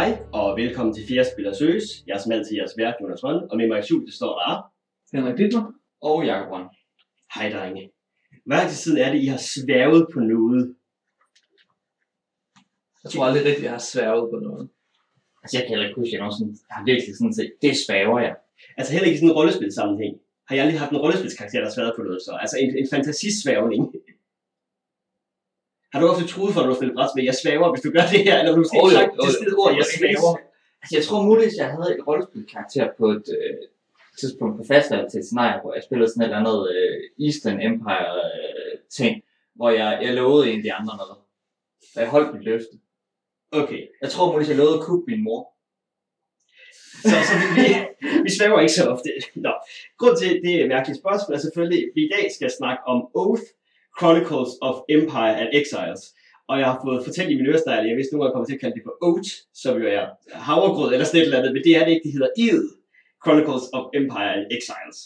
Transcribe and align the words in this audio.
Hej, 0.00 0.18
og 0.32 0.56
velkommen 0.56 0.94
til 0.94 1.04
Fjerde 1.08 1.28
Spiller 1.32 1.54
Søges. 1.54 1.88
Jeg 2.06 2.14
er 2.14 2.20
som 2.22 2.32
altid 2.32 2.56
jeres 2.56 2.74
vært, 2.80 2.94
Jonas 3.00 3.24
Røn, 3.24 3.40
og 3.50 3.56
med 3.56 3.68
mig 3.68 3.78
i 3.78 3.82
studiet 3.82 4.14
står 4.14 4.32
der... 4.40 4.52
Henrik 5.12 5.36
Dittler. 5.38 5.64
Og 6.08 6.16
Jakob 6.26 6.52
Røn. 6.52 6.66
Hej, 7.34 7.46
drenge. 7.54 7.82
Hvad 8.46 8.68
til 8.68 8.78
siden 8.82 8.98
er 8.98 9.12
det, 9.12 9.18
I 9.22 9.26
har 9.26 9.42
sværget 9.54 10.06
på 10.14 10.20
noget? 10.20 10.74
Jeg 13.02 13.10
tror 13.10 13.24
aldrig 13.24 13.44
rigtigt, 13.44 13.64
jeg 13.68 13.76
har 13.78 13.84
sværget 13.92 14.26
på 14.32 14.36
noget. 14.46 14.64
Altså, 15.42 15.54
jeg 15.56 15.62
kan 15.62 15.70
heller 15.72 15.86
ikke 15.86 16.00
huske, 16.00 16.10
at 16.10 16.12
jeg 16.12 16.22
nogensinde 16.24 16.52
har 16.74 16.82
virkelig 16.90 17.12
sådan 17.20 17.36
set, 17.38 17.50
det 17.62 17.72
svæver 17.84 18.18
jeg. 18.26 18.34
Altså 18.78 18.90
heller 18.92 19.06
ikke 19.06 19.16
i 19.16 19.20
sådan 19.20 19.32
en 19.32 19.38
rollespilsammenhæng. 19.40 20.14
Har 20.46 20.52
jeg 20.54 20.62
aldrig 20.64 20.80
haft 20.82 20.92
en 20.92 21.02
rollespilskarakter, 21.04 21.58
der 21.58 21.66
har 21.68 21.76
sværet 21.76 21.94
på 21.96 22.02
noget 22.06 22.20
så? 22.26 22.32
Altså 22.44 22.56
en, 22.62 22.70
en 22.80 22.88
fantasisværgning. 22.94 23.82
Har 25.92 26.00
du 26.00 26.06
også 26.08 26.26
troet 26.26 26.52
for, 26.54 26.60
at 26.60 26.64
du 26.66 26.70
har 26.72 26.78
spillet 26.80 26.96
brætspil? 26.96 27.24
Jeg 27.24 27.38
svæver, 27.42 27.66
hvis 27.72 27.82
du 27.86 27.90
gør 27.96 28.06
det 28.12 28.20
her, 28.26 28.34
eller 28.38 28.52
du 28.56 28.64
skal 28.64 28.78
Jo, 28.78 28.86
jo, 28.86 28.96
sagt 28.96 29.12
det 29.22 29.32
sted 29.40 29.52
ord, 29.62 29.72
jeg 29.80 29.86
svæver. 29.98 30.32
Altså, 30.82 30.92
jeg 30.96 31.04
tror 31.06 31.22
muligvis, 31.22 31.56
jeg 31.62 31.68
havde 31.74 31.90
et 31.96 32.06
rollespilkarakter 32.08 32.86
på 32.98 33.06
et 33.16 33.26
øh, 33.38 33.56
tidspunkt 34.20 34.54
på 34.58 34.64
fastvalg 34.72 35.10
til 35.10 35.18
et 35.20 35.26
scenarie, 35.26 35.60
hvor 35.60 35.74
jeg 35.74 35.82
spillede 35.82 36.08
sådan 36.08 36.22
et 36.22 36.26
eller 36.26 36.40
andet 36.42 36.60
øh, 36.74 37.26
Eastern 37.26 37.58
Empire 37.68 38.14
øh, 38.34 38.72
ting, 38.98 39.22
hvor 39.56 39.70
jeg, 39.70 39.90
jeg 40.04 40.12
lovede 40.14 40.50
en 40.50 40.58
af 40.58 40.62
de 40.62 40.72
andre 40.72 40.96
noget. 40.96 41.18
Og 41.94 42.00
jeg 42.02 42.08
holdt 42.08 42.34
mit 42.34 42.44
løfte. 42.44 42.74
Okay, 43.52 43.82
Jeg 44.02 44.10
tror 44.10 44.26
muligvis, 44.32 44.48
jeg 44.48 44.56
lovede 44.56 44.78
at 44.78 44.84
kuppe 44.88 45.04
min 45.10 45.24
mor. 45.24 45.42
så, 47.10 47.16
så 47.28 47.34
vi, 47.40 47.46
vi, 47.58 47.66
vi 48.24 48.30
svæver 48.38 48.60
ikke 48.60 48.72
så 48.72 48.84
ofte. 48.94 49.08
Nå. 49.46 49.52
Grund 49.98 50.16
til, 50.16 50.42
det 50.44 50.52
er 50.54 50.62
et 50.62 50.68
mærkeligt 50.74 51.00
spørgsmål, 51.02 51.34
er 51.34 51.40
selvfølgelig, 51.40 51.80
at 51.84 51.90
vi 51.94 52.00
i 52.04 52.10
dag 52.16 52.24
skal 52.36 52.50
snakke 52.58 52.82
om 52.92 52.98
Oath, 53.14 53.46
Chronicles 54.00 54.50
of 54.68 54.76
Empire 54.96 55.34
and 55.40 55.50
Exiles. 55.60 56.02
Og 56.50 56.54
jeg 56.60 56.66
har 56.70 56.78
fået 56.84 57.04
fortalt 57.06 57.30
i 57.30 57.36
min 57.38 57.46
ørestejl, 57.50 57.88
jeg 57.88 57.96
vidste 57.96 58.12
nogle 58.12 58.26
jeg 58.26 58.32
kommer 58.34 58.48
til 58.48 58.58
at 58.58 58.62
kalde 58.62 58.76
det 58.76 58.86
for 58.86 58.96
oat, 59.08 59.28
som 59.62 59.72
jo 59.82 59.86
er 59.98 60.04
havregrød 60.48 60.92
eller 60.92 61.06
sådan 61.06 61.20
et 61.20 61.24
eller 61.24 61.38
andet, 61.38 61.52
men 61.54 61.62
det 61.66 61.72
er 61.76 61.84
det 61.84 61.92
ikke, 61.92 62.06
det 62.06 62.16
hedder 62.16 62.32
id. 62.46 62.62
Chronicles 63.24 63.64
of 63.76 63.84
Empire 64.00 64.32
and 64.36 64.46
Exiles. 64.56 64.98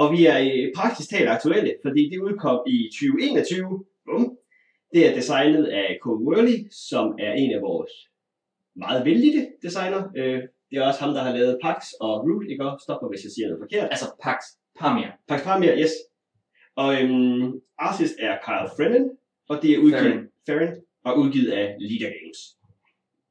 Og 0.00 0.06
vi 0.14 0.20
er 0.26 0.38
praktisk 0.78 1.08
talt 1.10 1.28
aktuelle, 1.36 1.72
fordi 1.84 2.02
det 2.10 2.24
udkom 2.26 2.58
i 2.74 2.76
2021. 2.92 3.84
Bum. 4.06 4.24
Det 4.94 5.00
er 5.06 5.14
designet 5.20 5.64
af 5.80 5.98
Cole 6.02 6.24
Worley, 6.26 6.58
som 6.88 7.06
er 7.26 7.32
en 7.42 7.50
af 7.56 7.60
vores 7.68 7.92
meget 8.76 9.04
vældige 9.04 9.40
designer. 9.62 10.02
Øh, 10.16 10.40
det 10.68 10.76
er 10.78 10.86
også 10.88 11.00
ham, 11.04 11.14
der 11.14 11.22
har 11.22 11.32
lavet 11.36 11.58
Pax 11.64 11.78
og 12.00 12.12
Root, 12.24 12.46
ikke? 12.50 12.64
Stop 12.84 12.98
mig, 13.02 13.08
hvis 13.12 13.24
jeg 13.24 13.32
siger 13.34 13.46
noget 13.48 13.62
forkert. 13.64 13.88
Altså, 13.94 14.06
Pax 14.24 14.38
Pamir. 14.78 15.10
Pax 15.28 15.40
Pamir, 15.46 15.72
yes. 15.82 15.92
Og 16.76 17.02
øhm, 17.02 17.60
artist 17.78 18.14
er 18.18 18.38
Kyle 18.44 18.70
Fremen, 18.76 19.10
og 19.48 19.62
det 19.62 19.70
er 19.70 19.78
udgivet, 19.78 20.28
Farren. 20.46 20.74
Og 21.04 21.18
udgivet 21.18 21.50
af 21.50 21.76
Leader 21.80 22.12
Games. 22.16 22.56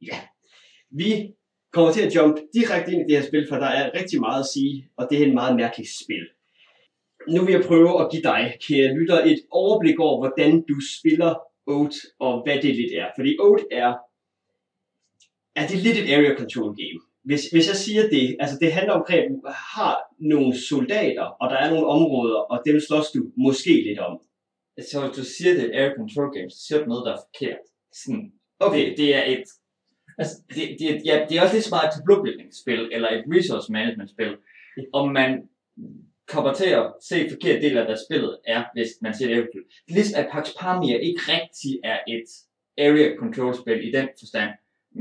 Ja. 0.02 0.20
Vi 0.90 1.34
kommer 1.72 1.92
til 1.92 2.02
at 2.02 2.16
jump 2.16 2.38
direkte 2.54 2.92
ind 2.92 3.02
i 3.02 3.14
det 3.14 3.22
her 3.22 3.28
spil, 3.28 3.48
for 3.50 3.56
der 3.56 3.66
er 3.66 4.00
rigtig 4.00 4.20
meget 4.20 4.40
at 4.40 4.46
sige, 4.54 4.90
og 4.98 5.08
det 5.10 5.22
er 5.22 5.28
et 5.28 5.34
meget 5.34 5.56
mærkeligt 5.56 5.90
spil. 6.04 6.28
Nu 7.30 7.46
vil 7.46 7.52
jeg 7.52 7.64
prøve 7.68 8.02
at 8.02 8.12
give 8.12 8.24
dig, 8.24 8.58
kære 8.68 8.94
lytter, 8.94 9.20
et 9.24 9.40
overblik 9.52 10.00
over, 10.00 10.18
hvordan 10.20 10.62
du 10.62 10.76
spiller 11.00 11.36
Oath, 11.68 11.98
og 12.20 12.44
hvad 12.44 12.56
det 12.56 12.76
lidt 12.76 12.94
er. 12.94 13.08
Fordi 13.18 13.38
Oath 13.40 13.64
er, 13.72 13.94
er 15.56 15.68
det 15.68 15.78
lidt 15.78 15.98
et 15.98 16.14
area 16.14 16.36
control 16.38 16.76
game. 16.76 17.00
Hvis, 17.24 17.44
hvis 17.52 17.68
jeg 17.68 17.76
siger 17.76 18.04
det, 18.10 18.38
altså 18.40 18.58
det 18.62 18.74
handler 18.74 18.94
om, 18.94 19.06
at 19.10 19.26
du 19.30 19.42
har 19.76 19.96
nogle 20.20 20.52
soldater, 20.70 21.24
og 21.42 21.50
der 21.52 21.58
er 21.58 21.70
nogle 21.70 21.88
områder, 21.88 22.40
og 22.52 22.58
dem 22.66 22.80
slås 22.80 23.12
du 23.16 23.22
måske 23.38 23.74
lidt 23.88 24.00
om. 24.00 24.20
Så 24.90 24.96
hvis 25.02 25.18
du 25.18 25.24
siger, 25.24 25.54
det 25.54 25.64
et 25.66 25.76
air 25.80 25.92
control 25.98 26.30
game, 26.38 26.50
så 26.50 26.60
siger 26.68 26.80
du 26.80 26.86
noget, 26.86 27.06
der 27.06 27.14
er 27.14 27.22
forkert. 27.28 27.64
Sådan, 28.04 28.32
Okay, 28.60 28.90
Det, 28.90 28.98
det 28.98 29.16
er 29.16 29.24
et... 29.34 29.44
Altså, 30.18 30.36
det, 30.56 30.64
det, 30.80 30.86
er- 30.92 31.02
ja, 31.06 31.26
det 31.30 31.38
er 31.38 31.42
også 31.42 31.56
lidt 31.56 31.66
smart 31.66 31.86
et 31.88 31.94
tableaubuilding-spil, 31.96 32.82
eller 32.96 33.10
et 33.10 33.24
resource 33.36 33.72
management-spil. 33.72 34.32
Om 34.94 35.12
man 35.20 35.30
kommer 36.28 36.54
til 36.54 36.70
at 36.70 36.86
se 37.10 37.30
forkert 37.30 37.62
del 37.62 37.78
af, 37.78 37.86
hvad 37.86 37.98
spillet 38.08 38.38
er, 38.48 38.64
hvis 38.74 38.90
man 39.02 39.14
siger 39.14 39.28
det 39.28 39.38
er 39.38 39.94
Ligesom 39.96 40.20
at 40.22 40.30
Pax 40.32 40.46
Pamir 40.60 40.98
ikke 41.08 41.22
rigtig 41.34 41.72
er 41.84 42.00
et 42.08 42.30
area 42.78 43.16
control-spil 43.22 43.88
i 43.88 43.92
den 43.92 44.08
forstand, 44.20 44.52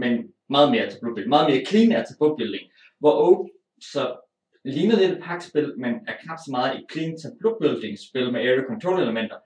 men 0.03 0.13
meget 0.57 0.71
mere 0.75 0.91
tableaubuilding, 0.91 1.29
meget 1.37 1.49
mere 1.51 1.65
clean 1.69 1.93
er 1.93 2.35
Building. 2.39 2.65
hvor 3.01 3.15
Oak 3.27 3.47
så 3.93 4.03
ligner 4.65 4.97
lidt 4.99 5.13
et 5.13 5.23
pakspil, 5.23 5.69
men 5.83 5.93
er 6.11 6.15
knap 6.23 6.39
så 6.47 6.51
meget 6.57 6.71
et 6.79 6.85
clean 6.93 7.13
tableaubuilding-spil 7.23 8.33
med 8.33 8.41
area 8.41 8.65
control-elementer, 8.71 9.39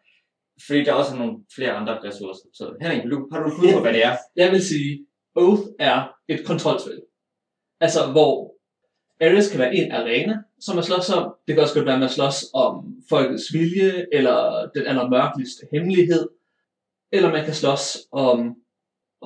fordi 0.67 0.84
der 0.84 0.93
også 0.93 1.15
er 1.15 1.19
nogle 1.19 1.37
flere 1.56 1.72
andre 1.72 1.94
ressourcer. 2.06 2.47
Så 2.59 2.65
Henrik, 2.83 3.03
du- 3.11 3.28
har 3.33 3.41
du 3.43 3.47
et 3.49 3.55
bud 3.61 3.72
på, 3.72 3.81
hvad 3.81 3.93
det 3.93 4.05
er? 4.05 4.15
Jeg 4.43 4.53
vil 4.53 4.62
sige, 4.72 5.06
Oath 5.34 5.62
er 5.78 5.97
et 6.28 6.41
kontrolspil. 6.47 7.00
Altså, 7.81 8.00
hvor 8.12 8.56
Ares 9.21 9.50
kan 9.50 9.61
være 9.61 9.75
en 9.75 9.93
arena, 9.93 10.34
som 10.61 10.75
man 10.75 10.84
slås 10.84 11.11
om. 11.11 11.34
Det 11.47 11.55
kan 11.55 11.62
også 11.62 11.75
godt 11.75 11.87
være, 11.87 11.94
at 11.94 12.00
man 12.00 12.09
slås 12.19 12.38
om 12.55 12.75
folkets 13.09 13.53
vilje, 13.53 14.06
eller 14.12 14.71
den 14.75 14.87
allermørkeligste 14.87 15.62
hemmelighed. 15.73 16.28
Eller 17.12 17.31
man 17.33 17.44
kan 17.44 17.55
slås 17.55 17.99
om 18.12 18.56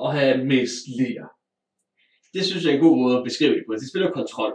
at 0.05 0.13
have 0.19 0.45
mest 0.45 0.75
lir 0.99 1.23
det 2.33 2.41
synes 2.45 2.63
jeg 2.63 2.71
er 2.71 2.77
en 2.77 2.85
god 2.87 2.97
måde 3.03 3.17
at 3.17 3.23
beskrive 3.29 3.55
det 3.55 3.63
på. 3.67 3.73
Det 3.73 3.89
spiller 3.89 4.17
kontrol. 4.19 4.53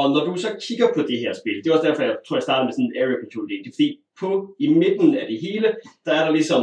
Og 0.00 0.04
når 0.14 0.22
du 0.28 0.32
så 0.44 0.50
kigger 0.66 0.88
på 0.94 1.02
det 1.10 1.18
her 1.24 1.32
spil, 1.40 1.56
det 1.58 1.66
er 1.66 1.74
også 1.74 1.88
derfor, 1.88 2.02
jeg 2.02 2.16
tror, 2.26 2.36
jeg 2.36 2.46
startede 2.48 2.66
med 2.66 2.74
sådan 2.74 2.90
en 2.90 2.98
area 3.02 3.18
control 3.22 3.48
del. 3.50 3.60
Det 3.64 3.70
er 3.70 3.76
fordi, 3.78 3.90
på, 4.20 4.30
i 4.64 4.66
midten 4.82 5.08
af 5.20 5.24
det 5.30 5.38
hele, 5.46 5.68
der 6.06 6.12
er 6.18 6.24
der 6.24 6.32
ligesom 6.38 6.62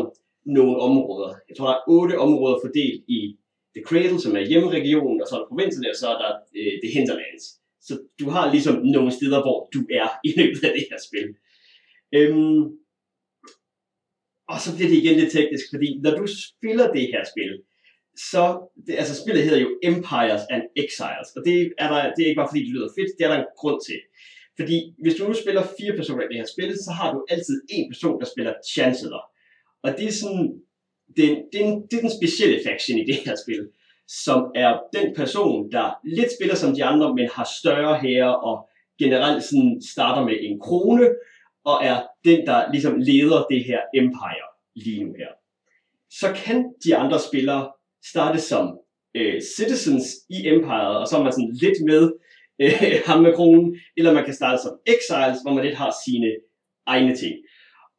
nogle 0.58 0.76
områder. 0.88 1.30
Jeg 1.50 1.56
tror, 1.58 1.68
der 1.68 1.78
er 1.78 1.88
otte 1.88 2.16
områder 2.28 2.58
fordelt 2.64 3.04
i 3.18 3.20
The 3.76 3.84
Cradle, 3.88 4.20
som 4.20 4.36
er 4.40 4.48
hjemmeregionen, 4.50 5.22
og 5.22 5.28
så 5.28 5.36
er 5.36 5.40
der 5.40 5.52
provinsen, 5.52 5.86
og 5.92 5.96
så 6.02 6.08
er 6.14 6.18
der 6.24 6.32
øh, 6.58 6.74
The 6.84 6.92
Hinterlands. 6.96 7.46
Så 7.88 7.94
du 8.20 8.26
har 8.36 8.52
ligesom 8.52 8.76
nogle 8.96 9.12
steder, 9.12 9.40
hvor 9.46 9.60
du 9.76 9.82
er 10.02 10.08
i 10.30 10.32
løbet 10.40 10.62
af 10.68 10.72
det 10.78 10.86
her 10.90 11.00
spil. 11.08 11.28
Øhm, 12.18 12.62
og 14.52 14.58
så 14.64 14.70
bliver 14.76 14.90
det 14.90 14.98
igen 15.02 15.20
lidt 15.20 15.32
teknisk, 15.32 15.66
fordi 15.74 15.90
når 16.04 16.14
du 16.20 16.26
spiller 16.48 16.88
det 16.98 17.06
her 17.14 17.24
spil, 17.32 17.52
så, 18.32 18.44
det, 18.88 18.94
altså 18.98 19.16
spillet 19.22 19.44
hedder 19.44 19.62
jo 19.62 19.70
Empires 19.84 20.42
and 20.50 20.64
Exiles, 20.76 21.30
og 21.36 21.42
det 21.46 21.74
er, 21.78 21.88
der, 21.94 22.14
det 22.14 22.24
er 22.24 22.28
ikke 22.30 22.40
bare 22.40 22.50
fordi 22.52 22.64
det 22.66 22.74
lyder 22.74 22.90
fedt, 22.98 23.12
det 23.18 23.24
er 23.26 23.32
der 23.32 23.40
en 23.40 23.46
grund 23.58 23.80
til. 23.88 24.00
Fordi 24.60 24.94
hvis 25.04 25.16
du 25.16 25.28
nu 25.28 25.34
spiller 25.34 25.64
fire 25.80 25.94
personer 26.00 26.24
i 26.24 26.28
det 26.28 26.38
her 26.38 26.46
spil, 26.56 26.72
så 26.86 26.92
har 26.92 27.14
du 27.14 27.26
altid 27.30 27.62
en 27.70 27.90
person, 27.92 28.20
der 28.20 28.26
spiller 28.26 28.54
Chancellor. 28.74 29.24
Og 29.84 29.90
det 29.98 30.06
er 30.08 30.12
sådan, 30.12 30.62
det, 31.18 31.26
er- 31.32 31.42
det, 31.52 31.62
er, 31.62 31.66
en- 31.66 31.82
det 31.92 31.94
er 31.98 32.02
den 32.02 32.18
specielle 32.20 32.60
faction 32.68 32.98
i 33.00 33.06
det 33.06 33.16
her 33.26 33.36
spil, 33.46 33.70
som 34.08 34.52
er 34.56 34.80
den 34.94 35.16
person, 35.16 35.72
der 35.72 35.94
lidt 36.18 36.32
spiller 36.38 36.56
som 36.56 36.76
de 36.76 36.84
andre, 36.84 37.16
men 37.16 37.30
har 37.34 37.48
større 37.62 38.00
hære 38.00 38.40
og 38.40 38.70
generelt 39.00 39.44
sådan 39.44 39.82
starter 39.94 40.24
med 40.26 40.36
en 40.42 40.60
krone, 40.60 41.10
og 41.66 41.80
er 41.84 41.98
den, 42.26 42.46
der 42.48 42.72
ligesom 42.72 43.00
leder 43.00 43.46
det 43.50 43.64
her 43.64 43.80
empire 43.96 44.48
lige 44.76 45.04
nu 45.04 45.14
her. 45.18 45.32
Så 46.10 46.34
kan 46.46 46.74
de 46.86 46.96
andre 46.96 47.20
spillere 47.20 47.72
starte 48.12 48.40
som 48.40 48.80
øh, 49.16 49.42
citizens 49.58 50.06
i 50.30 50.48
empiret, 50.48 50.98
og 50.98 51.08
så 51.08 51.18
er 51.18 51.24
man 51.24 51.32
sådan 51.32 51.58
lidt 51.62 51.80
med 51.92 52.04
øh, 52.62 53.00
ham 53.08 53.24
med 53.24 53.34
kronen, 53.34 53.78
eller 53.98 54.14
man 54.14 54.26
kan 54.26 54.34
starte 54.34 54.62
som 54.62 54.74
exiles, 54.94 55.42
hvor 55.42 55.54
man 55.54 55.66
lidt 55.66 55.78
har 55.78 55.92
sine 56.06 56.32
egne 56.86 57.16
ting. 57.16 57.36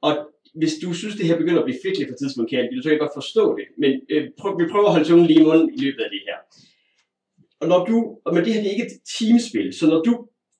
Og 0.02 0.12
hvis 0.54 0.74
du 0.82 0.92
synes, 0.92 1.16
det 1.16 1.26
her 1.26 1.36
begynder 1.38 1.60
at 1.60 1.68
blive 1.68 1.82
fedtligt 1.84 2.08
for 2.10 2.16
tidspunkt, 2.16 2.50
kan 2.50 2.68
vil 2.70 2.84
du 2.84 3.02
godt 3.04 3.18
forstå 3.20 3.44
det, 3.58 3.66
men 3.82 3.92
øh, 4.12 4.24
prøv, 4.38 4.50
vi 4.60 4.72
prøver 4.72 4.86
at 4.86 4.94
holde 4.94 5.08
tungen 5.08 5.26
lige 5.26 5.40
i 5.40 5.44
munden 5.48 5.68
i 5.76 5.78
løbet 5.84 6.02
af 6.06 6.10
det 6.14 6.22
her. 6.28 6.38
Og 7.60 7.68
når 7.68 7.80
du, 7.90 7.96
og 8.24 8.34
men 8.34 8.44
det 8.44 8.54
her 8.54 8.60
det 8.60 8.68
er 8.68 8.76
ikke 8.76 8.90
et 8.90 9.00
teamspil, 9.14 9.68
så 9.78 9.86
når 9.86 10.02
du 10.02 10.12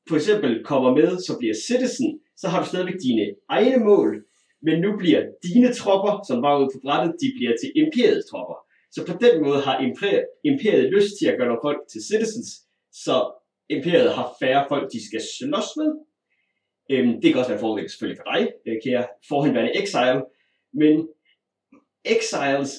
for 0.08 0.16
eksempel 0.16 0.64
kommer 0.64 0.90
med, 0.94 1.10
så 1.26 1.32
bliver 1.38 1.54
citizen, 1.68 2.20
så 2.36 2.48
har 2.48 2.58
du 2.60 2.66
stadigvæk 2.68 2.98
dine 3.08 3.26
egne 3.48 3.84
mål, 3.84 4.10
men 4.62 4.80
nu 4.80 4.90
bliver 5.00 5.22
dine 5.48 5.72
tropper, 5.80 6.14
som 6.28 6.42
var 6.42 6.58
ude 6.60 6.70
på 6.74 6.80
brættet, 6.84 7.14
de 7.22 7.28
bliver 7.36 7.54
til 7.60 7.70
imperiets 7.82 8.26
tropper. 8.30 8.58
Så 8.94 9.06
på 9.06 9.12
den 9.24 9.42
måde 9.42 9.60
har 9.60 9.80
imperiet, 9.80 10.26
imperiet 10.44 10.92
lyst 10.96 11.12
til 11.18 11.26
at 11.26 11.36
gøre 11.38 11.48
nogle 11.48 11.64
folk 11.64 11.80
til 11.92 12.00
citizens, 12.10 12.50
så 12.92 13.16
imperiet 13.68 14.14
har 14.14 14.36
færre 14.40 14.66
folk, 14.68 14.92
de 14.92 15.06
skal 15.08 15.22
slås 15.38 15.68
med. 15.76 15.90
Øhm, 16.90 17.20
det 17.20 17.28
kan 17.30 17.38
også 17.40 17.50
være 17.50 17.58
en 17.58 17.66
fordel 17.66 17.90
selvfølgelig 17.90 18.20
for 18.20 18.32
dig, 18.32 18.42
øh, 18.66 18.76
kære 18.84 19.06
forhenværende 19.28 19.82
exile, 19.82 20.22
men 20.80 21.08
exiles 22.04 22.72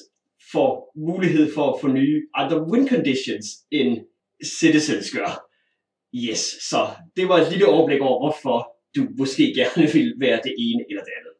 får 0.51 0.91
mulighed 0.95 1.53
for 1.53 1.73
at 1.73 1.81
få 1.81 1.87
nye 1.87 2.27
andre 2.33 2.57
win 2.69 2.89
conditions, 2.89 3.45
end 3.71 4.05
citizens 4.59 5.11
gør. 5.11 5.31
Yes, 6.13 6.39
så 6.69 6.79
det 7.15 7.29
var 7.29 7.37
et 7.37 7.51
lille 7.51 7.67
overblik 7.67 8.01
over, 8.01 8.19
hvorfor 8.23 8.57
du 8.95 9.01
måske 9.17 9.53
gerne 9.55 9.87
vil 9.95 10.13
være 10.19 10.39
det 10.43 10.53
ene 10.57 10.83
eller 10.89 11.03
det 11.03 11.13
andet. 11.19 11.35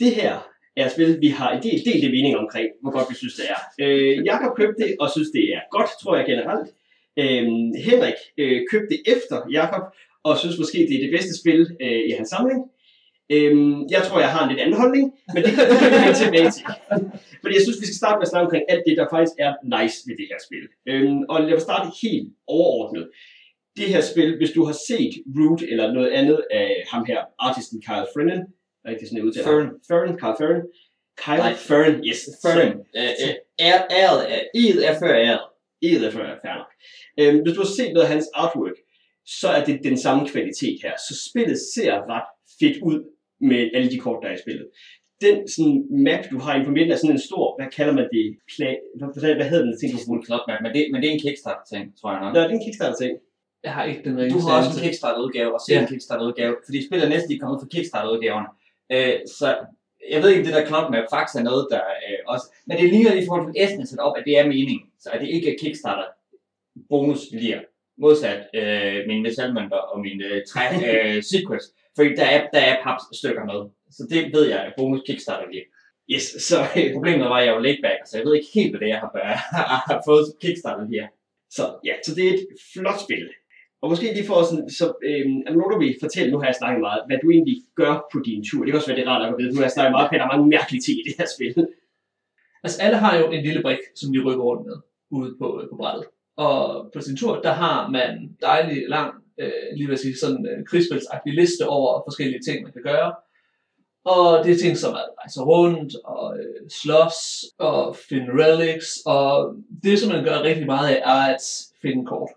Det 0.00 0.14
her 0.14 0.53
er 0.76 0.86
et 0.86 0.92
spil, 0.92 1.20
vi 1.20 1.28
har 1.28 1.50
en 1.52 1.62
del 1.62 1.78
delte 1.84 2.08
mening 2.16 2.36
omkring, 2.36 2.68
hvor 2.82 2.92
godt 2.96 3.10
vi 3.10 3.14
synes, 3.14 3.34
det 3.34 3.46
er. 3.54 3.60
Øh, 3.82 4.24
Jakob 4.24 4.56
købte 4.56 4.82
det, 4.82 4.96
og 5.00 5.10
synes, 5.10 5.28
det 5.36 5.44
er 5.56 5.60
godt, 5.76 5.90
tror 6.02 6.16
jeg 6.16 6.26
generelt. 6.26 6.68
Øh, 7.22 7.44
Henrik 7.88 8.18
øh, 8.38 8.60
købte 8.70 8.88
det 8.92 9.00
efter 9.14 9.36
Jakob, 9.58 9.84
og 10.24 10.38
synes 10.38 10.58
måske, 10.58 10.78
det 10.88 10.94
er 10.96 11.04
det 11.06 11.14
bedste 11.16 11.34
spil 11.40 11.60
øh, 11.84 12.02
i 12.08 12.10
hans 12.18 12.28
samling. 12.28 12.60
Øhm, 13.34 13.76
jeg 13.94 14.02
tror, 14.06 14.18
jeg 14.20 14.32
har 14.34 14.42
en 14.42 14.50
lidt 14.50 14.62
anden 14.64 14.80
holdning, 14.82 15.04
men 15.34 15.40
det 15.44 15.52
kan 15.56 15.64
vi 15.70 15.86
vende 15.94 16.18
tilbage 16.22 16.50
til. 16.56 16.64
Fordi 17.42 17.54
jeg 17.56 17.64
synes, 17.64 17.80
vi 17.82 17.88
skal 17.88 18.02
starte 18.02 18.18
med 18.18 18.26
at 18.26 18.32
snakke 18.32 18.46
omkring 18.48 18.64
alt 18.72 18.84
det, 18.86 18.94
der 19.00 19.06
faktisk 19.14 19.36
er 19.46 19.52
nice 19.74 19.96
ved 20.06 20.14
det 20.20 20.26
her 20.30 20.40
spil. 20.46 20.64
Øhm, 20.90 21.20
og 21.32 21.36
lad 21.40 21.56
os 21.58 21.66
starte 21.68 21.88
helt 22.02 22.28
overordnet. 22.56 23.04
Det 23.78 23.86
her 23.92 24.02
spil, 24.12 24.30
hvis 24.40 24.52
du 24.56 24.62
har 24.68 24.76
set 24.88 25.14
Root 25.36 25.62
eller 25.70 25.86
noget 25.96 26.10
andet 26.20 26.40
af 26.50 26.70
ham 26.92 27.02
her, 27.10 27.20
artisten 27.46 27.78
Kyle 27.86 28.08
Fernan, 28.14 28.42
er 28.84 28.98
det 28.98 29.08
sådan, 29.08 29.24
udtaler? 29.24 29.46
Fernan. 29.46 29.70
Fernan, 29.88 30.16
Kyle 30.22 30.36
Fernan. 30.40 30.62
Kyle 31.24 31.36
Nej. 31.36 31.54
Fernan, 31.68 31.96
yes. 32.08 32.20
Fern. 32.42 32.68
Øh, 33.00 33.12
øh, 33.24 33.34
er, 33.70 33.78
er, 34.00 34.10
er 34.88 34.94
før 35.02 35.14
æret. 35.26 35.44
Ed 35.82 36.04
er 36.04 36.10
før, 36.10 36.26
fair 36.42 36.54
nok. 36.60 36.70
Øhm, 37.20 37.38
hvis 37.42 37.54
du 37.56 37.60
har 37.64 37.72
set 37.78 37.90
noget 37.94 38.06
af 38.06 38.12
hans 38.14 38.26
artwork, 38.42 38.76
så 39.40 39.48
er 39.56 39.62
det 39.68 39.76
den 39.88 39.96
samme 40.04 40.22
kvalitet 40.32 40.76
her. 40.84 40.94
Så 41.08 41.12
spillet 41.28 41.58
ser 41.74 41.92
ret 42.12 42.28
fedt 42.60 42.76
ud 42.88 42.98
med 43.50 43.60
alle 43.76 43.88
de 43.92 43.98
kort, 44.04 44.18
der 44.22 44.28
er 44.30 44.36
i 44.38 44.42
spillet. 44.46 44.66
Den 45.24 45.36
sådan, 45.54 45.76
map, 46.06 46.22
du 46.32 46.38
har 46.44 46.52
inde 46.54 46.66
på 46.68 46.74
midten, 46.76 46.92
er 46.92 46.96
sådan 47.02 47.16
en 47.18 47.26
stor, 47.30 47.44
hvad 47.58 47.68
kalder 47.76 47.94
man 47.98 48.06
det? 48.16 48.24
Play, 48.52 48.74
hvad, 48.98 49.08
hvad, 49.22 49.34
hvad 49.38 49.48
hedder 49.50 49.64
den 49.68 49.76
ting, 49.80 49.90
du 49.94 50.00
Fuld 50.08 50.22
klop 50.28 50.44
map, 50.48 50.60
men 50.64 50.70
det, 50.74 50.82
men 50.92 50.98
det 51.00 51.06
er 51.10 51.14
en 51.18 51.24
Kickstarter-ting, 51.26 51.82
tror 51.98 52.08
jeg 52.14 52.20
nok. 52.22 52.30
Nå, 52.34 52.40
det 52.40 52.50
er 52.52 52.56
en 52.60 52.64
Kickstarter-ting. 52.66 53.12
Jeg 53.66 53.72
har 53.76 53.84
ikke 53.90 54.02
den 54.06 54.14
Du 54.16 54.20
ringeste 54.22 54.48
har 54.50 54.56
også 54.60 54.70
en. 54.78 54.82
Kickstarter-udgave, 54.84 55.50
og 55.56 55.60
selv 55.66 55.76
Ja. 55.76 55.82
en 55.84 55.90
Kickstarter-udgave, 55.92 56.52
fordi 56.66 56.78
spillet 56.86 57.04
er 57.08 57.12
næsten 57.14 57.28
lige 57.32 57.40
kommet 57.42 57.58
fra 57.62 57.68
Kickstarter-udgaverne. 57.74 58.48
Øh, 58.92 59.14
så 59.38 59.56
jeg 60.10 60.22
ved 60.22 60.30
ikke, 60.30 60.44
det 60.44 60.54
der 60.54 60.66
Cloud 60.66 60.90
Map 60.90 61.04
faktisk 61.10 61.38
er 61.38 61.42
noget, 61.50 61.66
der 61.70 61.80
øh, 61.80 62.18
også... 62.26 62.46
Men 62.66 62.76
det 62.78 62.90
ligner 62.90 63.10
lige 63.10 63.24
i 63.24 63.26
forhold 63.26 63.46
til 63.46 63.62
Esben 63.64 63.86
sat 63.86 63.98
op, 63.98 64.16
at 64.18 64.24
det 64.26 64.38
er 64.38 64.46
meningen, 64.46 64.88
så 65.00 65.10
at 65.12 65.20
det 65.20 65.28
ikke 65.28 65.52
er 65.52 65.58
Kickstarter 65.60 66.06
bonus 66.88 67.20
lige 67.32 67.60
modsat 67.98 68.40
øh, 68.54 69.06
mine 69.06 69.22
metalmønter 69.22 69.76
og 69.76 70.00
mine 70.00 70.24
øh, 70.24 70.42
træ 70.48 70.64
øh, 70.90 71.22
secrets, 71.22 71.66
fordi 71.96 72.08
der 72.14 72.24
er, 72.24 72.48
der 72.54 72.60
er 72.60 72.82
papstykker 72.82 73.44
med. 73.44 73.70
Så 73.90 74.02
det 74.10 74.32
ved 74.34 74.48
jeg, 74.48 74.60
at 74.60 74.72
bonus 74.76 75.02
Kickstarter 75.06 75.50
lige. 75.50 75.64
Yes, 76.10 76.22
så, 76.48 76.56
øh, 76.76 76.92
Problemet 76.92 77.30
var, 77.30 77.38
at 77.38 77.46
jeg 77.46 77.54
var 77.54 77.60
laid 77.60 77.82
back, 77.82 78.00
så 78.06 78.18
jeg 78.18 78.26
ved 78.26 78.34
ikke 78.34 78.48
helt, 78.54 78.70
hvad 78.70 78.80
det 78.80 78.86
er, 78.86 78.94
jeg 78.94 79.00
har, 79.00 79.10
har 79.90 80.02
fået 80.06 80.26
Kickstarter 80.42 80.86
her. 80.94 81.06
så, 81.50 81.64
ja, 81.84 81.94
så 82.06 82.14
det 82.14 82.24
er 82.28 82.32
et 82.34 82.46
flot 82.72 83.00
spil. 83.00 83.28
Og 83.84 83.90
måske 83.90 84.14
lige 84.14 84.26
for 84.26 84.42
sådan, 84.42 84.70
så 84.70 84.86
øhm, 85.08 85.38
er 85.46 85.50
nu 85.52 85.58
nogen, 85.58 85.80
vil 85.80 86.02
fortælle, 86.04 86.32
nu 86.32 86.38
har 86.38 86.46
jeg 86.46 86.60
snakket 86.60 86.80
meget, 86.80 87.02
hvad 87.06 87.18
du 87.22 87.30
egentlig 87.30 87.58
gør 87.80 87.94
på 88.12 88.18
din 88.26 88.44
tur. 88.48 88.60
Det 88.60 88.70
kan 88.70 88.78
også 88.80 88.90
være, 88.90 88.98
det 88.98 89.06
er 89.06 89.10
rart 89.10 89.28
at 89.28 89.38
vide, 89.38 89.52
nu 89.52 89.60
har 89.60 89.68
jeg 89.68 89.76
snakket 89.76 89.94
meget, 89.96 90.06
at 90.06 90.12
der 90.20 90.26
er 90.26 90.34
mange 90.34 90.48
mærkelige 90.56 90.82
ting 90.86 90.96
i 90.98 91.06
det 91.08 91.14
her 91.18 91.28
spil. 91.36 91.66
Altså 92.64 92.76
alle 92.84 92.98
har 93.04 93.12
jo 93.20 93.24
en 93.30 93.42
lille 93.46 93.62
brik, 93.62 93.82
som 94.00 94.12
de 94.12 94.24
rykker 94.26 94.44
rundt 94.48 94.66
med 94.68 94.76
ude 95.18 95.30
på, 95.40 95.46
øh, 95.60 95.68
på 95.70 95.76
brættet. 95.80 96.04
Og 96.36 96.56
på 96.94 97.00
sin 97.00 97.16
tur, 97.16 97.32
der 97.46 97.52
har 97.62 97.90
man 97.96 98.36
dejlig 98.40 98.78
lang, 98.88 99.10
øh, 99.40 99.68
lige 99.76 99.88
vil 99.88 99.98
sige, 99.98 100.18
sådan 100.18 100.42
en 100.58 100.66
krigsspilsagtig 100.68 101.32
liste 101.34 101.64
over 101.76 102.02
forskellige 102.06 102.42
ting, 102.46 102.56
man 102.62 102.72
kan 102.72 102.82
gøre. 102.82 103.10
Og 104.04 104.44
det 104.44 104.50
er 104.52 104.62
ting 104.64 104.76
som 104.76 104.94
at 104.94 105.08
rejse 105.20 105.40
rundt, 105.52 105.92
og 106.04 106.38
øh, 106.38 106.60
slås, 106.82 107.18
og 107.58 107.96
finde 108.08 108.28
relics, 108.42 108.88
og 109.06 109.30
det 109.82 109.98
som 109.98 110.12
man 110.12 110.24
gør 110.24 110.46
rigtig 110.48 110.66
meget 110.66 110.88
af, 110.94 110.98
er 111.12 111.34
at 111.34 111.44
finde 111.82 112.06
kort. 112.06 112.30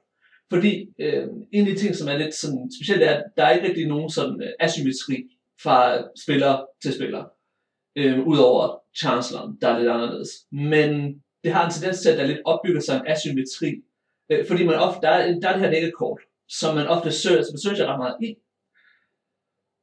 Fordi 0.50 0.90
øh, 1.00 1.28
en 1.52 1.68
af 1.68 1.74
de 1.74 1.80
ting, 1.80 1.96
som 1.96 2.08
er 2.08 2.18
lidt 2.18 2.36
sådan 2.36 2.72
specielt, 2.80 3.04
er, 3.04 3.14
at 3.14 3.24
der 3.38 3.44
er 3.44 3.52
ikke 3.56 3.68
rigtig 3.68 3.88
nogen 3.88 4.10
sådan 4.10 4.42
øh, 4.42 4.50
asymmetri 4.60 5.28
fra 5.64 6.04
spiller 6.24 6.66
til 6.82 6.94
spiller. 6.94 7.26
Øh, 7.96 8.28
Udover 8.28 8.80
Chancellor, 8.98 9.56
der 9.62 9.68
er 9.68 9.80
lidt 9.80 9.90
anderledes. 9.90 10.30
Men 10.52 11.22
det 11.44 11.52
har 11.52 11.66
en 11.66 11.72
tendens 11.72 12.02
til, 12.02 12.10
at 12.10 12.18
der 12.18 12.26
lidt 12.26 12.42
opbygger 12.46 12.82
sig 12.82 12.96
en 12.96 13.08
asymmetri. 13.08 13.84
Øh, 14.30 14.48
fordi 14.48 14.66
man 14.66 14.76
ofte, 14.76 15.02
der, 15.02 15.10
er, 15.10 15.40
der 15.40 15.50
er 15.50 15.54
det 15.54 15.62
her 15.62 15.72
dækkekort, 15.72 16.20
som 16.50 16.76
man 16.76 16.88
ofte 16.88 17.12
søger, 17.12 17.42
som 17.44 17.54
man 17.54 17.60
søger 17.60 17.92
ret 17.92 18.00
meget 18.00 18.18
i. 18.22 18.36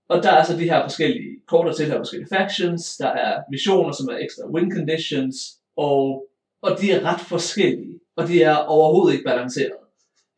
Og 0.08 0.22
der 0.22 0.32
er 0.32 0.44
så 0.44 0.56
de 0.56 0.70
her 0.70 0.82
forskellige 0.82 1.40
kort, 1.46 1.67
der 1.67 1.72
tilhører 1.72 2.00
forskellige 2.00 2.28
factions, 2.37 2.96
der 2.96 3.08
er 3.08 3.43
missioner, 3.50 3.93
som 3.93 4.08
er 4.08 4.19
ekstra 4.19 4.50
win 4.50 4.72
conditions, 4.76 5.37
og, 5.76 6.28
og 6.62 6.81
de 6.81 6.93
er 6.93 7.00
ret 7.05 7.20
forskellige, 7.20 8.00
og 8.17 8.28
de 8.28 8.43
er 8.43 8.56
overhovedet 8.56 9.12
ikke 9.12 9.25
balanceret. 9.25 9.83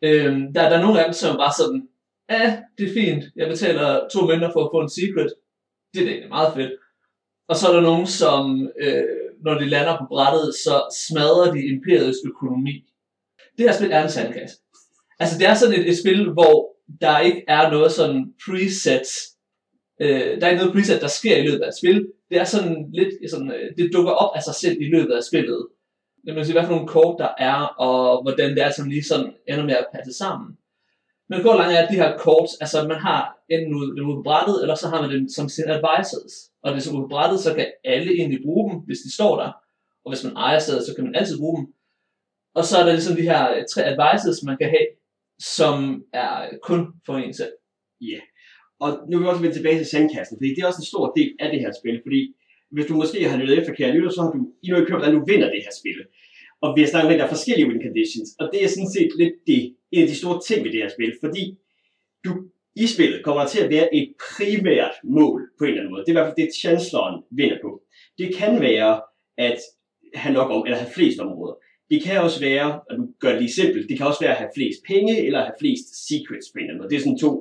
Øhm, 0.03 0.53
der, 0.55 0.69
der 0.69 0.77
er 0.79 0.83
nogle 0.83 1.01
af 1.01 1.05
dem, 1.05 1.13
som 1.13 1.37
bare 1.37 1.53
sådan, 1.59 1.89
ja, 2.31 2.63
det 2.79 2.89
er 2.89 2.95
fint, 2.95 3.25
jeg 3.37 3.49
betaler 3.49 4.09
to 4.13 4.27
mønter 4.27 4.51
for 4.53 4.65
at 4.65 4.71
få 4.73 4.81
en 4.81 4.91
secret, 4.91 5.35
det 5.95 6.01
er 6.01 6.05
da 6.05 6.11
egentlig 6.11 6.29
meget 6.29 6.55
fedt. 6.55 6.73
Og 7.49 7.57
så 7.57 7.69
er 7.69 7.73
der 7.75 7.81
nogen, 7.81 8.07
som, 8.07 8.69
øh, 8.81 9.05
når 9.45 9.55
de 9.55 9.69
lander 9.69 9.99
på 9.99 10.05
brættet, 10.09 10.55
så 10.55 10.75
smadrer 11.07 11.53
de 11.53 11.67
imperiets 11.67 12.19
økonomi. 12.27 12.85
Det 13.59 13.67
her 13.67 13.73
spil 13.73 13.91
er 13.93 14.03
en 14.03 14.11
sandkasse. 14.11 14.57
Altså, 15.21 15.39
det 15.39 15.47
er 15.47 15.55
sådan 15.55 15.81
et, 15.81 15.89
et 15.89 15.99
spil, 15.99 16.31
hvor 16.33 16.77
der 17.01 17.21
ikke 17.21 17.45
er 17.49 17.71
noget 17.71 17.93
sådan 17.93 18.35
preset, 18.45 19.09
øh, 20.01 20.41
der 20.41 20.47
er 20.47 20.51
ikke 20.51 20.63
noget 20.63 20.75
preset, 20.75 21.01
der 21.01 21.09
sker 21.09 21.37
i 21.37 21.47
løbet 21.47 21.61
af 21.61 21.69
et 21.69 21.79
spil. 21.79 22.09
Det 22.31 22.39
er 22.39 22.45
sådan 22.45 22.91
lidt, 22.93 23.31
sådan, 23.31 23.51
øh, 23.51 23.77
det 23.77 23.93
dukker 23.93 24.13
op 24.13 24.37
af 24.37 24.43
sig 24.43 24.55
selv 24.55 24.77
i 24.81 24.89
løbet 24.95 25.15
af 25.15 25.25
spillet. 25.25 25.67
Det 26.25 26.35
vil 26.35 26.45
sige, 26.45 26.55
hvad 26.59 26.67
for 26.67 26.75
nogle 26.75 26.89
kort 26.89 27.17
der 27.19 27.33
er, 27.39 27.59
og 27.87 28.23
hvordan 28.23 28.51
det 28.51 28.63
er, 28.63 28.71
som 28.71 28.89
lige 28.89 29.05
sådan 29.05 29.33
ender 29.49 29.65
med 29.65 29.75
at 29.75 29.87
passe 29.95 30.13
sammen. 30.13 30.49
Men 31.29 31.43
går 31.43 31.57
langt 31.57 31.75
er, 31.75 31.83
at 31.83 31.91
de 31.91 32.01
her 32.03 32.19
kort, 32.19 32.49
altså 32.61 32.89
man 32.89 33.01
har 33.07 33.21
enten 33.49 33.75
ude, 33.75 33.97
dem 33.97 34.09
ude 34.09 34.17
på 34.17 34.23
brættet, 34.23 34.63
eller 34.63 34.75
så 34.75 34.89
har 34.89 35.03
man 35.03 35.11
dem 35.11 35.29
som 35.29 35.49
sine 35.49 35.73
advisors. 35.77 36.35
Og 36.63 36.71
det 36.71 36.77
er 36.79 36.83
så 36.83 36.93
ude 36.93 37.03
på 37.03 37.09
brættet, 37.09 37.41
så 37.41 37.55
kan 37.55 37.67
alle 37.85 38.13
egentlig 38.13 38.41
bruge 38.45 38.71
dem, 38.71 38.81
hvis 38.87 38.99
de 39.05 39.15
står 39.15 39.41
der. 39.43 39.51
Og 40.05 40.09
hvis 40.13 40.25
man 40.25 40.37
ejer 40.37 40.59
stedet, 40.59 40.87
så 40.87 40.95
kan 40.95 41.05
man 41.05 41.15
altid 41.15 41.39
bruge 41.39 41.57
dem. 41.59 41.67
Og 42.55 42.65
så 42.65 42.79
er 42.79 42.85
der 42.85 42.93
ligesom 42.93 43.17
de 43.17 43.29
her 43.31 43.43
øh, 43.55 43.63
tre 43.73 43.83
advisors, 43.93 44.43
man 44.43 44.57
kan 44.61 44.69
have, 44.69 44.89
som 45.59 45.77
er 46.13 46.33
kun 46.63 46.81
for 47.07 47.15
en 47.17 47.35
selv. 47.35 47.55
Ja. 48.01 48.21
Og 48.81 48.89
nu 49.09 49.19
vil 49.19 49.25
vi 49.25 49.31
også 49.31 49.43
vende 49.43 49.57
tilbage 49.57 49.79
til 49.79 49.87
sandkassen, 49.87 50.37
fordi 50.39 50.51
det 50.55 50.61
er 50.63 50.67
også 50.67 50.83
en 50.83 50.93
stor 50.93 51.13
del 51.19 51.31
af 51.41 51.49
det 51.53 51.61
her 51.61 51.73
spil, 51.81 52.01
fordi 52.07 52.21
hvis 52.75 52.87
du 52.87 52.95
måske 52.95 53.29
har 53.29 53.39
lyttet 53.39 53.59
efter, 53.59 53.75
kære 53.75 53.95
lytter, 53.95 54.11
så 54.11 54.23
har 54.23 54.31
du 54.31 54.39
i 54.63 54.67
ikke 54.67 54.91
hørt, 54.91 55.01
hvordan 55.01 55.19
du 55.19 55.25
vinder 55.25 55.49
det 55.55 55.63
her 55.67 55.75
spil. 55.81 55.99
Og 56.65 56.69
vi 56.77 56.81
har 56.83 56.89
snakket 56.89 57.07
om, 57.09 57.13
at 57.13 57.19
der 57.19 57.25
er 57.25 57.37
forskellige 57.37 57.69
win 57.69 57.83
conditions, 57.87 58.29
og 58.41 58.45
det 58.53 58.65
er 58.65 58.69
sådan 58.69 58.93
set 58.97 59.11
lidt 59.21 59.35
det, 59.47 59.61
en 59.93 60.03
af 60.03 60.09
de 60.09 60.21
store 60.23 60.41
ting 60.49 60.65
ved 60.65 60.73
det 60.73 60.83
her 60.83 60.93
spil, 60.97 61.13
fordi 61.25 61.45
du 62.25 62.33
i 62.77 62.87
spillet 62.87 63.25
kommer 63.25 63.41
der 63.43 63.49
til 63.49 63.65
at 63.65 63.71
være 63.71 63.95
et 63.95 64.09
primært 64.27 64.95
mål 65.05 65.41
på 65.59 65.65
en 65.65 65.71
eller 65.71 65.81
anden 65.81 65.93
måde. 65.93 66.03
Det 66.05 66.09
er 66.09 66.13
i 66.13 66.19
hvert 66.19 66.29
fald 66.31 66.47
det, 66.47 66.61
chancelleren 66.65 67.17
vinder 67.31 67.59
på. 67.63 67.71
Det 68.19 68.29
kan 68.35 68.61
være 68.61 69.01
at 69.39 69.59
have 70.15 70.35
nok 70.35 70.51
om, 70.51 70.63
eller 70.67 70.79
have 70.79 70.93
flest 70.99 71.19
områder. 71.21 71.57
Det 71.91 72.03
kan 72.03 72.21
også 72.21 72.41
være, 72.41 72.81
og 72.91 72.97
du 72.99 73.05
gør 73.21 73.33
det 73.33 73.41
lige 73.41 73.59
simpelt, 73.61 73.89
det 73.89 73.97
kan 73.99 74.07
også 74.07 74.21
være 74.21 74.35
at 74.37 74.43
have 74.43 74.55
flest 74.57 74.81
penge, 74.91 75.27
eller 75.27 75.41
have 75.49 75.61
flest 75.61 75.87
secrets 76.09 76.47
på 76.53 76.59
en 76.59 76.63
eller 76.63 76.71
anden 76.71 76.81
måde. 76.81 76.91
Det 76.91 76.97
er 76.97 77.05
sådan 77.05 77.19
to, 77.19 77.33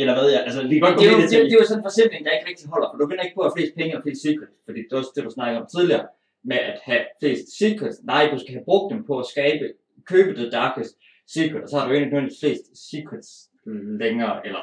eller 0.00 0.14
hvad 0.16 0.26
jeg, 0.34 0.40
altså 0.46 0.60
vi 0.70 0.74
kan 0.74 0.82
godt 0.86 0.98
Det 1.00 1.06
er, 1.08 1.12
jo, 1.12 1.18
det, 1.22 1.30
det 1.50 1.54
er 1.56 1.62
jo 1.62 1.68
sådan 1.70 1.80
en 1.82 1.88
forsimpling, 1.88 2.20
der 2.24 2.30
ikke 2.36 2.48
rigtig 2.50 2.66
holder, 2.74 2.88
for 2.90 2.96
du 3.00 3.06
vinder 3.10 3.24
ikke 3.24 3.36
på 3.36 3.42
at 3.42 3.48
have 3.48 3.56
flest 3.58 3.74
penge 3.78 3.92
og 3.96 4.02
flest 4.04 4.20
secrets, 4.26 4.56
fordi 4.66 4.80
det 4.86 4.92
er 4.92 5.00
også 5.02 5.12
det, 5.16 5.24
du 5.28 5.32
snakkede 5.38 5.60
om 5.62 5.68
tidligere, 5.74 6.06
med 6.50 6.60
at 6.70 6.76
have 6.88 7.04
flest 7.20 7.46
secrets. 7.60 7.96
Nej, 8.12 8.22
du 8.32 8.38
skal 8.42 8.52
have 8.56 8.68
brugt 8.70 8.86
dem 8.92 9.00
på 9.08 9.14
at 9.22 9.26
skabe, 9.32 9.64
købe 10.12 10.30
the 10.40 10.48
darkest 10.58 10.92
secret, 11.34 11.62
og 11.64 11.68
så 11.68 11.74
har 11.76 11.84
du 11.86 11.92
ikke 11.92 12.06
nødvendigvis 12.06 12.40
flest 12.42 12.64
secrets 12.90 13.30
længere, 14.04 14.34
eller 14.46 14.62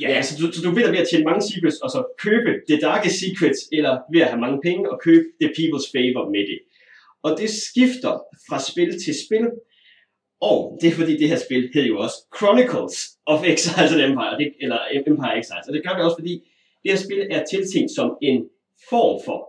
Ja, 0.00 0.08
altså, 0.08 0.32
så, 0.36 0.40
du, 0.42 0.68
du 0.68 0.74
vinder 0.74 0.90
ved 0.90 0.98
at 0.98 1.08
tjene 1.08 1.24
mange 1.24 1.42
secrets, 1.50 1.78
og 1.84 1.90
så 1.90 2.00
købe 2.26 2.50
The 2.68 2.80
Darkest 2.80 3.16
Secrets, 3.22 3.60
eller 3.72 3.92
ved 4.12 4.20
at 4.20 4.28
have 4.28 4.40
mange 4.40 4.60
penge, 4.66 4.90
og 4.92 5.00
købe 5.06 5.24
The 5.40 5.50
People's 5.56 5.86
Favor 5.94 6.24
med 6.34 6.44
det. 6.50 6.58
Og 7.22 7.30
det 7.40 7.50
skifter 7.50 8.12
fra 8.48 8.58
spil 8.70 8.90
til 9.04 9.14
spil, 9.26 9.46
og 10.40 10.78
det 10.80 10.88
er 10.88 10.96
fordi 11.00 11.14
det 11.20 11.28
her 11.28 11.40
spil 11.46 11.70
hedder 11.74 11.88
jo 11.88 11.98
også 11.98 12.16
Chronicles 12.36 13.15
of 13.26 13.44
Exiles 13.44 13.92
and 13.92 14.02
Empire, 14.08 14.38
det, 14.38 14.52
eller 14.60 14.78
Empire 15.06 15.38
Exiles, 15.38 15.66
og 15.68 15.72
det 15.74 15.82
gør 15.84 15.96
vi 15.96 16.02
også 16.02 16.18
fordi, 16.20 16.34
det 16.82 16.90
her 16.92 16.98
spil 17.06 17.26
er 17.30 17.44
tiltænkt 17.44 17.90
som 17.98 18.08
en 18.22 18.38
form 18.90 19.16
for 19.26 19.40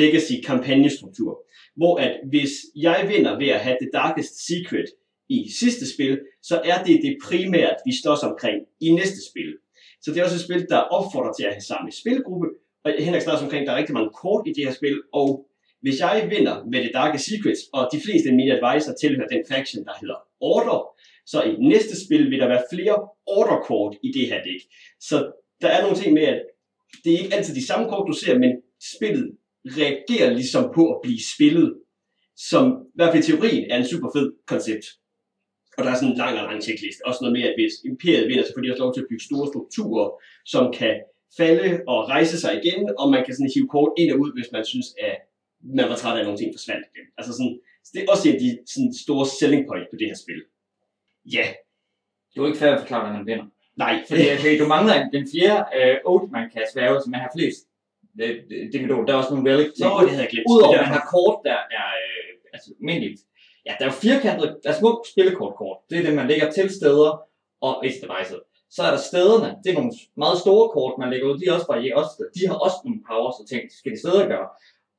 legacy 0.00 0.32
kampagnestruktur, 0.46 1.32
hvor 1.76 1.96
at 1.96 2.12
hvis 2.32 2.50
jeg 2.76 2.98
vinder 3.12 3.38
ved 3.38 3.48
at 3.48 3.60
have 3.60 3.76
The 3.80 3.90
Darkest 3.92 4.46
Secret 4.46 4.88
i 5.28 5.50
sidste 5.60 5.94
spil, 5.94 6.20
så 6.42 6.60
er 6.64 6.82
det 6.82 7.00
det 7.02 7.16
primært, 7.24 7.76
vi 7.86 7.92
slås 8.02 8.22
omkring 8.22 8.58
i 8.80 8.90
næste 8.90 9.20
spil. 9.30 9.50
Så 10.02 10.10
det 10.10 10.18
er 10.20 10.24
også 10.24 10.36
et 10.36 10.46
spil, 10.48 10.66
der 10.68 10.78
opfordrer 10.78 11.32
til 11.32 11.44
at 11.44 11.52
have 11.52 11.68
samme 11.72 11.92
spilgruppe. 11.92 12.48
Og 12.84 12.92
Henrik 12.98 13.22
snakker 13.22 13.44
omkring, 13.44 13.66
der 13.66 13.72
er 13.72 13.76
rigtig 13.76 13.94
mange 13.94 14.10
kort 14.22 14.46
i 14.46 14.52
det 14.52 14.64
her 14.64 14.72
spil, 14.72 15.02
og 15.12 15.28
hvis 15.80 16.00
jeg 16.00 16.26
vinder 16.30 16.64
med 16.64 16.80
The 16.80 16.92
Darkest 16.92 17.24
Secrets, 17.30 17.62
og 17.72 17.88
de 17.92 18.00
fleste 18.04 18.28
af 18.28 18.34
mine 18.34 18.52
advisor 18.56 18.92
tilhører 19.00 19.28
den 19.28 19.44
faction, 19.52 19.84
der 19.84 19.92
hedder 20.00 20.18
Order, 20.40 20.80
så 21.30 21.38
i 21.42 21.52
næste 21.72 21.94
spil 22.04 22.30
vil 22.30 22.40
der 22.42 22.48
være 22.48 22.68
flere 22.72 22.96
Order-kort 23.36 23.96
i 24.02 24.08
det 24.16 24.26
her 24.30 24.42
dæk. 24.48 24.62
Så 25.00 25.16
der 25.62 25.68
er 25.68 25.82
nogle 25.82 25.96
ting 25.96 26.12
med, 26.18 26.22
at 26.22 26.40
det 27.04 27.14
er 27.14 27.18
ikke 27.18 27.34
altid 27.36 27.54
de 27.54 27.66
samme 27.66 27.88
kort, 27.88 28.08
du 28.10 28.16
ser, 28.22 28.38
men 28.38 28.52
spillet 28.96 29.26
reagerer 29.80 30.30
ligesom 30.38 30.64
på 30.74 30.82
at 30.94 30.98
blive 31.02 31.22
spillet, 31.34 31.68
som 32.50 32.64
i 32.94 32.96
hvert 32.98 33.12
fald 33.12 33.24
i 33.24 33.26
teorien 33.26 33.70
er 33.70 33.76
en 33.78 33.90
super 33.92 34.10
fed 34.16 34.26
koncept. 34.52 34.86
Og 35.78 35.84
der 35.84 35.90
er 35.90 35.98
sådan 35.98 36.12
en 36.12 36.22
lang 36.24 36.34
og 36.38 36.44
lang 36.48 36.62
checklist. 36.66 37.00
Også 37.08 37.20
noget 37.22 37.36
med, 37.36 37.44
at 37.48 37.54
hvis 37.58 37.74
imperiet 37.90 38.28
vinder, 38.28 38.44
så 38.44 38.52
får 38.54 38.62
de 38.62 38.70
også 38.72 38.84
lov 38.84 38.94
til 38.94 39.04
at 39.04 39.10
bygge 39.10 39.24
store 39.28 39.46
strukturer, 39.52 40.06
som 40.52 40.64
kan 40.78 40.94
falde 41.38 41.68
og 41.92 41.98
rejse 42.14 42.36
sig 42.42 42.52
igen, 42.60 42.80
og 43.00 43.06
man 43.14 43.22
kan 43.24 43.34
sådan 43.34 43.54
hive 43.54 43.68
kort 43.76 43.92
ind 44.00 44.10
og 44.12 44.18
ud, 44.22 44.30
hvis 44.36 44.50
man 44.56 44.64
synes, 44.72 44.88
at 45.08 45.16
man 45.78 45.86
var 45.90 45.96
træt 45.96 46.16
af, 46.16 46.20
at 46.20 46.26
nogle 46.26 46.40
ting 46.40 46.50
forsvandt 46.56 46.84
igen. 46.90 47.06
Altså 47.18 47.32
sådan, 47.38 47.54
så 47.84 47.90
det 47.94 48.00
er 48.00 48.10
også 48.12 48.24
en 48.28 48.34
af 48.36 48.40
de 48.44 48.50
sådan, 48.72 48.92
store 49.04 49.26
selling 49.40 49.62
point 49.68 49.86
på 49.90 49.96
det 50.00 50.06
her 50.10 50.18
spil. 50.24 50.40
Ja, 51.36 51.46
det 52.28 52.36
er 52.36 52.42
jo 52.42 52.46
ikke 52.46 52.58
fair 52.58 52.72
at 52.74 52.80
forklare, 52.80 53.00
hvordan 53.02 53.18
man 53.20 53.26
vinder. 53.26 53.46
Nej, 53.76 53.94
Fordi, 54.08 54.22
fordi 54.42 54.58
du 54.62 54.66
mangler 54.74 54.94
en- 54.94 55.12
den 55.16 55.24
fjerde 55.34 55.62
øh, 55.78 56.32
man 56.36 56.44
kan 56.52 56.62
sværge, 56.72 57.02
som 57.02 57.12
er 57.16 57.18
har 57.18 57.32
flest 57.36 57.60
øh, 58.22 58.36
dimensioner. 58.72 59.04
Der 59.06 59.12
er 59.14 59.18
også 59.22 59.32
nogle 59.34 59.50
relic 59.52 59.70
ting. 59.76 59.88
Nå, 59.90 60.00
det 60.00 60.10
havde 60.10 60.22
jeg 60.24 60.30
glemt. 60.34 60.46
Udover 60.52 60.72
Det 60.72 60.78
at 60.80 60.86
man 60.86 60.94
har 60.98 61.06
kort, 61.14 61.36
der 61.48 61.58
er 61.80 61.88
øh, 62.02 62.30
altså, 62.54 62.68
almindeligt. 62.80 63.20
Ja, 63.66 63.72
der 63.78 63.84
er 63.86 63.90
jo 63.92 63.96
firkantede, 64.06 64.48
der 64.62 64.68
er 64.72 64.78
små 64.82 64.90
spillekortkort. 65.12 65.78
Det 65.90 65.96
er 65.98 66.02
det, 66.06 66.14
man 66.20 66.28
lægger 66.32 66.48
til 66.56 66.66
steder 66.80 67.10
og 67.66 67.72
edge 67.86 68.00
devices. 68.06 68.40
Så 68.76 68.80
er 68.86 68.90
der 68.96 69.02
stederne. 69.10 69.48
Det 69.62 69.68
er 69.70 69.78
nogle 69.80 69.92
meget 70.24 70.38
store 70.44 70.66
kort, 70.76 70.94
man 71.02 71.10
lægger 71.12 71.26
ud. 71.28 71.38
De, 71.38 71.44
er 71.48 71.52
også 71.58 71.66
bare, 71.72 71.80
også, 72.00 72.12
de 72.36 72.42
har 72.48 72.56
også 72.66 72.78
nogle 72.84 73.00
powers 73.08 73.36
og 73.42 73.46
ting, 73.52 73.62
skal 73.78 73.92
de 73.92 73.98
steder 74.04 74.22
gøre. 74.34 74.48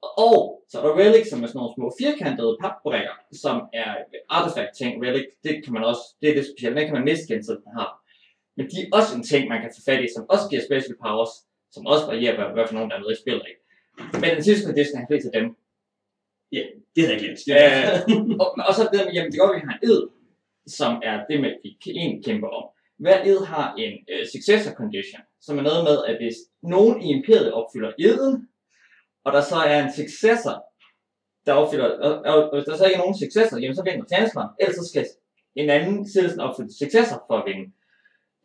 Og 0.01 0.63
så 0.69 0.79
er 0.79 0.83
der 0.87 0.97
relic, 0.97 1.29
som 1.29 1.43
er 1.43 1.47
sådan 1.47 1.59
nogle 1.59 1.75
små 1.75 1.87
firkantede 2.01 2.57
papbrikker, 2.61 3.15
som 3.43 3.55
er 3.73 3.89
artifact 4.29 4.73
ting. 4.77 5.03
Relic, 5.05 5.25
det 5.43 5.63
kan 5.63 5.73
man 5.73 5.83
også, 5.83 6.03
det 6.21 6.29
er 6.29 6.35
det 6.35 6.45
specielt. 6.45 6.77
Den 6.77 6.85
kan 6.85 6.95
man 6.95 7.03
miste 7.09 7.25
igen, 7.27 7.43
så 7.43 7.51
den 7.51 7.71
har. 7.79 7.89
Men 8.57 8.65
de 8.71 8.77
er 8.81 8.89
også 8.97 9.11
en 9.15 9.23
ting, 9.23 9.49
man 9.49 9.61
kan 9.61 9.71
få 9.75 9.81
fat 9.89 10.03
i, 10.03 10.07
som 10.15 10.29
også 10.29 10.45
giver 10.49 10.63
special 10.69 10.95
powers, 11.03 11.33
som 11.71 11.85
også 11.85 12.05
varierer, 12.05 12.35
hvad, 12.37 12.47
hvad 12.53 12.67
for 12.67 12.73
nogen, 12.73 12.89
der 12.89 12.95
er 12.97 13.03
med 13.05 13.11
i 13.11 13.21
spillet. 13.23 13.45
Ikke? 13.51 13.61
Men 14.21 14.29
den 14.37 14.43
sidste 14.43 14.65
condition 14.67 15.01
er 15.01 15.07
flest 15.09 15.25
af 15.27 15.33
dem. 15.39 15.47
Det 16.95 17.01
havde 17.03 17.13
jeg 17.13 17.21
glemt. 17.23 17.39
Det 17.45 17.53
Øh, 17.61 18.39
og, 18.41 18.49
og 18.67 18.73
så 18.75 18.81
er 18.83 18.89
det 18.91 19.05
med, 19.05 19.13
jamen 19.13 19.31
det 19.31 19.39
går, 19.39 19.47
at 19.49 19.55
vi 19.55 19.65
har 19.67 19.75
en 19.77 19.89
ed, 19.89 20.01
som 20.67 20.91
er 21.09 21.17
det 21.29 21.41
med, 21.41 21.51
vi 21.63 21.77
en 21.85 22.23
kæmper 22.23 22.47
om. 22.47 22.65
Hver 22.97 23.19
ed 23.25 23.39
har 23.45 23.75
en 23.75 23.93
øh, 24.11 24.25
successor 24.33 24.71
condition, 24.71 25.21
som 25.41 25.57
er 25.57 25.61
noget 25.61 25.83
med, 25.83 25.97
at 26.09 26.15
hvis 26.21 26.37
nogen 26.63 27.01
i 27.01 27.07
imperiet 27.17 27.53
opfylder 27.53 27.91
eden, 27.99 28.48
og 29.25 29.33
der 29.33 29.41
så 29.41 29.55
er 29.55 29.83
en 29.83 29.93
successor, 29.93 30.63
der 31.45 31.53
opfylder, 31.53 31.89
og, 31.89 32.13
og, 32.33 32.55
hvis 32.55 32.65
der 32.65 32.77
så 32.77 32.85
ikke 32.85 32.95
er 32.95 32.99
nogen 32.99 33.17
successor, 33.17 33.57
jamen 33.57 33.75
så 33.75 33.83
vinder 33.83 34.05
Tansman, 34.05 34.47
ellers 34.59 34.75
så 34.75 34.85
skal 34.89 35.05
en 35.55 35.69
anden 35.69 36.09
citizen 36.09 36.39
opfylde 36.39 36.77
successor 36.77 37.23
for 37.27 37.37
at 37.37 37.43
vinde. 37.47 37.71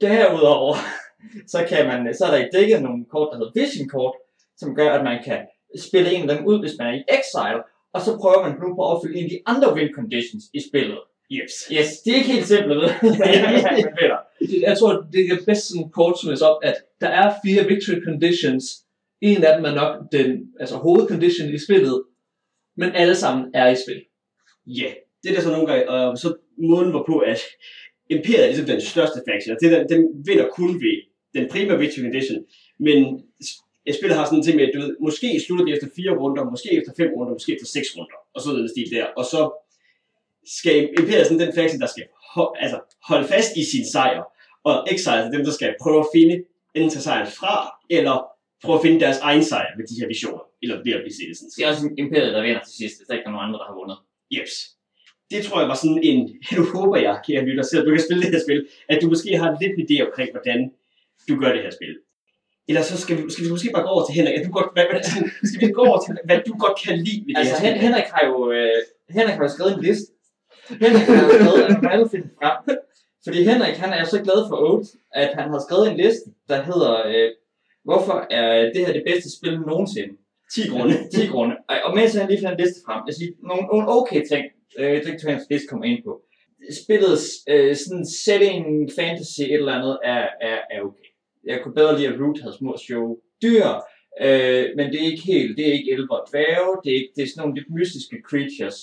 Derudover, 0.00 0.74
så, 1.52 1.64
kan 1.68 1.86
man, 1.86 2.14
så 2.14 2.24
er 2.24 2.30
der 2.30 2.44
i 2.44 2.48
dækket 2.54 2.82
nogle 2.82 3.04
kort, 3.10 3.28
der 3.32 3.38
hedder 3.38 3.52
vision 3.60 3.88
kort, 3.88 4.14
som 4.56 4.74
gør, 4.74 4.90
at 4.90 5.04
man 5.04 5.18
kan 5.24 5.40
spille 5.78 6.12
en 6.14 6.30
af 6.30 6.36
dem 6.36 6.46
ud, 6.46 6.60
hvis 6.60 6.74
man 6.78 6.86
er 6.86 6.92
i 6.98 7.02
exile, 7.18 7.62
og 7.92 8.00
så 8.00 8.16
prøver 8.20 8.42
man 8.42 8.52
nu 8.62 8.74
på 8.74 8.82
at 8.84 8.90
opfylde 8.96 9.18
en 9.18 9.24
af 9.24 9.30
de 9.30 9.42
andre 9.46 9.74
win 9.74 9.88
conditions 9.94 10.44
i 10.54 10.60
spillet. 10.68 10.98
Yes. 11.32 11.52
Yes, 11.72 11.88
det 12.04 12.10
er 12.12 12.16
ikke 12.16 12.32
helt 12.32 12.46
simpelt, 12.46 12.80
ved. 12.80 12.88
Det- 14.40 14.62
Jeg 14.68 14.78
tror, 14.78 14.92
det 15.12 15.20
er 15.32 15.36
bedst 15.46 15.68
sådan 15.68 15.90
kort 15.90 16.18
summes 16.20 16.42
op, 16.42 16.58
at 16.62 16.74
der 17.00 17.08
er 17.08 17.34
fire 17.44 17.64
victory 17.64 18.04
conditions. 18.04 18.64
En 19.28 19.44
af 19.44 19.56
dem 19.56 19.64
er 19.64 19.74
nok 19.74 20.12
den 20.12 20.28
altså, 20.60 20.76
hovedcondition 20.76 21.54
i 21.54 21.58
spillet, 21.66 22.04
men 22.76 22.90
alle 22.94 23.16
sammen 23.16 23.50
er 23.54 23.68
i 23.70 23.76
spil. 23.84 24.00
Ja, 24.66 24.90
det 25.22 25.30
er 25.30 25.34
der 25.34 25.42
så 25.42 25.50
nogle 25.50 25.66
gange, 25.66 25.88
og 25.90 26.18
så 26.18 26.34
måden 26.58 26.90
hvorpå, 26.90 27.18
at 27.18 27.40
Imperiet 28.10 28.42
er 28.42 28.46
ligesom 28.46 28.66
den 28.66 28.80
største 28.80 29.18
faction, 29.28 29.54
og 29.54 29.58
det 29.62 29.70
der, 29.72 29.86
den 29.86 30.00
vinder 30.26 30.48
kun 30.48 30.74
ved 30.84 30.96
den 31.34 31.48
primære 31.50 31.78
victory 31.78 32.02
condition, 32.02 32.44
men 32.78 32.98
spillet 33.98 34.16
har 34.18 34.24
sådan 34.24 34.38
en 34.38 34.44
ting 34.44 34.56
med, 34.56 34.66
at 34.68 34.74
du 34.74 34.80
ved, 34.80 34.96
måske 35.00 35.40
slutter 35.46 35.64
det 35.64 35.74
efter 35.74 35.88
fire 35.96 36.12
runder, 36.20 36.50
måske 36.50 36.70
efter 36.78 36.92
fem 36.96 37.10
runder, 37.16 37.32
måske 37.32 37.52
efter 37.54 37.66
seks 37.66 37.88
runder, 37.96 38.18
og 38.34 38.40
så 38.42 38.50
den 38.50 38.68
stil 38.68 38.90
der, 38.96 39.06
og 39.18 39.24
så 39.24 39.40
skal 40.58 40.76
Imperiet 40.98 41.26
sådan 41.26 41.42
den 41.46 41.54
faction, 41.54 41.80
der 41.80 41.86
skal 41.86 42.04
ho- 42.36 42.54
altså, 42.62 42.78
holde 43.08 43.28
fast 43.28 43.56
i 43.56 43.64
sin 43.72 43.86
sejr, 43.92 44.22
og 44.64 44.74
Exiles 44.90 45.26
er 45.26 45.30
dem, 45.30 45.44
der 45.44 45.52
skal 45.52 45.74
prøve 45.82 46.00
at 46.00 46.12
finde 46.14 46.36
enten 46.74 46.90
tage 46.90 47.02
sejren 47.02 47.30
fra, 47.38 47.54
eller 47.90 48.33
prøve 48.64 48.78
at 48.78 48.85
finde 48.87 49.00
deres 49.04 49.18
egen 49.28 49.44
sejr 49.50 49.71
med 49.78 49.85
de 49.90 49.94
her 50.00 50.09
visioner, 50.14 50.44
eller 50.62 50.76
ved 50.85 50.92
at 50.97 51.02
blive 51.04 51.16
citizens. 51.21 51.54
Det 51.54 51.61
er 51.64 51.68
også 51.73 51.83
imperiet, 52.02 52.33
der 52.35 52.42
vinder 52.47 52.62
til 52.64 52.75
sidst, 52.80 52.94
hvis 52.99 53.06
der 53.09 53.14
ikke 53.16 53.26
er 53.28 53.33
nogen 53.35 53.47
andre, 53.47 53.59
der 53.61 53.68
har 53.71 53.76
vundet. 53.80 53.99
Jeps. 54.35 54.54
Det 55.33 55.40
tror 55.47 55.59
jeg 55.61 55.68
var 55.73 55.78
sådan 55.83 56.00
en, 56.11 56.18
nu 56.56 56.62
håber 56.75 56.97
jeg, 57.06 57.14
kære 57.26 57.44
lytter, 57.49 57.64
selvom 57.64 57.85
du 57.87 57.92
kan 57.94 58.04
spille 58.06 58.23
det 58.23 58.30
her 58.35 58.42
spil, 58.47 58.61
at 58.92 58.99
du 59.02 59.06
måske 59.12 59.30
har 59.42 59.49
lidt 59.62 59.75
idé 59.85 59.97
omkring, 60.06 60.28
hvordan 60.35 60.61
du 61.28 61.35
gør 61.42 61.50
det 61.56 61.62
her 61.66 61.75
spil. 61.78 61.94
Eller 62.68 62.83
så 62.83 62.94
skal 63.02 63.14
vi, 63.16 63.23
skal 63.33 63.44
vi 63.44 63.50
måske 63.50 63.71
bare 63.75 63.85
gå 63.87 63.90
over 63.94 64.04
til 64.06 64.14
Henrik. 64.18 64.35
At 64.38 64.47
du 64.47 64.52
godt, 64.59 64.71
hvad, 64.75 64.85
hvad, 64.90 65.02
skal 65.52 65.68
vi 65.68 65.73
gå 65.78 65.83
over 65.90 66.00
til, 66.04 66.11
hvad 66.28 66.38
du 66.49 66.52
godt 66.64 66.76
kan 66.85 66.94
lide 67.06 67.21
ved 67.26 67.33
det 67.35 67.40
Altså, 67.40 67.56
her? 67.64 67.73
Henrik 67.87 68.09
har 68.14 68.23
jo, 68.30 68.37
øh, 68.56 68.78
Henrik 69.16 69.37
har 69.38 69.44
jo 69.49 69.52
skrevet 69.56 69.73
en 69.76 69.83
liste. 69.88 70.06
Henrik 70.85 71.06
har 71.09 71.23
jo 71.25 71.30
skrevet, 71.38 71.62
at 71.71 71.83
man 71.83 72.30
frem. 72.38 72.78
Fordi 73.25 73.38
Henrik, 73.50 73.76
han 73.85 73.92
er 73.99 74.04
så 74.04 74.18
glad 74.26 74.40
for 74.49 74.56
Oath, 74.68 74.88
at 75.23 75.30
han 75.38 75.47
har 75.52 75.61
skrevet 75.66 75.90
en 75.90 75.97
liste, 75.97 76.26
der 76.50 76.59
hedder, 76.68 76.92
øh, 77.06 77.28
hvorfor 77.84 78.26
er 78.30 78.72
det 78.74 78.86
her 78.86 78.92
det 78.92 79.02
bedste 79.06 79.28
spil 79.38 79.60
nogensinde? 79.60 80.14
10 80.54 80.68
grunde. 80.68 80.94
10 81.14 81.26
grunde. 81.26 81.54
Og- 81.84 81.94
mens 81.94 82.14
han 82.14 82.28
lige 82.28 82.38
finder 82.38 82.52
en 82.52 82.60
liste 82.64 82.80
frem, 82.86 83.00
jeg 83.06 83.14
siger, 83.14 83.32
nogle, 83.48 83.64
nogle 83.72 83.86
okay 83.98 84.20
ting, 84.30 84.44
øh, 84.78 85.30
hans 85.32 85.46
liste 85.50 85.68
kommer 85.70 85.86
ind 85.86 86.04
på. 86.04 86.12
Spillets 86.82 87.26
øh, 87.48 87.76
sådan 87.76 88.06
setting, 88.24 88.64
fantasy, 88.98 89.40
et 89.40 89.52
eller 89.52 89.78
andet, 89.78 89.98
er, 90.04 90.24
er, 90.48 90.58
er 90.74 90.80
okay. 90.88 91.08
Jeg 91.46 91.60
kunne 91.62 91.74
bedre 91.74 91.96
lide, 91.98 92.08
at 92.08 92.20
Root 92.20 92.40
havde 92.40 92.56
små 92.58 92.76
show 92.86 93.04
dyr, 93.42 93.66
øh, 94.24 94.64
men 94.76 94.86
det 94.92 94.98
er 95.00 95.10
ikke 95.12 95.26
helt, 95.32 95.56
det 95.56 95.68
er 95.68 95.72
ikke 95.72 95.92
elver 95.92 96.16
og 96.20 96.26
dværge, 96.30 96.72
det 96.84 96.90
er, 96.92 96.98
ikke, 97.00 97.12
det 97.16 97.22
er 97.22 97.26
sådan 97.30 97.40
nogle 97.42 97.56
lidt 97.58 97.70
mystiske 97.78 98.16
creatures, 98.28 98.78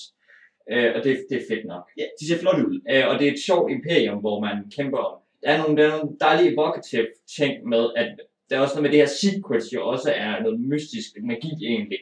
øh, 0.72 0.90
og 0.96 1.04
det, 1.04 1.12
det 1.30 1.36
er 1.40 1.46
fedt 1.50 1.64
nok. 1.72 1.84
Ja, 1.98 2.04
de 2.20 2.26
ser 2.28 2.38
flotte 2.38 2.62
ud. 2.68 2.76
Øh, 2.92 3.04
og 3.08 3.14
det 3.18 3.24
er 3.28 3.32
et 3.32 3.46
sjovt 3.48 3.72
imperium, 3.76 4.18
hvor 4.24 4.40
man 4.46 4.56
kæmper 4.76 4.98
om. 4.98 5.14
Der 5.42 5.48
er 5.50 5.58
nogle, 5.62 5.76
der 5.76 5.84
er 5.88 5.96
nogle 5.98 6.18
dejlige 6.20 6.52
evocative 6.52 7.06
ting 7.38 7.52
med, 7.72 7.84
at 7.96 8.12
der 8.52 8.58
er 8.58 8.62
også 8.62 8.74
noget 8.74 8.82
med 8.82 8.90
det 8.90 8.98
her 8.98 9.14
secrets, 9.22 9.72
jo 9.72 9.88
også 9.88 10.12
er 10.16 10.42
noget 10.42 10.60
mystisk 10.60 11.10
magi 11.22 11.52
egentlig. 11.66 11.98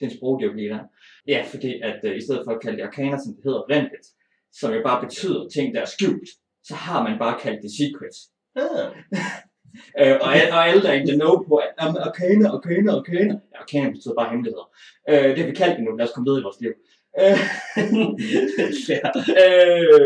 Det 0.00 0.18
jo 0.22 0.52
bliver 0.52 0.76
der. 0.76 0.84
Ja, 1.28 1.44
fordi 1.52 1.80
at 1.82 2.00
øh, 2.04 2.16
i 2.16 2.20
stedet 2.20 2.42
for 2.44 2.52
at 2.52 2.60
kalde 2.62 2.76
det 2.78 2.84
arcana, 2.84 3.16
som 3.18 3.34
det 3.34 3.44
hedder 3.44 3.62
oprindeligt, 3.62 4.06
som 4.52 4.72
jo 4.72 4.82
bare 4.82 5.02
betyder 5.06 5.48
ting, 5.48 5.74
der 5.74 5.80
er 5.80 5.84
skjult, 5.84 6.28
så 6.64 6.74
har 6.74 7.08
man 7.08 7.18
bare 7.18 7.40
kaldt 7.40 7.62
det 7.62 7.70
secrets. 7.78 8.18
Ah. 8.56 8.90
Øh, 10.00 10.16
og, 10.20 10.36
al- 10.36 10.52
og 10.52 10.68
alle 10.68 10.82
der 10.82 10.88
er 10.88 11.06
the 11.06 11.18
know 11.18 11.42
på, 11.48 11.54
at 11.56 11.68
arcana, 11.78 12.48
arcana, 12.48 12.92
arcana. 12.92 13.34
Ja, 13.52 13.58
arcana 13.60 13.90
betyder 13.90 14.14
bare 14.14 14.30
hemmeligheder. 14.30 14.70
Øh, 15.08 15.28
det 15.30 15.38
har 15.38 15.46
vi 15.46 15.54
kaldt 15.54 15.76
det 15.76 15.84
nu, 15.84 15.96
lad 15.96 16.06
os 16.06 16.12
komme 16.14 16.26
videre 16.28 16.40
i 16.40 16.46
vores 16.48 16.60
liv. 16.60 16.72
Øh, 17.20 17.38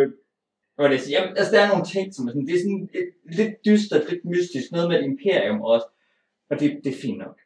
Fair. 0.80 0.86
øh, 0.86 0.90
hvad 0.90 0.96
jeg 0.96 1.00
sige? 1.00 1.16
Jamen, 1.16 1.36
altså, 1.36 1.52
der 1.54 1.60
er 1.60 1.68
nogle 1.68 1.84
ting, 1.84 2.14
som 2.14 2.26
er 2.26 2.30
sådan, 2.30 2.46
det 2.46 2.54
er 2.54 2.62
sådan 2.64 2.88
et, 2.94 3.08
lidt 3.38 3.54
dystert, 3.66 4.10
lidt 4.10 4.24
mystisk, 4.24 4.66
noget 4.72 4.88
med 4.88 4.96
et 4.98 5.04
imperium 5.04 5.60
også. 5.60 5.86
Og 6.50 6.60
det, 6.60 6.68
det 6.84 6.90
er 6.94 7.00
fint 7.02 7.18
nok. 7.18 7.36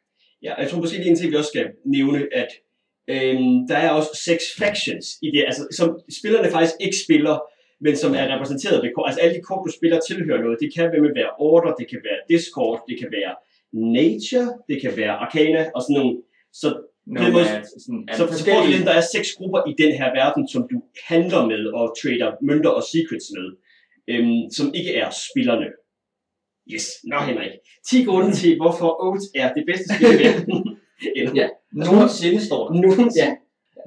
Ja, 0.43 0.53
jeg 0.61 0.69
tror 0.69 0.79
måske 0.79 0.97
lige 0.97 1.09
en 1.09 1.15
ting, 1.15 1.31
vi 1.31 1.35
også 1.35 1.53
skal 1.53 1.67
nævne, 1.85 2.19
at 2.41 2.51
øhm, 3.07 3.67
der 3.69 3.77
er 3.85 3.89
også 3.89 4.11
seks 4.27 4.43
factions 4.61 5.05
i 5.21 5.27
det, 5.31 5.43
altså 5.49 5.63
som 5.77 5.87
spillerne 6.19 6.49
faktisk 6.55 6.75
ikke 6.85 6.97
spiller, 7.05 7.35
men 7.85 7.95
som 7.95 8.11
er 8.19 8.25
repræsenteret 8.33 8.83
ved 8.83 8.91
kort. 8.95 9.07
Altså 9.09 9.21
alle 9.21 9.35
de 9.37 9.41
kort, 9.49 9.65
du 9.67 9.71
spiller, 9.71 9.99
tilhører 9.99 10.41
noget. 10.41 10.57
Det 10.63 10.73
kan 10.75 10.91
være 10.91 11.15
være 11.19 11.31
Order, 11.47 11.73
det 11.79 11.87
kan 11.91 11.99
være 12.07 12.19
Discord, 12.29 12.77
det 12.89 12.95
kan 13.01 13.09
være 13.17 13.33
Nature, 13.97 14.49
det 14.69 14.77
kan 14.83 14.93
være 14.97 15.13
Arcana 15.23 15.61
og 15.75 15.81
sådan 15.81 15.97
nogle. 15.99 16.15
Så, 16.61 16.67
No, 17.13 17.21
med, 17.21 17.45
sådan, 17.85 18.03
så, 18.17 18.23
så 18.37 18.45
får 18.45 18.59
du 18.65 18.71
der 18.89 18.95
er 19.01 19.05
seks 19.15 19.29
grupper 19.37 19.59
i 19.71 19.73
den 19.83 19.91
her 19.99 20.09
verden, 20.19 20.43
som 20.53 20.61
du 20.71 20.77
handler 21.11 21.41
med 21.51 21.63
og 21.79 21.85
trader 21.99 22.31
mønter 22.49 22.71
og 22.77 22.83
secrets 22.91 23.27
med, 23.35 23.47
øhm, 24.11 24.41
som 24.57 24.65
ikke 24.79 24.91
er 25.03 25.09
spillerne. 25.27 25.67
Yes, 26.73 26.85
nå 27.11 27.17
Henrik. 27.29 27.53
10 27.89 28.03
grunde 28.03 28.31
til, 28.41 28.51
hvorfor 28.61 28.89
Oath 29.05 29.27
er 29.41 29.47
det 29.57 29.63
bedste 29.69 29.87
spil 29.95 30.11
i 30.15 30.19
verden. 30.25 30.77
Eller 31.15 31.31
Ja. 31.41 31.47
Nogensinde 31.83 32.39
står 32.47 32.61
der. 32.67 32.73
nogensinde. 32.81 33.25
Ja. 33.25 33.29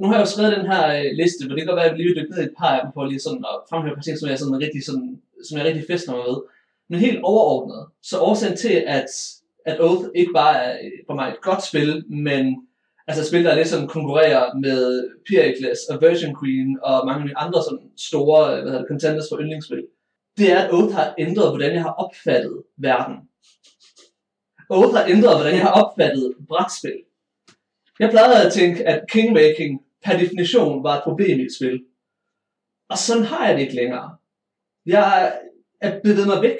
Nu 0.00 0.04
har 0.06 0.14
jeg 0.14 0.24
jo 0.24 0.30
skrevet 0.34 0.56
den 0.58 0.66
her 0.72 0.82
øh, 0.98 1.10
liste, 1.20 1.40
men 1.42 1.50
det 1.50 1.58
kan 1.60 1.68
godt 1.70 1.80
være, 1.80 1.90
at 1.90 1.94
vi 1.94 1.98
lige 1.98 2.08
vil 2.10 2.16
dykke 2.18 2.32
ned 2.34 2.40
i 2.42 2.48
et 2.50 2.58
par 2.60 2.72
af 2.76 2.80
dem, 2.82 2.90
for 2.94 3.02
lige 3.04 3.24
sådan 3.26 3.44
at 3.52 3.56
fremhæve 3.70 3.92
et 3.92 3.98
par 3.98 4.06
ting, 4.06 4.16
som 4.18 4.28
jeg, 4.30 4.38
sådan 4.38 4.62
rigtig, 4.64 4.82
sådan, 4.88 5.08
som 5.46 5.54
jeg 5.58 5.66
rigtig 5.68 5.84
fester 5.90 6.10
mig 6.16 6.24
ved. 6.30 6.38
Men 6.90 6.98
helt 7.06 7.20
overordnet, 7.32 7.82
så 8.10 8.14
årsagen 8.28 8.56
til, 8.64 8.76
at, 8.98 9.10
at 9.70 9.76
Oath 9.86 10.04
ikke 10.20 10.32
bare 10.40 10.54
er 10.64 10.72
øh, 10.84 10.98
for 11.06 11.14
mig 11.18 11.26
et 11.28 11.40
godt 11.48 11.62
spil, 11.70 11.90
men 12.26 12.42
altså 13.08 13.28
spil, 13.28 13.44
der 13.44 13.54
lidt 13.54 13.68
sådan 13.68 13.88
konkurrerer 13.88 14.54
med 14.54 15.08
Pericles 15.28 15.80
og 15.90 16.00
Virgin 16.00 16.34
Queen 16.40 16.78
og 16.82 17.06
mange 17.06 17.36
andre 17.36 17.60
sådan 17.66 17.90
store 18.08 18.56
øh, 18.56 18.60
hvad 18.62 18.70
hedder 18.70 18.78
det, 18.78 18.88
contenders 18.88 19.28
for 19.30 19.40
yndlingsspil, 19.40 19.86
det 20.38 20.52
er, 20.52 20.58
at 20.58 20.72
Oath 20.72 20.94
har 20.94 21.14
ændret, 21.18 21.50
hvordan 21.50 21.74
jeg 21.74 21.82
har 21.82 21.94
opfattet 22.04 22.62
verden. 22.76 23.16
Oath 24.70 24.94
har 24.96 25.06
ændret, 25.14 25.36
hvordan 25.36 25.54
jeg 25.54 25.62
har 25.62 25.74
opfattet 25.82 26.34
brætspil. 26.48 27.00
Jeg 28.00 28.10
plejede 28.10 28.46
at 28.46 28.52
tænke, 28.52 28.88
at 28.88 29.04
kingmaking 29.10 29.80
per 30.04 30.18
definition 30.18 30.84
var 30.84 30.96
et 30.96 31.02
problem 31.04 31.40
i 31.40 31.42
et 31.42 31.56
spil. 31.58 31.84
Og 32.90 32.98
sådan 32.98 33.24
har 33.24 33.46
jeg 33.46 33.54
det 33.54 33.62
ikke 33.62 33.74
længere. 33.74 34.16
Jeg 34.86 35.38
er 35.80 36.00
bevæget 36.04 36.26
mig 36.26 36.42
væk 36.42 36.58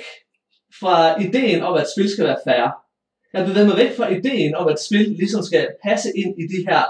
fra 0.81 1.23
ideen 1.23 1.63
om, 1.63 1.75
at 1.75 1.91
spil 1.91 2.11
skal 2.11 2.25
være 2.25 2.43
fair. 2.47 2.88
Jeg 3.33 3.43
er 3.43 3.47
bevæget 3.47 3.69
mig 3.69 3.77
væk 3.77 3.97
fra 3.97 4.09
ideen 4.09 4.55
om, 4.55 4.69
at 4.69 4.83
spil 4.87 5.09
ligesom 5.09 5.43
skal 5.43 5.69
passe 5.85 6.09
ind 6.17 6.35
i 6.43 6.43
de 6.43 6.67
her 6.69 6.83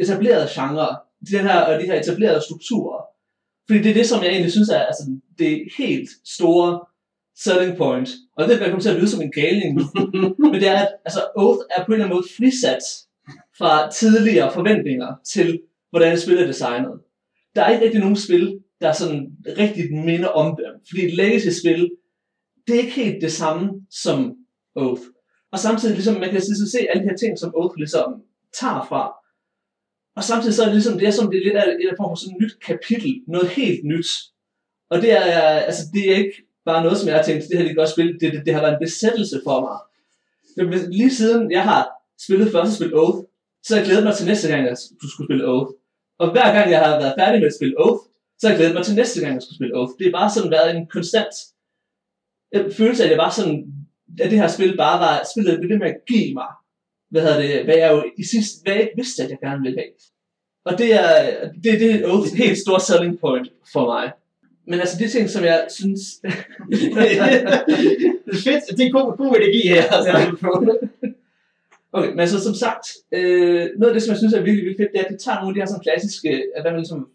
etablerede 0.00 0.48
genrer, 0.54 0.96
de 1.30 1.38
her, 1.38 1.60
og 1.60 1.80
de 1.80 1.86
her 1.86 2.00
etablerede 2.00 2.42
strukturer. 2.42 3.02
Fordi 3.66 3.82
det 3.82 3.90
er 3.90 3.94
det, 3.94 4.06
som 4.06 4.22
jeg 4.22 4.30
egentlig 4.30 4.52
synes 4.52 4.68
er 4.68 4.78
altså, 4.78 5.02
det 5.38 5.68
helt 5.78 6.10
store 6.24 6.80
selling 7.36 7.76
point. 7.76 8.08
Og 8.36 8.48
det 8.48 8.58
kan 8.58 8.68
komme 8.68 8.82
til 8.82 8.88
at 8.88 8.96
lyde 8.96 9.08
som 9.08 9.22
en 9.22 9.32
galning 9.32 9.74
nu. 9.74 9.84
Men 10.50 10.60
det 10.60 10.68
er, 10.68 10.80
at 10.80 10.88
altså, 11.04 11.20
Oath 11.36 11.60
er 11.76 11.84
på 11.84 11.86
en 11.86 11.92
eller 11.92 12.04
anden 12.04 12.16
måde 12.16 12.28
frisat 12.36 12.82
fra 13.58 13.90
tidligere 13.90 14.52
forventninger 14.52 15.14
til, 15.32 15.60
hvordan 15.90 16.18
spil 16.18 16.38
er 16.38 16.46
designet. 16.46 17.00
Der 17.54 17.62
er 17.62 17.70
ikke 17.70 17.84
rigtig 17.84 18.00
nogen 18.00 18.16
spil, 18.16 18.60
der 18.80 18.92
sådan 18.92 19.26
rigtigt 19.58 19.92
minder 19.92 20.28
om 20.28 20.56
dem. 20.56 20.72
Fordi 20.88 21.06
et 21.06 21.14
legacy-spil, 21.14 21.90
det 22.66 22.74
er 22.74 22.80
ikke 22.80 22.92
helt 22.92 23.22
det 23.22 23.32
samme 23.32 23.70
som 23.90 24.34
Oath. 24.76 25.02
Og 25.52 25.58
samtidig, 25.58 25.94
ligesom, 25.94 26.14
man 26.14 26.30
kan 26.30 26.40
ligesom 26.40 26.66
se 26.66 26.78
alle 26.90 27.02
de 27.02 27.08
her 27.08 27.16
ting, 27.16 27.38
som 27.38 27.54
Oath 27.54 27.76
ligesom 27.76 28.22
tager 28.60 28.86
fra. 28.90 29.02
Og 30.16 30.24
samtidig 30.24 30.54
så 30.54 30.62
er 30.62 30.66
det 30.66 30.74
ligesom, 30.74 30.98
det 30.98 31.08
er 31.08 31.10
som 31.10 31.30
det 31.30 31.38
er 31.38 31.44
lidt 31.44 31.56
af 31.56 31.66
et 31.66 31.98
form 31.98 32.10
for 32.10 32.20
sådan 32.20 32.36
et 32.36 32.42
nyt 32.42 32.56
kapitel, 32.68 33.12
noget 33.34 33.48
helt 33.48 33.84
nyt. 33.84 34.10
Og 34.90 34.96
det 35.02 35.10
er, 35.12 35.40
altså, 35.68 35.82
det 35.92 36.02
er 36.10 36.16
ikke 36.16 36.36
bare 36.64 36.82
noget, 36.82 36.98
som 36.98 37.08
jeg 37.08 37.16
har 37.16 37.22
tænkt, 37.22 37.42
det 37.42 37.56
her 37.56 37.64
det 37.64 37.66
er 37.66 37.70
et 37.70 37.76
godt 37.82 37.94
spil, 37.94 38.20
det, 38.20 38.32
det, 38.32 38.42
det 38.46 38.54
har 38.54 38.60
været 38.60 38.74
en 38.74 38.84
besættelse 38.86 39.40
for 39.46 39.58
mig. 39.66 39.78
Lige 40.98 41.14
siden 41.14 41.50
jeg 41.50 41.64
har 41.70 41.82
spillet 42.24 42.52
første 42.52 42.74
spil 42.76 42.94
Oath, 42.94 43.18
så 43.64 43.68
har 43.74 43.80
jeg 43.80 43.86
glædet 43.88 44.04
mig 44.04 44.14
til 44.14 44.26
næste 44.26 44.48
gang, 44.48 44.60
jeg 44.66 44.76
skulle 44.78 45.26
spille 45.26 45.48
Oath. 45.52 45.70
Og 46.18 46.26
hver 46.32 46.48
gang 46.56 46.70
jeg 46.70 46.80
har 46.84 46.98
været 47.02 47.14
færdig 47.18 47.40
med 47.40 47.48
at 47.52 47.58
spille 47.58 47.80
Oath, 47.84 48.02
så 48.38 48.42
har 48.46 48.52
jeg 48.52 48.58
glædet 48.58 48.74
mig 48.74 48.84
til 48.84 48.94
næste 48.94 49.20
gang, 49.20 49.34
jeg 49.34 49.42
skulle 49.42 49.58
spille 49.60 49.76
Oath. 49.78 49.92
Det 49.98 50.06
er 50.06 50.18
bare 50.20 50.30
sådan 50.30 50.50
været 50.50 50.76
en 50.76 50.86
konstant 50.86 51.34
følelse 52.78 53.02
af, 53.02 53.06
at 53.06 53.10
det 53.10 53.18
var 53.24 53.30
sådan, 53.30 53.56
at 54.20 54.30
det 54.30 54.38
her 54.38 54.48
spil 54.48 54.76
bare 54.76 55.00
var, 55.00 55.28
spillet 55.32 55.60
ved 55.60 55.68
det 55.68 55.78
med 55.78 55.86
at 55.86 56.00
give 56.06 56.34
mig, 56.34 56.50
hvad, 57.10 57.22
hedder 57.22 57.40
det, 57.40 57.64
hvad 57.64 57.76
jeg 57.76 57.92
jo 57.92 58.04
i 58.18 58.24
sidste, 58.24 58.62
hvad 58.62 58.72
jeg 58.72 58.82
ikke 58.82 58.96
vidste, 58.96 59.22
at 59.22 59.30
jeg 59.30 59.38
gerne 59.38 59.62
ville 59.62 59.78
have. 59.78 59.92
Og 60.64 60.78
det 60.78 60.94
er, 60.94 61.40
det, 61.64 61.80
det 61.80 61.94
er 61.94 62.12
Oath 62.12 62.34
helt 62.36 62.58
stor 62.58 62.78
selling 62.78 63.20
point 63.20 63.48
for 63.72 63.84
mig. 63.86 64.12
Men 64.66 64.80
altså 64.80 64.98
de 64.98 65.08
ting, 65.08 65.30
som 65.30 65.44
jeg 65.44 65.66
synes... 65.70 66.00
det 66.70 67.18
er 67.18 68.36
fedt. 68.44 68.78
Det 68.78 68.86
er 68.86 68.90
god, 68.90 69.16
god 69.16 69.36
energi 69.36 69.68
her. 69.68 69.82
Altså. 69.82 70.36
Okay, 71.92 72.10
men 72.10 72.20
altså 72.20 72.42
som 72.42 72.54
sagt, 72.54 72.86
øh, 73.12 73.68
noget 73.78 73.90
af 73.90 73.94
det, 73.94 74.02
som 74.02 74.10
jeg 74.10 74.18
synes 74.18 74.34
er 74.34 74.42
virkelig, 74.42 74.64
virkelig 74.64 74.86
fedt, 74.86 74.92
det 74.92 75.00
er, 75.00 75.04
at 75.04 75.12
det 75.12 75.20
tager 75.20 75.40
nogle 75.40 75.50
af 75.50 75.54
de 75.54 75.60
her 75.60 75.66
sådan 75.66 75.82
klassiske, 75.82 76.42
at 76.56 76.62
hvad 76.62 76.72
man 76.72 76.80
ligesom 76.80 77.08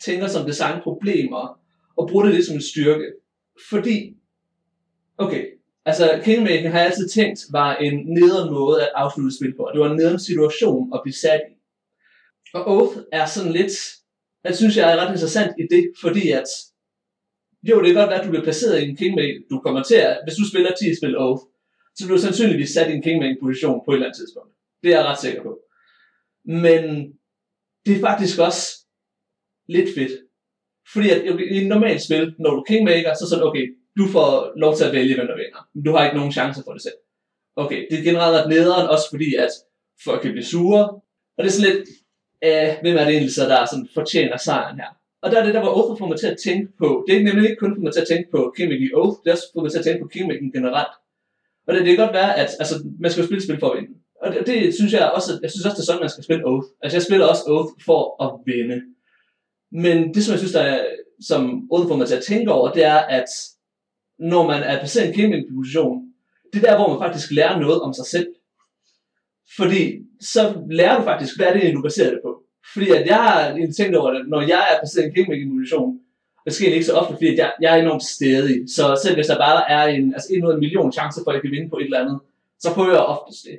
tænker 0.00 0.26
som 0.26 0.46
designproblemer, 0.46 1.58
og 1.96 2.08
bruger 2.08 2.24
det 2.24 2.34
lidt 2.34 2.46
som 2.46 2.54
en 2.54 2.62
styrke. 2.62 3.12
Fordi, 3.70 4.16
okay, 5.18 5.44
altså 5.84 6.20
Kingmaking 6.24 6.70
har 6.70 6.78
jeg 6.78 6.88
altid 6.88 7.08
tænkt 7.08 7.38
var 7.52 7.76
en 7.76 7.94
nederen 8.06 8.50
måde 8.52 8.82
at 8.82 8.92
afslutte 8.94 9.36
spil 9.36 9.54
på, 9.56 9.62
og 9.62 9.72
det 9.72 9.80
var 9.80 9.90
en 9.90 9.96
nederen 9.96 10.20
situation 10.20 10.92
at 10.94 11.00
blive 11.04 11.14
sat 11.14 11.42
i. 11.50 11.54
Og 12.54 12.62
Oath 12.66 12.96
er 13.12 13.26
sådan 13.26 13.52
lidt, 13.52 13.72
jeg 14.44 14.56
synes 14.56 14.76
jeg 14.76 14.92
er 14.92 14.96
ret 14.96 15.12
interessant 15.12 15.52
i 15.58 15.64
det, 15.74 15.92
fordi 16.00 16.30
at, 16.30 16.48
jo, 17.68 17.78
det 17.78 17.86
kan 17.86 17.94
godt 17.94 18.10
være, 18.10 18.20
at 18.20 18.24
du 18.24 18.30
bliver 18.30 18.44
placeret 18.48 18.82
i 18.82 18.88
en 18.88 18.96
Kingmaking, 18.96 19.44
du 19.50 19.60
kommer 19.64 19.82
til 19.82 19.94
at, 19.94 20.20
hvis 20.24 20.36
du 20.36 20.48
spiller 20.48 20.70
10 20.80 20.96
spil 21.00 21.18
Oath, 21.18 21.42
så 21.96 22.06
bliver 22.06 22.18
du 22.18 22.22
sandsynligvis 22.22 22.70
sat 22.70 22.90
i 22.90 22.94
en 22.94 23.02
kingmaking-position 23.02 23.80
på 23.84 23.90
et 23.90 23.96
eller 23.96 24.06
andet 24.06 24.18
tidspunkt. 24.20 24.52
Det 24.82 24.88
er 24.90 24.96
jeg 24.98 25.06
ret 25.06 25.20
sikker 25.20 25.42
på. 25.42 25.52
Men 26.44 26.82
det 27.86 27.96
er 27.96 28.00
faktisk 28.00 28.38
også 28.38 28.62
lidt 29.68 29.90
fedt. 29.94 30.12
Fordi 30.92 31.10
at 31.10 31.40
i 31.54 31.56
et 31.62 31.66
normalt 31.66 32.02
spil, 32.02 32.34
når 32.38 32.50
du 32.54 32.62
kingmaker, 32.68 33.14
så 33.14 33.24
er 33.24 33.28
sådan, 33.28 33.48
okay, 33.50 33.66
du 34.00 34.06
får 34.16 34.52
lov 34.56 34.72
til 34.76 34.84
at 34.84 34.92
vælge, 34.92 35.14
hvem 35.14 35.26
der 35.26 35.36
vinder. 35.42 35.60
Men 35.74 35.84
du 35.84 35.90
har 35.92 36.04
ikke 36.04 36.16
nogen 36.16 36.32
chance 36.32 36.60
for 36.64 36.72
det 36.72 36.82
selv. 36.82 36.98
Okay, 37.56 37.80
det 37.90 37.98
er 37.98 38.04
generelt 38.10 38.36
ret 38.36 38.48
nederen, 38.48 38.88
også 38.94 39.06
fordi 39.10 39.34
at 39.34 39.52
folk 40.04 40.22
kan 40.22 40.32
blive 40.32 40.50
sure. 40.52 40.84
Og 41.36 41.40
det 41.40 41.46
er 41.46 41.56
sådan 41.56 41.70
lidt, 41.70 41.88
øh, 42.46 42.70
hvem 42.82 42.96
er 42.96 43.04
det 43.04 43.12
egentlig 43.16 43.34
så, 43.34 43.44
der 43.52 43.66
sådan 43.66 43.88
fortjener 43.94 44.36
sejren 44.36 44.80
her? 44.82 44.90
Og 45.22 45.30
der 45.30 45.36
er 45.40 45.44
det 45.44 45.54
der, 45.54 45.60
var 45.60 45.76
Oath 45.78 45.98
får 45.98 46.08
mig 46.08 46.18
til 46.18 46.26
at 46.26 46.38
tænke 46.46 46.68
på, 46.78 47.04
det 47.06 47.16
er 47.16 47.22
nemlig 47.22 47.44
ikke 47.50 47.60
kun 47.60 47.74
for 47.76 47.82
mig 47.82 47.92
til 47.92 48.00
at 48.00 48.08
tænke 48.08 48.30
på 48.30 48.54
Kingmaking 48.56 48.94
Oath, 48.94 49.16
det 49.22 49.28
er 49.28 49.34
også 49.36 49.48
for 49.54 49.62
mig 49.62 49.70
til 49.70 49.78
at 49.78 49.84
tænke 49.84 50.02
på 50.02 50.08
Kingmaking 50.08 50.52
generelt. 50.52 50.94
Og 51.66 51.70
det, 51.74 51.80
det 51.84 51.96
kan 51.96 52.04
godt 52.04 52.18
være, 52.20 52.32
at 52.42 52.50
altså, 52.62 52.74
man 53.00 53.10
skal 53.10 53.22
jo 53.22 53.26
spille 53.26 53.44
spil 53.44 53.60
for 53.60 53.70
at 53.70 53.76
vinde. 53.78 53.94
Og 54.22 54.26
det, 54.32 54.46
det, 54.46 54.74
synes 54.74 54.92
jeg 54.92 55.10
også, 55.16 55.30
jeg 55.42 55.50
synes 55.50 55.66
også, 55.66 55.76
det 55.76 55.82
er 55.82 55.90
sådan, 55.90 56.04
man 56.06 56.14
skal 56.14 56.24
spille 56.24 56.46
Oath. 56.50 56.66
Altså 56.82 56.96
jeg 56.98 57.02
spiller 57.02 57.26
også 57.26 57.44
Oath 57.54 57.72
for 57.88 58.02
at 58.24 58.30
vinde. 58.50 58.78
Men 59.84 59.96
det, 60.14 60.20
som 60.24 60.32
jeg 60.32 60.38
synes, 60.38 60.56
der 60.58 60.64
er, 60.72 60.80
som 61.30 61.42
Oath 61.70 61.88
får 61.88 61.96
mig 61.96 62.06
til 62.08 62.20
at 62.20 62.26
tænke 62.30 62.52
over, 62.52 62.72
det 62.76 62.84
er, 62.84 63.00
at 63.18 63.30
når 64.20 64.46
man 64.46 64.62
er 64.62 64.78
placeret 64.78 65.04
i 65.04 65.08
en 65.08 65.14
kæmpe 65.14 65.54
position, 65.54 66.02
det 66.52 66.64
er 66.64 66.66
der, 66.70 66.76
hvor 66.76 66.88
man 66.88 67.06
faktisk 67.06 67.30
lærer 67.30 67.60
noget 67.60 67.80
om 67.80 67.92
sig 67.94 68.06
selv. 68.06 68.28
Fordi 69.56 69.82
så 70.20 70.62
lærer 70.70 70.98
du 70.98 71.04
faktisk, 71.04 71.36
hvad 71.38 71.46
er 71.46 71.52
det, 71.52 71.74
du 71.74 71.82
baserer 71.82 72.10
det 72.10 72.20
på. 72.24 72.42
Fordi 72.72 72.90
at 72.90 73.06
jeg 73.06 73.16
har 73.16 73.72
tænkt 73.76 73.96
over 73.96 74.10
det, 74.10 74.28
når 74.28 74.40
jeg 74.40 74.62
er 74.70 74.78
placeret 74.80 75.04
i 75.04 75.08
en 75.08 75.14
kæmpe 75.14 75.50
position, 75.56 75.98
det 76.44 76.52
sker 76.52 76.72
ikke 76.72 76.84
så 76.84 76.92
ofte, 76.92 77.12
fordi 77.14 77.36
jeg, 77.36 77.52
jeg 77.62 77.78
er 77.78 77.82
enormt 77.82 78.02
stedig. 78.02 78.56
Så 78.76 79.00
selv 79.02 79.14
hvis 79.14 79.26
der 79.26 79.38
bare 79.38 79.70
er 79.70 79.84
en, 79.84 80.14
altså 80.14 80.28
en 80.30 80.44
ud 80.44 80.50
af 80.50 80.54
en 80.54 80.60
million 80.60 80.92
chance 80.92 81.20
for, 81.24 81.30
at 81.30 81.34
jeg 81.34 81.42
kan 81.42 81.50
vinde 81.50 81.70
på 81.70 81.76
et 81.76 81.84
eller 81.84 82.00
andet, 82.00 82.18
så 82.58 82.74
prøver 82.74 82.90
jeg 82.90 83.10
oftest 83.14 83.44
det. 83.44 83.58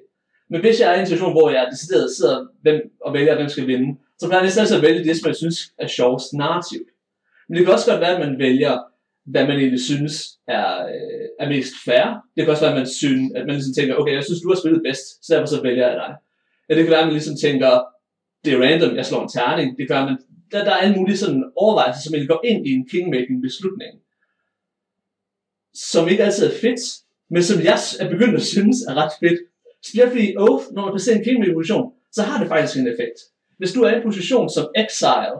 Men 0.49 0.61
hvis 0.61 0.79
jeg 0.79 0.91
er 0.91 0.97
i 0.97 0.99
en 0.99 1.05
situation, 1.05 1.33
hvor 1.33 1.49
jeg 1.49 1.67
decideret 1.71 2.15
sidder 2.17 2.47
hvem, 2.61 2.77
og 3.05 3.13
vælger, 3.13 3.35
hvem 3.35 3.49
skal 3.49 3.67
vinde, 3.67 3.99
så 4.19 4.27
plejer 4.27 4.43
jeg 4.43 4.53
næsten 4.57 4.77
at 4.77 4.81
vælge 4.87 5.03
det, 5.03 5.17
som 5.17 5.27
jeg 5.27 5.35
synes 5.35 5.57
er 5.77 5.87
sjovest 5.87 6.33
narrativt. 6.33 6.89
Men 7.47 7.57
det 7.57 7.65
kan 7.65 7.73
også 7.73 7.91
godt 7.91 8.01
være, 8.01 8.15
at 8.17 8.27
man 8.27 8.39
vælger, 8.39 8.73
hvad 9.25 9.47
man 9.47 9.57
egentlig 9.59 9.81
synes 9.81 10.15
er, 10.47 10.85
øh, 10.85 11.27
er 11.39 11.49
mest 11.49 11.73
fair. 11.85 12.05
Det 12.35 12.43
kan 12.43 12.49
også 12.49 12.63
være, 12.63 12.73
at 12.73 12.77
man, 12.77 12.87
synes, 12.87 13.31
at 13.35 13.45
man 13.45 13.55
ligesom 13.55 13.73
tænker, 13.73 13.95
okay, 13.95 14.13
jeg 14.13 14.23
synes, 14.23 14.41
du 14.41 14.49
har 14.49 14.59
spillet 14.59 14.81
bedst, 14.87 15.25
så 15.25 15.27
derfor 15.33 15.47
så 15.47 15.61
vælger 15.61 15.87
jeg 15.87 15.97
dig. 16.03 16.11
Ja, 16.69 16.75
det 16.75 16.83
kan 16.83 16.91
være, 16.91 16.99
at 17.05 17.09
man 17.09 17.17
ligesom 17.19 17.37
tænker, 17.45 17.71
det 18.45 18.53
er 18.53 18.61
random, 18.65 18.95
jeg 18.95 19.05
slår 19.05 19.23
en 19.23 19.29
terning. 19.37 19.77
Det 19.77 19.87
kan 19.87 19.93
være, 19.93 20.03
at 20.03 20.09
man 20.11 20.17
der, 20.51 20.63
der 20.63 20.71
er 20.71 20.77
alle 20.77 20.95
mulige 20.95 21.17
sådan 21.17 21.51
overvejelser, 21.55 22.01
som 22.01 22.27
går 22.27 22.41
ind 22.45 22.67
i 22.67 22.71
en 22.71 22.87
kingmaking 22.87 23.41
beslutning, 23.41 23.93
som 25.73 26.07
ikke 26.07 26.23
altid 26.23 26.45
er 26.45 26.59
fedt, 26.61 26.81
men 27.29 27.43
som 27.43 27.63
jeg 27.63 27.77
er 27.99 28.09
begyndt 28.09 28.35
at 28.35 28.41
synes 28.41 28.77
er 28.89 28.93
ret 28.93 29.11
fedt. 29.19 29.39
Specielt 29.85 30.11
fordi 30.11 30.35
Oath, 30.37 30.65
når 30.73 30.81
man 30.81 30.93
placerer 30.93 31.17
en 31.17 31.23
kingmaking 31.23 31.55
position, 31.55 31.91
så 32.11 32.21
har 32.23 32.39
det 32.39 32.47
faktisk 32.47 32.79
en 32.79 32.87
effekt. 32.87 33.19
Hvis 33.57 33.73
du 33.73 33.81
er 33.81 33.91
i 33.91 33.95
en 33.95 34.03
position 34.03 34.49
som 34.49 34.65
exile, 34.75 35.37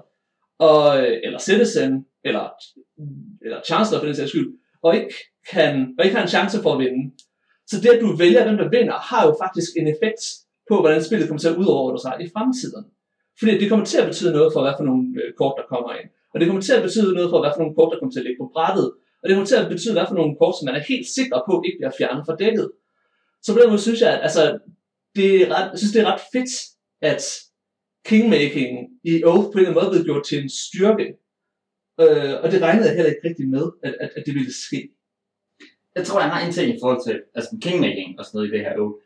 og, 0.60 0.84
øh, 1.02 1.20
eller 1.24 1.39
citizen, 1.39 2.06
eller, 2.24 2.50
eller 3.44 3.60
chancellor 3.66 4.00
for 4.00 4.06
den 4.06 4.16
sags 4.16 4.32
skyld, 4.32 4.50
og 4.84 4.96
ikke, 4.96 5.14
kan, 5.52 5.96
og 5.98 6.06
ikke 6.06 6.16
har 6.18 6.24
en 6.24 6.36
chance 6.36 6.62
for 6.64 6.74
at 6.74 6.80
vinde, 6.80 7.04
så 7.70 7.76
det, 7.84 7.90
at 7.90 8.02
du 8.02 8.16
vælger, 8.24 8.44
hvem 8.44 8.58
der 8.58 8.70
vinder, 8.78 8.98
har 9.10 9.22
jo 9.28 9.32
faktisk 9.44 9.72
en 9.80 9.88
effekt 9.94 10.22
på, 10.70 10.76
hvordan 10.82 11.04
spillet 11.04 11.28
kommer 11.28 11.44
til 11.44 11.54
at 11.54 11.60
udøve 11.62 12.00
sig 12.06 12.14
i 12.26 12.28
fremtiden. 12.36 12.84
Fordi 13.40 13.54
det 13.60 13.70
kommer 13.70 13.86
til 13.86 14.00
at 14.02 14.08
betyde 14.12 14.32
noget 14.38 14.54
for, 14.54 14.62
hvad 14.62 14.76
for 14.78 14.86
nogle 14.90 15.04
øh, 15.20 15.34
kort, 15.40 15.56
der 15.60 15.66
kommer 15.74 15.92
ind. 16.00 16.10
Og 16.34 16.40
det 16.40 16.46
kommer 16.48 16.62
til 16.68 16.74
at 16.78 16.84
betyde 16.88 17.14
noget 17.18 17.30
for, 17.32 17.40
hvad 17.42 17.52
for 17.54 17.62
nogle 17.62 17.76
kort, 17.78 17.90
der 17.92 18.00
kommer 18.00 18.14
til 18.14 18.24
at 18.24 18.28
ligge 18.28 18.42
på 18.44 18.50
brættet. 18.56 18.88
Og 19.22 19.26
det 19.26 19.34
kommer 19.36 19.50
til 19.52 19.62
at 19.62 19.70
betyde, 19.74 19.94
hvad 19.94 20.08
for 20.10 20.18
nogle 20.20 20.34
kort, 20.40 20.56
som 20.56 20.66
man 20.70 20.78
er 20.80 20.90
helt 20.92 21.08
sikker 21.18 21.38
på, 21.48 21.54
ikke 21.66 21.78
bliver 21.80 21.94
fjernet 22.00 22.24
fra 22.28 22.36
dækket. 22.42 22.68
Så 23.44 23.50
på 23.54 23.60
den 23.60 23.70
måde 23.72 23.82
synes 23.88 24.02
jeg, 24.02 24.12
at 24.16 24.22
altså, 24.28 24.44
det 25.18 25.28
er 25.42 25.48
ret, 25.56 25.68
jeg 25.72 25.80
synes, 25.80 25.94
det 25.94 26.02
er 26.02 26.12
ret 26.12 26.24
fedt, 26.34 26.52
at 27.12 27.22
kingmaking 28.10 28.72
i 29.12 29.14
Oath 29.24 29.48
på 29.52 29.58
en 29.58 29.60
eller 29.60 29.70
anden 29.70 29.80
måde 29.80 29.92
blev 29.92 30.04
gjort 30.10 30.26
til 30.30 30.38
en 30.44 30.50
styrke. 30.64 31.06
Øh, 32.02 32.34
og 32.44 32.52
det 32.52 32.62
regnede 32.62 32.88
jeg 32.88 32.96
heller 32.96 33.12
ikke 33.14 33.28
rigtig 33.30 33.48
med, 33.56 33.66
at, 33.84 33.96
at, 34.04 34.10
at 34.18 34.24
det 34.26 34.34
ville 34.34 34.54
ske. 34.68 34.90
Jeg 35.96 36.06
tror, 36.06 36.20
jeg 36.20 36.30
har 36.30 36.46
en 36.46 36.54
ting 36.54 36.68
i 36.76 36.80
forhold 36.82 37.02
til 37.08 37.22
altså 37.36 37.58
kingmaking 37.62 38.20
og 38.20 38.26
sådan 38.26 38.38
noget 38.38 38.50
i 38.50 38.54
det 38.56 38.66
her 38.66 38.80
Oath 38.80 38.98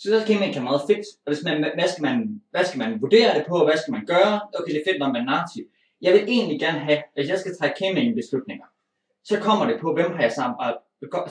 synes 0.00 0.14
også, 0.14 0.26
kingmaking 0.26 0.54
kan 0.54 0.68
meget 0.70 0.82
fedt. 0.90 1.06
Og 1.24 1.28
hvis 1.32 1.44
man, 1.44 1.56
hvad, 1.78 1.88
skal 1.92 2.02
man, 2.08 2.16
hvad 2.50 2.64
skal 2.64 2.78
man 2.78 3.00
vurdere 3.00 3.34
det 3.36 3.44
på? 3.48 3.56
Hvad 3.64 3.78
skal 3.80 3.92
man 3.96 4.04
gøre? 4.06 4.34
Okay, 4.58 4.72
det 4.72 4.80
er 4.80 4.88
fedt, 4.88 4.98
når 4.98 5.12
man 5.12 5.22
er 5.22 5.30
narrativ. 5.30 5.64
Jeg 6.04 6.12
vil 6.14 6.24
egentlig 6.34 6.60
gerne 6.60 6.80
have, 6.88 7.02
at 7.16 7.28
jeg 7.28 7.38
skal 7.38 7.56
trække 7.56 7.76
kingmaking 7.78 8.14
beslutninger, 8.20 8.66
så 9.24 9.40
kommer 9.46 9.64
det 9.70 9.76
på, 9.80 9.88
hvem 9.94 10.10
har 10.16 10.22
jeg 10.22 10.32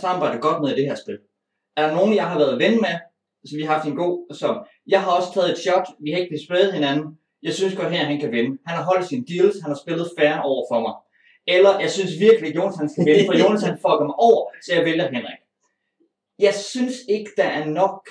samarbejdet, 0.05 0.41
godt 0.41 0.61
med 0.61 0.69
i 0.71 0.75
det 0.79 0.85
her 0.89 0.95
spil. 1.03 1.19
Er 1.77 1.87
der 1.87 1.95
nogen, 1.95 2.15
jeg 2.15 2.27
har 2.29 2.37
været 2.37 2.59
ven 2.63 2.75
med, 2.85 2.95
så 3.47 3.55
vi 3.55 3.63
har 3.63 3.73
haft 3.73 3.87
en 3.87 3.95
god, 3.95 4.35
som 4.41 4.53
jeg 4.87 5.01
har 5.03 5.11
også 5.17 5.29
taget 5.33 5.51
et 5.51 5.57
shot, 5.57 5.87
vi 6.03 6.11
har 6.11 6.19
ikke 6.19 6.35
bespredt 6.37 6.73
hinanden, 6.73 7.17
jeg 7.43 7.53
synes 7.53 7.75
godt 7.75 7.91
her, 7.91 8.05
han 8.05 8.19
kan 8.19 8.31
vinde. 8.31 8.57
Han 8.65 8.77
har 8.77 8.83
holdt 8.83 9.07
sine 9.07 9.25
deals, 9.25 9.61
han 9.61 9.71
har 9.71 9.79
spillet 9.83 10.11
fair 10.19 10.37
over 10.37 10.65
for 10.71 10.79
mig. 10.85 10.93
Eller 11.55 11.79
jeg 11.79 11.91
synes 11.91 12.19
virkelig, 12.19 12.49
at 12.49 12.55
Jonas 12.55 12.75
han 12.75 12.89
skal 12.89 13.05
vinde, 13.05 13.25
for 13.25 13.37
Jonas 13.43 13.61
han 13.61 13.77
fucker 13.77 14.05
mig 14.05 14.15
over, 14.15 14.41
så 14.65 14.73
jeg 14.75 14.85
vælger 14.85 15.11
Henrik. 15.15 15.41
Jeg 16.39 16.53
synes 16.53 16.95
ikke, 17.09 17.31
der 17.37 17.43
er 17.43 17.65
nok 17.65 18.09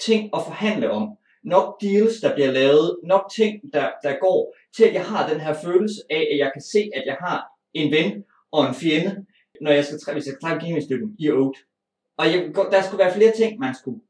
ting 0.00 0.30
at 0.36 0.42
forhandle 0.46 0.90
om, 0.90 1.04
nok 1.44 1.80
deals, 1.80 2.20
der 2.20 2.34
bliver 2.34 2.50
lavet, 2.50 2.98
nok 3.04 3.24
ting, 3.34 3.52
der, 3.72 3.88
der 4.02 4.14
går, 4.20 4.54
til 4.76 4.84
at 4.84 4.94
jeg 4.94 5.04
har 5.04 5.28
den 5.30 5.40
her 5.40 5.54
følelse 5.64 6.00
af, 6.10 6.28
at 6.32 6.38
jeg 6.38 6.50
kan 6.54 6.62
se, 6.62 6.90
at 6.94 7.02
jeg 7.06 7.16
har 7.20 7.46
en 7.74 7.92
ven 7.92 8.24
og 8.52 8.68
en 8.68 8.74
fjende, 8.74 9.26
når 9.60 9.70
jeg 9.70 9.84
skal, 9.84 10.12
hvis 10.12 10.26
jeg 10.26 10.32
skal 10.32 10.40
trække 10.42 10.66
gamingstøtten 10.66 11.16
i 11.18 11.30
8. 11.30 11.60
Og 12.18 12.26
jeg, 12.26 12.50
der 12.72 12.82
skulle 12.82 13.04
være 13.04 13.14
flere 13.14 13.32
ting, 13.32 13.58
man 13.58 13.74
skulle 13.74 14.00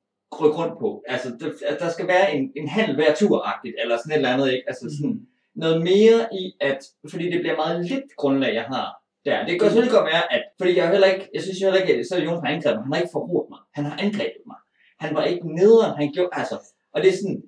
rykke 0.40 0.58
rundt 0.58 0.78
på. 0.80 1.02
Altså, 1.06 1.28
der, 1.40 1.76
der 1.78 1.90
skal 1.90 2.06
være 2.08 2.34
en, 2.34 2.52
en 2.56 2.68
handel 2.68 2.94
hver 2.94 3.14
tur-agtigt, 3.14 3.76
eller 3.82 3.96
sådan 3.96 4.12
et 4.12 4.16
eller 4.16 4.34
andet, 4.34 4.52
ikke? 4.52 4.64
Altså 4.66 4.84
sådan 4.96 5.12
mm. 5.12 5.26
noget 5.54 5.78
mere 5.82 6.18
i, 6.40 6.42
at, 6.60 6.78
fordi 7.10 7.30
det 7.30 7.40
bliver 7.40 7.56
meget 7.56 7.86
lidt 7.90 8.16
grundlag, 8.16 8.54
jeg 8.54 8.64
har 8.64 8.86
der. 9.24 9.46
Det 9.46 9.60
kan 9.60 9.70
selvfølgelig 9.70 9.98
godt 9.98 10.10
være, 10.14 10.32
at, 10.34 10.42
fordi 10.58 10.76
jeg 10.76 10.90
heller 10.90 11.10
ikke, 11.14 11.28
jeg 11.34 11.42
synes 11.42 11.58
heller 11.58 11.80
ikke, 11.80 11.94
at 11.94 12.06
så 12.06 12.16
Jonas 12.18 12.40
har 12.44 12.50
angrebet 12.54 12.78
mig. 12.78 12.84
Han 12.84 12.92
har 12.92 13.00
ikke 13.02 13.16
forrådt 13.18 13.50
mig. 13.50 13.60
Han 13.76 13.84
har 13.84 13.96
angrebet 14.04 14.42
mig. 14.46 14.58
Han 15.04 15.14
var 15.14 15.24
ikke 15.24 15.54
nederen, 15.60 15.96
han 15.96 16.12
gjorde, 16.12 16.30
altså, 16.32 16.56
og 16.92 17.02
det 17.02 17.08
er 17.08 17.16
sådan, 17.20 17.42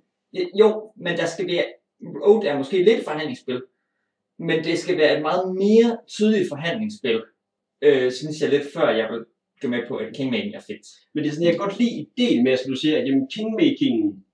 jo, 0.60 0.92
men 0.96 1.16
der 1.16 1.26
skal 1.26 1.46
være, 1.46 1.64
Oat 2.22 2.44
er 2.46 2.58
måske 2.58 2.84
lidt 2.84 3.04
forhandlingsspil, 3.04 3.62
men 4.38 4.64
det 4.64 4.78
skal 4.78 4.98
være 4.98 5.16
et 5.16 5.22
meget 5.22 5.54
mere 5.54 5.98
tydeligt 6.06 6.48
forhandlingsspil, 6.48 7.22
øh, 7.82 8.12
synes 8.12 8.40
jeg 8.40 8.50
lidt 8.50 8.72
før 8.74 8.88
jeg 8.90 9.08
vil 9.12 9.24
gå 9.62 9.68
med 9.68 9.82
på, 9.88 9.96
at 9.96 10.16
kingmaking 10.16 10.54
er 10.54 10.60
fedt. 10.60 10.86
Men 11.14 11.24
det 11.24 11.28
er 11.28 11.34
sådan, 11.34 11.46
jeg 11.46 11.52
kan 11.52 11.64
godt 11.66 11.78
lide 11.78 11.94
ideen 12.04 12.44
med, 12.44 12.52
at 12.52 12.60
du 12.68 12.74
siger, 12.76 12.98
at 12.98 13.06
jamen, 13.06 13.28
kingmaking 13.36 14.24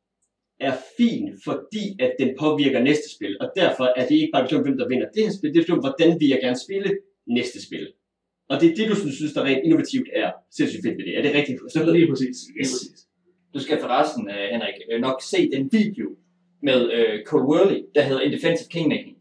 er 0.60 0.74
fin, 0.98 1.24
fordi 1.44 1.84
at 2.00 2.12
den 2.18 2.30
påvirker 2.38 2.80
næste 2.82 3.14
spil, 3.14 3.36
og 3.40 3.48
derfor 3.56 3.84
er 3.96 4.06
det 4.08 4.14
ikke 4.14 4.30
bare 4.32 4.44
beslutning, 4.44 4.68
hvem 4.68 4.78
der 4.78 4.88
vinder 4.88 5.08
det 5.14 5.22
her 5.24 5.32
spil, 5.38 5.50
det 5.50 5.56
er 5.58 5.62
beslutning, 5.62 5.86
hvordan 5.88 6.20
vil 6.20 6.28
jeg 6.28 6.40
gerne 6.42 6.58
spille 6.66 6.90
næste 7.38 7.58
spil. 7.66 7.86
Og 8.48 8.60
det 8.60 8.70
er 8.70 8.74
det, 8.74 8.88
du 8.90 8.94
synes, 8.96 9.14
synes 9.16 9.32
der 9.32 9.44
rent 9.44 9.64
innovativt 9.64 10.08
er 10.12 10.30
sindssygt 10.56 10.82
fedt 10.84 10.96
ved 10.98 11.04
det. 11.04 11.18
Er 11.18 11.22
det 11.22 11.34
rigtigt 11.34 11.58
forstået? 11.64 11.92
Lige 11.96 12.08
præcis. 12.12 12.36
Lige 12.48 12.60
Yes. 12.60 12.70
præcis. 12.72 12.98
Du 13.54 13.60
skal 13.60 13.80
forresten, 13.80 14.28
øh, 14.34 14.44
Henrik, 14.52 14.74
øh, 14.92 15.00
nok 15.00 15.18
se 15.32 15.50
den 15.50 15.64
video 15.72 16.06
med 16.62 16.80
øh, 16.96 17.24
Cole 17.24 17.44
Worley, 17.50 17.80
der 17.94 18.02
hedder 18.02 18.20
In 18.20 18.32
Defense 18.32 18.64
of 18.64 18.68
Kingmaking. 18.74 19.15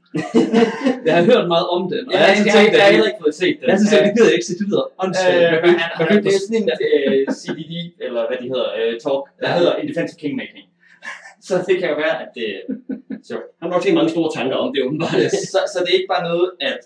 Jeg 1.08 1.13
har 1.17 1.23
hørt 1.32 1.45
meget 1.54 1.67
om 1.75 1.82
den, 1.91 2.01
og 2.08 2.13
Ja, 2.13 2.19
jeg 2.19 2.28
har 2.28 2.45
jeg, 2.45 2.71
jeg, 2.71 2.73
jeg, 2.73 2.91
heller 2.95 3.10
ikke 3.12 3.23
fået 3.25 3.36
set 3.43 3.56
den. 3.60 3.65
jeg 3.69 3.78
at 3.99 4.06
det 4.08 4.13
gider 4.15 4.30
jeg 4.32 4.38
ikke 4.39 4.49
se, 4.49 4.54
det 4.60 4.67
lyder 4.69 4.84
åndssvagt. 5.04 5.36
Øh, 5.36 5.51
Man 5.63 5.73
man 6.10 6.23
det 6.25 6.32
er 6.36 6.41
sådan 6.45 6.58
en 6.63 6.69
øh, 6.88 7.17
CDD, 7.41 7.73
eller 8.06 8.21
hvad 8.28 8.38
de 8.41 8.47
hedder, 8.54 8.69
øh, 8.80 8.93
talk, 9.04 9.21
der 9.41 9.47
hedder 9.58 9.73
of 10.04 10.13
Kingmaking. 10.21 10.67
Så 11.47 11.54
det 11.67 11.75
kan 11.80 11.88
jo 11.93 11.95
være, 12.06 12.15
at 12.23 12.30
det... 12.38 12.47
Så, 13.28 13.34
Han 13.60 13.65
har 13.65 13.69
nok 13.69 13.82
tænkt 13.84 13.97
mange 13.99 14.12
store 14.15 14.30
tanker 14.38 14.56
om 14.63 14.69
det, 14.73 14.84
åbenbart. 14.88 15.15
så, 15.54 15.60
så 15.73 15.78
det 15.84 15.89
er 15.93 15.97
ikke 15.99 16.13
bare 16.15 16.28
noget, 16.32 16.47
at 16.69 16.80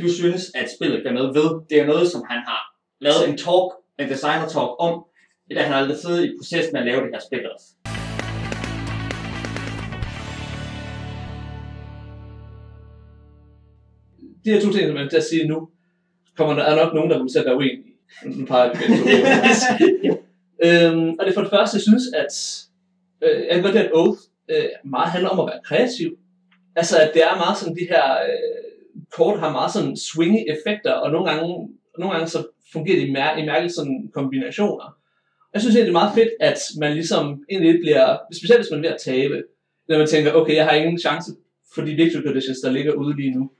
du 0.00 0.06
synes, 0.18 0.42
at 0.60 0.66
spillet 0.76 0.98
gør 1.04 1.12
noget 1.18 1.30
ved. 1.38 1.48
Det 1.70 1.76
er 1.80 1.86
noget, 1.92 2.06
som 2.12 2.22
han 2.30 2.40
har 2.50 2.62
lavet 3.00 3.22
en 3.28 3.36
talk, 3.44 3.68
en 4.00 4.08
designer 4.14 4.48
talk 4.54 4.70
om, 4.86 4.94
da 5.56 5.60
han 5.62 5.72
har 5.72 5.78
aldrig 5.82 5.98
siddet 5.98 6.24
i 6.24 6.30
proces 6.38 6.66
med 6.72 6.80
at 6.80 6.86
lave 6.86 7.00
det 7.04 7.10
her 7.14 7.20
spil 7.28 7.44
også. 7.54 7.66
De 14.44 14.50
her 14.50 14.60
to 14.60 14.72
ting, 14.72 14.88
som 14.88 14.96
er 14.96 15.08
til 15.08 15.16
at 15.16 15.24
sige 15.24 15.48
nu, 15.48 15.68
kommer 16.36 16.54
der 16.54 16.62
er 16.62 16.76
nok 16.76 16.94
nogen, 16.94 17.10
der 17.10 17.16
kommer 17.16 17.32
til 17.32 17.38
at 17.38 17.44
være 17.44 17.56
uenige. 17.56 17.94
Nu 18.24 18.46
peger 18.46 18.64
jeg 18.64 18.72
begge 18.72 18.96
to. 18.96 19.04
øhm, 20.66 21.08
og 21.18 21.20
det 21.24 21.30
er 21.30 21.34
for 21.34 21.40
det 21.40 21.50
første, 21.50 21.76
jeg 21.76 21.82
synes, 21.82 22.04
at 22.22 22.34
øh, 23.24 23.46
jeg 23.46 23.54
kan 23.54 23.62
godt 23.62 23.74
lide, 23.74 23.84
at 23.84 23.92
Oath 23.94 24.20
øh, 24.48 24.64
meget 24.84 25.10
handler 25.10 25.30
om 25.30 25.40
at 25.40 25.46
være 25.46 25.60
kreativ. 25.64 26.18
Altså, 26.76 26.98
at 27.00 27.10
det 27.14 27.22
er 27.22 27.36
meget 27.36 27.58
sådan, 27.58 27.76
de 27.76 27.86
her 27.90 28.04
øh, 28.12 28.64
kort 29.16 29.38
har 29.40 29.52
meget 29.52 29.72
sådan 29.72 29.96
swingy 29.96 30.40
effekter, 30.54 30.92
og 30.92 31.10
nogle 31.12 31.30
gange, 31.30 31.68
nogle 31.98 32.14
gange 32.14 32.28
så 32.28 32.46
fungerer 32.72 33.00
de 33.00 33.12
mær- 33.12 33.38
i 33.42 33.46
mærkelige 33.46 33.72
sådan 33.72 34.10
kombinationer. 34.14 34.96
Jeg 35.52 35.60
synes 35.60 35.76
egentlig, 35.76 35.92
det 35.92 35.96
er 35.96 36.02
meget 36.02 36.14
fedt, 36.14 36.32
at 36.40 36.58
man 36.80 36.92
ligesom 36.92 37.44
egentlig 37.50 37.80
bliver, 37.80 38.18
specielt 38.32 38.60
hvis 38.60 38.70
man 38.70 38.78
er 38.78 38.88
ved 38.88 38.94
at 38.94 39.00
tabe, 39.00 39.42
når 39.88 39.98
man 39.98 40.06
tænker, 40.06 40.32
okay, 40.32 40.54
jeg 40.54 40.64
har 40.64 40.72
ingen 40.72 40.98
chance 40.98 41.32
for 41.74 41.82
de 41.82 41.94
victory 41.94 42.22
conditions, 42.22 42.60
der 42.60 42.70
ligger 42.70 42.92
ude 42.92 43.16
lige 43.16 43.30
nu 43.30 43.50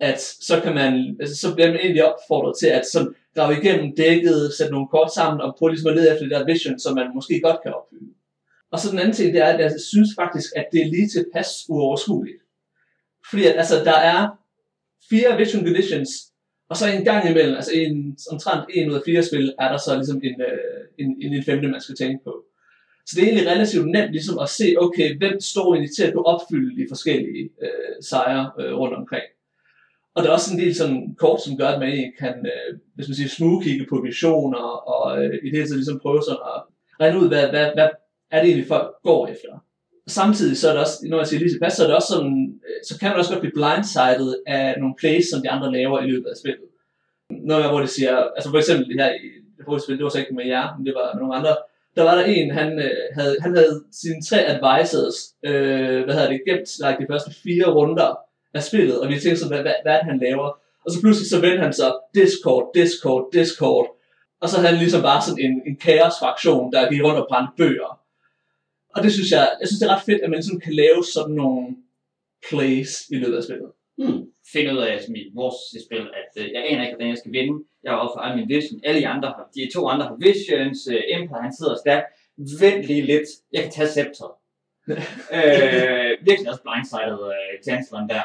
at 0.00 0.20
så 0.20 0.60
kan 0.60 0.74
man, 0.74 1.16
altså, 1.20 1.36
så 1.36 1.54
bliver 1.54 1.70
man 1.70 1.80
egentlig 1.80 2.04
opfordret 2.04 2.58
til 2.60 2.66
at 2.66 2.86
sådan 2.86 3.14
grave 3.34 3.58
igennem 3.58 3.96
dækket, 3.96 4.54
sætte 4.58 4.72
nogle 4.72 4.88
kort 4.88 5.14
sammen 5.14 5.40
og 5.40 5.54
prøve 5.58 5.70
ligesom 5.70 5.90
at 5.90 5.96
lede 5.96 6.12
efter 6.12 6.24
det 6.24 6.30
der 6.30 6.52
vision, 6.52 6.78
som 6.78 6.94
man 6.94 7.14
måske 7.14 7.40
godt 7.40 7.62
kan 7.62 7.74
opfylde. 7.74 8.12
Og 8.72 8.78
så 8.78 8.90
den 8.90 8.98
anden 8.98 9.14
ting, 9.14 9.34
det 9.34 9.40
er, 9.42 9.46
at 9.46 9.60
jeg 9.60 9.72
synes 9.92 10.08
faktisk, 10.20 10.50
at 10.56 10.66
det 10.72 10.80
er 10.82 10.86
lige 10.86 11.08
tilpas 11.08 11.48
uoverskueligt. 11.68 12.42
Fordi 13.30 13.46
at, 13.46 13.56
altså, 13.56 13.84
der 13.84 13.98
er 14.14 14.28
fire 15.10 15.36
vision 15.36 15.64
conditions, 15.64 16.10
og 16.70 16.76
så 16.76 16.86
en 16.86 17.04
gang 17.04 17.30
imellem, 17.30 17.56
altså 17.56 17.72
en, 17.74 18.18
omtrent 18.30 18.64
en 18.74 18.90
ud 18.90 18.94
af 18.94 19.02
fire 19.06 19.22
spil, 19.22 19.54
er 19.58 19.68
der 19.68 19.78
så 19.78 19.96
ligesom 19.96 20.20
en, 20.24 20.40
øh, 20.40 20.82
en, 20.98 21.16
en, 21.22 21.34
en 21.34 21.44
femte, 21.44 21.68
man 21.68 21.80
skal 21.80 21.96
tænke 21.96 22.24
på. 22.24 22.44
Så 23.06 23.12
det 23.16 23.22
er 23.22 23.26
egentlig 23.26 23.50
relativt 23.52 23.90
nemt 23.90 24.12
ligesom 24.12 24.38
at 24.38 24.48
se, 24.48 24.74
okay, 24.78 25.18
hvem 25.18 25.40
står 25.40 25.74
egentlig 25.74 25.96
til 25.96 26.04
at 26.04 26.12
kunne 26.12 26.26
opfylde 26.26 26.82
de 26.82 26.86
forskellige 26.88 27.50
øh, 27.62 28.02
sejre 28.02 28.50
øh, 28.60 28.74
rundt 28.74 28.94
omkring. 28.94 29.24
Og 30.18 30.24
der 30.24 30.30
er 30.30 30.34
også 30.38 30.54
en 30.54 30.60
del 30.60 30.74
sådan 30.74 31.14
kort, 31.18 31.40
som 31.42 31.56
gør, 31.56 31.68
at 31.68 31.80
man 31.80 31.88
egentlig 31.88 32.14
kan, 32.18 32.34
øh, 32.52 32.78
hvis 32.94 33.08
man 33.08 33.14
siger, 33.14 33.28
smugkigge 33.28 33.86
på 33.88 33.96
visioner, 34.08 34.64
og 34.94 35.24
øh, 35.24 35.34
i 35.44 35.48
det 35.50 35.56
hele 35.56 35.68
taget 35.68 35.82
ligesom 35.82 36.00
prøve 36.04 36.22
sådan 36.22 36.44
at 36.54 36.60
regne 37.00 37.20
ud, 37.20 37.28
hvad, 37.28 37.48
hvad, 37.48 37.66
hvad 37.76 37.88
er 38.30 38.38
det 38.40 38.48
egentlig 38.48 38.68
folk 38.74 38.88
går 39.02 39.26
efter. 39.26 39.52
Samtidig 40.06 40.56
så 40.56 40.68
er 40.68 40.72
det 40.72 40.80
også, 40.80 40.96
når 41.10 41.18
jeg 41.18 41.26
siger 41.26 41.40
lige 41.40 41.52
tilpas, 41.52 41.72
så 41.72 41.82
er 41.82 41.86
det 41.86 41.96
også 41.96 42.12
sådan, 42.14 42.60
øh, 42.66 42.80
så 42.88 42.98
kan 42.98 43.08
man 43.08 43.18
også 43.18 43.32
godt 43.32 43.44
blive 43.44 43.58
blindsided 43.58 44.30
af 44.46 44.74
nogle 44.80 44.94
plays, 45.00 45.26
som 45.30 45.42
de 45.42 45.50
andre 45.50 45.72
laver 45.72 45.98
i 46.00 46.10
løbet 46.12 46.28
af 46.32 46.36
spillet. 46.42 46.68
Noget 47.50 47.70
hvor 47.70 47.80
det 47.80 47.90
siger, 47.96 48.16
altså 48.36 48.50
for 48.50 48.58
eksempel 48.58 48.84
det 48.88 49.00
her 49.02 49.10
i 49.26 49.28
det 49.56 49.64
forrige 49.64 49.82
spil, 49.84 49.96
det 49.98 50.04
var 50.04 50.14
så 50.14 50.22
ikke 50.22 50.38
med 50.40 50.46
jer, 50.54 50.66
men 50.76 50.86
det 50.86 50.94
var 50.98 51.06
med 51.14 51.20
nogle 51.22 51.36
andre, 51.38 51.54
der 51.96 52.02
var 52.08 52.14
der 52.18 52.24
en, 52.24 52.50
han, 52.60 52.68
øh, 52.86 53.04
havde, 53.18 53.36
han 53.44 53.52
havde 53.56 53.74
sine 54.02 54.22
tre 54.28 54.38
advisors, 54.54 55.18
øh, 55.48 56.00
hvad 56.04 56.14
hedder 56.14 56.30
det, 56.32 56.46
gemt 56.48 56.70
like, 56.84 57.00
de 57.02 57.10
første 57.12 57.30
fire 57.44 57.66
runder 57.76 58.10
af 58.54 58.62
spillet, 58.62 59.00
og 59.00 59.08
vi 59.08 59.20
tænkte 59.20 59.36
sådan, 59.36 59.54
hvad, 59.54 59.62
hvad, 59.62 59.74
hvad 59.82 59.98
han 59.98 60.18
laver? 60.18 60.48
Og 60.84 60.92
så 60.92 61.00
pludselig 61.00 61.30
så 61.30 61.40
vendte 61.40 61.62
han 61.62 61.72
sig, 61.72 61.92
Discord, 62.14 62.70
Discord, 62.74 63.32
Discord, 63.32 63.86
og 64.40 64.48
så 64.48 64.56
havde 64.56 64.68
han 64.72 64.78
ligesom 64.78 65.02
bare 65.02 65.22
sådan 65.22 65.44
en, 65.46 65.62
en 65.66 65.76
kaos-fraktion, 65.76 66.72
der 66.72 66.90
gik 66.90 67.02
rundt 67.04 67.20
og 67.22 67.26
brændte 67.30 67.52
bøger. 67.56 68.00
Og 68.94 69.02
det 69.04 69.12
synes 69.12 69.30
jeg, 69.30 69.44
jeg 69.60 69.68
synes 69.68 69.80
det 69.80 69.88
er 69.88 69.94
ret 69.94 70.06
fedt, 70.06 70.22
at 70.22 70.30
man 70.30 70.38
ligesom 70.38 70.60
kan 70.60 70.74
lave 70.74 71.04
sådan 71.04 71.34
nogle 71.34 71.76
plays 72.48 72.92
i 73.10 73.16
løbet 73.22 73.36
af 73.36 73.44
spillet. 73.44 73.70
Hmm. 73.98 74.22
finde 74.52 74.72
ud 74.72 74.78
af 74.78 75.02
som 75.02 75.14
i 75.14 75.22
vores 75.34 75.58
spil, 75.86 76.04
at 76.20 76.32
øh, 76.42 76.52
jeg 76.54 76.62
aner 76.70 76.82
ikke, 76.82 76.94
hvordan 76.94 77.12
jeg 77.14 77.18
skal 77.18 77.32
vinde. 77.32 77.64
Jeg 77.84 77.92
har 77.92 77.98
også 77.98 78.36
min 78.36 78.48
vision. 78.48 78.80
Alle 78.84 79.00
de 79.00 79.08
andre 79.08 79.28
har, 79.28 79.50
de 79.54 79.70
to 79.74 79.88
andre 79.88 80.06
har 80.06 80.16
visions. 80.26 80.78
Øh, 80.92 81.02
Empire, 81.14 81.42
han 81.42 81.56
sidder 81.58 81.76
stærkt. 81.84 82.06
Vent 82.60 82.84
lige 82.84 83.02
lidt. 83.12 83.28
Jeg 83.52 83.62
kan 83.62 83.72
tage 83.72 83.88
scepter. 83.88 84.28
øh, 85.36 86.10
virkelig 86.28 86.48
også 86.52 86.62
blindsided 86.66 87.20
øh, 87.34 87.62
chancelleren 87.66 88.08
der. 88.08 88.24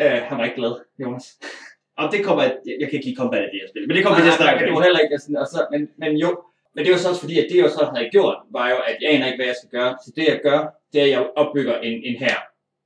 Øh, 0.00 0.18
han 0.28 0.38
var 0.38 0.44
ikke 0.44 0.56
glad, 0.56 0.74
Jonas. 1.02 1.26
Og 2.00 2.12
det 2.12 2.24
kommer, 2.24 2.42
jeg, 2.42 2.56
jeg 2.80 2.88
kan 2.88 2.96
ikke 2.96 3.06
lide 3.06 3.16
combat 3.16 3.42
i 3.42 3.50
det 3.52 3.60
her 3.62 3.68
spil, 3.72 3.86
men 3.88 3.96
det 3.96 4.04
kommer 4.04 4.18
vi 4.18 4.24
til 4.26 4.34
at 4.34 4.40
snakke 4.42 4.64
det 4.64 4.72
var 4.72 4.82
heller 4.82 4.98
ikke 4.98 5.18
sådan, 5.18 5.36
og 5.36 5.46
så, 5.46 5.66
men, 5.72 5.88
men 6.02 6.16
jo, 6.16 6.30
men 6.74 6.84
det 6.84 6.92
var 6.92 6.98
så 6.98 7.08
også 7.08 7.20
fordi, 7.20 7.38
at 7.38 7.46
det 7.50 7.56
jeg 7.62 7.70
så 7.70 7.84
havde 7.94 8.10
gjort, 8.16 8.36
var 8.56 8.70
jo, 8.70 8.76
at 8.90 8.96
jeg 9.00 9.10
aner 9.12 9.26
ikke, 9.26 9.38
hvad 9.38 9.46
jeg 9.46 9.58
skal 9.60 9.70
gøre. 9.78 9.92
Så 10.04 10.12
det 10.16 10.24
jeg 10.32 10.40
gør, 10.42 10.60
det 10.92 10.98
er, 11.00 11.04
at 11.04 11.10
jeg 11.10 11.26
opbygger 11.36 11.76
en, 11.78 11.96
en 12.04 12.16
her. 12.24 12.36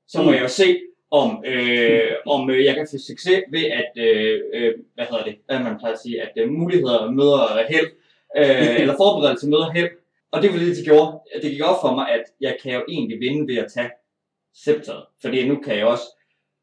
Så 0.09 0.19
må 0.23 0.25
Mm. 0.31 0.35
jeg 0.35 0.43
jo 0.43 0.49
se, 0.49 0.69
om, 1.11 1.45
øh, 1.47 2.11
om 2.27 2.51
øh, 2.51 2.65
jeg 2.65 2.75
kan 2.75 2.87
få 2.91 2.99
succes 3.11 3.41
ved, 3.55 3.65
at, 3.81 3.91
øh, 4.07 4.41
øh, 4.55 4.75
hvad 4.95 5.07
hedder 5.11 5.25
det, 5.25 5.37
hvad 5.47 5.59
man 5.59 5.79
plejer 5.79 5.95
at 5.95 6.01
sige, 6.01 6.23
at 6.23 6.33
øh, 6.37 6.49
muligheder 6.51 7.11
møder 7.11 7.67
held, 7.69 7.91
øh, 8.39 8.75
eller 8.81 8.95
forberedelse 8.97 9.49
møder 9.49 9.71
held. 9.71 9.91
Og 10.33 10.43
det 10.43 10.53
var 10.53 10.59
det, 10.59 10.77
det 10.77 10.85
gjorde. 10.85 11.19
Det 11.43 11.51
gik 11.51 11.65
op 11.71 11.81
for 11.85 11.95
mig, 11.95 12.07
at 12.17 12.25
jeg 12.41 12.57
kan 12.63 12.73
jo 12.75 12.83
egentlig 12.89 13.21
vinde 13.21 13.53
ved 13.53 13.59
at 13.65 13.73
tage 13.75 13.91
scepteret. 14.55 15.05
Fordi 15.23 15.49
nu 15.49 15.57
kan 15.65 15.77
jeg 15.77 15.87
også, 15.87 16.05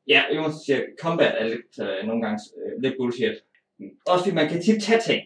ja, 0.08 0.24
Jonas 0.36 0.54
siger, 0.66 0.82
combat 1.02 1.34
er 1.42 1.48
lidt, 1.48 1.80
øh, 1.82 2.08
nogle 2.08 2.22
gange 2.26 2.40
øh, 2.58 2.82
lidt 2.82 2.96
bullshit. 3.00 3.38
Også 4.08 4.24
fordi 4.24 4.36
man 4.36 4.50
kan 4.50 4.62
tit 4.62 4.84
tage 4.84 5.02
ting, 5.02 5.22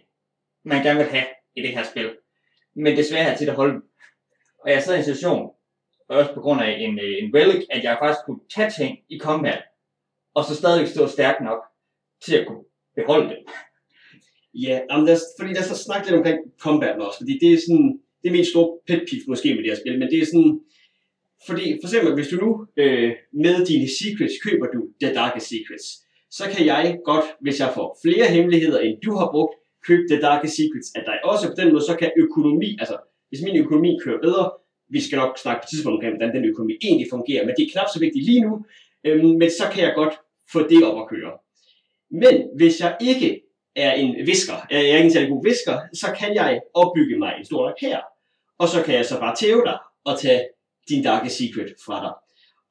man 0.66 0.84
gerne 0.84 1.00
vil 1.00 1.08
have 1.08 1.26
i 1.56 1.62
det 1.62 1.70
her 1.70 1.84
spil. 1.84 2.10
Men 2.76 2.98
desværre 2.98 3.24
har 3.24 3.30
jeg 3.30 3.40
tit 3.40 3.50
at 3.50 3.56
holde 3.56 3.74
dem. 3.74 3.84
Og 4.64 4.72
jeg 4.72 4.84
sad 4.84 4.96
i 4.96 4.98
en 4.98 5.04
situation, 5.04 5.52
også 6.08 6.34
på 6.34 6.42
grund 6.42 6.62
af 6.62 6.72
en, 6.80 7.00
øh, 7.00 7.14
en 7.24 7.36
relic, 7.36 7.66
at 7.70 7.84
jeg 7.84 7.98
faktisk 8.02 8.26
kunne 8.26 8.40
tage 8.56 8.72
ting 8.80 9.00
i 9.10 9.20
combat, 9.20 9.62
og 10.34 10.44
så 10.46 10.56
stadigvæk 10.56 10.88
stå 10.88 11.08
stærk 11.08 11.36
nok 11.42 11.62
til 12.26 12.36
at 12.38 12.48
kunne 12.48 12.64
beholde 12.96 13.30
det. 13.30 13.38
Ja, 14.54 14.70
yeah, 14.70 14.82
der, 15.08 15.14
er- 15.14 15.30
fordi 15.40 15.54
der 15.54 15.60
er 15.60 15.64
så 15.64 15.76
lidt 16.06 16.18
omkring 16.18 16.40
combat 16.60 16.96
også, 17.00 17.20
fordi 17.20 17.34
det 17.42 17.54
er 17.54 17.58
sådan, 17.66 18.00
det 18.22 18.28
er 18.28 18.32
min 18.38 18.46
store 18.46 18.70
pet 18.88 19.02
peeve 19.10 19.24
måske 19.28 19.48
med 19.56 19.64
det 19.64 19.72
her 19.72 19.80
spil, 19.84 20.00
men 20.00 20.08
det 20.12 20.20
er 20.20 20.26
sådan, 20.26 20.60
fordi 21.48 21.66
for 21.82 21.88
eksempel, 21.88 22.14
hvis 22.14 22.28
du 22.28 22.36
nu 22.46 22.50
øh, 22.78 23.12
med 23.44 23.66
dine 23.66 23.88
secrets 24.00 24.36
køber 24.46 24.68
du 24.76 24.80
The 25.02 25.14
Darkest 25.14 25.48
Secrets, 25.54 25.88
så 26.38 26.44
kan 26.54 26.66
jeg 26.66 26.98
godt, 27.06 27.26
hvis 27.42 27.60
jeg 27.60 27.72
får 27.78 28.00
flere 28.06 28.26
hemmeligheder, 28.36 28.80
end 28.80 29.02
du 29.06 29.12
har 29.20 29.28
brugt, 29.32 29.54
købe 29.88 30.04
The 30.12 30.22
Darkest 30.22 30.56
Secrets 30.56 30.90
af 30.96 31.04
dig. 31.06 31.18
Også 31.24 31.48
på 31.48 31.56
den 31.62 31.72
måde, 31.74 31.84
så 31.84 31.96
kan 32.02 32.12
økonomi, 32.18 32.70
altså 32.82 32.98
hvis 33.30 33.42
min 33.42 33.58
økonomi 33.64 33.92
kører 34.04 34.22
bedre, 34.22 34.52
vi 34.90 35.02
skal 35.02 35.18
nok 35.18 35.38
snakke 35.38 35.60
på 35.60 35.66
et 35.66 35.70
tidspunkt 35.70 35.96
omkring, 35.96 36.14
hvordan 36.14 36.36
den 36.36 36.46
økonomi 36.52 36.74
egentlig 36.88 37.08
fungerer, 37.16 37.46
men 37.46 37.54
det 37.58 37.64
er 37.64 37.72
knap 37.74 37.88
så 37.94 38.00
vigtigt 38.00 38.26
lige 38.26 38.42
nu, 38.46 38.54
øh, 39.06 39.24
men 39.42 39.50
så 39.60 39.66
kan 39.74 39.84
jeg 39.84 39.94
godt 39.96 40.16
få 40.54 40.60
det 40.72 40.84
op 40.84 40.98
at 41.04 41.10
køre. 41.14 41.32
Men 42.12 42.36
hvis 42.58 42.80
jeg 42.80 42.98
ikke 43.02 43.42
er 43.76 43.94
en 43.94 44.28
visker, 44.28 44.58
jeg 44.72 44.80
er 44.80 44.98
ikke 44.98 45.06
en 45.06 45.12
særlig 45.12 45.30
god 45.30 45.44
visker, 45.44 45.76
så 45.94 46.08
kan 46.20 46.36
jeg 46.36 46.62
opbygge 46.74 47.18
mig 47.20 47.32
en 47.40 47.46
stor 47.46 47.66
nok 47.68 47.80
her. 47.82 48.00
Og 48.60 48.68
så 48.68 48.84
kan 48.84 48.96
jeg 48.96 49.06
så 49.06 49.20
bare 49.20 49.36
tæve 49.36 49.64
dig 49.66 49.78
og 50.06 50.20
tage 50.20 50.42
din 50.90 51.04
dark 51.04 51.30
secret 51.30 51.70
fra 51.86 51.98
dig. 52.06 52.14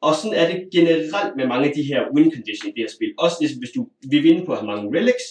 Og 0.07 0.13
sådan 0.15 0.37
er 0.41 0.47
det 0.51 0.59
generelt 0.77 1.37
med 1.37 1.47
mange 1.47 1.69
af 1.69 1.75
de 1.75 1.83
her 1.83 2.01
win 2.15 2.33
condition 2.35 2.69
i 2.69 2.75
det 2.77 2.83
her 2.85 2.93
spil. 2.97 3.13
Også 3.19 3.37
ligesom 3.41 3.59
hvis 3.63 3.75
du 3.77 3.83
vil 4.11 4.23
vinde 4.23 4.47
på 4.47 4.53
at 4.53 4.59
have 4.59 4.71
mange 4.73 4.99
relics, 4.99 5.27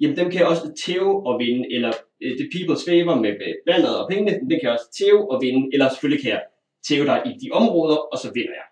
jamen 0.00 0.16
dem 0.16 0.30
kan 0.30 0.40
jeg 0.40 0.48
også 0.52 0.66
tæve 0.84 1.26
og 1.28 1.34
vinde, 1.42 1.62
eller 1.74 1.92
uh, 2.24 2.34
the 2.40 2.48
people's 2.54 2.82
favor 2.88 3.14
med, 3.24 3.32
med 3.42 3.52
bandet 3.68 3.92
og 4.00 4.04
pengene, 4.10 4.32
den 4.50 4.56
kan 4.58 4.66
jeg 4.68 4.76
også 4.78 4.90
tæve 4.98 5.22
og 5.32 5.36
vinde, 5.44 5.62
eller 5.72 5.86
selvfølgelig 5.88 6.22
kan 6.24 6.32
jeg 6.36 6.42
tæve 6.88 7.06
dig 7.10 7.18
i 7.30 7.32
de 7.42 7.48
områder, 7.60 7.98
og 8.12 8.18
så 8.22 8.28
vinder 8.36 8.56
jeg. 8.60 8.68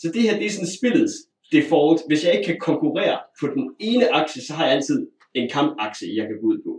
Så 0.00 0.06
det 0.14 0.22
her, 0.22 0.34
det 0.38 0.46
er 0.46 0.54
sådan 0.56 0.76
spillets 0.78 1.16
default. 1.52 2.00
Hvis 2.08 2.24
jeg 2.24 2.32
ikke 2.34 2.46
kan 2.50 2.58
konkurrere 2.70 3.18
på 3.40 3.46
den 3.54 3.64
ene 3.88 4.06
akse, 4.20 4.46
så 4.46 4.52
har 4.54 4.64
jeg 4.66 4.74
altid 4.74 4.98
en 5.34 5.48
kampakse, 5.56 6.06
jeg 6.18 6.26
kan 6.26 6.36
gå 6.40 6.46
ud 6.52 6.58
på. 6.66 6.72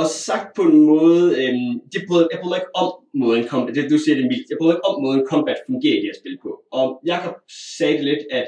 Og 0.00 0.06
sagt 0.06 0.48
på 0.56 0.62
en 0.62 0.80
måde, 0.92 1.24
øhm, 1.42 1.72
det 1.92 2.00
prøvede, 2.08 2.28
jeg 2.32 2.40
prøvede 2.42 2.58
ikke 2.60 2.76
om 2.82 2.90
måden 3.22 3.44
combat, 3.52 3.74
det, 3.74 3.90
du 3.90 3.98
siger 3.98 4.16
det 4.20 4.26
mildt, 4.32 4.50
jeg 4.50 4.58
prøvede 4.60 4.76
ikke 4.76 4.88
om 4.90 5.02
måden 5.02 5.24
combat 5.32 5.58
fungerer 5.66 5.96
i 5.96 6.00
det 6.02 6.10
her 6.10 6.20
spil 6.22 6.38
på. 6.44 6.50
Og 6.78 6.86
Jakob 7.06 7.34
sagde 7.76 7.96
det 7.98 8.04
lidt, 8.04 8.24
at 8.30 8.46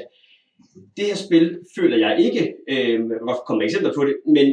det 0.97 1.05
her 1.05 1.15
spil 1.25 1.45
føler 1.77 1.97
jeg 2.05 2.13
ikke, 2.25 2.43
øhm, 2.73 3.05
jeg 3.11 3.19
kan 3.19 3.45
komme 3.47 3.59
med 3.59 3.65
eksempler 3.67 3.93
på 3.97 4.03
det, 4.07 4.15
men 4.35 4.47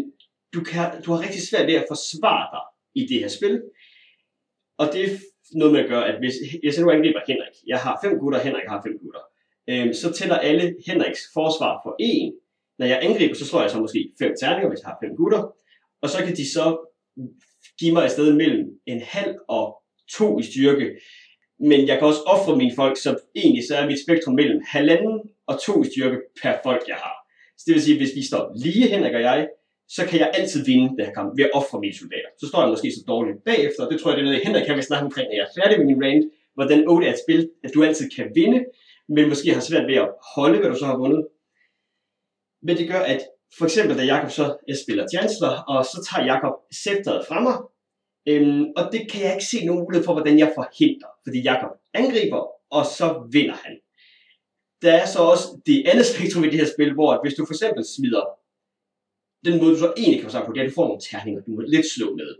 du, 0.54 0.60
kan, 0.70 0.84
du 1.04 1.08
har 1.12 1.20
rigtig 1.26 1.42
svært 1.50 1.66
ved 1.70 1.76
at 1.80 1.88
forsvare 1.92 2.46
dig 2.54 2.64
i 3.00 3.02
det 3.10 3.18
her 3.22 3.30
spil. 3.38 3.54
Og 4.80 4.86
det 4.92 5.00
er 5.04 5.10
noget 5.60 5.72
med 5.74 5.80
at 5.84 5.88
gøre, 5.92 6.04
at 6.10 6.16
hvis 6.22 6.34
jeg 6.64 6.74
så 6.74 6.80
nu 6.82 6.90
angriber 6.90 7.20
Henrik, 7.30 7.56
jeg 7.72 7.78
har 7.78 7.94
fem 8.04 8.18
gutter, 8.20 8.38
Henrik 8.46 8.68
har 8.72 8.80
fem 8.86 8.96
gutter, 9.02 9.24
øhm, 9.70 9.92
så 10.00 10.06
tæller 10.12 10.38
alle 10.48 10.64
Henriks 10.86 11.22
forsvar 11.36 11.72
for 11.84 11.96
en, 11.98 12.32
Når 12.78 12.86
jeg 12.86 12.98
angriber, 13.02 13.34
så 13.34 13.46
slår 13.46 13.60
jeg 13.60 13.70
så 13.70 13.80
måske 13.80 14.00
fem 14.22 14.32
terninger, 14.40 14.68
hvis 14.70 14.82
jeg 14.82 14.88
har 14.92 14.98
fem 15.02 15.16
gutter. 15.16 15.42
Og 16.02 16.08
så 16.08 16.18
kan 16.24 16.36
de 16.36 16.52
så 16.56 16.87
give 17.80 17.92
mig 17.92 18.04
et 18.04 18.10
sted 18.10 18.34
mellem 18.34 18.64
en 18.86 19.00
halv 19.00 19.34
og 19.48 19.82
to 20.16 20.38
i 20.38 20.42
styrke. 20.42 20.86
Men 21.60 21.88
jeg 21.88 21.98
kan 21.98 22.06
også 22.06 22.22
ofre 22.26 22.56
mine 22.56 22.74
folk, 22.76 22.96
så 22.96 23.18
egentlig 23.34 23.64
så 23.68 23.76
er 23.76 23.86
mit 23.86 24.02
spektrum 24.04 24.34
mellem 24.34 24.60
halvanden 24.66 25.20
og 25.46 25.62
to 25.62 25.82
i 25.82 25.86
styrke 25.90 26.18
per 26.42 26.54
folk, 26.64 26.82
jeg 26.88 26.96
har. 26.96 27.16
Så 27.58 27.62
det 27.66 27.74
vil 27.74 27.82
sige, 27.82 27.94
at 27.94 28.00
hvis 28.00 28.16
vi 28.16 28.26
står 28.26 28.52
lige, 28.64 28.88
Henrik 28.88 29.14
og 29.14 29.20
jeg, 29.20 29.48
så 29.88 30.06
kan 30.06 30.20
jeg 30.20 30.30
altid 30.34 30.64
vinde 30.64 30.96
det 30.96 31.06
her 31.06 31.12
kamp 31.12 31.38
ved 31.38 31.44
at 31.44 31.54
ofre 31.54 31.80
mine 31.80 31.98
soldater. 32.02 32.30
Så 32.40 32.46
står 32.48 32.60
jeg 32.62 32.68
måske 32.68 32.92
så 32.92 33.02
dårligt 33.08 33.44
bagefter, 33.44 33.80
og 33.84 33.92
det 33.92 34.00
tror 34.00 34.10
jeg, 34.10 34.16
det 34.16 34.22
er 34.22 34.28
noget, 34.28 34.46
Henrik 34.46 34.66
kan 34.66 34.76
vi 34.76 34.82
snakke 34.82 35.04
omkring, 35.04 35.26
når 35.28 35.36
jeg 35.38 35.46
er 35.48 35.56
færdig 35.60 35.78
med 35.78 35.86
min 35.86 36.04
rant, 36.04 36.24
hvordan 36.54 36.88
8 36.88 37.06
er 37.06 37.12
et 37.12 37.22
spil, 37.24 37.50
at 37.64 37.70
du 37.74 37.84
altid 37.84 38.10
kan 38.16 38.26
vinde, 38.34 38.60
men 39.08 39.28
måske 39.28 39.54
har 39.54 39.60
svært 39.60 39.86
ved 39.90 39.96
at 40.04 40.10
holde, 40.34 40.58
hvad 40.58 40.70
du 40.70 40.78
så 40.78 40.86
har 40.86 40.96
vundet. 40.96 41.22
Men 42.62 42.76
det 42.76 42.88
gør, 42.88 43.02
at 43.14 43.20
for 43.58 43.64
eksempel, 43.64 43.98
da 43.98 44.04
Jakob 44.04 44.30
så 44.30 44.56
jeg 44.68 44.76
spiller 44.84 45.08
Chancellor, 45.14 45.54
og 45.72 45.84
så 45.84 45.96
tager 46.08 46.26
Jakob 46.32 46.54
scepteret 46.72 47.26
fra 47.28 47.40
mig, 47.46 47.56
øhm, 48.30 48.64
og 48.76 48.92
det 48.92 49.02
kan 49.10 49.20
jeg 49.22 49.32
ikke 49.32 49.50
se 49.52 49.64
nogen 49.66 49.82
mulighed 49.82 50.04
for, 50.04 50.12
hvordan 50.12 50.38
jeg 50.38 50.52
forhindrer, 50.54 51.10
fordi 51.24 51.38
Jakob 51.42 51.70
angriber, 51.94 52.42
og 52.70 52.84
så 52.98 53.06
vinder 53.32 53.56
han. 53.64 53.74
Der 54.82 54.92
er 54.92 55.06
så 55.06 55.18
også 55.32 55.46
det 55.66 55.78
andet 55.90 56.06
spektrum 56.12 56.44
i 56.44 56.50
det 56.50 56.60
her 56.62 56.70
spil, 56.74 56.92
hvor 56.94 57.12
at 57.12 57.20
hvis 57.22 57.34
du 57.34 57.46
for 57.46 57.54
eksempel 57.54 57.84
smider 57.84 58.24
den 59.46 59.54
måde, 59.60 59.72
du 59.74 59.78
så 59.78 59.92
egentlig 59.96 60.20
kan 60.20 60.30
på, 60.46 60.52
det 60.52 60.60
er, 60.60 60.64
at 60.64 60.70
du 60.70 60.78
får 60.80 60.88
nogle 60.88 61.06
terninger, 61.10 61.40
du 61.46 61.50
må 61.50 61.60
lidt 61.60 61.86
slå 61.94 62.06
med. 62.20 62.30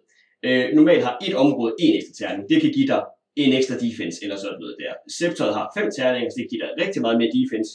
Øh, 0.46 0.64
normalt 0.78 1.04
har 1.08 1.14
et 1.26 1.34
område 1.44 1.72
en 1.78 1.94
ekstra 1.98 2.14
terning. 2.20 2.48
Det 2.50 2.58
kan 2.62 2.72
give 2.76 2.88
dig 2.92 3.02
en 3.42 3.52
ekstra 3.58 3.76
defense 3.84 4.16
eller 4.24 4.36
sådan 4.36 4.60
noget 4.62 4.76
der. 4.82 4.92
Scepteret 5.16 5.54
har 5.58 5.66
fem 5.76 5.88
terninger, 5.98 6.30
så 6.30 6.36
det 6.40 6.50
giver 6.50 6.64
dig 6.66 6.72
rigtig 6.84 7.00
meget 7.02 7.18
mere 7.20 7.32
defense. 7.38 7.70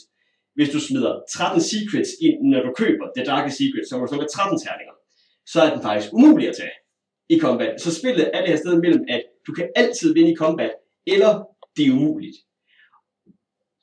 Hvis 0.54 0.70
du 0.70 0.80
smider 0.80 1.12
13 1.32 1.60
secrets 1.60 2.10
ind, 2.26 2.36
når 2.52 2.62
du 2.62 2.72
køber 2.76 3.06
The 3.16 3.24
Darkest 3.24 3.56
Secret, 3.56 3.88
så 3.88 3.98
må 3.98 4.06
du 4.06 4.12
slå 4.12 4.26
13 4.32 4.58
terninger. 4.58 4.94
Så 5.46 5.60
er 5.62 5.70
den 5.74 5.82
faktisk 5.82 6.12
umulig 6.12 6.48
at 6.48 6.56
tage 6.56 6.76
i 7.28 7.38
combat. 7.38 7.80
Så 7.80 7.94
spillet 7.94 8.30
er 8.34 8.40
det 8.40 8.50
her 8.50 8.56
sted 8.56 8.80
mellem, 8.80 9.04
at 9.08 9.22
du 9.46 9.52
kan 9.52 9.68
altid 9.76 10.14
vinde 10.14 10.32
i 10.32 10.36
combat, 10.36 10.72
eller 11.06 11.32
det 11.76 11.86
er 11.86 11.92
umuligt. 11.92 12.36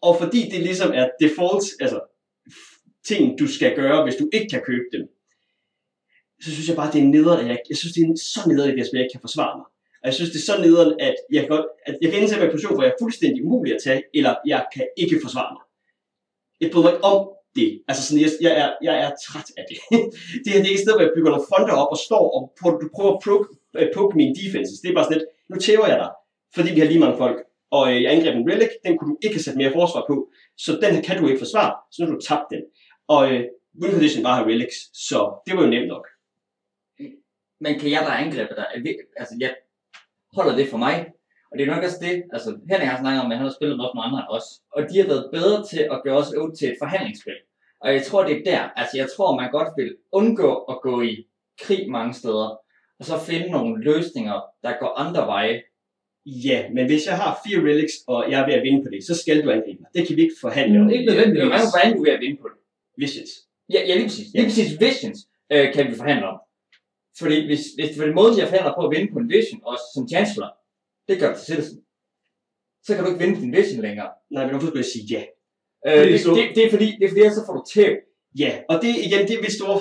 Og 0.02 0.14
fordi 0.22 0.42
det 0.50 0.60
ligesom 0.60 0.92
er 0.94 1.10
default, 1.22 1.66
altså 1.80 2.00
ting, 3.08 3.40
du 3.40 3.48
skal 3.48 3.76
gøre, 3.76 4.04
hvis 4.04 4.16
du 4.16 4.30
ikke 4.34 4.50
kan 4.50 4.62
købe 4.66 4.86
dem, 4.94 5.04
så 6.44 6.52
synes 6.52 6.68
jeg 6.68 6.76
bare, 6.76 6.92
det 6.94 7.02
er 7.02 7.06
nederen, 7.06 7.40
at 7.46 7.48
jeg, 7.48 7.60
jeg 7.70 7.78
synes, 7.78 7.94
det 7.94 8.02
er 8.04 8.16
så 8.16 8.42
nederen, 8.50 8.72
at 8.72 8.78
jeg 8.78 9.02
ikke 9.02 9.12
kan 9.12 9.22
forsvare 9.28 9.58
mig. 9.58 9.66
Og 10.02 10.06
jeg 10.10 10.14
synes, 10.14 10.32
det 10.32 10.40
er 10.40 10.50
så 10.52 10.62
nederen, 10.62 11.00
at 11.00 11.16
jeg 11.32 11.48
godt, 11.48 11.66
at 11.86 11.98
jeg 12.02 12.12
kan 12.12 12.22
indtage 12.22 12.40
mig 12.40 12.46
en 12.46 12.52
position, 12.52 12.74
hvor 12.74 12.84
jeg 12.84 12.92
er 12.92 13.02
fuldstændig 13.04 13.46
umulig 13.46 13.74
at 13.76 13.82
tage, 13.84 14.04
eller 14.14 14.36
jeg 14.46 14.66
kan 14.74 14.88
ikke 14.98 15.20
forsvare 15.24 15.52
mig. 15.56 15.64
Jeg 16.62 16.70
bryder 16.72 16.86
mig 16.86 16.94
ikke 16.94 17.10
om 17.14 17.20
det. 17.58 17.70
Altså 17.90 18.02
sådan, 18.04 18.22
jeg, 18.26 18.32
jeg, 18.46 18.54
er, 18.62 18.70
jeg 18.88 18.96
er 19.06 19.12
træt 19.26 19.50
af 19.60 19.66
det. 19.70 19.78
det 20.44 20.50
her 20.54 20.60
det 20.62 20.68
er 20.68 20.74
ikke 20.74 20.82
et 20.82 20.86
sted, 20.86 20.94
hvor 20.96 21.06
jeg 21.08 21.16
bygger 21.16 21.32
nogle 21.32 21.50
fonder 21.52 21.76
op 21.82 21.92
og 21.96 22.00
står 22.08 22.26
og 22.38 22.42
du 22.82 22.88
prøver 22.96 23.14
at 23.16 23.22
poke, 23.28 23.48
øh, 23.78 23.88
poke 23.98 24.18
mine 24.22 24.36
defenses. 24.42 24.80
Det 24.82 24.90
er 24.90 24.98
bare 24.98 25.08
sådan 25.08 25.18
lidt, 25.18 25.28
nu 25.52 25.56
tæver 25.66 25.88
jeg 25.92 26.00
dig, 26.04 26.12
fordi 26.56 26.70
vi 26.74 26.80
har 26.82 26.88
lige 26.92 27.04
mange 27.06 27.22
folk. 27.24 27.38
Og 27.78 27.84
øh, 27.92 27.98
jeg 28.04 28.12
angreb 28.12 28.36
en 28.36 28.50
relic, 28.52 28.72
den 28.86 28.94
kunne 28.98 29.12
du 29.14 29.18
ikke 29.26 29.36
have 29.36 29.48
sat 29.48 29.58
mere 29.62 29.76
forsvar 29.80 30.04
på, 30.10 30.16
så 30.64 30.72
den 30.84 30.94
kan 31.06 31.16
du 31.20 31.24
ikke 31.28 31.44
forsvare, 31.46 31.74
så 31.92 31.98
nu 32.00 32.06
har 32.08 32.16
du 32.16 32.22
tabt 32.30 32.48
den. 32.54 32.62
Og 33.16 33.22
øh, 33.32 33.42
win 33.82 33.92
condition 33.96 34.24
bare 34.24 34.38
har 34.40 34.46
relics, 34.52 34.78
så 35.08 35.20
det 35.46 35.52
var 35.56 35.64
jo 35.64 35.70
nemt 35.76 35.88
nok. 35.96 36.06
Men 37.64 37.80
kan 37.80 37.92
jeg 37.92 38.02
der 38.08 38.20
angribe 38.24 38.56
dig? 38.60 38.68
Altså, 39.22 39.36
jeg 39.40 39.56
holder 40.38 40.56
det 40.56 40.68
for 40.68 40.78
mig. 40.78 40.96
Og 41.52 41.58
det 41.58 41.68
er 41.68 41.76
nok 41.76 41.84
også 41.84 42.00
det, 42.02 42.24
altså 42.34 42.50
Henning 42.70 42.90
har 42.92 43.00
snakket 43.00 43.22
om, 43.24 43.32
at 43.32 43.38
han 43.38 43.46
har 43.48 43.54
spillet 43.58 43.78
med 43.78 43.86
nogle 43.86 44.04
andre 44.08 44.20
end 44.20 44.30
os. 44.38 44.48
Og 44.76 44.82
de 44.90 44.98
har 45.00 45.08
været 45.08 45.30
bedre 45.32 45.66
til 45.72 45.82
at 45.94 46.02
gøre 46.04 46.18
os 46.18 46.34
ud 46.34 46.56
til 46.56 46.68
et 46.72 46.78
forhandlingsspil. 46.84 47.40
Og 47.82 47.94
jeg 47.94 48.04
tror, 48.06 48.24
det 48.24 48.34
er 48.38 48.44
der, 48.52 48.62
altså 48.80 48.98
jeg 48.98 49.08
tror, 49.16 49.36
man 49.42 49.52
godt 49.52 49.72
vil 49.78 49.96
undgå 50.12 50.52
at 50.72 50.78
gå 50.82 51.02
i 51.02 51.28
krig 51.62 51.92
mange 51.92 52.14
steder, 52.14 52.50
og 53.00 53.06
så 53.06 53.20
finde 53.20 53.52
nogle 53.52 53.84
løsninger, 53.84 54.42
der 54.64 54.74
går 54.80 55.00
andre 55.04 55.28
veje. 55.28 55.62
Ja, 56.26 56.70
men 56.76 56.86
hvis 56.86 57.08
jeg 57.08 57.18
har 57.18 57.40
fire 57.46 57.60
relics, 57.70 57.94
og 58.08 58.32
jeg 58.32 58.42
er 58.42 58.46
ved 58.46 58.54
at 58.54 58.64
vinde 58.64 58.84
på 58.84 58.90
det, 58.94 59.04
så 59.04 59.16
skal 59.16 59.46
du 59.46 59.52
angribe 59.52 59.80
mig. 59.82 59.90
Det 59.96 60.08
kan 60.08 60.16
vi 60.16 60.22
ikke 60.22 60.36
forhandle 60.42 60.80
om. 60.80 60.86
Mm, 60.86 60.92
ikke 60.92 61.06
nødvendigvis. 61.06 61.42
Hvordan 61.44 61.92
er 61.92 61.96
du 61.98 62.04
ved 62.04 62.12
at 62.12 62.20
vinde 62.20 62.38
på 62.42 62.48
det? 62.54 62.60
Visions. 62.98 63.32
Ja, 63.74 63.80
ja 63.88 63.94
lige 63.96 64.08
præcis. 64.08 64.28
Lige 64.34 64.46
præcis 64.46 64.80
Visions 64.80 65.20
øh, 65.52 65.74
kan 65.74 65.88
vi 65.88 65.96
forhandle 65.96 66.28
om. 66.28 66.40
Fordi 67.20 67.46
hvis, 67.46 67.64
hvis 67.76 67.90
det 67.90 68.00
var 68.00 68.06
den 68.06 68.16
måde, 68.16 68.40
jeg 68.40 68.48
forhandler 68.48 68.74
på 68.76 68.82
at 68.88 68.92
vinde 68.96 69.14
på 69.14 69.20
en 69.20 69.30
Vision, 69.30 69.62
også 69.64 69.86
som 69.94 70.08
Chancellor, 70.08 70.52
det 71.12 71.20
gør 71.20 71.34
til 71.34 71.46
Citizen. 71.46 71.78
Så 72.86 72.90
kan 72.94 73.04
du 73.04 73.10
ikke 73.10 73.24
vinde 73.24 73.42
din 73.42 73.56
Vision 73.56 73.82
længere. 73.82 74.10
Nej, 74.32 74.44
men 74.44 74.52
hvorfor 74.52 74.68
skulle 74.68 74.84
jeg 74.86 74.92
sige 74.96 75.06
ja? 75.14 75.24
Øh, 75.88 76.08
det, 76.12 76.20
det, 76.38 76.56
det, 76.56 76.64
er 76.66 76.72
fordi, 76.76 76.88
det 77.00 77.06
er 77.06 77.10
fordi, 77.10 77.22
så 77.40 77.44
får 77.46 77.56
du 77.60 77.64
tæv. 77.74 77.92
Ja, 78.44 78.52
og 78.70 78.76
det 78.82 78.92
igen, 79.08 79.22
det 79.28 79.34
er 79.38 79.42
mit 79.46 79.58
store... 79.60 79.78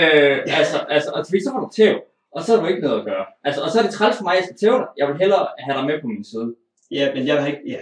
Øh, 0.00 0.36
ja. 0.48 0.54
altså, 0.60 0.76
altså, 0.94 1.10
altså, 1.16 1.28
fordi 1.30 1.40
så 1.44 1.50
får 1.54 1.62
du 1.66 1.70
tæv, 1.78 1.94
og 2.34 2.40
så 2.42 2.48
har 2.50 2.58
du 2.62 2.66
ikke 2.72 2.84
noget 2.86 2.98
at 3.00 3.06
gøre. 3.10 3.26
Altså, 3.46 3.60
og 3.64 3.68
så 3.70 3.76
er 3.78 3.84
det 3.86 3.92
træls 3.94 4.16
for 4.16 4.24
mig, 4.24 4.32
at 4.34 4.38
jeg 4.40 4.46
skal 4.48 4.60
tæve 4.62 4.78
dig. 4.82 4.88
Jeg 5.00 5.06
vil 5.08 5.16
hellere 5.22 5.44
have 5.64 5.76
dig 5.78 5.84
med 5.90 5.96
på 6.02 6.06
min 6.12 6.24
side. 6.30 6.48
Ja, 6.98 7.04
men 7.14 7.22
jeg 7.28 7.34
vil 7.36 7.46
ikke... 7.52 7.64
Ja. 7.74 7.80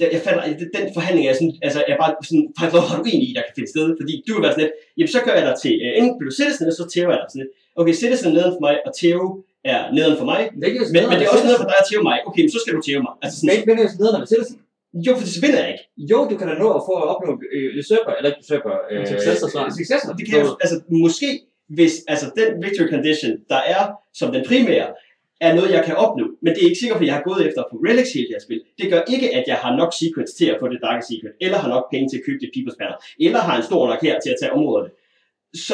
Jeg, 0.00 0.08
jeg 0.16 0.22
falder, 0.26 0.42
den 0.78 0.86
forhandling 0.96 1.24
er 1.28 1.34
sådan, 1.40 1.54
altså 1.66 1.78
jeg 1.86 1.94
er 1.96 2.02
bare 2.04 2.14
sådan, 2.28 2.46
faktisk 2.58 2.76
har 2.90 2.98
du 2.98 3.04
egentlig 3.08 3.28
i, 3.28 3.32
der 3.36 3.44
kan 3.46 3.56
finde 3.56 3.70
sted, 3.74 3.86
fordi 4.00 4.14
du 4.26 4.30
vil 4.34 4.42
være 4.44 4.54
sådan 4.54 4.64
lidt, 4.64 4.74
jamen 4.96 5.12
så 5.16 5.20
gør 5.26 5.34
jeg 5.38 5.46
dig 5.48 5.56
til, 5.62 5.72
uh, 5.84 5.92
enten 5.98 6.14
bliver 6.18 6.30
du 6.30 6.36
citizen, 6.40 6.62
eller 6.62 6.76
så 6.80 6.86
tæver 6.94 7.12
jeg 7.14 7.20
dig 7.22 7.28
sådan 7.30 7.42
lidt. 7.42 7.52
Okay, 7.78 7.94
citizen 8.02 8.28
neden 8.36 8.52
for 8.56 8.62
mig, 8.66 8.74
og 8.86 8.92
tæve 9.00 9.26
er 9.72 9.80
neden 9.98 10.14
for 10.20 10.26
mig, 10.32 10.40
Det 10.60 10.66
er 10.68 10.72
men, 10.96 11.02
men 11.10 11.16
det 11.18 11.24
er 11.26 11.32
også 11.34 11.46
neden 11.48 11.60
for 11.62 11.68
dig 11.72 11.78
at 11.82 11.86
tæve 11.90 12.02
mig. 12.10 12.16
Okay, 12.28 12.42
men 12.44 12.50
så 12.56 12.58
skal 12.62 12.72
du 12.78 12.82
tæve 12.88 13.02
mig. 13.06 13.12
Altså 13.24 13.36
Men 13.36 13.40
sådan, 13.40 13.54
ikke 13.56 13.66
vinde 13.70 13.82
neden 14.02 14.16
med 14.22 14.28
Citizen. 14.32 14.56
jo, 15.06 15.12
for 15.20 15.26
så 15.36 15.40
vinder 15.44 15.60
jeg 15.64 15.70
ikke. 15.74 15.84
Jo, 16.10 16.18
du 16.30 16.34
kan 16.38 16.46
da 16.50 16.54
nå 16.64 16.68
at 16.78 16.82
få 16.88 16.92
at 17.02 17.06
opnå 17.14 17.30
øh, 17.56 17.68
usurper, 17.80 18.12
eller 18.18 18.28
ikke 18.30 18.42
usurper, 18.44 18.72
øh, 18.90 19.00
Successor 19.12 19.46
snart. 19.54 19.68
Successor. 19.80 20.10
Det 20.18 20.24
kan 20.28 20.34
jeg, 20.38 20.44
jo- 20.50 20.58
altså 20.64 20.76
måske, 21.04 21.28
hvis 21.76 21.94
altså 22.12 22.26
den 22.40 22.48
victory 22.64 22.88
condition, 22.94 23.32
der 23.52 23.60
er 23.74 23.82
som 24.20 24.28
den 24.36 24.42
primære, 24.50 24.88
er 25.46 25.50
noget, 25.58 25.70
jeg 25.76 25.82
kan 25.88 25.96
opnå. 26.04 26.26
Men 26.42 26.50
det 26.54 26.60
er 26.62 26.68
ikke 26.70 26.80
sikkert, 26.82 26.96
fordi 26.98 27.08
jeg 27.12 27.18
har 27.20 27.26
gået 27.30 27.40
efter 27.48 27.60
at 27.64 27.68
få 27.72 27.76
relics 27.88 28.10
hele 28.16 28.26
det 28.28 28.34
her 28.38 28.44
spil. 28.48 28.60
Det 28.80 28.86
gør 28.92 29.00
ikke, 29.14 29.28
at 29.38 29.44
jeg 29.52 29.58
har 29.64 29.72
nok 29.80 29.90
secrets 30.00 30.32
til 30.40 30.46
at 30.52 30.56
få 30.60 30.66
det 30.72 30.78
dark 30.86 31.00
secret, 31.10 31.32
eller 31.44 31.58
har 31.64 31.70
nok 31.76 31.84
penge 31.92 32.06
til 32.10 32.16
at 32.20 32.24
købe 32.26 32.38
det 32.42 32.48
people's 32.56 32.76
banner, 32.80 32.98
eller 33.26 33.40
har 33.48 33.54
en 33.60 33.64
stor 33.70 33.82
nok 33.90 34.00
her 34.06 34.14
til 34.24 34.30
at 34.34 34.38
tage 34.40 34.52
områderne. 34.58 34.90
Så 35.54 35.72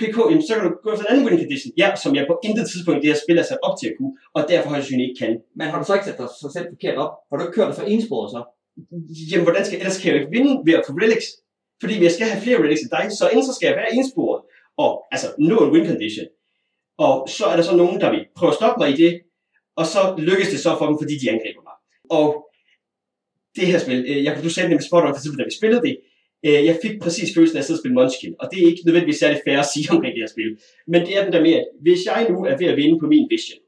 det 0.00 0.08
er 0.08 0.12
cool, 0.12 0.28
jamen, 0.30 0.46
så 0.46 0.54
kan 0.54 0.64
du 0.64 0.70
gå 0.82 0.92
efter 0.92 1.04
en 1.04 1.10
anden 1.10 1.24
winning 1.24 1.42
condition, 1.44 1.72
ja, 1.82 1.88
som 2.02 2.10
jeg 2.16 2.24
på 2.28 2.36
intet 2.48 2.64
tidspunkt 2.70 2.98
i 2.98 3.02
det 3.02 3.12
her 3.12 3.20
spil 3.24 3.38
er 3.38 3.42
sat 3.42 3.62
op 3.62 3.76
til 3.80 3.86
at 3.90 3.94
kunne, 3.98 4.14
og 4.34 4.40
derfor 4.48 4.68
højst 4.68 4.82
sandsynligt 4.82 5.08
ikke 5.08 5.20
kan. 5.22 5.32
Men 5.58 5.66
har 5.70 5.78
du 5.78 5.84
så 5.86 5.94
ikke 5.94 6.08
sat 6.08 6.18
dig 6.18 6.28
så 6.42 6.48
selv 6.56 6.66
forkert 6.74 6.96
op? 7.04 7.12
Har 7.28 7.34
du 7.36 7.42
ikke 7.44 7.56
kørt 7.56 7.68
dig 7.70 7.76
for 7.80 7.86
ensporet 7.94 8.28
så? 8.34 8.40
Jamen, 9.30 9.44
hvordan 9.46 9.64
skal, 9.66 9.78
ellers 9.82 9.98
kan 10.00 10.06
jeg 10.08 10.14
jo 10.14 10.20
ikke 10.22 10.34
vinde 10.36 10.52
ved 10.66 10.74
at 10.78 10.84
få 10.86 10.92
relics. 11.02 11.28
Fordi 11.80 11.94
jeg 12.06 12.12
skal 12.12 12.26
have 12.26 12.42
flere 12.44 12.58
relics 12.62 12.82
end 12.82 12.92
dig, 12.96 13.04
så 13.18 13.24
enten 13.32 13.46
så 13.48 13.54
skal 13.56 13.66
jeg 13.68 13.76
være 13.80 13.94
ensporet, 13.98 14.40
og 14.84 14.90
altså 15.14 15.28
nå 15.48 15.56
en 15.64 15.72
win 15.74 15.86
condition. 15.90 16.26
Og 17.06 17.14
så 17.36 17.44
er 17.52 17.56
der 17.56 17.64
så 17.70 17.76
nogen, 17.76 18.00
der 18.02 18.10
vil 18.14 18.22
prøve 18.36 18.50
at 18.52 18.58
stoppe 18.60 18.78
mig 18.80 18.88
i 18.92 18.96
det, 19.02 19.12
og 19.80 19.86
så 19.86 20.00
lykkes 20.28 20.48
det 20.48 20.60
så 20.60 20.70
for 20.78 20.86
dem, 20.88 20.96
fordi 21.02 21.14
de 21.22 21.30
angriber 21.34 21.62
mig. 21.68 21.76
Og 22.18 22.26
det 23.56 23.66
her 23.66 23.78
spil, 23.78 23.98
øh, 24.10 24.24
jeg, 24.24 24.32
du 24.44 24.50
sagde 24.50 24.68
nemlig 24.68 24.86
spot 24.86 25.04
on, 25.04 25.14
for 25.14 25.20
eksempel, 25.20 25.38
da 25.40 25.44
vi 25.44 25.58
spillede 25.60 25.82
det, 25.86 25.94
øh, 26.46 26.60
jeg 26.68 26.76
fik 26.82 27.00
præcis 27.00 27.34
følelsen 27.34 27.56
af 27.56 27.60
at 27.60 27.66
sidde 27.66 27.78
og 27.78 27.82
spille 27.82 27.98
Munchkin, 27.98 28.34
og 28.40 28.46
det 28.50 28.58
er 28.62 28.66
ikke 28.70 28.82
nødvendigvis 28.86 29.18
særlig 29.18 29.40
fair 29.46 29.58
at 29.58 29.70
sige 29.74 29.86
omkring 29.94 30.12
det 30.14 30.22
her 30.24 30.34
spil. 30.36 30.50
Men 30.92 31.00
det 31.06 31.12
er 31.16 31.24
den 31.24 31.32
der 31.32 31.42
med, 31.46 31.54
at 31.62 31.66
hvis 31.84 32.00
jeg 32.10 32.26
nu 32.30 32.38
er 32.50 32.56
ved 32.60 32.68
at 32.72 32.76
vinde 32.76 32.96
på 33.02 33.06
min 33.06 33.26
vision, 33.34 33.60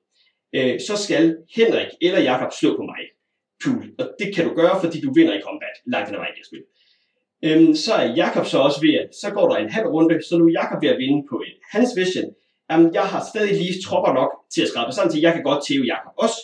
øh, 0.57 0.75
så 0.87 0.95
skal 1.05 1.37
Henrik 1.57 1.91
eller 2.07 2.21
Jakob 2.31 2.53
slå 2.61 2.71
på 2.77 2.85
mig. 2.93 3.03
Pool. 3.63 3.85
Og 3.99 4.07
det 4.21 4.29
kan 4.35 4.45
du 4.49 4.53
gøre, 4.61 4.75
fordi 4.83 5.01
du 5.01 5.11
vinder 5.19 5.35
i 5.35 5.41
combat 5.49 5.77
langt 5.93 6.09
hen 6.09 6.15
ad 6.15 6.21
vejen 6.21 6.35
i 6.37 6.39
det 6.39 6.47
spil. 6.51 6.65
Øhm, 7.47 7.75
så 7.85 7.93
er 7.95 8.15
Jakob 8.23 8.47
så 8.47 8.59
også 8.59 8.81
ved 8.87 8.95
at, 9.03 9.09
så 9.23 9.29
går 9.37 9.49
der 9.49 9.57
en 9.57 9.71
halv 9.71 9.87
runde, 9.87 10.23
så 10.29 10.39
nu 10.39 10.45
er 10.47 10.59
Jakob 10.61 10.83
ved 10.83 10.91
at 10.91 10.99
vinde 10.99 11.27
på 11.31 11.37
en, 11.47 11.57
hans 11.75 11.91
vision. 11.97 12.31
Jamen, 12.71 12.95
jeg 12.95 13.07
har 13.13 13.23
stadig 13.33 13.55
lige 13.63 13.83
tropper 13.87 14.13
nok 14.21 14.31
til 14.55 14.63
at 14.63 14.69
skrabe 14.69 14.93
sammen 14.93 15.13
til, 15.13 15.21
jeg 15.21 15.33
kan 15.35 15.43
godt 15.43 15.61
tæve 15.67 15.85
Jakob 15.93 16.15
også. 16.25 16.39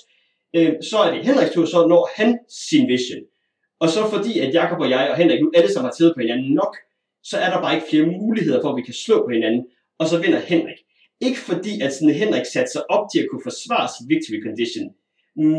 Øhm, 0.57 0.83
så 0.91 0.97
er 1.05 1.11
det 1.13 1.27
Henriks 1.27 1.55
tur, 1.55 1.67
så 1.75 1.79
når 1.93 2.03
han 2.17 2.39
sin 2.69 2.85
vision. 2.95 3.23
Og 3.83 3.89
så 3.95 4.01
fordi, 4.15 4.33
at 4.45 4.55
Jakob 4.55 4.79
og 4.85 4.91
jeg 4.91 5.05
og 5.11 5.17
Henrik 5.17 5.41
nu 5.43 5.51
alle 5.55 5.73
sammen 5.73 5.89
har 5.89 5.97
tævet 5.99 6.15
på 6.17 6.21
hinanden 6.21 6.51
nok, 6.61 6.77
så 7.31 7.37
er 7.45 7.51
der 7.51 7.61
bare 7.65 7.75
ikke 7.75 7.87
flere 7.91 8.07
muligheder 8.07 8.61
for, 8.63 8.69
at 8.71 8.77
vi 8.77 8.83
kan 8.83 8.95
slå 8.95 9.17
på 9.27 9.31
hinanden, 9.37 9.63
og 10.01 10.07
så 10.11 10.17
vinder 10.23 10.41
Henrik. 10.53 10.81
Ikke 11.27 11.41
fordi, 11.49 11.73
at 11.85 11.91
sådan 11.95 12.15
Henrik 12.23 12.47
satte 12.55 12.71
sig 12.73 12.83
op 12.91 13.05
til 13.13 13.21
at 13.23 13.29
kunne 13.31 13.45
forsvare 13.49 13.87
sin 13.95 14.05
victory 14.13 14.39
condition, 14.47 14.85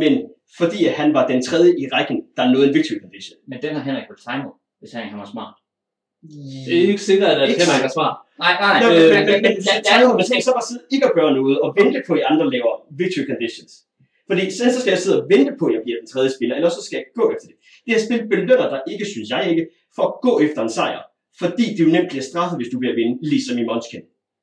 men 0.01 0.13
fordi, 0.59 0.79
at 0.89 0.93
han 1.01 1.09
var 1.17 1.23
den 1.31 1.39
tredje 1.49 1.71
i 1.81 1.85
rækken, 1.95 2.17
der 2.37 2.51
nåede 2.51 2.67
en 2.69 2.73
victory 2.77 2.99
condition. 3.05 3.37
Men 3.49 3.57
den 3.63 3.71
har 3.75 3.83
Henrik 3.87 4.05
jo 4.11 4.15
timet, 4.25 4.53
hvis 4.79 4.91
han, 4.95 5.03
han 5.13 5.19
var 5.23 5.29
smart. 5.35 5.53
Det 6.65 6.73
er 6.77 6.81
ikke 6.87 7.05
sikkert, 7.11 7.31
at 7.41 7.49
Ikke 7.49 7.61
Henrik 7.63 7.85
er 7.89 7.93
smart. 7.97 8.17
Nej, 8.43 8.53
nej, 8.63 8.75
Nå, 8.81 8.87
men, 8.89 8.97
Øh, 8.97 9.09
men, 9.15 9.23
men, 9.31 9.39
men, 9.45 9.53
så 9.67 9.73
tager 9.87 10.17
man 10.19 10.25
skal 10.25 10.43
så 10.49 10.53
bare 10.57 10.67
sidde 10.69 10.83
ikke 10.95 11.05
at 11.09 11.13
gøre 11.19 11.31
noget, 11.39 11.55
og 11.63 11.69
vente 11.79 11.99
på, 12.07 12.11
at 12.13 12.19
I 12.21 12.23
andre 12.31 12.45
laver 12.55 12.73
victory 13.01 13.25
conditions. 13.31 13.73
Fordi 14.29 14.43
så, 14.57 14.63
så 14.73 14.79
skal 14.81 14.91
jeg 14.95 15.01
sidde 15.03 15.17
og 15.21 15.25
vente 15.33 15.51
på, 15.59 15.65
at 15.69 15.73
jeg 15.75 15.81
bliver 15.85 15.97
den 16.01 16.07
tredje 16.13 16.31
spiller, 16.35 16.55
eller 16.55 16.69
så 16.77 16.81
skal 16.85 16.95
jeg 16.99 17.05
gå 17.19 17.23
efter 17.33 17.47
det. 17.51 17.57
Det 17.85 17.93
her 17.93 18.01
spil 18.05 18.27
belønner 18.29 18.69
dig 18.69 18.81
ikke, 18.91 19.05
synes 19.05 19.29
jeg 19.29 19.49
ikke, 19.49 19.67
for 19.95 20.03
at 20.03 20.13
gå 20.21 20.39
efter 20.39 20.61
en 20.61 20.69
sejr. 20.69 21.01
Fordi 21.39 21.63
det 21.75 21.79
jo 21.85 21.91
nemt 21.91 22.09
bliver 22.09 22.23
straffet, 22.23 22.59
hvis 22.59 22.71
du 22.73 22.79
bliver 22.79 22.95
vinde, 22.95 23.29
ligesom 23.29 23.57
i 23.57 23.63
Munchkin. 23.63 24.01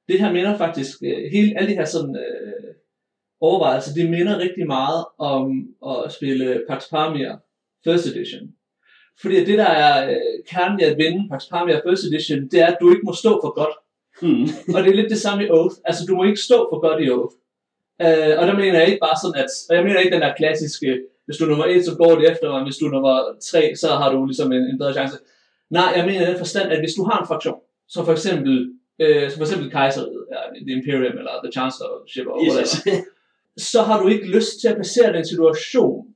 det 0.09 0.21
her 0.21 0.33
minder 0.33 0.59
faktisk, 0.59 0.97
øh, 1.03 1.33
hele, 1.33 1.59
alle 1.59 1.71
de 1.71 1.75
her 1.75 1.85
sådan, 1.85 2.17
øh, 2.17 2.75
overvejelser, 3.41 3.95
det 3.95 4.11
minder 4.11 4.39
rigtig 4.39 4.67
meget 4.67 5.05
om 5.19 5.69
at 5.87 6.13
spille 6.13 6.63
Pax 6.69 6.91
Pamir 6.91 7.33
First 7.85 8.07
Edition. 8.07 8.43
Fordi 9.21 9.45
det, 9.45 9.59
der 9.59 9.71
er 9.85 10.11
øh, 10.11 10.17
kernen 10.49 10.81
i 10.81 10.83
at 10.83 10.97
vinde 10.99 11.29
Pax 11.31 11.49
Pamir 11.51 11.81
First 11.87 12.05
Edition, 12.05 12.49
det 12.51 12.61
er, 12.61 12.67
at 12.67 12.79
du 12.81 12.91
ikke 12.91 13.03
må 13.05 13.15
stå 13.15 13.31
for 13.45 13.55
godt. 13.61 13.77
Hmm. 14.23 14.47
Og 14.75 14.83
det 14.83 14.91
er 14.91 14.97
lidt 15.01 15.11
det 15.11 15.21
samme 15.21 15.45
i 15.45 15.51
Oath. 15.51 15.77
Altså, 15.85 16.03
du 16.09 16.15
må 16.17 16.25
ikke 16.25 16.41
stå 16.49 16.69
for 16.71 16.81
godt 16.81 17.05
i 17.05 17.11
Oath. 17.11 17.35
Uh, 18.05 18.35
og 18.41 18.45
der 18.49 18.57
mener 18.57 18.79
jeg 18.79 18.89
ikke 18.89 19.05
bare 19.09 19.19
sådan, 19.23 19.43
at... 19.45 19.51
Og 19.69 19.77
jeg 19.77 19.85
mener 19.85 20.01
ikke 20.01 20.15
den 20.15 20.23
der 20.23 20.35
klassiske, 20.41 21.01
hvis 21.31 21.39
du 21.39 21.45
er 21.45 21.49
nummer 21.49 21.67
et, 21.67 21.85
så 21.85 21.95
går 21.97 22.15
det 22.19 22.31
efter, 22.31 22.49
og 22.49 22.65
hvis 22.65 22.77
du 22.77 22.87
er 22.87 22.91
nummer 22.91 23.17
tre, 23.51 23.77
så 23.77 23.89
har 23.89 24.13
du 24.13 24.27
ligesom 24.27 24.53
en, 24.53 24.63
en 24.63 24.79
bedre 24.79 24.93
chance. 24.93 25.17
Nej, 25.71 25.93
jeg 25.97 26.07
mener 26.07 26.23
i 26.23 26.31
den 26.31 26.39
forstand, 26.39 26.73
at 26.73 26.79
hvis 26.79 26.95
du 26.95 27.05
har 27.05 27.21
en 27.21 27.27
fraktion, 27.27 27.61
som 27.89 28.05
for 28.05 28.13
eksempel, 28.13 28.73
øh, 29.01 29.31
som 29.31 29.39
for 29.39 29.45
eksempel 29.47 29.71
Kejseriet, 29.71 30.25
ja, 30.33 30.41
The 30.67 30.73
Imperium, 30.79 31.19
eller 31.19 31.35
The 31.45 31.53
Chancellorship, 31.53 32.27
og 32.27 32.41
Yes, 32.45 32.53
whatever, 32.53 33.05
så 33.57 33.83
har 33.83 34.03
du 34.03 34.09
ikke 34.09 34.27
lyst 34.37 34.61
til 34.61 34.69
at 34.69 34.77
placere 34.77 35.09
dig 35.09 35.17
i 35.17 35.19
en 35.19 35.33
situation, 35.35 36.07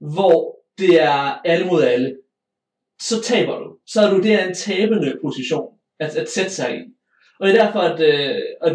hvor 0.00 0.58
det 0.78 1.02
er 1.02 1.18
alle 1.50 1.66
mod 1.66 1.82
alle. 1.82 2.16
Så 3.02 3.22
taber 3.22 3.58
du. 3.58 3.76
Så 3.86 4.00
er 4.00 4.10
du 4.10 4.22
der 4.22 4.46
en 4.48 4.54
tabende 4.54 5.18
position 5.24 5.68
at, 6.00 6.16
at 6.16 6.28
sætte 6.30 6.50
sig 6.50 6.76
i. 6.78 6.80
Og 7.40 7.48
det 7.48 7.56
er 7.56 7.64
derfor, 7.64 7.80
at, 7.80 7.98
øh, 8.00 8.42
og 8.60 8.70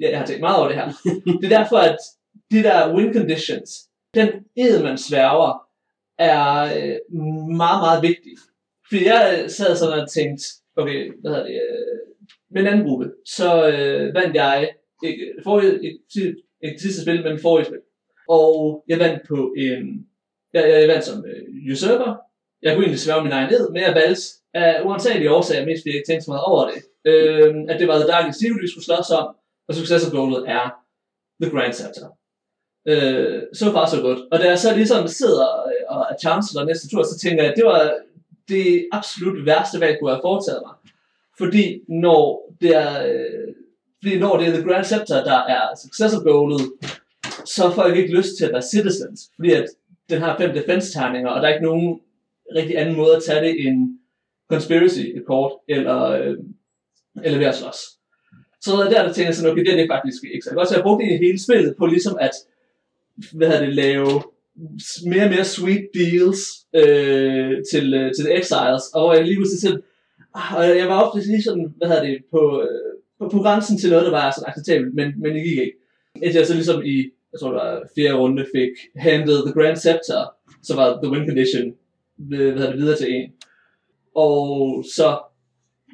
ja, 0.00 0.10
jeg 0.10 0.18
har 0.18 0.26
tænkt 0.26 0.40
meget 0.40 0.58
over 0.58 0.68
det 0.68 0.76
her, 0.76 0.86
det 1.40 1.52
er 1.52 1.58
derfor, 1.58 1.76
at 1.76 1.98
de 2.50 2.62
der 2.62 2.94
win 2.94 3.14
conditions, 3.14 3.89
den 4.14 4.28
ed, 4.56 4.82
man 4.82 4.98
sværger, 4.98 5.66
er 6.18 6.62
øh, 6.62 7.16
meget, 7.56 7.80
meget 7.86 8.02
vigtig. 8.02 8.32
Fordi 8.88 9.04
jeg 9.04 9.44
sad 9.48 9.76
sådan 9.76 10.00
og 10.00 10.10
tænkte, 10.10 10.44
okay, 10.76 11.12
hvad 11.20 11.30
hedder 11.30 11.46
det, 11.46 11.54
øh, 11.54 11.98
med 12.50 12.60
en 12.62 12.68
anden 12.68 12.86
gruppe, 12.86 13.12
så 13.26 13.68
øh, 13.68 14.14
vandt 14.14 14.34
jeg 14.34 14.70
ikke, 15.02 15.32
forrige, 15.44 15.74
ikke, 15.74 16.36
ikke, 16.62 16.80
sidste 16.80 17.02
spil, 17.02 17.22
men 17.24 17.38
forrige 17.38 17.64
spil. 17.64 17.80
Og 18.28 18.84
jeg 18.88 18.98
vandt 18.98 19.28
på 19.28 19.54
en, 19.56 20.06
jeg, 20.54 20.70
jeg 20.70 20.88
vandt 20.88 21.04
som 21.04 21.24
øh, 21.26 21.72
usurper. 21.72 22.16
Jeg 22.62 22.74
kunne 22.74 22.84
egentlig 22.84 23.00
sværge 23.00 23.22
min 23.22 23.32
egen 23.32 23.54
ed, 23.54 23.70
men 23.72 23.82
jeg 23.82 23.94
valgte 23.94 24.22
af 24.54 24.82
uansagelige 24.84 25.30
årsager, 25.30 25.66
mest 25.66 25.82
fordi 25.82 25.90
jeg 25.90 25.96
ikke 25.98 26.10
tænkte 26.10 26.24
så 26.24 26.30
meget 26.30 26.44
over 26.44 26.70
det, 26.70 26.80
øh, 27.10 27.54
at 27.68 27.80
det 27.80 27.88
var 27.88 27.98
The 27.98 28.08
Darkest 28.08 28.38
Steel, 28.38 28.62
vi 28.62 28.70
skulle 28.70 28.84
slås 28.84 29.10
om, 29.10 29.26
og 29.68 29.74
successor 29.74 30.10
goalet 30.16 30.50
er 30.56 30.64
The 31.42 31.50
Grand 31.52 31.72
Scepter. 31.72 32.19
Øh, 32.86 33.42
så 33.54 33.72
far 33.72 33.86
så 33.86 34.00
godt. 34.00 34.18
Og 34.32 34.38
da 34.38 34.44
jeg 34.48 34.58
så 34.58 34.76
ligesom 34.76 35.08
sidder 35.08 35.48
øh, 35.66 35.96
og 35.96 36.06
er 36.10 36.16
chancellor 36.20 36.64
næste 36.64 36.88
tur, 36.88 37.02
så 37.02 37.18
tænker 37.18 37.42
jeg, 37.42 37.52
at 37.52 37.56
det 37.56 37.64
var 37.64 37.92
det 38.48 38.88
absolut 38.92 39.46
værste 39.46 39.80
valg, 39.80 39.90
jeg 39.90 39.98
kunne 40.00 40.10
have 40.10 40.22
foretaget 40.24 40.62
mig. 40.66 40.74
Fordi 41.38 41.80
når 41.88 42.52
det 42.60 42.76
er, 42.76 43.06
øh, 43.06 43.54
fordi 44.02 44.18
når 44.18 44.36
det 44.36 44.48
er 44.48 44.52
The 44.52 44.62
Grand 44.62 44.84
Scepter, 44.84 45.24
der 45.24 45.38
er 45.38 45.62
successor 45.82 46.22
goalet, 46.22 46.72
så 47.44 47.70
får 47.74 47.86
jeg 47.86 47.96
ikke 47.96 48.16
lyst 48.16 48.36
til 48.38 48.44
at 48.44 48.52
være 48.52 48.62
citizens. 48.62 49.20
Fordi 49.36 49.52
at 49.52 49.66
den 50.10 50.22
har 50.22 50.38
fem 50.38 50.54
defense-terninger, 50.54 51.30
og 51.30 51.42
der 51.42 51.48
er 51.48 51.54
ikke 51.54 51.66
nogen 51.66 52.00
rigtig 52.54 52.78
anden 52.78 52.96
måde 52.96 53.16
at 53.16 53.22
tage 53.22 53.44
det 53.46 53.66
end 53.66 53.98
conspiracy 54.50 55.04
kort 55.26 55.52
eller, 55.68 56.00
øh, 56.02 56.36
eller 57.24 57.38
ved 57.38 57.46
at 57.46 57.56
slås. 57.56 57.76
Så 58.60 58.70
der, 58.76 59.02
der 59.06 59.12
tænker 59.12 59.28
jeg 59.28 59.34
sådan, 59.34 59.52
okay, 59.52 59.64
det 59.64 59.72
er 59.72 59.76
det 59.76 59.90
faktisk 59.90 60.24
ikke 60.34 60.44
så 60.44 60.54
godt. 60.54 60.68
Så 60.68 60.74
jeg 60.74 60.82
brugte 60.82 61.04
egentlig 61.04 61.26
hele 61.26 61.42
spillet 61.42 61.74
på 61.78 61.86
ligesom 61.86 62.16
at 62.20 62.30
hvad 63.32 63.48
hedder 63.48 63.64
det, 63.66 63.74
lave 63.74 64.22
mere 65.06 65.24
og 65.24 65.30
mere 65.30 65.44
sweet 65.44 65.88
deals 65.94 66.40
øh, 66.74 67.52
til, 67.70 67.94
øh, 67.94 68.12
til 68.14 68.24
The 68.24 68.34
Exiles, 68.38 68.84
og 68.94 69.00
hvor 69.02 69.14
jeg 69.14 69.24
lige 69.24 69.36
pludselig 69.36 69.60
sådan, 69.60 69.82
ah, 70.34 70.56
og 70.56 70.78
jeg 70.80 70.88
var 70.88 71.02
ofte 71.02 71.28
lige 71.30 71.42
sådan, 71.42 71.74
hvad 71.76 71.88
hedder 71.88 72.02
det, 72.02 72.18
på, 72.30 72.62
øh, 72.62 72.92
på, 73.18 73.28
på 73.28 73.38
grænsen 73.38 73.78
til 73.78 73.90
noget, 73.90 74.04
der 74.04 74.10
var 74.10 74.30
sådan 74.30 74.48
acceptabelt, 74.50 74.94
men, 74.94 75.08
men 75.22 75.34
det 75.34 75.42
gik 75.44 75.58
ikke. 75.58 75.76
Indtil 76.22 76.38
jeg 76.38 76.46
så 76.46 76.54
ligesom 76.54 76.82
i, 76.84 76.96
jeg 77.32 77.40
tror 77.40 77.50
det 77.50 77.60
var 77.62 77.82
fjerde 77.94 78.18
runde, 78.18 78.46
fik 78.54 78.74
handlet 78.96 79.44
The 79.46 79.54
Grand 79.58 79.76
Scepter, 79.76 80.20
så 80.62 80.74
var 80.74 80.98
The 81.02 81.12
Win 81.12 81.26
Condition, 81.28 81.64
øh, 82.32 82.52
hvad 82.52 82.60
hedder 82.60 82.70
det, 82.70 82.80
videre 82.80 82.96
til 82.96 83.14
en. 83.14 83.30
Og 84.14 84.84
så, 84.94 85.18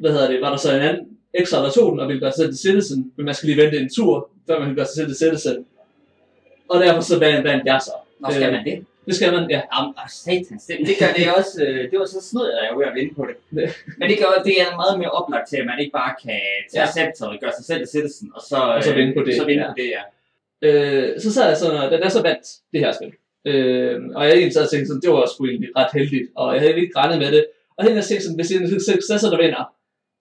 hvad 0.01 0.13
hedder 0.13 0.31
det, 0.31 0.41
var 0.41 0.51
der 0.51 0.57
så 0.57 0.75
en 0.75 0.83
anden 0.89 1.07
Exile, 1.41 1.63
der 1.63 1.71
tog 1.71 1.93
den 1.93 2.01
og 2.01 2.09
ville 2.09 2.21
gøre 2.21 2.33
sig 2.33 2.43
selv 2.43 2.53
til 2.53 2.59
Citizen, 2.59 3.13
men 3.17 3.27
man 3.27 3.35
skal 3.35 3.47
lige 3.49 3.63
vente 3.63 3.79
en 3.79 3.91
tur, 3.97 4.31
før 4.47 4.59
man 4.59 4.69
kan 4.69 4.77
gøre 4.77 4.87
sig 4.87 4.95
selv 4.95 5.09
til 5.09 5.17
Citizen. 5.17 5.65
Og 6.69 6.81
derfor 6.81 7.01
så 7.01 7.19
vandt, 7.19 7.67
jeg 7.67 7.81
så. 7.89 7.95
Nå, 8.21 8.29
skal 8.31 8.47
Øh, 8.47 8.53
man 8.53 8.65
det? 8.65 8.77
Det 9.07 9.15
skal 9.19 9.33
man, 9.33 9.45
ja. 9.55 9.61
Jamen, 9.73 9.91
oh, 10.03 10.09
satans, 10.25 10.63
det, 10.69 10.77
det 10.89 10.95
gør 11.01 11.11
det 11.17 11.25
også, 11.39 11.55
øh, 11.67 11.91
det 11.91 11.97
var 12.01 12.07
så 12.17 12.21
snød, 12.31 12.47
at 12.53 12.59
jeg 12.65 12.71
var 12.73 12.79
ved 12.83 12.89
at 12.93 12.97
vinde 12.99 13.15
på 13.19 13.23
det. 13.29 13.37
Det. 13.57 13.67
Men 13.99 14.05
det, 14.11 14.17
gør, 14.23 14.31
det 14.49 14.55
er 14.65 14.69
meget 14.83 14.95
mere 15.01 15.13
oplagt 15.21 15.47
til, 15.51 15.57
at 15.63 15.67
man 15.71 15.79
ikke 15.83 15.95
bare 16.01 16.13
kan 16.25 16.41
tage 16.73 17.05
Ja. 17.21 17.27
og 17.27 17.35
gøre 17.43 17.55
sig 17.59 17.65
selv 17.71 17.81
til 17.83 17.91
citizen, 17.97 18.29
og 18.37 18.43
så, 18.51 18.57
Og 18.77 18.83
så 18.87 18.95
vinde 18.99 19.13
på 19.19 19.23
det, 19.27 19.35
Så 19.41 19.45
vinde 19.51 19.63
ja. 19.65 19.69
på 19.71 19.75
det, 19.81 19.89
ja. 19.97 20.03
Øh, 20.67 21.21
så 21.23 21.29
sad 21.35 21.45
jeg 21.49 21.57
sådan, 21.63 21.91
da 21.93 21.97
jeg 22.07 22.13
så 22.19 22.23
vandt 22.29 22.47
det 22.73 22.81
her 22.85 22.93
spil, 22.99 23.13
øh, 23.51 23.95
og 24.17 24.23
jeg 24.27 24.33
egentlig 24.33 24.55
sad 24.55 24.63
og 24.69 24.71
tænkte 24.71 24.87
sådan, 24.89 25.03
det 25.05 25.11
var 25.11 25.27
sgu 25.33 25.41
egentlig 25.47 25.71
ret 25.81 25.93
heldigt, 25.99 26.27
og 26.41 26.47
jeg 26.55 26.61
havde 26.63 26.81
ikke 26.85 26.97
regnet 27.01 27.19
med 27.25 27.31
det. 27.37 27.43
Og 27.77 27.81
så 27.85 27.91
jeg 27.91 28.05
tænkte 28.05 28.25
sådan, 28.25 28.39
hvis 28.39 28.49
det 28.49 28.57
er 28.57 28.61
en 28.61 28.81
successor, 28.93 29.29
der 29.35 29.41
vinder, 29.45 29.65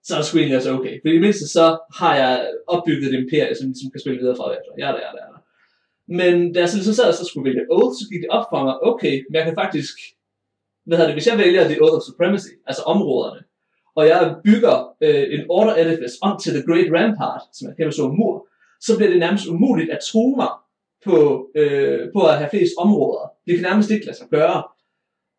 så 0.06 0.10
er 0.14 0.18
det 0.18 0.26
sgu 0.26 0.34
egentlig 0.38 0.56
også 0.60 0.72
okay. 0.78 0.94
For 1.02 1.08
i 1.08 1.12
det 1.12 1.20
mindste 1.26 1.48
så 1.56 1.66
har 2.00 2.12
jeg 2.22 2.32
opbygget 2.74 3.06
et 3.10 3.18
imperie, 3.22 3.54
som, 3.58 3.66
som 3.80 3.86
kan 3.92 4.00
spille 4.00 4.18
videre 4.22 4.36
fra 4.36 4.46
efter. 4.56 4.72
Ja, 4.82 4.88
der, 4.94 5.00
ja, 5.06 5.10
der, 5.18 5.35
men 6.08 6.52
da 6.52 6.60
jeg 6.60 6.68
så 6.68 6.76
ligesom 6.76 6.94
sad 6.94 7.08
og 7.08 7.14
så 7.14 7.24
skulle 7.24 7.48
vælge 7.48 7.66
Oath, 7.70 7.94
så 7.98 8.04
gik 8.10 8.22
det 8.22 8.30
op 8.30 8.46
for 8.50 8.64
mig, 8.64 8.74
okay, 8.90 9.14
men 9.28 9.34
jeg 9.38 9.44
kan 9.44 9.54
faktisk, 9.54 9.94
hvad 10.86 10.96
hedder 10.96 11.10
det, 11.10 11.18
hvis 11.18 11.30
jeg 11.30 11.38
vælger 11.38 11.68
The 11.68 11.82
Oath 11.82 11.96
of 11.98 12.02
Supremacy, 12.08 12.52
altså 12.66 12.82
områderne, 12.82 13.40
og 13.96 14.06
jeg 14.06 14.36
bygger 14.44 14.76
øh, 15.04 15.24
en 15.34 15.42
order 15.48 15.74
edifice 15.82 16.16
om 16.22 16.32
til 16.42 16.52
The 16.52 16.66
Great 16.68 16.90
Rampart, 16.96 17.42
som 17.54 17.66
er 17.66 17.70
en 17.70 17.76
kæmpe 17.76 17.92
stor 17.92 18.08
mur, 18.18 18.48
så 18.80 18.96
bliver 18.96 19.10
det 19.10 19.18
nærmest 19.18 19.46
umuligt 19.46 19.90
at 19.90 20.00
true 20.08 20.36
mig 20.36 20.52
på, 21.06 21.16
øh, 21.60 22.00
på 22.14 22.20
at 22.30 22.38
have 22.38 22.50
flest 22.50 22.74
områder. 22.78 23.24
Det 23.46 23.54
kan 23.54 23.62
nærmest 23.62 23.90
ikke 23.90 24.06
lade 24.06 24.18
sig 24.18 24.28
gøre. 24.30 24.58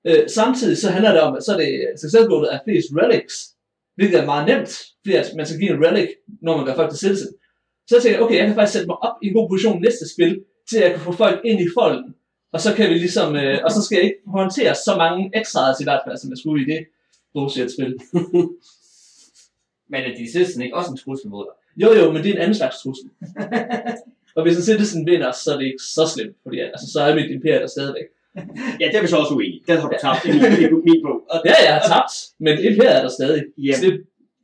Øh, 0.07 0.29
samtidig 0.29 0.77
så 0.77 0.89
handler 0.89 1.11
det 1.11 1.21
om, 1.21 1.35
at 1.37 1.43
så 1.43 1.51
er 1.53 1.57
det 1.57 1.71
altså 1.89 2.03
successfullet 2.03 2.47
af 2.47 2.59
flest 2.65 2.87
relics, 2.99 3.35
hvilket 3.95 4.19
er 4.19 4.25
meget 4.25 4.47
nemt, 4.51 4.71
fordi 5.01 5.15
at 5.15 5.27
man 5.37 5.45
skal 5.45 5.59
give 5.59 5.73
en 5.75 5.85
relic, 5.85 6.09
når 6.41 6.57
man 6.57 6.65
gør 6.65 6.75
folk 6.75 6.89
til 6.89 6.99
citizen. 6.99 7.31
Så 7.87 7.91
jeg 7.95 8.03
tænker, 8.03 8.19
okay, 8.23 8.37
jeg 8.37 8.47
kan 8.47 8.55
faktisk 8.55 8.73
sætte 8.73 8.91
mig 8.91 8.97
op 9.07 9.15
i 9.23 9.27
en 9.27 9.33
god 9.33 9.49
position 9.49 9.81
næste 9.81 10.05
spil, 10.13 10.33
til 10.69 10.77
at 10.77 10.83
jeg 10.83 10.91
kan 10.91 11.01
få 11.01 11.11
folk 11.11 11.41
ind 11.45 11.61
i 11.61 11.67
folden. 11.77 12.15
Og 12.51 12.61
så 12.61 12.73
kan 12.75 12.89
vi 12.89 12.93
ligesom, 12.93 13.35
øh, 13.35 13.59
og 13.65 13.71
så 13.71 13.81
skal 13.81 13.95
jeg 13.95 14.03
ikke 14.03 14.19
håndtere 14.27 14.75
så 14.75 14.95
mange 14.97 15.31
exiles 15.39 15.79
i 15.79 15.83
hvert 15.83 16.01
fald, 16.05 16.17
som 16.17 16.29
jeg 16.29 16.37
skulle 16.37 16.63
i 16.63 16.69
det 16.73 16.85
bullshit-spil. 17.33 17.93
Men 19.91 20.01
er 20.03 20.15
de 20.17 20.31
citizen 20.31 20.61
ikke 20.61 20.75
også 20.75 20.91
en 20.91 20.97
trussel 20.97 21.29
mod 21.29 21.45
dig? 21.45 21.55
Jo 21.83 21.93
jo, 21.99 22.11
men 22.11 22.23
det 22.23 22.29
er 22.29 22.35
en 22.35 22.41
anden 22.41 22.55
slags 22.55 22.75
trussel. 22.81 23.09
og 24.35 24.43
hvis 24.43 24.57
en 24.57 24.63
citizen 24.63 25.05
vinder, 25.05 25.31
så 25.31 25.53
er 25.53 25.57
det 25.57 25.65
ikke 25.65 25.83
så 25.95 26.03
slemt, 26.13 26.35
fordi 26.43 26.59
altså, 26.59 26.87
så 26.93 26.99
er 27.01 27.15
mit 27.15 27.31
imperium 27.31 27.61
der 27.61 27.67
stadigvæk. 27.67 28.07
Ja, 28.79 28.85
det 28.87 28.95
er 28.95 29.01
vi 29.01 29.07
så 29.07 29.17
også 29.17 29.33
uenige. 29.33 29.61
Den 29.67 29.77
har 29.77 29.89
du 29.89 29.97
tabt 30.01 30.25
i 30.25 30.31
min, 30.31 30.41
min 30.87 31.01
bog. 31.05 31.17
Og, 31.29 31.37
Ja, 31.49 31.53
jeg 31.67 31.73
har 31.77 31.85
tabt, 31.93 32.13
men 32.39 32.53
imperiet 32.69 32.97
er 32.97 33.01
der 33.01 33.09
stadig. 33.19 33.43
ja, 33.57 33.73
Så 33.73 33.81
det, 33.85 33.91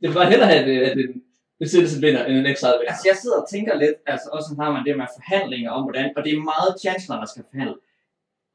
det 0.00 0.08
vil 0.08 0.14
bare 0.14 0.30
hellere 0.30 0.48
have, 0.48 0.62
at, 0.64 0.90
at 0.90 0.98
en, 0.98 1.22
en 1.60 1.68
citizen 1.68 2.02
vinder, 2.02 2.24
end 2.24 2.36
en 2.36 2.46
exile 2.46 2.76
vinder. 2.78 2.92
Altså, 2.92 3.04
jeg 3.10 3.16
sidder 3.22 3.38
og 3.42 3.48
tænker 3.48 3.74
lidt, 3.74 3.96
altså 4.06 4.28
også 4.32 4.48
har 4.60 4.72
man 4.72 4.84
det 4.86 4.96
med 4.96 5.06
forhandlinger 5.18 5.70
om 5.70 5.82
hvordan, 5.82 6.12
og 6.16 6.24
det 6.24 6.32
er 6.32 6.50
meget 6.52 6.70
chancellor, 6.84 7.16
der 7.22 7.28
skal 7.32 7.44
forhandle. 7.50 7.76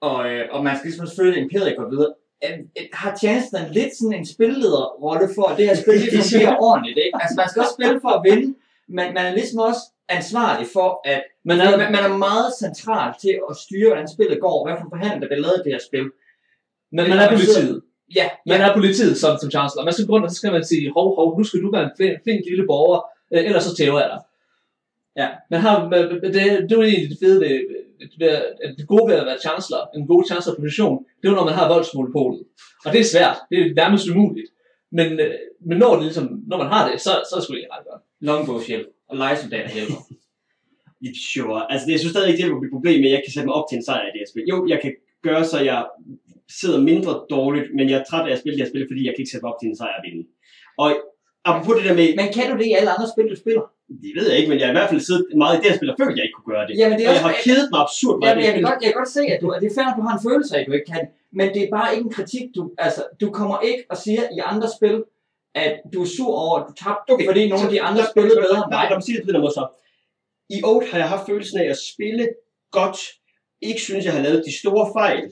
Og, 0.02 0.20
øh, 0.32 0.44
og 0.54 0.64
man 0.64 0.74
skal 0.76 0.88
ligesom 0.88 1.08
selvfølgelig 1.08 1.42
imperiet 1.44 1.78
går 1.78 1.90
videre. 1.94 2.14
Øh, 2.46 2.60
øh, 2.78 2.86
Har 3.02 3.12
chancellor 3.24 3.64
lidt 3.78 3.94
sådan 4.00 4.18
en 4.20 4.26
spillederrolle 4.36 5.28
for, 5.36 5.46
at 5.50 5.58
det 5.58 5.66
her 5.70 5.76
spil 5.76 5.96
lige 6.00 6.18
fungerer 6.20 6.56
ordentligt, 6.68 6.98
ikke? 7.06 7.16
Altså, 7.22 7.36
man 7.42 7.50
skal 7.50 7.62
også 7.64 7.76
spille 7.80 8.00
for 8.06 8.12
at 8.18 8.22
vinde, 8.30 8.48
men 8.98 9.08
man 9.18 9.24
er 9.30 9.34
ligesom 9.40 9.60
også 9.70 9.84
ansvarlig 10.20 10.68
for, 10.76 10.90
at 11.14 11.22
man, 11.50 11.58
er, 11.60 11.78
man, 11.82 11.92
man 11.96 12.04
er 12.10 12.14
meget 12.28 12.50
central 12.64 13.10
til 13.24 13.34
at 13.50 13.56
styre, 13.66 13.90
hvordan 13.90 14.08
spillet 14.16 14.38
går, 14.46 14.58
hvad 14.66 14.76
for 14.80 14.88
forhandling, 14.90 15.22
der 15.22 15.28
bliver 15.28 15.46
lavet 15.46 15.58
i 15.60 15.64
det 15.66 15.72
her 15.76 15.84
spil. 15.90 16.06
men 16.96 17.04
man 17.12 17.20
er 17.20 17.30
politiet. 17.30 17.82
Ja, 18.16 18.30
Man 18.46 18.62
er 18.62 18.74
politiet 18.74 19.18
som, 19.18 19.38
som 19.42 19.52
chancellor. 19.52 19.84
Man 19.84 19.94
skal 19.94 20.06
gå 20.08 20.14
rundt, 20.14 20.26
og 20.26 20.32
så 20.32 20.38
skal 20.38 20.52
man 20.52 20.64
sige, 20.64 20.92
hov, 20.98 21.16
hov, 21.16 21.38
nu 21.38 21.44
skal 21.44 21.62
du 21.62 21.72
være 21.72 21.84
en 21.84 21.96
flink, 21.98 22.24
flink 22.24 22.42
lille 22.46 22.66
borger, 22.68 23.00
øh, 23.34 23.46
ellers 23.46 23.64
så 23.64 23.76
tæver 23.76 24.00
jeg 24.00 24.10
dig. 24.14 24.22
Ja. 25.22 25.28
Man 25.52 25.60
har, 25.60 25.90
man, 25.90 26.02
det, 26.24 26.34
det 26.34 26.72
er 26.72 26.78
jo 26.80 26.82
egentlig 26.82 27.10
det 27.10 27.20
fede 27.24 27.40
ved, 27.42 27.56
ved, 28.20 28.30
at 28.64 28.76
det 28.78 28.88
gode 28.88 29.06
ved 29.10 29.16
at 29.22 29.26
være 29.26 29.40
chancellor, 29.46 29.82
en 29.96 30.08
god 30.08 30.24
chancellor-position, 30.30 31.06
det 31.20 31.26
er 31.28 31.32
jo, 31.32 31.36
når 31.36 31.46
man 31.46 31.54
har 31.60 31.74
voldsmonopolet. 31.74 32.44
Og 32.86 32.94
det 32.94 33.00
er 33.00 33.10
svært, 33.14 33.38
det 33.50 33.58
er 33.60 33.74
nærmest 33.82 34.10
umuligt. 34.10 34.50
Men, 34.92 35.20
øh, 35.20 35.34
men 35.68 35.78
når, 35.78 35.94
det 35.96 36.04
ligesom, 36.04 36.44
når 36.48 36.58
man 36.58 36.68
har 36.68 36.82
det, 36.90 37.02
så, 37.02 37.12
så 37.28 37.32
er 37.36 37.40
det 37.40 37.44
sgu 37.44 37.54
ret 37.54 37.86
godt. 37.90 38.02
longbows 38.28 38.68
hjælp, 38.68 38.88
og 39.10 39.18
legesoldater 39.18 39.72
hjælper. 39.78 40.00
sure. 41.34 41.72
Altså, 41.72 41.86
det, 41.86 41.92
jeg 41.92 42.00
synes 42.00 42.14
stadig 42.14 42.30
ikke, 42.30 42.44
det 42.44 42.52
på 42.52 42.60
mit 42.60 42.76
problem, 42.78 43.02
men 43.02 43.12
jeg 43.12 43.22
kan 43.26 43.34
sætte 43.34 43.48
mig 43.48 43.56
op 43.56 43.68
til 43.70 43.76
en 43.76 43.86
sejr 43.86 44.06
i 44.08 44.12
det 44.14 44.22
her 44.22 44.32
spil. 44.32 44.50
Jo, 44.52 44.68
jeg 44.68 44.80
kan 44.84 44.94
gøre, 45.28 45.46
så 45.46 45.60
jeg 45.60 45.86
sidder 46.60 46.80
mindre 46.92 47.14
dårligt, 47.30 47.68
men 47.78 47.90
jeg 47.90 47.98
er 48.00 48.06
træt 48.10 48.28
af 48.28 48.34
at 48.34 48.40
spille 48.40 48.58
det 48.58 48.64
her 48.66 48.72
spil, 48.72 48.86
fordi 48.92 49.02
jeg 49.06 49.14
kan 49.14 49.22
ikke 49.22 49.32
sætte 49.32 49.46
mig 49.46 49.54
op 49.54 49.60
til 49.60 49.70
en 49.70 49.78
sejr 49.82 49.98
og 50.00 50.04
vinde. 50.08 50.24
Og 50.84 50.90
apropos 51.50 51.74
det 51.78 51.86
der 51.90 51.96
med, 52.00 52.08
Men 52.22 52.28
kan 52.38 52.46
du 52.52 52.56
det 52.62 52.68
i 52.72 52.74
alle 52.80 52.92
andre 52.96 53.08
spil, 53.14 53.28
du 53.34 53.40
spiller? 53.44 53.64
det 54.04 54.12
ved 54.18 54.26
jeg 54.30 54.38
ikke, 54.40 54.50
men 54.52 54.58
jeg 54.60 54.66
har 54.68 54.74
i 54.76 54.78
hvert 54.80 54.92
fald 54.92 55.02
siddet 55.10 55.24
meget 55.44 55.54
i 55.56 55.58
det 55.62 55.68
her 55.70 55.78
spil, 55.80 55.90
og 55.94 55.98
følt, 56.02 56.12
at 56.14 56.18
jeg 56.18 56.26
ikke 56.28 56.38
kunne 56.38 56.52
gøre 56.56 56.66
det. 56.68 56.74
Jamen, 56.82 56.96
det 56.98 57.04
er 57.06 57.10
Og 57.10 57.16
jeg 57.18 57.26
har 57.30 57.36
kedet 57.46 57.68
mig 57.74 57.80
absurd 57.86 58.16
meget. 58.20 58.30
Jamen, 58.30 58.44
jeg, 58.46 58.54
kan 58.56 58.64
godt, 58.70 58.80
jeg 58.84 58.90
kan 58.92 59.00
godt 59.02 59.14
se, 59.18 59.24
at 59.34 59.40
du, 59.44 59.48
at 59.56 59.60
det 59.62 59.68
er 59.72 59.76
fair, 59.80 59.88
at 59.92 59.98
du 60.00 60.04
har 60.08 60.14
en 60.18 60.24
følelse 60.30 60.52
af, 60.56 60.60
at 60.62 60.68
du 60.70 60.74
ikke 60.78 60.90
kan. 60.94 61.04
Men 61.40 61.46
det 61.54 61.62
er 61.66 61.70
bare 61.78 61.90
ikke 61.94 62.06
en 62.10 62.14
kritik. 62.18 62.46
Du, 62.56 62.62
altså, 62.86 63.02
du 63.22 63.28
kommer 63.40 63.58
ikke 63.70 63.82
og 63.92 63.98
siger 64.06 64.24
i 64.38 64.40
andre 64.52 64.68
spil, 64.78 64.96
at 65.64 65.74
du 65.94 65.98
er 66.06 66.10
sur 66.18 66.32
over, 66.44 66.56
at 66.60 66.66
du 66.70 66.74
tabte, 66.84 67.10
okay. 67.14 67.26
fordi 67.30 67.42
nogle 67.52 67.66
af 67.68 67.72
de 67.76 67.82
andre 67.90 68.04
spillede 68.12 68.38
bedre 68.46 68.58
end 68.64 68.72
Nej, 68.72 68.82
dig. 68.82 68.90
lad 68.90 68.98
mig 68.98 69.06
sige 69.08 69.18
det 69.18 69.26
på 69.28 69.34
den 69.34 69.42
måde 69.46 69.56
så. 69.60 69.64
I 70.56 70.58
Oath 70.72 70.88
har 70.92 70.98
jeg 71.04 71.10
haft 71.14 71.26
følelsen 71.30 71.58
af 71.64 71.68
at 71.74 71.80
spille 71.92 72.24
godt, 72.80 73.00
ikke 73.70 73.82
synes, 73.88 74.06
jeg 74.06 74.14
har 74.14 74.24
lavet 74.26 74.40
de 74.48 74.54
store 74.62 74.86
fejl, 74.98 75.24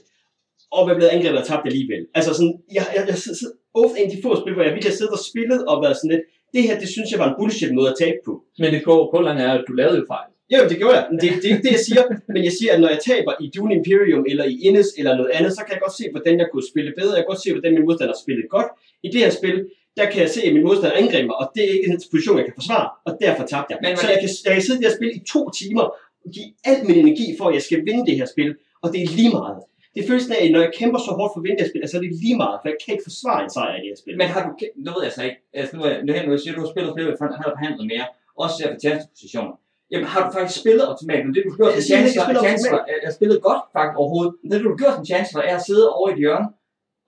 og 0.76 0.80
man 0.86 0.96
blevet 0.96 1.10
angrebet 1.16 1.38
og 1.42 1.46
tabt 1.46 1.66
alligevel. 1.70 2.02
Altså 2.18 2.30
sådan, 2.38 2.54
jeg, 2.76 2.84
jeg, 2.96 3.02
jeg, 3.08 3.16
jeg 3.42 3.50
Oath 3.78 3.92
er 3.94 3.98
en 4.02 4.10
af 4.10 4.12
de 4.16 4.22
få 4.26 4.30
spil, 4.42 4.54
hvor 4.54 4.64
jeg 4.66 4.72
virkelig 4.74 4.92
har 4.92 5.00
siddet 5.00 5.14
og 5.18 5.22
spillet 5.30 5.60
og 5.70 5.76
været 5.84 5.96
sådan 5.96 6.10
lidt, 6.14 6.24
det 6.54 6.62
her, 6.66 6.74
det 6.82 6.88
synes 6.94 7.08
jeg 7.12 7.18
var 7.22 7.28
en 7.30 7.36
bullshit 7.38 7.72
måde 7.78 7.88
at 7.92 7.98
tabe 8.02 8.18
på. 8.28 8.32
Men 8.62 8.68
det 8.74 8.82
går 8.88 9.00
på 9.12 9.18
langt 9.26 9.40
er, 9.46 9.52
at 9.58 9.64
du 9.68 9.72
lavede 9.80 9.98
jo 10.00 10.04
fejl. 10.14 10.28
Jo, 10.54 10.58
det 10.70 10.76
gjorde 10.80 10.96
jeg. 10.98 11.04
Men 11.10 11.16
Det, 11.22 11.26
det 11.40 11.46
er 11.48 11.54
ikke 11.56 11.66
det, 11.68 11.74
jeg 11.78 11.84
siger. 11.88 12.02
Men 12.34 12.40
jeg 12.48 12.54
siger, 12.58 12.70
at 12.74 12.80
når 12.82 12.90
jeg 12.94 13.00
taber 13.10 13.32
i 13.44 13.46
Dune 13.56 13.72
Imperium 13.80 14.22
eller 14.30 14.44
i 14.52 14.54
Innis 14.66 14.88
eller 14.98 15.12
noget 15.20 15.30
andet, 15.36 15.50
så 15.56 15.60
kan 15.64 15.72
jeg 15.74 15.80
godt 15.86 15.96
se, 16.00 16.04
hvordan 16.14 16.34
jeg 16.42 16.48
kunne 16.52 16.66
spille 16.72 16.90
bedre. 17.00 17.14
Jeg 17.16 17.22
kan 17.24 17.30
godt 17.32 17.42
se, 17.44 17.48
hvordan 17.54 17.72
min 17.76 17.84
modstander 17.88 18.16
spillede 18.24 18.48
godt. 18.56 18.68
I 19.06 19.08
det 19.14 19.20
her 19.24 19.30
spil, 19.40 19.56
der 19.98 20.04
kan 20.10 20.18
jeg 20.24 20.30
se, 20.36 20.40
at 20.48 20.52
min 20.56 20.64
modstander 20.68 20.96
angriber 21.02 21.26
mig, 21.30 21.36
og 21.42 21.46
det 21.54 21.62
er 21.68 21.72
ikke 21.76 21.88
en 21.92 22.00
position, 22.14 22.36
jeg 22.40 22.46
kan 22.48 22.56
forsvare. 22.60 22.88
Og 23.06 23.12
derfor 23.24 23.42
tabte 23.52 23.68
jeg. 23.72 23.78
Men- 23.82 23.96
så 24.02 24.06
jeg 24.14 24.18
kan, 24.22 24.28
jeg 24.48 24.54
kan 24.56 24.62
sidde 24.66 24.80
der 24.82 24.90
og 24.92 24.96
spille 24.98 25.12
i 25.18 25.20
to 25.34 25.40
timer, 25.60 25.84
og 26.24 26.28
give 26.34 26.48
al 26.70 26.78
min 26.88 26.98
energi 27.04 27.26
for, 27.38 27.44
at 27.50 27.54
jeg 27.58 27.62
skal 27.68 27.80
vinde 27.88 28.02
det 28.08 28.14
her 28.20 28.26
spil. 28.34 28.50
Og 28.82 28.86
det 28.92 28.98
er 29.04 29.08
lige 29.20 29.32
meget. 29.40 29.58
Det 29.98 30.06
føles 30.10 30.24
af, 30.36 30.40
at 30.44 30.50
når 30.54 30.62
jeg 30.66 30.72
kæmper 30.80 30.98
så 31.06 31.10
hårdt 31.18 31.30
for 31.32 31.40
at 31.40 31.44
vinde 31.46 31.56
det 31.58 31.64
her 31.64 31.72
spil, 31.72 31.82
altså 31.84 31.96
er 31.98 32.02
det 32.04 32.12
lige 32.24 32.36
meget, 32.42 32.56
for 32.60 32.66
jeg 32.72 32.78
kan 32.82 32.90
ikke 32.94 33.06
forsvare 33.10 33.40
en 33.44 33.50
sejr 33.56 33.74
i 33.78 33.80
det 33.82 33.90
her 33.92 34.00
spil. 34.02 34.14
Men 34.20 34.26
har 34.34 34.40
du, 34.46 34.50
nu 34.84 34.90
ved 34.94 35.02
jeg 35.08 35.14
så 35.18 35.22
ikke, 35.28 35.38
altså 35.60 35.72
nu 35.76 35.82
er 35.88 35.94
nu 36.06 36.10
nu 36.30 36.38
siger 36.42 36.54
du, 36.56 36.60
har 36.64 36.70
spillet 36.74 36.90
flere, 36.94 37.06
har 37.42 37.48
du 37.50 37.56
forhandlet 37.58 37.84
mere, 37.92 38.06
også 38.42 38.54
ser 38.58 38.68
for 38.72 38.80
tjenestepositioner. 38.84 39.54
Jamen 39.90 40.06
har 40.12 40.20
du 40.24 40.28
faktisk 40.36 40.56
spillet 40.62 40.84
optimalt, 40.92 41.22
men 41.26 41.32
det 41.34 41.40
du 41.44 41.50
har 41.52 41.58
gjort 41.60 41.72
som 41.72 41.78
ikke, 41.78 41.92
jeg 41.92 42.24
chancellor, 42.26 42.42
chancellor 42.46 42.82
er, 42.92 42.98
er 43.08 43.12
spillet 43.18 43.38
godt 43.48 43.62
faktisk 43.74 43.96
overhovedet. 44.00 44.32
Men 44.40 44.46
det 44.50 44.56
du 44.64 44.70
har 44.72 44.78
gjort 44.82 44.94
som 44.98 45.06
chancellor 45.12 45.42
er 45.50 45.56
at 45.60 45.64
sidde 45.68 45.86
over 45.98 46.08
i 46.10 46.12
et 46.16 46.20
hjørne 46.24 46.48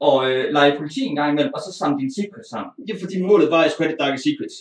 og 0.09 0.16
øh, 0.30 0.43
lege 0.57 0.72
politi 0.78 1.01
en 1.11 1.16
gang 1.20 1.28
imellem, 1.32 1.53
og 1.57 1.61
så 1.66 1.70
samle 1.80 1.97
dine 2.03 2.12
secrets 2.18 2.49
sammen. 2.53 2.70
Det 2.86 2.93
er 2.97 3.01
fordi 3.05 3.16
målet 3.30 3.49
var, 3.53 3.61
at 3.61 3.66
jeg 3.66 3.72
skulle 3.72 3.86
have 3.86 3.95
det 3.97 4.03
Dark 4.05 4.18
Secrets. 4.26 4.57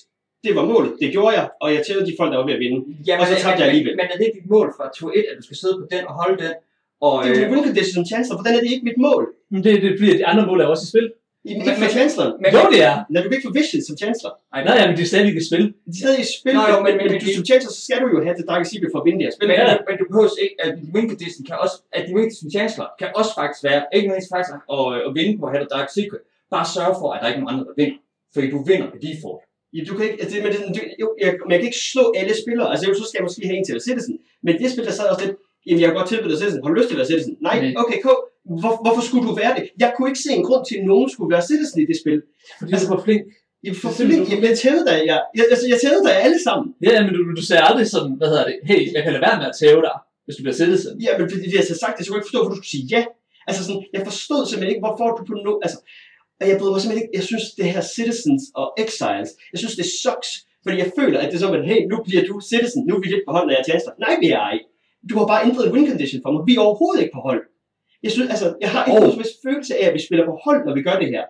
Det 0.45 0.51
var 0.57 0.65
målet. 0.73 0.91
Det 1.01 1.09
gjorde 1.15 1.33
jeg, 1.37 1.45
og 1.63 1.67
jeg 1.73 1.81
tællede 1.85 2.05
de 2.09 2.13
folk, 2.19 2.29
der 2.31 2.37
var 2.41 2.47
ved 2.49 2.57
at 2.59 2.63
vinde. 2.65 2.79
Jamen, 3.07 3.21
Og 3.21 3.27
så 3.31 3.35
tabte 3.43 3.59
jeg 3.61 3.67
alligevel. 3.71 3.93
Men 3.99 4.05
er 4.13 4.17
det 4.21 4.29
dit 4.37 4.47
mål 4.55 4.67
fra 4.77 4.85
tur 4.97 5.11
1, 5.19 5.25
at 5.31 5.35
du 5.39 5.43
skal 5.47 5.57
sidde 5.61 5.75
på 5.81 5.85
den 5.93 6.03
og 6.09 6.13
holde 6.21 6.37
den? 6.43 6.53
Og, 7.07 7.15
Det 7.25 7.31
er 7.37 7.45
øh, 7.45 7.51
win 7.53 7.63
condition 7.69 7.93
som 7.97 8.05
chancellor. 8.11 8.37
Hvordan 8.37 8.53
er 8.57 8.61
det 8.65 8.71
ikke 8.75 8.85
mit 8.89 8.99
mål? 9.07 9.23
Men 9.51 9.59
det, 9.65 9.71
det 9.85 9.91
bliver 9.99 10.15
de 10.21 10.25
andre 10.31 10.43
mål 10.49 10.59
er 10.61 10.67
også 10.73 10.83
i 10.87 10.91
spil. 10.93 11.07
I, 11.49 11.51
Men- 11.51 11.61
ikke 11.61 11.79
for 11.81 11.87
men- 11.87 11.95
chancellor. 11.97 12.27
men, 12.43 12.49
Jo, 12.55 12.61
det 12.73 12.79
er. 12.89 12.95
Når 13.11 13.17
du 13.21 13.25
kan 13.29 13.35
ikke 13.37 13.47
få 13.49 13.53
vision 13.61 13.81
som 13.89 13.95
chancellor. 14.03 14.33
Ej, 14.55 14.59
Nej, 14.67 14.75
ja, 14.79 14.83
men 14.87 14.93
det 14.97 15.03
er 15.07 15.11
stadig 15.13 15.29
i 15.41 15.45
spil. 15.49 15.63
De 15.91 15.95
er 15.97 16.01
stadig 16.03 16.19
i 16.25 16.29
spil, 16.37 16.53
Nå, 16.59 16.63
jo, 16.73 16.77
men- 16.85 16.95
men, 16.99 17.05
men- 17.11 17.21
du 17.23 17.27
som 17.37 17.45
chancellor, 17.49 17.73
så 17.77 17.81
skal 17.87 17.97
du 18.03 18.07
jo 18.15 18.19
have 18.25 18.35
det 18.39 18.45
Dark 18.51 18.63
Secret 18.71 18.89
for 18.93 18.99
at 19.01 19.05
vinde 19.07 19.17
det 19.19 19.25
her 19.27 19.33
spil. 19.37 19.47
Men, 19.51 19.57
Ja. 19.61 19.67
men, 19.87 19.93
du 20.01 20.05
behøver 20.11 20.29
ikke, 20.45 20.55
at 20.63 20.69
din 20.79 20.89
win 20.95 21.05
condition 21.13 21.41
kan 21.49 21.55
også, 21.65 21.75
at 21.97 22.01
din 22.07 22.13
win 22.17 22.25
condition 22.27 22.49
chancellor 22.57 22.87
kan 23.01 23.07
også 23.19 23.31
faktisk 23.39 23.61
være, 23.69 23.79
ikke 23.95 24.05
nødvendigvis 24.07 24.31
faktisk 24.35 24.53
at, 24.75 24.85
at 25.07 25.11
vinde 25.19 25.33
på 25.39 25.43
at 25.47 25.51
have 25.53 25.61
det 25.65 25.69
Dark 25.75 25.89
Secret. 25.97 26.21
Bare 26.55 26.65
sørge 26.77 26.95
for, 27.01 27.07
at 27.13 27.19
der 27.21 27.27
ikke 27.29 27.39
er 27.39 27.43
nogen 27.43 27.53
andre, 27.53 27.65
der 27.69 27.75
vinder. 27.81 27.97
Fordi 28.33 28.47
du 28.55 28.59
vinder 28.69 28.87
på 28.93 28.97
default. 29.07 29.41
Ja, 29.75 29.79
du 29.89 29.91
kan 29.97 30.03
ikke, 30.07 30.17
altså, 30.21 30.31
det, 30.35 30.39
men 30.45 30.49
det, 30.53 30.59
du, 30.77 30.81
jo, 31.03 31.07
jeg, 31.23 31.29
men 31.45 31.51
jeg 31.53 31.59
kan 31.61 31.67
ikke 31.71 31.83
slå 31.93 32.03
alle 32.19 32.33
spillere. 32.43 32.67
Altså, 32.73 32.83
jo, 32.89 32.93
så 32.99 33.03
skal 33.07 33.17
jeg 33.19 33.25
måske 33.27 33.41
have 33.49 33.57
en 33.59 33.65
til 33.69 33.75
at 33.79 33.83
Citizen. 33.87 34.15
Men 34.45 34.53
det 34.59 34.67
spil, 34.73 34.85
der 34.89 34.95
sad 34.99 35.07
også 35.13 35.23
lidt, 35.25 35.35
jamen, 35.65 35.79
jeg 35.81 35.87
kan 35.87 35.97
godt 35.99 36.09
tilbyde 36.11 36.31
dig 36.31 36.39
Citizen. 36.41 36.59
Har 36.61 36.69
du 36.71 36.77
lyst 36.79 36.89
til 36.89 36.95
at 36.95 37.01
være 37.01 37.11
Citizen? 37.13 37.33
Nej, 37.47 37.55
Nej. 37.61 37.73
okay, 37.83 37.97
K. 38.05 38.07
Hvor, 38.61 38.73
hvorfor 38.83 39.01
skulle 39.07 39.25
du 39.29 39.33
være 39.43 39.53
det? 39.57 39.63
Jeg 39.83 39.89
kunne 39.95 40.09
ikke 40.11 40.23
se 40.25 40.31
en 40.39 40.45
grund 40.47 40.63
til, 40.69 40.75
at 40.79 40.85
nogen 40.91 41.07
skulle 41.13 41.31
være 41.35 41.43
Citizen 41.51 41.77
i 41.83 41.85
det 41.91 41.97
spil. 42.01 42.19
Fordi 42.59 42.71
du 42.81 42.87
var 42.95 43.01
flink. 43.07 43.21
Jamen, 43.63 43.77
for 43.81 43.89
er 43.89 43.97
flink, 44.09 44.23
jamen, 44.31 44.45
jeg 44.49 44.57
tævede 44.63 44.85
dig, 44.89 44.97
jeg, 45.11 45.19
jeg, 45.37 45.45
altså, 45.53 45.65
jeg 45.73 45.79
tævede 45.83 46.03
dig 46.07 46.13
alle 46.25 46.39
sammen. 46.47 46.67
Ja, 46.87 46.95
men 47.05 47.11
du, 47.15 47.19
du 47.39 47.43
sagde 47.49 47.63
aldrig 47.69 47.87
sådan, 47.95 48.13
hvad 48.19 48.27
hedder 48.31 48.45
det, 48.49 48.55
hey, 48.69 48.81
jeg 48.95 49.01
kan 49.03 49.11
lade 49.13 49.25
være 49.27 49.37
med 49.41 49.47
at 49.51 49.55
tæve 49.61 49.81
dig, 49.87 49.95
hvis 50.25 50.35
du 50.37 50.41
bliver 50.43 50.57
citizen. 50.61 50.91
Ja, 51.05 51.11
men 51.17 51.25
fordi 51.31 51.45
jeg 51.55 51.63
har 51.71 51.79
sagt 51.83 51.95
det, 51.95 52.01
så 52.01 52.07
kunne 52.07 52.17
jeg 52.17 52.21
ikke 52.21 52.29
forstå, 52.29 52.39
hvorfor 52.41 52.55
du 52.55 52.61
skulle 52.61 52.75
sige 52.77 52.87
ja. 52.95 53.01
Altså 53.49 53.61
sådan, 53.65 53.81
jeg 53.95 54.01
forstod 54.09 54.41
simpelthen 54.45 54.71
ikke, 54.73 54.85
hvorfor 54.85 55.07
du 55.17 55.21
på 55.29 55.35
no... 55.45 55.53
Altså, 55.65 55.77
og 56.39 56.45
jeg 56.49 56.55
bryder 56.59 56.73
mig 56.73 56.81
simpelthen 56.81 57.03
ikke... 57.05 57.15
Jeg 57.19 57.25
synes, 57.29 57.45
det 57.57 57.65
her 57.73 57.83
Citizens 57.95 58.43
og 58.61 58.67
Exiles, 58.83 59.31
jeg 59.51 59.59
synes, 59.61 59.75
det 59.81 59.87
sucks. 60.03 60.29
Fordi 60.63 60.75
jeg 60.83 60.89
føler, 60.99 61.17
at 61.19 61.27
det 61.29 61.35
er 61.37 61.43
som, 61.45 61.57
at 61.59 61.65
hey, 61.71 61.81
nu 61.91 61.95
bliver 62.07 62.23
du 62.29 62.35
Citizen, 62.51 62.81
nu 62.87 62.91
er 62.95 63.01
vi 63.03 63.07
lidt 63.13 63.25
på 63.27 63.31
hold, 63.35 63.45
når 63.45 63.53
jeg 63.55 63.61
er 63.63 63.69
chancellor. 63.69 63.95
Nej, 64.05 64.13
vi 64.23 64.27
er 64.39 64.47
ikke. 64.55 64.67
Du 65.09 65.17
har 65.17 65.27
bare 65.27 65.45
ændret 65.47 65.71
win 65.73 65.87
condition 65.89 66.21
for 66.23 66.31
mig. 66.31 66.41
Vi 66.47 66.55
er 66.55 66.59
overhovedet 66.67 67.01
ikke 67.03 67.13
på 67.13 67.19
hold. 67.19 67.41
Jeg 68.03 68.11
synes, 68.11 68.29
altså, 68.29 68.47
jeg 68.61 68.69
har 68.69 68.85
ikke 68.85 68.97
Oh. 68.97 69.07
nogen 69.07 69.25
følelse 69.45 69.73
af, 69.81 69.87
at 69.87 69.93
vi 69.93 69.99
spiller 70.07 70.25
på 70.25 70.35
hold, 70.45 70.65
når 70.65 70.73
vi 70.75 70.81
gør 70.81 70.99
det 70.99 71.07
her. 71.15 71.23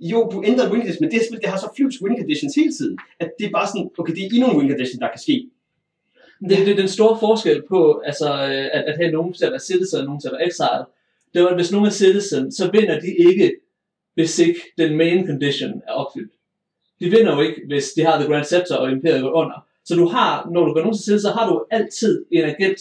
Jo, 0.00 0.18
du 0.32 0.42
ændrer 0.46 0.70
win 0.70 0.80
condition, 0.80 1.04
men 1.04 1.10
det 1.10 1.20
spil, 1.26 1.40
det 1.40 1.48
har 1.48 1.58
så 1.58 1.68
flyvsk 1.76 2.02
win 2.02 2.18
conditions 2.18 2.54
hele 2.54 2.72
tiden, 2.78 2.98
at 3.20 3.30
det 3.38 3.46
er 3.46 3.50
bare 3.50 3.68
sådan, 3.72 3.90
okay, 3.98 4.12
det 4.14 4.22
er 4.22 4.28
endnu 4.34 4.50
en 4.50 4.56
win 4.58 4.68
condition, 4.70 5.00
der 5.00 5.10
kan 5.14 5.20
ske. 5.26 5.36
Det, 6.48 6.58
det 6.66 6.68
er 6.68 6.76
den 6.76 6.88
store 6.88 7.16
forskel 7.20 7.62
på, 7.68 8.02
altså, 8.04 8.28
øh, 8.34 8.66
at, 8.76 8.82
at 8.90 8.96
have 8.96 9.10
nogen 9.12 9.32
til 9.32 9.44
at 9.44 9.52
være 9.52 9.60
citizen 9.70 9.98
og 10.00 10.04
nogen 10.04 10.20
til 10.20 10.28
at 10.28 10.34
være 10.38 10.46
exile. 10.48 10.84
Det 11.34 11.42
var, 11.42 11.48
at 11.48 11.54
hvis 11.56 11.72
nogen 11.72 11.86
er 11.86 11.90
citizen, 11.90 12.52
så 12.52 12.70
vinder 12.70 13.00
de 13.00 13.10
ikke, 13.28 13.46
hvis 14.14 14.38
ikke 14.38 14.60
den 14.78 14.96
main 14.96 15.26
condition 15.26 15.82
er 15.88 15.92
opfyldt. 15.92 16.32
De 17.00 17.10
vinder 17.10 17.34
jo 17.36 17.40
ikke, 17.40 17.60
hvis 17.66 17.92
de 17.96 18.02
har 18.02 18.18
The 18.20 18.28
Grand 18.30 18.44
Scepter 18.44 18.76
og 18.76 18.90
Imperiet 18.90 19.22
går 19.22 19.32
under. 19.42 19.66
Så 19.84 19.94
du 19.94 20.06
har, 20.06 20.50
når 20.52 20.64
du 20.64 20.72
går 20.72 20.80
nogen 20.80 20.96
til 20.96 21.04
side, 21.04 21.20
så 21.20 21.30
har 21.30 21.50
du 21.50 21.64
altid 21.70 22.24
en 22.32 22.44
agent, 22.44 22.80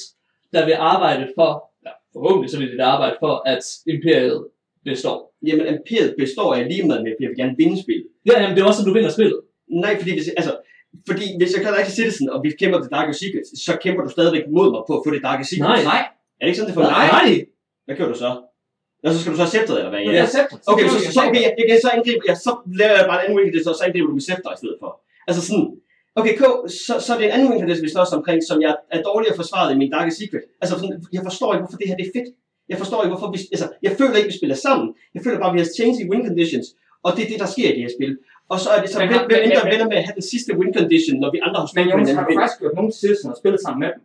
der 0.53 0.65
vil 0.65 0.75
arbejde 0.93 1.27
for, 1.37 1.49
ja, 1.85 1.91
forhåbentlig 2.13 2.49
så 2.51 2.57
vil 2.59 2.71
det 2.71 2.79
arbejde 2.79 3.15
for, 3.19 3.33
at 3.53 3.63
Imperiet 3.93 4.47
består. 4.85 5.17
Jamen, 5.47 5.65
imperiet 5.75 6.15
består 6.23 6.49
af 6.57 6.67
lige 6.71 6.83
med, 6.87 6.95
at 6.97 7.03
jeg 7.21 7.29
vil 7.29 7.37
gerne 7.41 7.55
vinde 7.57 7.81
spil. 7.83 8.01
Ja, 8.27 8.41
jamen, 8.41 8.53
det 8.55 8.61
er 8.63 8.67
også, 8.67 8.81
at 8.81 8.87
du 8.89 8.93
vinder 8.93 9.09
spillet. 9.17 9.39
Nej, 9.83 9.93
fordi 9.99 10.11
hvis, 10.17 10.27
altså, 10.39 10.53
fordi 11.09 11.25
hvis 11.39 11.51
jeg 11.55 11.61
kan 11.63 11.71
rigtig 11.77 11.93
Citizen, 11.99 12.29
og 12.33 12.37
vi 12.45 12.49
kæmper 12.61 12.77
det 12.81 12.89
Dark 12.91 13.09
Secrets, 13.21 13.49
så 13.65 13.71
kæmper 13.83 14.01
du 14.03 14.09
stadigvæk 14.17 14.45
mod 14.57 14.67
mig 14.75 14.81
på 14.87 14.93
at 14.97 15.01
få 15.05 15.09
det 15.15 15.21
Dark 15.27 15.39
Secrets. 15.45 15.59
Nej. 15.59 15.83
Nej, 15.93 16.01
Er 16.37 16.41
det 16.43 16.47
ikke 16.49 16.57
sådan, 16.59 16.69
det 16.69 16.75
fungerer? 16.77 16.97
Nej, 16.99 17.07
nej. 17.17 17.29
Hvad 17.85 17.95
gør 17.99 18.07
du 18.13 18.17
så? 18.23 18.29
Og 19.05 19.09
så 19.13 19.17
skal 19.21 19.31
du 19.33 19.37
så 19.43 19.47
scepteret, 19.53 19.77
eller 19.79 19.91
hvad? 19.93 20.01
det 20.07 20.13
Ja. 20.19 20.23
er 20.27 20.31
scepter. 20.35 20.57
Okay, 20.71 20.85
så, 20.93 20.97
så, 21.05 21.09
så, 21.17 21.21
okay, 21.27 21.41
jeg, 21.45 21.51
jeg, 21.71 21.77
så 21.85 21.89
angribe, 21.97 22.21
ja, 22.29 22.35
så 22.45 22.51
laver 22.81 22.95
jeg 22.99 23.05
bare 23.09 23.17
en 23.19 23.23
anden 23.23 23.35
wing, 23.37 23.47
så, 23.65 23.71
så 23.79 23.83
angriber 23.87 24.07
du 24.11 24.15
med 24.19 24.25
scepter 24.27 24.49
i 24.55 24.59
stedet 24.61 24.77
for. 24.83 24.91
Altså 25.29 25.41
sådan, 25.47 25.67
okay, 26.19 26.33
K, 26.39 26.43
så, 26.85 26.93
så 27.05 27.09
er 27.13 27.17
det 27.19 27.25
en 27.25 27.31
anden 27.35 27.47
wing, 27.51 27.61
vi 27.87 27.89
slås 27.95 28.11
omkring, 28.19 28.39
som 28.49 28.57
jeg 28.65 28.73
er 28.95 29.01
dårligere 29.09 29.35
forsvaret 29.41 29.69
i 29.73 29.77
min 29.81 29.91
Dark 29.95 30.11
Secret. 30.19 30.43
Altså 30.61 30.75
jeg 31.15 31.21
forstår 31.29 31.49
ikke, 31.53 31.63
hvorfor 31.63 31.77
det 31.81 31.87
her 31.89 31.95
det 31.99 32.05
er 32.09 32.13
fedt. 32.19 32.29
Jeg 32.71 32.77
forstår 32.81 32.99
ikke, 33.03 33.13
hvorfor 33.15 33.29
vi, 33.35 33.39
altså, 33.55 33.67
jeg 33.85 33.91
føler 33.99 34.15
ikke, 34.19 34.29
vi 34.33 34.37
spiller 34.41 34.57
sammen. 34.67 34.87
Jeg 35.15 35.21
føler 35.25 35.37
bare, 35.41 35.51
at 35.51 35.55
vi 35.57 35.61
har 35.63 35.69
changed 35.79 35.99
i 36.03 36.09
win 36.11 36.21
conditions, 36.29 36.67
og 37.05 37.09
det 37.15 37.21
er 37.25 37.29
det, 37.31 37.39
der 37.43 37.49
sker 37.55 37.67
i 37.71 37.73
det 37.77 37.83
her 37.87 37.93
spil. 37.99 38.11
Og 38.53 38.57
så 38.63 38.67
er 38.75 38.79
det 38.83 38.89
så, 38.93 38.97
Men 38.99 39.07
hvem, 39.09 39.17
har- 39.19 39.27
hvem 39.31 39.39
men- 39.41 39.47
ender 39.51 39.63
men- 39.65 39.71
vinder 39.73 39.87
med 39.91 39.97
at 40.01 40.05
have 40.07 40.15
den 40.19 40.25
sidste 40.33 40.49
win 40.59 40.71
condition, 40.79 41.15
når 41.23 41.29
vi 41.35 41.39
andre 41.47 41.59
har 41.61 41.67
Men 41.67 41.73
spillet 41.73 41.91
med 41.91 41.97
har 41.97 42.05
du 42.05 42.09
hinanden. 42.09 42.37
faktisk 42.41 42.59
gjort 42.63 42.75
nogen 42.79 42.91
Citizen 43.01 43.27
og 43.33 43.37
spillet 43.41 43.59
sammen 43.65 43.79
med 43.83 43.89
dem? 43.93 44.01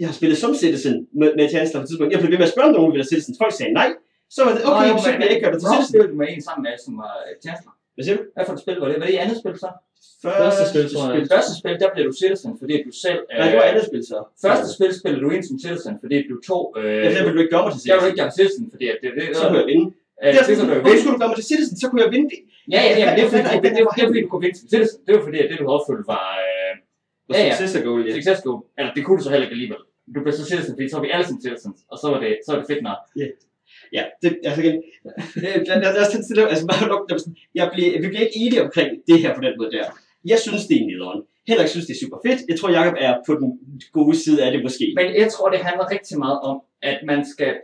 Jeg 0.00 0.06
har 0.10 0.16
spillet 0.20 0.36
som 0.44 0.52
Citizen 0.62 0.94
med, 1.20 1.28
med 1.38 1.44
Chancellor 1.54 1.78
på 1.80 1.84
et 1.84 1.88
tidspunkt. 1.90 2.10
Jeg 2.14 2.20
blev 2.22 2.30
ved 2.34 2.40
med 2.42 2.48
at 2.50 2.54
spørge, 2.54 2.68
om 2.70 2.74
nogen 2.78 2.88
ville 2.92 3.00
være 3.02 3.10
Citizen. 3.12 3.32
Folk 3.42 3.52
sagde 3.58 3.72
nej. 3.80 3.88
Så 4.34 4.38
var 4.46 4.52
det, 4.56 4.60
okay, 4.70 4.86
Nå, 4.88 4.92
jo, 4.92 4.98
så 5.06 5.08
kan 5.14 5.20
jeg 5.24 5.30
ikke 5.34 5.46
det 5.52 5.58
til 5.62 5.68
Citizen. 5.72 5.90
spillede 5.92 6.10
du 6.12 6.16
med 6.22 6.28
en 6.34 6.42
sammen 6.48 6.62
med, 6.66 6.74
som 6.84 6.92
var 7.02 7.14
øh, 7.26 7.32
Chancellor? 7.44 7.74
Hvad 7.94 8.02
siger 8.04 8.16
du? 8.18 8.22
Hvad 8.34 8.44
for 8.46 8.52
et 8.56 8.62
spil 8.64 8.76
var 8.82 8.88
det? 8.90 8.96
Var 9.02 9.06
det 9.10 9.18
andet 9.24 9.36
spil 9.42 9.54
så? 9.64 9.70
Første 10.42 10.62
spil, 10.70 10.84
tror 10.92 11.04
jeg. 11.12 11.20
Det 11.24 11.30
første 11.34 11.52
spil, 11.60 11.74
der 11.82 11.88
blev 11.94 12.04
du 12.10 12.14
Citizen, 12.22 12.50
fordi 12.60 12.74
du 12.86 12.90
selv... 13.04 13.20
Øh, 13.32 13.38
Nej, 13.38 13.46
det 13.50 13.56
var 13.60 13.66
andet 13.72 13.84
spil 13.90 14.02
så. 14.12 14.18
Første 14.46 14.68
spil 14.76 14.90
spillede 15.00 15.20
du 15.24 15.28
ind 15.36 15.44
som 15.48 15.56
Citizen, 15.64 15.94
fordi 16.02 16.16
du 16.30 16.36
tog... 16.50 16.62
Øh, 16.80 16.84
Ja, 17.04 17.08
der 17.14 17.22
ville 17.24 17.36
du 17.38 17.42
ikke 17.44 17.54
gøre 17.56 17.64
mig 17.66 17.72
til 17.72 17.80
jeg 17.90 17.96
vil 17.98 18.04
Citizen. 18.04 18.10
ikke 18.12 18.20
gøre 18.22 18.32
Citizen, 18.38 18.64
fordi 18.74 18.86
at 18.92 18.96
det, 19.02 19.08
det, 19.18 19.24
Så 19.40 19.44
kunne 19.48 19.60
jeg 19.62 19.68
vinde. 19.72 19.86
øh, 20.22 20.28
Det 20.32 20.38
er 20.40 20.44
det, 20.48 20.54
kunne 20.58 20.74
du 20.78 20.84
vinde. 20.86 20.98
skulle 21.02 21.14
du 21.16 21.20
gøre 21.22 21.30
mig 21.32 21.38
til 21.40 21.48
Citizen? 21.52 21.74
Så 21.82 21.86
kunne 21.88 22.02
jeg 22.04 22.10
vinde 22.16 22.28
det. 22.32 22.40
Ja, 22.74 22.80
ja, 22.88 22.92
ja, 23.02 23.06
det 23.16 23.22
er 23.24 23.30
Jeg 23.32 23.44
det, 23.46 23.56
ikke, 23.58 23.76
det, 23.76 23.82
hvorfor 23.86 23.98
det, 23.98 24.04
er 24.04 24.08
fordi, 24.12 24.20
du 24.26 24.30
kunne 24.32 24.44
vinde 24.46 24.56
som 24.60 24.66
Citizen. 24.72 24.98
Det 25.06 25.10
var 25.16 25.22
fordi, 25.28 25.38
at 25.44 25.48
det 25.50 25.56
du 25.60 25.64
havde 25.66 25.76
opfyldt 25.78 26.06
var... 26.14 26.26
Øh, 26.46 26.72
Ja, 27.36 27.42
ja. 27.48 27.54
success 27.60 27.72
goal, 27.86 28.00
ja. 28.06 28.12
success 28.18 28.38
goal. 28.46 28.60
Eller 28.78 28.90
det 28.96 29.02
kunne 29.04 29.16
du 29.18 29.24
så 29.26 29.30
heller 29.32 29.46
ikke 29.46 29.56
alligevel. 29.58 29.80
Du 30.14 30.18
blev 30.24 30.32
så 30.40 30.44
Citizen, 30.50 30.72
fordi 30.76 30.86
så 30.90 30.94
var 30.98 31.04
vi 31.06 31.10
alle 31.14 31.24
sammen 31.26 31.42
Citizens, 31.44 31.78
og 31.92 31.96
så 32.02 32.06
var 32.12 32.18
det, 32.24 32.30
så 32.44 32.48
var 32.52 32.58
det 32.60 32.66
fedt 32.72 32.82
nok. 32.90 33.00
Ja, 33.92 34.04
det, 34.22 34.38
altså 34.44 34.60
igen, 34.62 34.76
øh, 35.36 35.42
lad, 35.68 35.76
lad, 35.82 35.92
lad 35.94 36.02
os 36.06 36.12
tage 36.12 36.36
det 36.36 36.48
altså 36.48 36.66
bare 36.66 36.88
nok, 36.88 37.10
sådan, 37.10 37.36
jeg 37.54 37.70
bliver, 37.74 38.00
vi 38.02 38.08
bliver 38.08 38.24
ikke 38.26 38.38
enige 38.42 38.62
omkring 38.62 38.90
det 39.06 39.18
her 39.22 39.34
på 39.34 39.40
den 39.40 39.54
måde 39.58 39.70
der. 39.70 39.84
Jeg 40.24 40.38
synes, 40.38 40.66
det 40.66 40.76
er 40.76 40.86
nederen. 40.86 41.22
Henrik 41.48 41.68
synes, 41.68 41.86
det 41.86 41.94
er 41.94 42.00
super 42.04 42.18
fedt. 42.26 42.40
Jeg 42.48 42.58
tror, 42.58 42.70
Jacob 42.70 42.94
er 42.98 43.14
på 43.26 43.34
den 43.34 43.60
gode 43.92 44.16
side 44.16 44.44
af 44.44 44.52
det 44.52 44.62
måske. 44.62 44.94
Men 44.96 45.06
jeg 45.22 45.28
tror, 45.32 45.50
det 45.50 45.58
handler 45.58 45.90
rigtig 45.90 46.18
meget 46.18 46.40
om, 46.40 46.60
at 46.82 46.98
man 47.06 47.26
skal, 47.32 47.54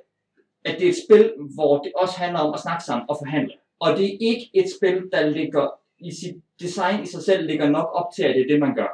at 0.64 0.74
det 0.78 0.84
er 0.86 0.90
et 0.90 1.02
spil, 1.06 1.32
hvor 1.54 1.78
det 1.82 1.92
også 1.96 2.14
handler 2.18 2.40
om 2.40 2.54
at 2.54 2.60
snakke 2.60 2.84
sammen 2.84 3.06
og 3.08 3.16
forhandle. 3.22 3.54
Og 3.80 3.96
det 3.96 4.06
er 4.06 4.16
ikke 4.20 4.50
et 4.54 4.68
spil, 4.76 4.96
der 5.12 5.30
ligger 5.30 5.66
i 6.00 6.10
sit 6.20 6.36
design 6.60 7.02
i 7.02 7.06
sig 7.06 7.22
selv, 7.22 7.46
ligger 7.46 7.70
nok 7.70 7.88
op 7.92 8.08
til, 8.16 8.22
at 8.22 8.34
det 8.34 8.42
er 8.42 8.48
det, 8.52 8.60
man 8.60 8.74
gør. 8.74 8.90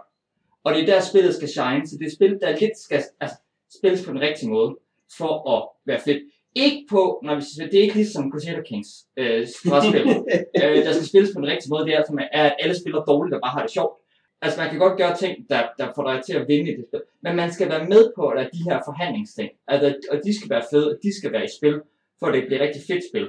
Og 0.64 0.74
det 0.74 0.82
er 0.82 0.86
der, 0.86 1.00
spillet 1.00 1.34
skal 1.34 1.48
shine, 1.48 1.86
så 1.86 1.96
det 1.96 2.02
er 2.02 2.06
et 2.06 2.16
spil, 2.16 2.38
der 2.40 2.58
lidt 2.60 2.78
skal 2.78 3.02
altså, 3.20 3.36
spilles 3.78 4.04
på 4.04 4.12
den 4.12 4.20
rigtige 4.20 4.50
måde, 4.50 4.76
for 5.18 5.32
at 5.54 5.68
være 5.86 6.00
fedt. 6.00 6.22
Ikke 6.54 6.86
på, 6.90 7.20
når 7.22 7.34
vi, 7.34 7.40
det 7.70 7.78
er 7.78 7.82
ikke 7.82 7.94
ligesom 7.94 8.30
Crusader 8.30 8.62
Kings 8.62 8.88
øh, 9.16 9.46
spil, 9.46 10.06
øh, 10.62 10.76
der 10.84 10.92
skal 10.92 11.06
spilles 11.06 11.30
på 11.34 11.40
den 11.40 11.48
rigtige 11.48 11.70
måde, 11.70 11.84
det 11.84 11.94
er, 11.94 12.02
som 12.06 12.18
er, 12.18 12.28
at 12.32 12.56
alle 12.58 12.80
spiller 12.80 13.04
dårligt 13.04 13.34
og 13.34 13.40
bare 13.40 13.52
har 13.52 13.62
det 13.62 13.70
sjovt. 13.70 13.94
Altså 14.42 14.60
man 14.60 14.70
kan 14.70 14.78
godt 14.78 14.98
gøre 14.98 15.16
ting, 15.16 15.48
der, 15.48 15.62
der 15.78 15.92
får 15.94 16.04
dig 16.10 16.22
til 16.26 16.32
at 16.32 16.48
vinde 16.48 16.72
i 16.72 16.76
det 16.76 16.84
spil, 16.88 17.02
men 17.22 17.36
man 17.36 17.52
skal 17.52 17.68
være 17.68 17.88
med 17.88 18.12
på, 18.16 18.28
at 18.28 18.50
de 18.52 18.62
her 18.68 18.80
forhandlingsting, 18.84 19.50
altså, 19.68 19.96
og 20.10 20.20
de 20.24 20.38
skal 20.38 20.50
være 20.50 20.64
fede, 20.70 20.90
og 20.90 20.96
de 21.02 21.18
skal 21.18 21.32
være 21.32 21.44
i 21.44 21.48
spil, 21.58 21.80
for 22.18 22.26
at 22.26 22.34
det 22.34 22.46
bliver 22.46 22.60
et 22.60 22.66
rigtig 22.66 22.82
fedt 22.86 23.04
spil. 23.10 23.28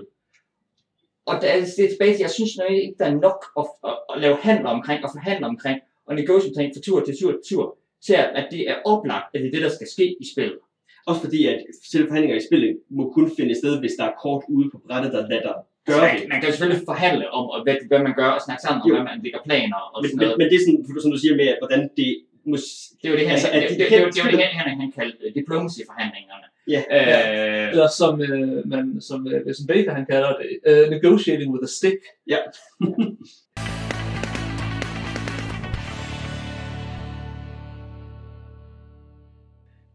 Og 1.25 1.35
der 1.41 1.47
er 1.47 1.59
det 1.59 1.85
er 1.85 1.89
tilbage 1.89 2.13
til, 2.13 2.21
jeg 2.21 2.29
synes 2.29 2.57
nok 2.57 2.71
ikke, 2.71 2.95
der 2.99 3.05
er 3.05 3.15
nok 3.27 3.45
at, 3.59 3.65
at, 3.89 3.97
at 4.15 4.21
lave 4.21 4.35
handler 4.35 4.69
omkring, 4.69 5.03
og 5.03 5.09
forhandle 5.13 5.45
omkring, 5.45 5.79
og 6.05 6.15
negotiate 6.15 6.51
omkring 6.51 6.71
fra 6.75 6.81
tur 6.81 6.99
til 7.05 7.15
tur 7.19 7.31
til 7.31 7.41
tur, 7.49 7.77
til 8.05 8.13
at, 8.13 8.29
at 8.35 8.47
det 8.51 8.69
er 8.69 8.77
oplagt, 8.85 9.25
at 9.33 9.41
det 9.41 9.47
er 9.47 9.51
det, 9.51 9.61
der 9.61 9.69
skal 9.69 9.87
ske 9.87 10.15
i 10.19 10.25
spillet. 10.33 10.59
Også 11.09 11.21
fordi, 11.25 11.39
at 11.51 11.57
selv 11.91 12.07
forhandlinger 12.07 12.37
i 12.37 12.45
spillet 12.49 12.71
må 12.97 13.03
kun 13.17 13.27
finde 13.37 13.55
sted, 13.61 13.73
hvis 13.79 13.95
der 13.99 14.05
er 14.05 14.13
kort 14.23 14.43
ude 14.55 14.67
på 14.73 14.77
brættet, 14.87 15.09
der 15.15 15.21
lader 15.29 15.41
dig 15.49 15.57
gøre 15.89 16.01
man, 16.07 16.15
det. 16.19 16.27
man 16.31 16.37
kan 16.39 16.45
jo 16.49 16.53
selvfølgelig 16.55 16.85
forhandle 16.91 17.25
om, 17.39 17.45
og 17.53 17.57
hvad, 17.63 17.75
hvad 17.89 18.01
man 18.07 18.13
gør, 18.21 18.29
og 18.37 18.41
snakke 18.45 18.61
sammen 18.65 18.81
om, 18.83 18.87
Jo. 18.89 18.93
hvad 18.95 19.05
man 19.11 19.17
lægger 19.25 19.41
planer 19.47 19.79
og 19.93 19.97
Men, 20.01 20.09
sådan 20.09 20.17
men, 20.19 20.25
noget. 20.25 20.37
men 20.39 20.45
det 20.49 20.55
er 20.59 20.63
sådan, 20.65 21.01
som 21.03 21.11
du 21.15 21.19
siger 21.23 21.35
med, 21.41 21.47
at 21.53 21.57
hvordan 21.61 21.81
det 21.99 22.09
mus... 22.49 22.63
Det 22.99 23.05
er 23.07 23.11
jo 23.13 23.17
det 23.19 23.25
her, 23.27 23.35
Altså, 23.35 23.49
at 23.55 23.61
det, 23.61 23.69
de 23.69 23.75
det, 23.79 23.91
det, 23.91 23.97
det, 24.05 24.13
det, 24.13 24.19
er 24.21 24.25
jo 24.25 24.31
det 24.35 24.39
her, 24.43 24.51
han, 24.59 24.67
han 24.83 24.91
kaldte 24.99 25.23
diplomacy-forhandlingerne. 25.39 26.47
Ja, 26.73 26.81
Øh, 26.95 27.07
ja. 27.13 27.69
Eller 27.73 27.87
som, 28.01 28.13
øh, 28.21 28.67
man, 28.73 28.83
som 29.09 29.19
øh, 29.31 29.45
Vincent 29.45 29.67
Baker 29.71 29.91
han 29.99 30.05
kalder 30.13 30.31
det, 30.39 30.49
øh, 30.69 30.85
negotiating 30.95 31.49
with 31.53 31.63
a 31.69 31.71
stick. 31.77 31.99
Ja. 32.33 32.39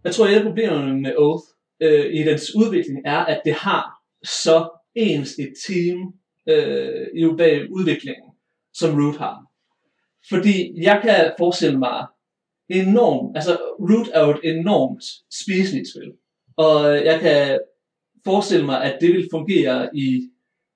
Jeg 0.04 0.14
tror, 0.14 0.26
at 0.26 0.32
et 0.32 0.36
af 0.36 0.44
problemerne 0.44 1.00
med 1.00 1.16
Oath 1.16 1.44
øh, 1.80 2.14
i 2.14 2.22
dens 2.22 2.54
udvikling 2.54 2.98
er, 3.04 3.18
at 3.18 3.42
det 3.44 3.54
har 3.54 4.00
så 4.24 4.68
ens 4.94 5.38
et 5.38 5.52
team 5.66 5.98
øh, 6.48 7.06
jo 7.22 7.36
bag 7.36 7.72
udviklingen, 7.72 8.30
som 8.74 8.96
Root 9.00 9.16
har. 9.16 9.46
Fordi 10.28 10.82
jeg 10.82 11.00
kan 11.02 11.32
forestille 11.38 11.78
mig 11.78 12.06
enormt, 12.68 13.36
altså 13.36 13.58
Root 13.80 14.08
er 14.14 14.24
jo 14.26 14.30
et 14.30 14.58
enormt 14.58 15.04
spiseligt 15.42 15.88
spil. 15.90 16.12
Og 16.56 17.04
jeg 17.04 17.20
kan 17.20 17.58
forestille 18.24 18.66
mig, 18.66 18.84
at 18.84 18.98
det 19.00 19.12
vil 19.12 19.28
fungere 19.30 19.96
i 19.96 20.30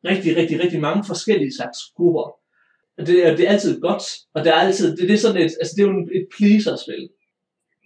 rigtig, 0.04 0.36
rigtig, 0.36 0.60
rigtig 0.60 0.80
mange 0.80 1.04
forskellige 1.06 1.56
slags 1.56 1.78
grupper. 1.96 2.26
Og 2.98 3.06
det, 3.06 3.26
er, 3.26 3.36
det 3.36 3.46
er 3.46 3.52
altid 3.52 3.80
godt, 3.80 4.02
og 4.34 4.44
det 4.44 4.50
er 4.52 4.56
altid, 4.56 4.96
det, 4.96 5.08
det 5.08 5.14
er 5.14 5.18
sådan 5.18 5.42
et, 5.42 5.52
altså 5.60 5.74
det 5.76 5.82
er 5.82 5.88
jo 5.88 6.08
et 6.18 6.26
pleaser-spil. 6.36 7.08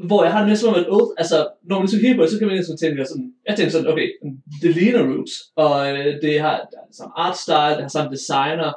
Hvor 0.06 0.24
jeg 0.24 0.32
har 0.32 0.40
det 0.40 0.48
næsten 0.48 0.70
som 0.70 0.80
et 0.80 0.88
Oath, 0.88 1.12
altså 1.18 1.48
når 1.62 1.78
man 1.78 1.88
så 1.88 1.98
kigger 1.98 2.16
på 2.16 2.22
det, 2.22 2.30
så 2.30 2.38
kan 2.38 2.46
man 2.46 2.56
næsten 2.56 2.76
tænke 2.76 3.04
sådan, 3.04 3.32
jeg 3.48 3.56
tænker 3.56 3.72
sådan, 3.72 3.92
okay, 3.92 4.08
det 4.62 4.74
ligner 4.74 5.02
Roots, 5.02 5.32
og 5.56 5.90
øh, 5.90 6.22
det 6.22 6.40
har, 6.40 6.68
samme 6.92 7.12
art 7.16 7.38
style, 7.38 7.74
det 7.76 7.82
har 7.86 7.88
samme 7.88 8.12
designer, 8.16 8.72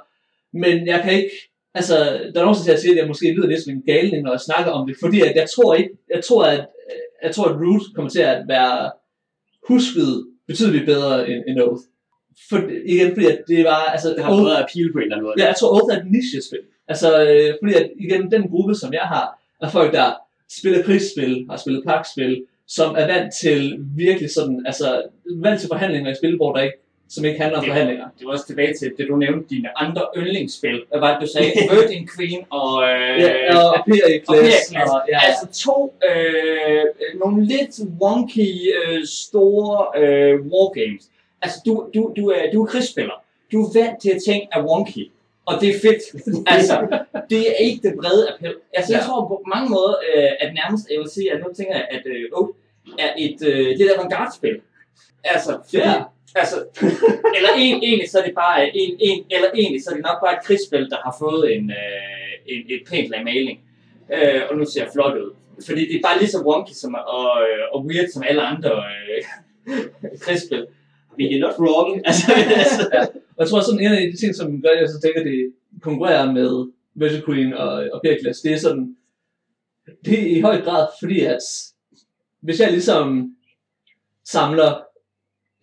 men 0.54 0.88
jeg 0.88 1.02
kan 1.04 1.14
ikke, 1.14 1.36
altså, 1.74 1.96
der 2.34 2.40
er 2.40 2.46
nogen, 2.46 2.66
der 2.68 2.78
siger, 2.78 2.94
at 2.94 2.98
jeg 2.98 3.08
måske 3.08 3.34
lyder 3.34 3.48
lidt 3.48 3.64
som 3.64 3.74
en 3.74 3.84
galning, 3.92 4.24
når 4.24 4.32
jeg 4.32 4.40
snakker 4.40 4.72
om 4.72 4.88
det, 4.88 4.96
fordi 5.04 5.22
at 5.22 5.36
jeg 5.36 5.48
tror 5.56 5.74
ikke, 5.76 5.90
jeg 6.16 6.24
tror, 6.24 6.44
at, 6.44 6.68
jeg 7.24 7.36
tror, 7.36 7.46
at 7.46 7.56
Root 7.62 7.82
kommer 7.96 8.10
til 8.10 8.22
at 8.22 8.48
være 8.48 8.92
husket 9.68 10.12
betydeligt 10.48 10.86
bedre 10.86 11.30
end, 11.30 11.44
end 11.48 11.60
Oath. 11.62 11.84
For, 12.50 12.58
igen, 12.86 13.14
fordi 13.14 13.26
at 13.26 13.40
det 13.48 13.66
var, 13.66 13.82
altså, 13.96 14.10
Det 14.10 14.24
har 14.24 14.32
bedre 14.32 14.64
appeal 14.64 14.94
på 14.94 14.98
en 14.98 15.04
eller 15.04 15.16
anden 15.16 15.28
måde. 15.28 15.36
Ja, 15.38 15.46
jeg 15.46 15.56
tror 15.60 15.74
Oath 15.76 15.96
er 15.96 16.00
et 16.00 16.12
niche-spil. 16.12 16.64
Altså, 16.88 17.10
øh, 17.24 17.54
fordi 17.62 17.74
at, 17.74 17.92
igen, 18.00 18.32
den 18.32 18.44
gruppe, 18.50 18.76
som 18.76 18.94
jeg 18.94 19.02
har, 19.14 19.26
er 19.62 19.70
folk, 19.70 19.94
der 19.94 20.14
spiller 20.60 20.84
krigsspil, 20.84 21.46
har 21.50 21.58
spillet 21.58 21.84
pakspil, 21.88 22.44
som 22.68 22.96
er 22.98 23.08
vant 23.08 23.34
til 23.42 23.78
virkelig 23.96 24.32
sådan, 24.32 24.64
altså, 24.66 25.02
vant 25.36 25.60
til 25.60 25.68
forhandlinger 25.70 26.12
i 26.12 26.16
spil, 26.16 26.36
hvor 26.36 26.54
der 26.54 26.62
ikke, 26.62 26.76
som 27.10 27.26
ikke 27.26 27.40
handler 27.42 27.58
om 27.58 27.64
Det 27.64 27.70
var- 27.70 27.76
forhandlinger. 27.76 28.06
Det 28.20 28.26
var 28.28 28.32
også 28.32 28.48
tilbage 28.48 28.74
til 28.80 28.92
det, 28.98 29.08
du 29.10 29.16
nævnte, 29.16 29.56
dine 29.56 29.70
andre 29.82 30.02
yndlingsspil. 30.18 30.82
Hvad 30.90 31.00
var 31.00 31.12
det, 31.20 31.28
du 31.28 31.32
sagde? 31.34 31.52
Virgin 31.72 32.08
Queen 32.16 32.42
og... 32.50 32.84
Øh, 32.84 33.20
Ja, 33.22 33.58
og 33.58 33.76
Pericles, 33.88 34.28
Pericles. 34.30 34.72
og, 34.92 35.02
ja, 35.14 35.20
Altså 35.28 35.46
to, 35.66 35.94
øh, 36.10 36.84
nogle 37.24 37.46
lidt 37.46 37.80
wonky, 38.02 38.50
øh, 38.80 39.06
store 39.06 40.02
øh, 40.02 40.34
wargames. 40.54 41.04
Altså, 41.42 41.58
du, 41.66 41.72
du, 41.94 42.14
du, 42.18 42.30
er, 42.30 42.42
du 42.54 42.62
er 42.64 42.66
krigsspiller. 42.66 43.24
Du 43.52 43.58
er 43.66 43.70
vant 43.80 44.02
til 44.02 44.10
at 44.10 44.20
ting 44.28 44.44
er 44.52 44.62
wonky. 44.66 45.12
Og 45.46 45.62
det 45.62 45.70
er 45.70 45.80
fedt. 45.82 46.02
Altså, 46.56 46.76
det 47.30 47.40
er 47.50 47.54
ikke 47.68 47.80
det 47.88 47.94
brede 48.02 48.24
appel. 48.34 48.54
Altså, 48.74 48.94
jeg 48.94 49.02
Ja. 49.02 49.06
tror 49.08 49.28
på 49.28 49.44
mange 49.56 49.70
måder, 49.70 49.96
øh, 50.08 50.32
at 50.40 50.50
nærmest, 50.54 50.84
jeg 50.92 51.00
vil 51.00 51.10
sige, 51.10 51.32
at 51.34 51.40
nu 51.40 51.54
tænker 51.58 51.74
jeg, 51.76 51.88
at 51.92 52.04
øh, 52.06 52.24
Oath 52.34 52.52
er 53.00 53.12
et, 53.18 53.38
øh, 53.48 53.68
det 53.78 53.80
der 53.80 53.96
avantgarde-spil. 53.98 54.60
Altså, 55.24 55.52
fordi, 55.66 55.78
Ja. 55.78 55.94
altså, 56.36 56.56
eller 57.36 57.50
en, 57.58 57.76
egentlig 57.84 58.10
så 58.10 58.20
er 58.20 58.26
det 58.26 58.36
bare 58.36 58.78
en, 58.78 58.98
en, 59.00 59.26
eller 59.32 59.48
egentlig 59.56 59.84
så 59.84 59.90
er 59.90 59.94
det 59.94 60.04
nok 60.04 60.20
bare 60.26 60.34
et 60.38 60.44
krigsspil, 60.46 60.90
der 60.90 60.98
har 61.06 61.16
fået 61.20 61.56
en, 61.56 61.70
øh, 61.70 62.32
en, 62.54 62.62
et 62.70 62.82
pænt 62.90 63.10
lag 63.10 63.24
maling. 63.24 63.60
Øh, 64.14 64.42
og 64.50 64.58
nu 64.58 64.66
ser 64.66 64.84
jeg 64.84 64.92
flot 64.94 65.18
ud. 65.18 65.32
Fordi 65.68 65.82
det 65.88 65.96
er 65.96 66.02
bare 66.08 66.20
lige 66.20 66.30
så 66.30 66.42
wonky 66.48 66.72
som, 66.74 66.96
og, 66.96 67.30
øh, 67.42 67.64
og 67.74 67.86
weird 67.86 68.08
som 68.14 68.24
alle 68.30 68.42
andre 68.42 68.72
øh, 68.72 69.24
krigsspil. 70.24 70.66
Vi 71.18 71.36
er 71.36 71.40
not 71.40 71.56
wrong. 71.60 72.02
Altså, 72.08 72.32
altså. 72.56 73.10
Jeg 73.42 73.50
tror 73.50 73.62
sådan, 73.62 73.80
en 73.80 73.92
af 73.92 74.12
de 74.12 74.18
ting, 74.18 74.36
som 74.36 74.62
gør, 74.62 74.70
at 74.70 74.82
jeg 74.82 74.90
så 74.90 75.02
tænker, 75.02 75.24
det 75.24 75.54
konkurrerer 75.82 76.32
med 76.32 76.72
Virgin 76.96 77.26
Queen 77.26 77.54
og, 77.54 77.72
og 77.94 78.02
Pericles, 78.04 78.40
det 78.40 78.52
er 78.54 78.58
sådan, 78.58 78.96
det 80.06 80.14
er 80.20 80.38
i 80.38 80.42
høj 80.42 80.62
grad 80.62 80.88
fordi, 81.02 81.20
at 81.20 81.44
hvis 82.42 82.60
jeg 82.60 82.72
ligesom 82.72 83.36
samler 84.26 84.84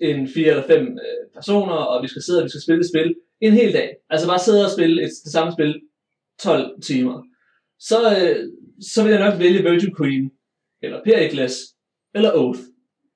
en 0.00 0.28
fire 0.28 0.48
eller 0.48 0.66
fem 0.66 0.82
øh, 0.82 1.24
personer, 1.34 1.74
og 1.74 2.02
vi 2.02 2.08
skal 2.08 2.22
sidde 2.22 2.40
og 2.40 2.44
vi 2.44 2.48
skal 2.48 2.62
spille 2.62 2.80
et 2.80 2.88
spil 2.88 3.14
en 3.40 3.52
hel 3.52 3.72
dag, 3.72 3.96
altså 4.10 4.26
bare 4.26 4.38
sidde 4.38 4.64
og 4.64 4.70
spille 4.70 5.02
et, 5.02 5.10
det 5.24 5.32
samme 5.32 5.52
spil 5.52 5.80
12 6.40 6.82
timer, 6.82 7.22
så, 7.80 7.98
øh, 8.16 8.48
så 8.80 9.02
vil 9.02 9.12
jeg 9.12 9.30
nok 9.30 9.40
vælge 9.40 9.62
Virgin 9.62 9.94
Queen, 9.98 10.30
eller 10.82 11.00
Pericles, 11.04 11.54
eller 12.14 12.32
Oath. 12.34 12.60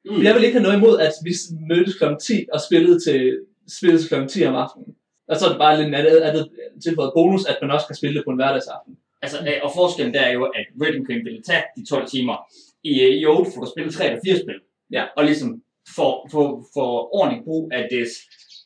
Mm. 0.04 0.22
Jeg 0.22 0.34
vil 0.34 0.44
ikke 0.44 0.58
have 0.58 0.62
noget 0.62 0.76
imod, 0.76 0.98
at 0.98 1.12
vi 1.24 1.32
mødtes 1.68 1.94
kl. 1.98 2.04
10 2.20 2.46
og 2.52 2.60
spillede 2.60 3.00
til, 3.00 3.38
spillede 3.78 4.02
til 4.02 4.08
kl. 4.08 4.26
10 4.28 4.44
om 4.46 4.54
aftenen. 4.54 4.94
Og 5.28 5.36
så 5.36 5.44
er 5.46 5.50
det 5.50 5.58
bare 5.58 5.82
lidt 5.82 5.94
andet, 5.94 6.20
andet 6.28 6.48
tilføjet 6.84 7.12
bonus, 7.16 7.44
at 7.44 7.58
man 7.62 7.70
også 7.70 7.86
kan 7.86 7.96
spille 7.96 8.16
det 8.16 8.24
på 8.24 8.30
en 8.30 8.40
hverdagsaften. 8.40 8.92
Altså, 9.22 9.38
øh, 9.48 9.58
og 9.62 9.70
forskellen 9.76 10.14
der 10.14 10.20
er 10.20 10.32
jo, 10.32 10.44
at 10.44 10.66
Virgin 10.80 11.06
Queen 11.06 11.24
ville 11.24 11.42
tage 11.42 11.64
de 11.76 11.84
12 11.86 12.06
timer. 12.14 12.36
I, 12.84 13.00
øh, 13.00 13.12
i 13.20 13.26
Oath 13.26 13.50
får 13.54 13.60
du 13.64 13.70
spillet 13.74 13.94
3 13.94 14.04
eller 14.06 14.20
4 14.26 14.36
spil. 14.36 14.58
Ja. 14.96 15.04
Og 15.16 15.24
ligesom 15.24 15.62
for, 15.96 16.28
for, 16.32 16.44
for 16.74 16.88
ordentlig 17.18 17.44
brug 17.44 17.70
af 17.72 17.88
det 17.90 18.06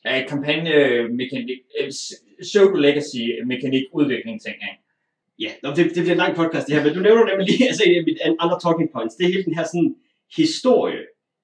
af 0.05 0.27
kampagnemekanik, 0.29 1.59
øh, 1.79 1.91
pseudo 2.41 2.77
legacy 2.87 3.23
mekanik 3.45 3.83
udvikling 3.93 4.41
ting. 4.41 4.55
Ja, 5.39 5.51
det, 5.75 5.85
det 5.95 6.01
bliver 6.03 6.11
en 6.11 6.23
lang 6.25 6.35
podcast 6.35 6.67
det 6.67 6.75
her, 6.75 6.83
men 6.83 6.93
du 6.93 6.99
nævner 6.99 7.25
nemlig 7.25 7.47
lige 7.47 7.67
altså, 7.71 7.83
en 7.87 7.95
af 7.95 8.03
mine 8.09 8.23
an- 8.25 8.39
andre 8.39 8.59
talking 8.63 8.89
points. 8.95 9.15
Det 9.15 9.23
er 9.23 9.33
hele 9.33 9.45
den 9.49 9.55
her 9.57 9.65
sådan, 9.71 9.95
historie, 10.41 11.01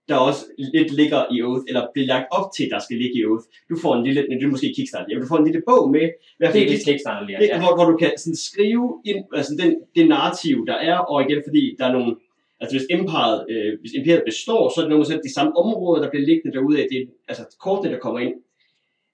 der 0.09 0.15
også 0.15 0.43
lidt 0.57 0.91
ligger 0.91 1.21
i 1.35 1.41
Oath, 1.41 1.63
eller 1.67 1.87
bliver 1.93 2.07
lagt 2.07 2.27
op 2.31 2.47
til, 2.55 2.69
der 2.69 2.79
skal 2.79 2.97
ligge 2.97 3.15
i 3.19 3.25
Oath. 3.25 3.45
Du 3.69 3.75
får 3.83 3.95
en 3.95 4.03
lille, 4.03 4.21
det 4.21 4.43
er 4.43 4.47
måske 4.47 4.73
Kickstarter, 4.75 5.07
ja, 5.09 5.19
du 5.19 5.27
får 5.27 5.37
en 5.37 5.45
lille 5.45 5.61
bog 5.69 5.91
med, 5.91 6.05
hvert 6.37 6.53
Det 6.53 6.61
er 6.63 6.67
det 6.69 6.85
Kickstarter 6.85 7.27
det, 7.27 7.47
Ja. 7.47 7.59
hvor, 7.61 7.75
hvor 7.75 7.85
du 7.91 7.97
kan 7.97 8.11
sådan 8.17 8.35
skrive 8.35 9.01
ind, 9.05 9.19
altså 9.33 9.51
den, 9.61 9.75
det 9.95 10.07
narrativ, 10.07 10.65
der 10.67 10.73
er, 10.73 10.97
og 10.97 11.17
igen, 11.25 11.41
fordi 11.47 11.75
der 11.79 11.85
er 11.85 11.93
nogle, 11.97 12.15
altså 12.59 12.77
hvis 12.77 12.87
imperiet, 12.97 13.45
øh, 13.49 13.79
hvis 13.81 13.93
imperiet 13.99 14.23
består, 14.31 14.61
så 14.69 14.75
er 14.79 14.83
det 14.85 14.89
nogle 14.89 15.05
af 15.15 15.19
de 15.27 15.33
samme 15.33 15.51
områder, 15.63 16.01
der 16.03 16.09
bliver 16.09 16.25
liggende 16.25 16.57
derude 16.57 16.77
af, 16.81 16.87
det 16.91 16.97
er, 17.01 17.05
altså 17.27 17.43
kortene, 17.59 17.93
der 17.93 17.99
kommer 17.99 18.19
ind. 18.19 18.33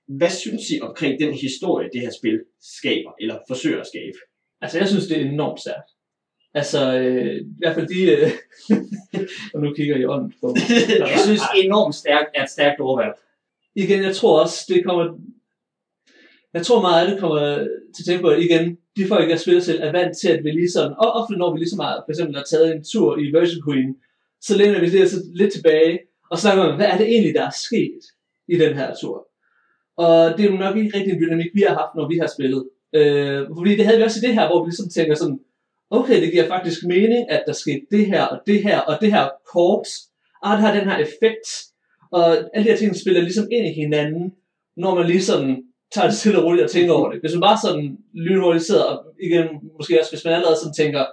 Hvad 0.08 0.30
synes 0.30 0.64
I 0.74 0.76
omkring 0.82 1.20
den 1.20 1.34
historie, 1.34 1.90
det 1.94 2.02
her 2.02 2.12
spil 2.20 2.40
skaber, 2.62 3.12
eller 3.22 3.36
forsøger 3.48 3.80
at 3.80 3.88
skabe? 3.88 4.18
Altså, 4.62 4.78
jeg 4.78 4.88
synes, 4.88 5.08
det 5.08 5.18
er 5.18 5.26
enormt 5.26 5.60
stærkt. 5.60 5.90
Altså, 6.54 6.98
øh, 6.98 7.36
i 7.36 7.58
hvert 7.58 7.76
fald 7.76 7.88
de... 7.88 8.02
Øh, 8.12 8.32
og 9.54 9.62
nu 9.62 9.74
kigger 9.74 9.98
jeg 9.98 10.10
ånden 10.10 10.34
på 10.42 10.48
mig. 10.48 10.62
Jeg 11.14 11.20
synes 11.26 11.42
enormt 11.64 11.96
stærkt 11.96 12.30
er 12.36 12.44
et 12.44 12.50
stærkt 12.50 12.80
ordvalg. 12.80 13.14
igen, 13.76 14.04
jeg 14.04 14.16
tror 14.16 14.42
også, 14.42 14.66
det 14.68 14.86
kommer... 14.86 15.20
Jeg 16.54 16.66
tror 16.66 16.82
meget 16.82 17.06
af 17.06 17.12
det 17.12 17.20
kommer 17.20 17.68
til 17.96 18.14
at 18.14 18.26
at 18.26 18.44
igen, 18.44 18.78
de 18.98 19.08
folk, 19.08 19.30
jeg 19.30 19.40
spiller 19.40 19.62
til, 19.62 19.80
er 19.82 19.92
vant 19.92 20.18
til, 20.18 20.30
at 20.30 20.44
vi 20.44 20.52
lige 20.52 20.72
sådan, 20.72 20.94
og 20.98 21.12
ofte 21.12 21.34
når 21.34 21.54
vi 21.54 21.60
ligesom 21.60 21.80
har, 21.80 22.04
for 22.06 22.12
eksempel 22.12 22.36
har 22.36 22.44
taget 22.44 22.76
en 22.76 22.84
tur 22.92 23.20
i 23.20 23.26
Virgin 23.36 23.64
Queen, 23.68 23.96
så 24.42 24.58
læner 24.58 24.80
vi 24.80 24.90
det 24.90 25.00
altså 25.00 25.18
lidt 25.34 25.54
tilbage, 25.54 26.00
og 26.32 26.40
snakker 26.40 26.64
om, 26.64 26.76
hvad 26.76 26.86
er 26.86 26.98
det 26.98 27.08
egentlig, 27.08 27.34
der 27.34 27.46
er 27.46 27.56
sket 27.68 28.04
i 28.48 28.56
den 28.58 28.74
her 28.74 28.96
tur. 29.02 29.28
Og 29.98 30.38
det 30.38 30.46
er 30.46 30.52
jo 30.52 30.58
nok 30.58 30.78
ikke 30.78 30.98
rigtig 30.98 31.14
en 31.14 31.22
dynamik, 31.22 31.52
vi 31.54 31.62
har 31.68 31.76
haft, 31.82 31.96
når 31.96 32.08
vi 32.08 32.18
har 32.18 32.30
spillet. 32.36 32.64
Øh, 32.94 33.48
fordi 33.58 33.72
det 33.78 33.86
havde 33.86 33.98
vi 33.98 34.04
også 34.04 34.20
i 34.20 34.28
det 34.28 34.36
her, 34.38 34.48
hvor 34.48 34.64
vi 34.64 34.70
ligesom 34.70 34.90
tænker 34.90 35.16
sådan, 35.16 35.40
okay, 35.90 36.22
det 36.22 36.32
giver 36.32 36.48
faktisk 36.48 36.84
mening, 36.84 37.32
at 37.32 37.44
der 37.48 37.54
skete 37.54 37.82
det 37.92 38.06
her, 38.06 38.24
og 38.24 38.40
det 38.48 38.64
her, 38.64 38.80
og 38.80 38.98
det 39.02 39.14
her 39.14 39.30
korps, 39.54 39.90
og 40.44 40.52
det 40.52 40.60
har 40.60 40.74
den 40.74 40.90
her 40.90 40.98
effekt, 40.98 41.48
og 42.12 42.38
alle 42.54 42.66
de 42.66 42.70
her 42.70 42.78
ting 42.78 42.96
spiller 42.96 43.22
ligesom 43.22 43.48
ind 43.52 43.68
i 43.68 43.74
hinanden, 43.82 44.34
når 44.78 44.96
man 44.96 45.06
lige 45.06 45.24
sådan 45.24 45.64
tager 45.92 46.08
det 46.08 46.18
stille 46.18 46.40
og 46.40 46.46
roligt 46.46 46.64
og 46.64 46.72
tænker 46.72 46.94
over 46.94 47.12
det. 47.12 47.20
Hvis 47.20 47.34
man 47.34 47.42
bare 47.42 47.58
sådan 47.64 47.98
lynhurtigt 48.14 48.66
sidder, 48.66 48.84
og 48.84 49.06
igen, 49.22 49.48
måske 49.78 50.00
også 50.00 50.12
hvis 50.12 50.26
man 50.26 50.34
allerede 50.34 50.60
sådan 50.60 50.74
tænker, 50.74 51.06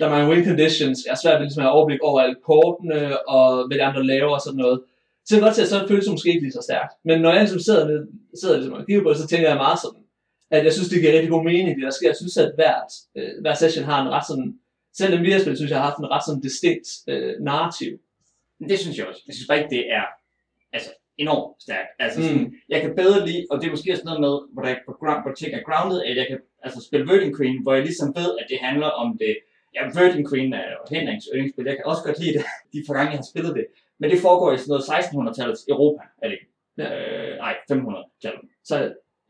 der 0.00 0.06
er 0.06 0.10
mange 0.10 0.30
win 0.30 0.44
conditions, 0.44 0.98
jeg 1.06 1.12
er 1.12 1.22
svært 1.22 1.38
ved 1.38 1.46
ligesom 1.46 1.60
at 1.60 1.66
have 1.66 1.76
overblik 1.76 2.00
over 2.02 2.20
alle 2.20 2.36
kortene, 2.44 3.28
og 3.28 3.66
hvad 3.66 3.76
de 3.78 3.84
andre 3.84 4.06
laver 4.06 4.34
og 4.34 4.40
sådan 4.40 4.58
noget. 4.64 4.80
Så 5.24 5.34
det 5.34 5.42
godt 5.42 5.54
til, 5.54 5.62
at 5.62 5.68
så 5.68 5.88
føles 5.88 6.04
det 6.04 6.12
måske 6.12 6.28
ikke 6.28 6.40
lige 6.40 6.58
så 6.58 6.62
stærkt. 6.68 6.92
Men 7.04 7.20
når 7.20 7.30
jeg 7.30 7.40
ligesom 7.40 7.60
sidder, 7.60 7.88
med, 7.88 7.98
sidder 8.40 8.56
ligesom 8.56 8.74
og 8.74 8.86
kigger 8.86 9.02
på 9.02 9.10
det, 9.10 9.18
så 9.18 9.26
tænker 9.26 9.48
jeg 9.48 9.56
meget 9.56 9.78
sådan, 9.84 10.01
at 10.52 10.64
jeg 10.64 10.72
synes, 10.72 10.88
det 10.88 11.00
giver 11.00 11.12
rigtig 11.12 11.30
god 11.30 11.44
mening, 11.44 11.76
det 11.76 11.84
der 11.88 11.90
sker. 11.98 12.08
Jeg 12.08 12.16
synes, 12.22 12.36
at 12.44 12.52
hvert, 12.58 12.90
øh, 13.18 13.32
hver 13.42 13.54
session 13.54 13.84
har 13.90 13.98
en 14.02 14.10
ret 14.14 14.26
sådan, 14.30 14.48
selv 14.98 15.12
den 15.14 15.22
vi 15.26 15.30
har 15.32 15.40
spillet, 15.40 15.58
synes 15.58 15.70
jeg 15.70 15.78
har 15.80 15.88
haft 15.90 15.98
en 15.98 16.10
ret 16.14 16.24
sådan 16.26 16.42
distinkt 16.48 16.88
øh, 17.12 17.34
narrativ. 17.48 17.92
Men 18.60 18.68
Det 18.70 18.78
synes 18.78 18.98
jeg 18.98 19.06
også. 19.06 19.22
Jeg 19.26 19.34
synes 19.34 19.48
bare 19.48 19.58
ikke, 19.60 19.74
det 19.76 19.84
er 19.98 20.04
altså, 20.76 20.90
enormt 21.24 21.62
stærkt. 21.66 21.88
Altså, 22.04 22.18
Mm. 22.20 22.26
sådan, 22.26 22.46
jeg 22.72 22.80
kan 22.82 22.92
bedre 23.02 23.26
lide, 23.28 23.46
og 23.50 23.54
det 23.60 23.66
er 23.66 23.70
måske 23.76 23.92
også 23.94 24.04
noget 24.08 24.20
med, 24.26 24.34
hvor, 24.52 24.62
der, 24.66 24.74
hvor, 24.84 24.96
ground, 25.02 25.20
hvor 25.24 25.34
ting 25.40 25.50
er 25.54 25.62
grounded, 25.68 25.98
at 26.08 26.16
jeg 26.20 26.26
kan 26.30 26.38
altså, 26.64 26.78
spille 26.88 27.06
Virgin 27.12 27.36
Queen, 27.36 27.56
hvor 27.62 27.72
jeg 27.76 27.84
ligesom 27.88 28.08
ved, 28.20 28.30
at 28.40 28.46
det 28.52 28.58
handler 28.66 28.90
om 29.02 29.08
det. 29.22 29.34
Ja, 29.76 29.82
Virgin 30.00 30.24
Queen 30.30 30.52
er 30.60 30.66
jo 30.74 30.80
Henriks 30.94 31.26
yndlingsspil. 31.34 31.64
Jeg 31.70 31.76
kan 31.76 31.86
også 31.92 32.02
godt 32.06 32.18
lide 32.22 32.34
det, 32.38 32.44
de 32.72 32.78
par 32.86 32.94
gange, 32.98 33.10
jeg 33.14 33.20
har 33.22 33.28
spillet 33.32 33.52
det. 33.58 33.66
Men 34.00 34.10
det 34.12 34.18
foregår 34.26 34.48
i 34.52 34.58
sådan 34.58 34.70
noget 34.72 34.84
1600-tallets 34.96 35.64
Europa, 35.74 36.02
er 36.22 36.26
det 36.28 36.34
ikke? 36.38 36.48
Ja. 36.78 36.88
Øh, 36.98 37.36
nej, 37.44 37.54
500-tallet. 37.72 38.42
Så 38.64 38.74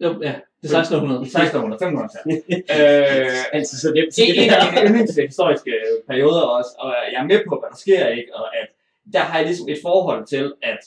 jo, 0.05 0.09
ja, 0.23 0.35
det 0.63 0.73
er 0.73 0.79
1600. 0.79 1.23
1600, 1.23 1.79
500-tallet. 1.85 2.37
øh, 2.77 3.59
Altså 3.59 3.75
så 3.81 3.87
det 3.95 4.01
er 4.03 4.43
en 4.43 4.51
af 4.51 4.59
mine 4.67 4.89
yndlingshistoriske 4.89 5.73
perioder 6.09 6.43
også, 6.57 6.73
og 6.79 6.91
jeg 7.13 7.19
er 7.23 7.29
med 7.33 7.41
på, 7.49 7.53
hvad 7.61 7.71
der 7.73 7.81
sker, 7.85 8.07
ikke? 8.19 8.31
Og 8.35 8.47
at 8.61 8.69
der 9.13 9.21
har 9.29 9.39
jeg 9.39 9.47
ligesom 9.47 9.69
et 9.69 9.79
forhold 9.83 10.27
til, 10.27 10.53
at 10.63 10.79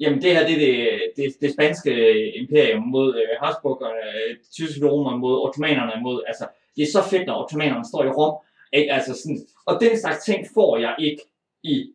Jamen, 0.00 0.22
det 0.22 0.36
her 0.36 0.46
det 0.46 0.54
er 0.54 0.58
det, 0.58 1.00
det, 1.16 1.40
det 1.40 1.52
spanske 1.52 1.92
imperium 2.36 2.82
mod 2.82 3.16
øh, 3.16 3.28
Habsburgerne, 3.42 4.02
øh, 4.28 4.36
tyske 4.52 4.88
romer 4.90 5.16
mod 5.16 5.40
ottomanerne 5.46 6.02
mod, 6.02 6.22
altså, 6.26 6.46
det 6.76 6.82
er 6.82 6.92
så 6.92 7.02
fedt, 7.10 7.26
når 7.26 7.42
ottomanerne 7.42 7.84
står 7.84 8.04
i 8.04 8.08
Rom, 8.08 8.34
ikke? 8.72 8.92
Altså 8.92 9.12
sådan, 9.22 9.46
og 9.66 9.80
den 9.80 9.98
slags 10.00 10.24
ting 10.24 10.46
får 10.54 10.76
jeg 10.76 10.94
ikke 10.98 11.22
i 11.62 11.92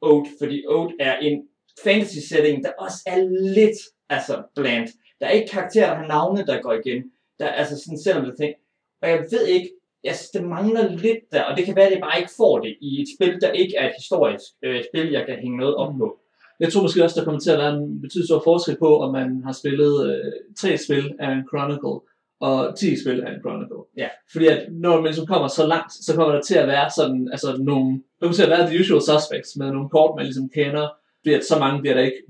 Ode, 0.00 0.28
fordi 0.38 0.66
Ode 0.66 0.94
er 1.00 1.16
en 1.18 1.48
fantasy 1.84 2.18
setting, 2.28 2.64
der 2.64 2.70
også 2.78 2.98
er 3.06 3.18
lidt 3.54 3.78
altså, 4.08 4.42
bland. 4.56 4.88
Der 5.20 5.26
er 5.26 5.30
ikke 5.30 5.48
karakterer, 5.48 5.90
der 5.90 5.96
har 5.96 6.06
navne, 6.06 6.46
der 6.46 6.62
går 6.62 6.72
igen. 6.72 7.02
Der 7.38 7.46
er 7.46 7.52
altså 7.52 7.84
sådan, 7.84 7.98
selvom 7.98 8.24
det 8.24 8.34
ting. 8.40 8.54
Og 9.02 9.08
jeg 9.08 9.26
ved 9.30 9.46
ikke, 9.46 9.70
jeg 10.04 10.14
synes, 10.16 10.30
det 10.30 10.44
mangler 10.44 10.88
lidt 10.88 11.18
der, 11.32 11.42
og 11.42 11.56
det 11.56 11.64
kan 11.64 11.76
være, 11.76 11.86
at 11.86 11.92
jeg 11.92 12.00
bare 12.00 12.18
ikke 12.18 12.32
får 12.36 12.58
det 12.58 12.76
i 12.80 13.02
et 13.02 13.08
spil, 13.16 13.40
der 13.40 13.50
ikke 13.52 13.76
er 13.76 13.86
et 13.88 13.94
historisk 13.98 14.46
øh, 14.62 14.84
spil, 14.90 15.10
jeg 15.10 15.26
kan 15.26 15.38
hænge 15.38 15.58
noget 15.58 15.74
op 15.76 15.94
på. 15.98 16.18
Jeg 16.60 16.72
tror 16.72 16.82
måske 16.82 17.04
også, 17.04 17.20
der 17.20 17.24
kommer 17.24 17.40
til 17.40 17.50
at 17.50 17.58
være 17.58 17.74
en 17.74 18.00
betydelig 18.00 18.28
stor 18.28 18.42
forskel 18.44 18.76
på, 18.78 19.00
om 19.00 19.12
man 19.12 19.42
har 19.44 19.52
spillet 19.52 19.94
øh, 20.10 20.32
tre 20.60 20.76
spil 20.76 21.14
af 21.20 21.30
en 21.32 21.44
Chronicle, 21.50 22.00
og 22.40 22.78
10 22.78 23.02
spil 23.02 23.20
af 23.24 23.30
en 23.32 23.40
Chronicle. 23.40 23.82
Ja. 23.96 24.08
Fordi 24.32 24.46
at 24.46 24.60
når 24.72 24.94
man 24.94 25.04
ligesom 25.04 25.26
kommer 25.26 25.48
så 25.48 25.66
langt, 25.66 25.92
så 25.92 26.14
kommer 26.16 26.34
der 26.34 26.42
til 26.42 26.54
at 26.54 26.68
være 26.68 26.90
sådan, 26.96 27.28
altså 27.32 27.56
nogle, 27.70 27.92
der 27.92 28.20
kommer 28.20 28.34
til 28.34 28.48
at 28.48 28.50
være 28.50 28.66
the 28.66 28.80
usual 28.80 29.02
suspects 29.02 29.56
med 29.56 29.72
nogle 29.72 29.88
kort, 29.88 30.16
man 30.16 30.24
ligesom 30.24 30.48
kender, 30.48 30.88
fordi 31.20 31.34
at 31.34 31.44
så 31.44 31.58
mange 31.58 31.80
bliver 31.80 31.94
der 31.94 32.02
ikke, 32.02 32.22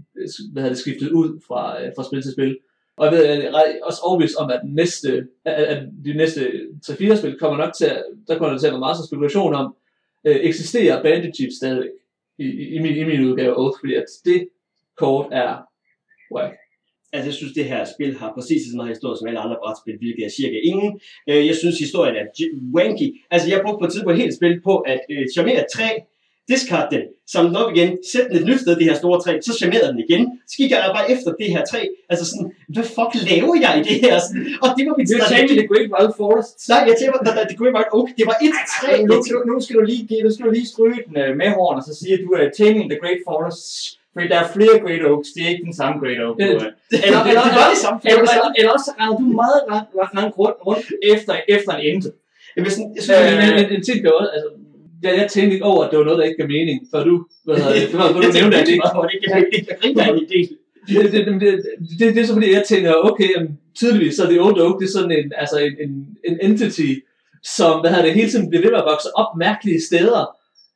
hvad 0.52 0.62
hedder 0.62 0.74
det, 0.74 0.84
skiftet 0.84 1.10
ud 1.10 1.40
fra, 1.46 1.82
øh, 1.82 1.92
fra 1.96 2.04
spil 2.04 2.22
til 2.22 2.32
spil. 2.32 2.58
Og 2.98 3.06
jeg 3.06 3.12
ved, 3.12 3.24
jeg 3.24 3.44
er 3.46 3.84
også 3.84 4.00
overbevist 4.02 4.36
om, 4.36 4.50
at, 4.50 4.60
næste, 4.64 5.26
at, 5.44 5.88
de 6.04 6.14
næste 6.14 6.40
3-4 6.86 7.16
spil 7.16 7.38
kommer 7.38 7.58
nok 7.58 7.72
til 7.74 7.84
at, 7.84 8.04
der 8.28 8.38
kommer 8.38 8.50
der 8.52 8.58
til 8.58 8.66
at 8.66 8.72
være 8.72 8.80
meget 8.80 8.96
så 8.96 9.06
spekulation 9.06 9.54
om, 9.54 9.76
øh, 10.24 10.36
eksisterer 10.36 11.02
Bandit 11.02 11.36
Chief 11.36 11.50
stadigvæk 11.52 11.90
i, 12.38 12.44
i, 12.44 12.74
i, 12.74 12.78
min, 12.78 12.96
i 12.96 13.04
min 13.04 13.24
udgave 13.24 13.58
Oath, 13.58 13.78
fordi 13.80 13.94
at 13.94 14.04
det 14.24 14.48
kort 14.96 15.26
er 15.32 15.56
whack. 16.34 16.54
Altså, 17.12 17.28
jeg 17.28 17.34
synes, 17.34 17.52
det 17.52 17.64
her 17.64 17.84
spil 17.94 18.18
har 18.18 18.32
præcis 18.34 18.62
så 18.70 18.76
meget 18.76 18.88
historie 18.88 19.16
som 19.16 19.28
alle 19.28 19.40
andre 19.40 19.56
brætspil, 19.62 19.98
hvilket 19.98 20.24
er 20.24 20.30
cirka 20.40 20.58
ingen. 20.64 21.00
Øh, 21.28 21.46
jeg 21.46 21.56
synes, 21.56 21.78
historien 21.78 22.16
er 22.16 22.24
wanky. 22.74 23.08
Altså, 23.30 23.46
jeg 23.50 23.60
brugte 23.64 23.80
på 23.80 23.86
et 23.86 23.92
tidspunkt 23.92 24.16
et 24.16 24.22
helt 24.24 24.36
spil 24.36 24.60
på 24.60 24.74
at 24.78 25.00
øh, 25.10 25.24
charmere 25.34 25.64
tre 25.74 25.88
discard 26.50 26.86
den, 26.94 27.02
samle 27.32 27.48
den 27.50 27.56
op 27.62 27.68
igen, 27.74 27.88
sætte 28.12 28.28
den 28.30 28.36
et 28.42 28.46
nyt 28.50 28.60
sted, 28.64 28.72
det 28.80 28.84
her 28.90 28.96
store 29.02 29.16
træ, 29.24 29.32
så 29.46 29.52
charmerede 29.60 29.90
den 29.94 30.00
igen. 30.08 30.22
Så 30.50 30.54
gik 30.60 30.70
jeg 30.74 30.80
bare 30.98 31.06
efter 31.14 31.30
det 31.40 31.48
her 31.54 31.62
træ. 31.70 31.80
Altså 32.12 32.24
sådan, 32.30 32.48
hvad 32.74 32.86
fuck 32.96 33.12
laver 33.30 33.54
jeg 33.64 33.72
i 33.80 33.82
det 33.88 33.96
her? 34.04 34.14
Sådan, 34.26 34.42
og 34.64 34.68
det 34.76 34.82
var 34.88 34.94
mit 34.98 35.06
Det 35.08 35.14
er 35.16 35.24
strategi. 35.24 35.54
The 35.60 35.68
Great 35.72 35.88
Wild 35.94 36.12
Forest. 36.20 36.54
Nej, 36.72 36.80
jeg 36.90 36.94
tænker, 37.00 37.16
at 37.42 37.48
det 37.50 37.54
kunne 37.58 37.72
være 37.80 37.90
okay. 37.98 38.14
Det 38.20 38.26
var 38.30 38.36
et 38.46 38.54
træ. 38.74 38.90
Nu, 39.10 39.14
nu, 39.32 39.38
nu, 39.50 39.54
skal 39.64 39.74
du 39.78 39.82
lige, 39.90 40.02
give- 40.10 40.22
nu 40.26 40.30
skal 40.34 40.44
du 40.48 40.52
lige 40.58 40.68
stryge 40.74 41.00
den 41.08 41.14
øh, 41.24 41.30
med 41.40 41.48
horn, 41.56 41.76
og 41.80 41.84
så 41.88 41.92
sige, 42.00 42.12
at 42.16 42.20
du 42.26 42.30
er 42.40 42.44
taming 42.58 42.86
the 42.92 42.98
Great 43.02 43.20
Forest. 43.28 43.62
Fordi 44.14 44.26
der 44.32 44.38
er 44.44 44.48
flere 44.56 44.74
Great 44.84 45.02
Oaks, 45.10 45.28
det 45.34 45.40
er 45.46 45.50
ikke 45.54 45.64
den 45.70 45.76
samme 45.80 45.94
Great 46.02 46.20
Oak. 46.26 46.36
Det- 46.40 46.48
øh. 46.54 46.60
Det, 46.92 46.98
Eller, 47.06 47.20
eller, 47.30 47.42
det 47.46 47.52
det 48.02 48.08
eller, 48.10 48.22
eller, 48.36 48.50
eller 48.58 48.70
også 48.76 48.86
så 48.90 48.92
render 49.00 49.16
du 49.22 49.26
meget 49.42 49.60
langt, 49.70 49.88
rundt, 50.40 50.56
rundt 50.68 50.84
efter, 51.14 51.32
efter 51.56 51.72
en 51.76 51.82
ende. 51.90 52.06
Jeg 52.56 52.62
sådan, 52.76 52.90
jeg 52.96 53.02
synes, 53.02 53.18
Øh, 53.20 53.36
men, 53.40 53.48
men 53.58 53.64
en 53.76 53.82
ting 53.88 53.98
altså, 54.36 54.48
jeg, 55.02 55.12
jeg 55.20 55.28
tænkte 55.30 55.54
ikke 55.54 55.64
over, 55.64 55.84
at 55.84 55.90
det 55.90 55.98
var 55.98 56.04
noget, 56.04 56.18
der 56.18 56.24
ikke 56.24 56.36
gav 56.36 56.48
mening, 56.48 56.78
før 56.92 57.04
du, 57.04 57.26
hvad 57.44 57.56
hedder 57.56 57.74
det, 57.74 57.88
før, 57.88 57.98
før 57.98 58.20
du 58.20 58.32
nævnte, 58.38 58.56
at 58.58 58.66
det 58.66 58.72
ikke 58.72 58.88
det. 59.24 59.68
Jeg, 59.68 59.78
griner 59.80 60.04
af 60.04 60.14
idé. 60.26 60.40
det, 60.88 61.12
det, 61.12 61.26
det, 61.26 61.40
det, 61.40 61.52
det, 61.98 62.14
det, 62.14 62.20
er 62.22 62.26
så 62.26 62.32
fordi, 62.32 62.52
jeg 62.52 62.64
tænker, 62.72 62.92
okay, 62.94 63.28
jamen, 63.34 63.58
tydeligvis 63.74 64.14
så 64.16 64.22
er 64.24 64.30
det 64.30 64.40
Old 64.40 64.60
Oak, 64.60 64.80
det 64.80 64.86
er 64.86 64.92
sådan 64.98 65.10
en, 65.18 65.32
altså 65.36 65.58
en, 65.58 65.74
en, 65.84 65.92
en 66.28 66.36
entity, 66.50 66.90
som, 67.56 67.80
hvad 67.80 67.90
hedder 67.90 68.04
det, 68.04 68.14
hele 68.14 68.30
tiden 68.30 68.48
bliver 68.50 68.62
ved 68.62 68.70
med 68.70 68.78
at 68.78 68.90
vokse 68.92 69.08
op 69.20 69.30
mærkelige 69.38 69.80
steder, 69.88 70.22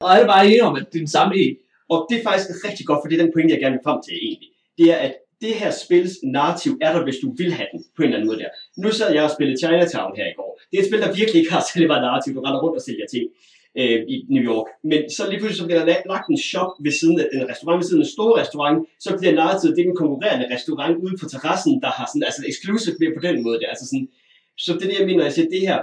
og 0.04 0.08
alle 0.14 0.26
bare 0.26 0.46
enige 0.46 0.64
om, 0.68 0.76
at 0.76 0.84
det 0.90 0.98
er 0.98 1.04
den 1.06 1.14
samme 1.16 1.32
en. 1.36 1.56
Og 1.92 2.06
det 2.08 2.16
er 2.18 2.24
faktisk 2.30 2.48
rigtig 2.68 2.86
godt, 2.86 3.00
for 3.02 3.08
det 3.08 3.16
er 3.16 3.22
den 3.24 3.32
pointe, 3.34 3.54
jeg 3.54 3.60
gerne 3.62 3.76
vil 3.76 3.86
frem 3.88 4.00
til 4.06 4.14
egentlig. 4.26 4.50
Det 4.78 4.86
er, 4.94 4.98
at 5.06 5.14
det 5.44 5.54
her 5.60 5.70
spils 5.84 6.12
narrativ 6.36 6.72
er 6.84 6.90
der, 6.94 7.02
hvis 7.06 7.18
du 7.22 7.28
vil 7.40 7.52
have 7.58 7.68
den 7.72 7.80
på 7.96 8.02
en 8.02 8.08
eller 8.08 8.18
anden 8.18 8.30
måde 8.30 8.40
der. 8.42 8.50
Nu 8.84 8.88
sad 8.98 9.08
jeg 9.16 9.24
og 9.28 9.32
spillede 9.36 9.58
Chinatown 9.62 10.12
her 10.18 10.26
i 10.32 10.34
går. 10.38 10.50
Det 10.68 10.74
er 10.76 10.82
et 10.82 10.88
spil, 10.90 11.00
der 11.04 11.18
virkelig 11.20 11.38
ikke 11.40 11.52
har 11.56 11.62
særlig 11.68 11.88
meget 11.92 12.04
narrativ. 12.06 12.30
Du 12.34 12.40
render 12.46 12.60
rundt 12.64 12.76
og 12.78 12.84
sælger 12.88 13.06
ting 13.14 13.26
øh, 13.80 14.00
i 14.14 14.16
New 14.34 14.44
York. 14.50 14.68
Men 14.90 15.00
så 15.16 15.22
lige 15.30 15.38
pludselig 15.38 15.60
så 15.62 15.66
bliver 15.66 15.84
der 15.84 15.96
lagt 16.12 16.26
en 16.28 16.40
shop 16.50 16.70
ved 16.84 16.92
siden 17.00 17.16
af 17.20 17.26
en 17.32 17.48
restaurant, 17.52 17.78
ved 17.80 17.86
siden 17.88 18.02
af 18.02 18.06
en 18.06 18.14
stor 18.16 18.30
restaurant. 18.42 18.78
Så 19.04 19.10
bliver 19.18 19.34
narrativet, 19.40 19.76
det 19.76 19.82
er 19.82 19.88
den 19.90 20.02
konkurrerende 20.02 20.46
restaurant 20.54 20.94
ude 21.04 21.16
på 21.20 21.26
terrassen, 21.32 21.74
der 21.84 21.90
har 21.98 22.06
sådan, 22.08 22.26
altså 22.28 22.42
exclusive 22.52 22.94
bliver 22.98 23.12
på 23.16 23.22
den 23.26 23.36
måde 23.44 23.58
der. 23.60 23.68
Altså 23.72 23.86
sådan, 23.90 24.08
så 24.64 24.70
det 24.72 24.84
er 24.84 24.90
det, 24.90 24.98
jeg 24.98 25.08
mener, 25.10 25.24
jeg 25.24 25.34
siger, 25.36 25.48
det 25.56 25.68
her 25.68 25.78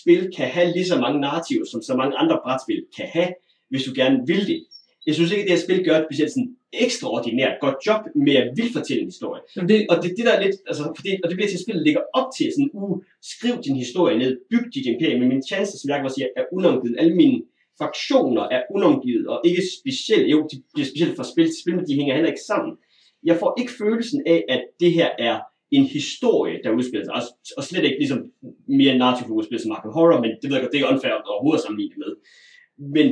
spil 0.00 0.20
kan 0.36 0.46
have 0.56 0.68
lige 0.76 0.90
så 0.92 0.96
mange 1.04 1.18
narrativer, 1.20 1.64
som 1.72 1.80
så 1.88 1.92
mange 2.00 2.14
andre 2.22 2.36
brætspil 2.44 2.82
kan 2.96 3.06
have, 3.16 3.30
hvis 3.70 3.84
du 3.86 3.92
gerne 4.00 4.18
vil 4.30 4.42
det. 4.50 4.60
Jeg 5.06 5.14
synes 5.14 5.30
ikke, 5.30 5.42
at 5.42 5.48
det 5.48 5.56
her 5.56 5.64
spil 5.66 5.84
gør 5.84 5.96
et 5.98 6.06
specielt 6.08 6.32
sådan 6.32 6.56
ekstraordinært 6.84 7.56
godt 7.60 7.78
job 7.86 8.00
med 8.26 8.36
at 8.42 8.46
vil 8.56 8.72
fortælle 8.72 9.02
en 9.02 9.12
historie. 9.14 9.42
Jamen 9.56 9.68
det, 9.68 9.86
Og 9.90 9.96
det, 10.02 10.10
det 10.16 10.24
der 10.26 10.34
er 10.38 10.42
lidt, 10.46 10.56
altså, 10.70 10.82
fordi, 10.96 11.10
og 11.22 11.26
det 11.28 11.36
bliver 11.36 11.48
til, 11.48 11.60
at 11.60 11.64
spillet 11.66 11.84
ligger 11.84 12.02
op 12.18 12.28
til 12.36 12.46
sådan, 12.54 12.70
uh, 12.72 12.96
skriv 13.32 13.54
din 13.66 13.76
historie 13.84 14.18
ned, 14.18 14.32
byg 14.50 14.64
dit 14.74 14.86
imperium, 14.86 15.20
men 15.20 15.28
mine 15.28 15.46
chancer, 15.50 15.76
som 15.78 15.88
jeg 15.90 15.98
kan 16.00 16.10
sige, 16.10 16.28
er 16.36 16.44
unangivet. 16.52 16.96
Alle 16.98 17.14
mine 17.22 17.38
fraktioner 17.78 18.44
er 18.56 18.62
unangivet, 18.76 19.26
og 19.32 19.38
ikke 19.44 19.62
specielt, 19.78 20.26
jo, 20.32 20.38
de 20.52 20.56
bliver 20.74 20.88
specielt 20.92 21.16
for 21.16 21.26
spil 21.32 21.46
til 21.48 21.60
spil, 21.62 21.76
men 21.76 21.86
de 21.88 21.94
hænger 21.98 22.14
heller 22.14 22.32
ikke 22.34 22.48
sammen. 22.52 22.72
Jeg 23.24 23.36
får 23.40 23.50
ikke 23.60 23.72
følelsen 23.82 24.22
af, 24.26 24.44
at 24.48 24.62
det 24.80 24.92
her 24.92 25.10
er 25.18 25.36
en 25.70 25.84
historie, 25.84 26.56
der 26.64 26.70
udspiller 26.70 27.04
sig, 27.04 27.14
og, 27.14 27.22
og 27.56 27.62
slet 27.64 27.84
ikke 27.84 27.98
ligesom 27.98 28.20
mere 28.68 28.98
narrativ 28.98 29.26
udspiller 29.32 29.62
som 29.62 29.72
Arkham 29.72 29.92
Horror, 29.92 30.20
men 30.20 30.30
det 30.40 30.46
ved 30.46 30.56
jeg 30.56 30.62
godt, 30.62 30.72
det 30.72 30.78
er 30.78 30.82
ikke 30.82 30.94
unfair 30.94 31.12
overhovedet 31.12 31.58
at 31.58 31.64
sammenligne 31.64 31.94
det 31.94 32.02
med. 32.04 32.12
Men 32.96 33.06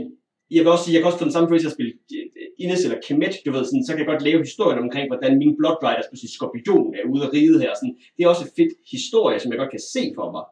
jeg 0.51 0.61
vil 0.63 0.73
også 0.75 0.85
sige, 0.85 0.95
jeg 0.95 1.01
kan 1.03 1.07
også 1.11 1.19
få 1.19 1.25
den 1.29 1.33
samme 1.37 1.49
følelse 1.51 1.69
at 1.71 1.73
spille 1.77 1.93
øh, 2.17 2.49
Ines 2.63 2.85
eller 2.85 2.99
Kemet, 3.07 3.35
du 3.47 3.51
ved, 3.53 3.65
sådan, 3.65 3.85
så 3.87 3.93
kan 3.93 3.99
jeg 4.03 4.11
godt 4.13 4.23
lave 4.29 4.39
historien 4.49 4.79
omkring, 4.85 5.07
hvordan 5.11 5.33
min 5.43 5.57
Blood 5.59 5.79
Riders, 5.87 6.09
pludselig 6.11 6.31
Skorpion, 6.37 6.95
er 6.99 7.05
ude 7.13 7.23
og 7.27 7.33
ride 7.35 7.57
her. 7.65 7.73
Sådan. 7.75 7.97
Det 8.17 8.21
er 8.25 8.29
også 8.29 8.45
et 8.49 8.53
fedt 8.59 8.73
historie, 8.95 9.39
som 9.41 9.49
jeg 9.53 9.59
godt 9.63 9.71
kan 9.77 9.85
se 9.95 10.03
for 10.19 10.27
mig. 10.37 10.45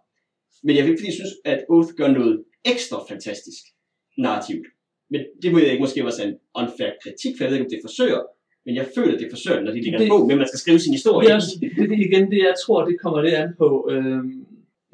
Men 0.67 0.73
jeg 0.77 0.83
vil 0.85 0.91
ikke, 0.91 1.01
fordi 1.01 1.11
jeg 1.13 1.19
synes, 1.23 1.35
at 1.53 1.61
Oath 1.75 1.91
gør 2.01 2.09
noget 2.19 2.35
ekstra 2.73 2.97
fantastisk 3.11 3.63
narrativt. 4.25 4.67
Men 5.13 5.21
det 5.43 5.49
må 5.53 5.59
jeg 5.59 5.71
ikke 5.73 5.85
måske 5.87 6.05
også 6.11 6.23
en 6.29 6.35
unfair 6.61 6.91
kritik, 7.05 7.33
for 7.37 7.41
jeg 7.45 7.49
ved 7.51 7.57
ikke, 7.59 7.67
om 7.69 7.73
det 7.75 7.81
forsøger. 7.89 8.23
Men 8.67 8.73
jeg 8.81 8.87
føler, 8.97 9.15
at 9.15 9.21
det 9.23 9.29
forsøger, 9.37 9.61
når 9.61 9.73
de 9.73 9.81
lægger 9.85 9.99
en 9.99 10.03
Det- 10.03 10.13
bog, 10.15 10.27
men 10.29 10.37
man 10.43 10.49
skal 10.51 10.59
skrive 10.65 10.79
sin 10.85 10.93
historie. 10.99 11.25
det 11.27 11.33
er 11.33 11.37
også, 11.43 11.55
det, 11.61 11.71
det, 11.91 11.99
igen, 12.09 12.25
det 12.33 12.39
jeg 12.49 12.55
tror, 12.65 12.79
det 12.89 12.95
kommer 13.03 13.19
lidt 13.23 13.35
an 13.35 13.51
på, 13.63 13.89
øhm, 13.93 14.47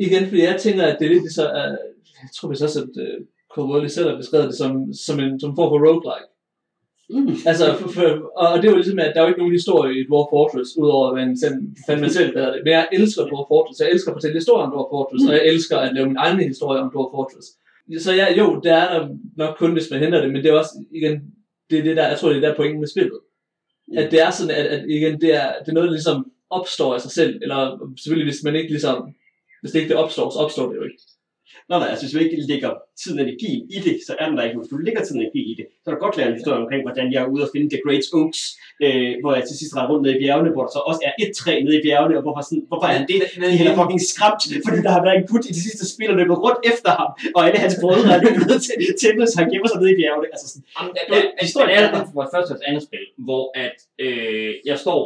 igen, 0.06 0.22
fordi 0.28 0.40
jeg 0.42 0.56
tænker, 0.64 0.82
at 0.90 0.96
det 0.98 1.04
er 1.06 1.12
lidt 1.14 1.32
så, 1.38 1.44
uh, 1.60 1.76
jeg 2.22 2.30
tror 2.36 2.48
hvis 2.48 2.62
også, 2.62 2.80
at 2.82 2.94
uh, 3.04 3.18
Cole 3.52 3.68
Woolley 3.70 3.88
selv 3.88 4.08
har 4.10 4.16
beskrevet 4.16 4.48
det 4.50 4.56
som, 4.62 4.72
som 5.06 5.20
en 5.20 5.40
som 5.40 5.56
form 5.56 5.70
for 5.70 5.80
roguelike. 5.86 6.28
Mm. 7.10 7.34
Altså, 7.50 7.64
for, 7.80 7.88
for, 7.96 8.06
og 8.42 8.56
det 8.56 8.64
er 8.64 8.72
jo 8.72 8.80
ligesom, 8.80 8.98
at 8.98 9.12
der 9.14 9.20
er 9.20 9.24
jo 9.24 9.32
ikke 9.32 9.42
nogen 9.42 9.58
historie 9.60 9.92
i 10.00 10.06
Dwarf 10.08 10.28
Fortress, 10.34 10.70
udover 10.82 11.08
at 11.08 11.14
man 11.20 11.36
selv, 11.36 11.54
fandme 11.86 12.08
selv 12.10 12.32
bedre 12.34 12.52
det. 12.52 12.60
Men 12.64 12.72
jeg 12.72 12.88
elsker 12.92 13.22
Dwarf 13.30 13.48
Fortress. 13.52 13.80
Jeg 13.80 13.90
elsker 13.90 14.10
at 14.10 14.16
fortælle 14.16 14.40
historier 14.42 14.64
om 14.66 14.72
Dwarf 14.74 14.90
Fortress, 14.94 15.24
og 15.28 15.34
jeg 15.38 15.44
elsker 15.52 15.76
at 15.78 15.94
lave 15.94 16.06
min 16.06 16.22
egen 16.24 16.38
historie 16.52 16.80
om 16.80 16.90
Dwarf 16.94 17.10
Fortress. 17.16 17.48
Så 18.04 18.10
ja, 18.20 18.26
jo, 18.40 18.60
det 18.64 18.70
er 18.72 18.86
der 18.92 19.08
nok 19.36 19.52
kun, 19.58 19.72
hvis 19.72 19.90
man 19.90 20.00
henter 20.00 20.20
det, 20.20 20.30
men 20.32 20.42
det 20.42 20.50
er 20.50 20.58
også, 20.62 20.74
igen, 20.98 21.14
det 21.70 21.78
er 21.78 21.82
det 21.82 21.96
der, 21.96 22.08
jeg 22.08 22.18
tror, 22.18 22.28
det 22.28 22.44
er 22.44 22.48
der 22.48 22.56
pointen 22.56 22.80
med 22.80 22.88
spillet. 22.88 23.20
Ja. 23.92 24.02
At 24.02 24.10
det 24.10 24.20
er 24.22 24.30
sådan, 24.30 24.54
at, 24.60 24.66
at 24.66 24.82
igen, 24.88 25.20
det 25.20 25.30
er, 25.34 25.48
det 25.60 25.68
er 25.68 25.76
noget, 25.76 25.88
der 25.88 25.98
ligesom 25.98 26.18
opstår 26.50 26.94
af 26.94 27.00
sig 27.00 27.10
selv, 27.10 27.38
eller 27.42 27.60
selvfølgelig, 28.02 28.32
hvis 28.32 28.44
man 28.44 28.56
ikke 28.56 28.70
ligesom, 28.70 29.14
hvis 29.60 29.72
det 29.72 29.78
ikke 29.80 29.92
det 29.92 30.02
opstår, 30.04 30.30
så 30.30 30.38
opstår 30.38 30.68
det 30.68 30.76
jo 30.76 30.82
ikke. 30.82 31.02
Nå 31.70 31.74
nej, 31.78 31.88
altså 31.92 32.04
hvis 32.04 32.14
du 32.14 32.20
ikke 32.26 32.36
lægger 32.52 32.70
tid 33.02 33.12
og 33.18 33.22
energi 33.26 33.52
i 33.76 33.78
det, 33.86 33.94
så 34.06 34.12
er 34.20 34.24
den 34.28 34.36
der 34.36 34.44
ikke. 34.46 34.58
Hvis 34.60 34.72
du 34.74 34.76
lægger 34.86 35.02
tid 35.04 35.14
og 35.16 35.20
energi 35.22 35.42
i 35.52 35.54
det, 35.58 35.66
så 35.82 35.86
er 35.88 35.92
der 35.94 36.04
godt 36.04 36.16
lavet 36.16 36.30
en 36.30 36.38
historie 36.40 36.60
omkring, 36.64 36.82
hvordan 36.86 37.06
jeg 37.12 37.20
er 37.24 37.28
ude 37.32 37.42
og 37.46 37.50
finde 37.54 37.68
The 37.74 37.80
Great 37.84 38.04
Oaks, 38.18 38.40
øh, 38.84 39.12
hvor 39.20 39.30
jeg 39.36 39.42
til 39.48 39.56
sidst 39.60 39.72
render 39.76 39.90
rundt 39.90 40.02
nede 40.04 40.14
i 40.16 40.20
bjergene, 40.22 40.50
hvor 40.54 40.64
der 40.66 40.72
så 40.76 40.80
også 40.90 41.02
er 41.08 41.12
et 41.22 41.30
træ 41.40 41.52
nede 41.66 41.76
i 41.80 41.82
bjergene, 41.86 42.14
og 42.18 42.22
hvorfor, 42.24 42.42
sådan, 42.48 42.64
hvorfor 42.70 42.86
er 42.90 42.94
han 42.98 43.06
det? 43.12 43.18
Fordi 43.34 43.56
han 43.60 43.66
er 43.70 43.76
fucking 43.80 44.02
skræmt, 44.12 44.42
fordi 44.66 44.78
der 44.86 44.92
har 44.96 45.02
været 45.06 45.16
en 45.20 45.26
gut 45.30 45.44
i 45.48 45.52
det 45.56 45.62
sidste 45.66 45.84
spil, 45.92 46.08
og 46.12 46.16
løbet 46.20 46.36
rundt 46.46 46.60
efter 46.72 46.90
ham, 47.00 47.10
og 47.36 47.40
alle 47.46 47.58
hans 47.64 47.74
brødre 47.82 48.08
er 48.16 48.20
løbet 48.26 48.42
ned 48.50 48.58
til 48.66 48.74
tæppet, 49.02 49.24
så 49.30 49.36
han 49.40 49.48
gemmer 49.52 49.68
sig 49.70 49.78
nede 49.82 49.92
i 49.94 49.98
bjergene. 50.00 50.28
Altså 50.34 50.46
sådan, 50.50 50.64
Jamen, 50.76 50.90
der, 50.96 51.02
der, 51.12 51.20
historien 51.46 51.70
er 51.70 51.76
er 51.78 51.82
der. 51.84 51.98
det 51.98 52.08
fra 52.14 52.24
første 52.34 52.52
og 52.54 52.58
andet 52.68 52.82
spil, 52.88 53.04
hvor 53.26 53.42
at, 53.64 53.76
øh, 54.04 54.50
jeg 54.70 54.76
står, 54.84 55.00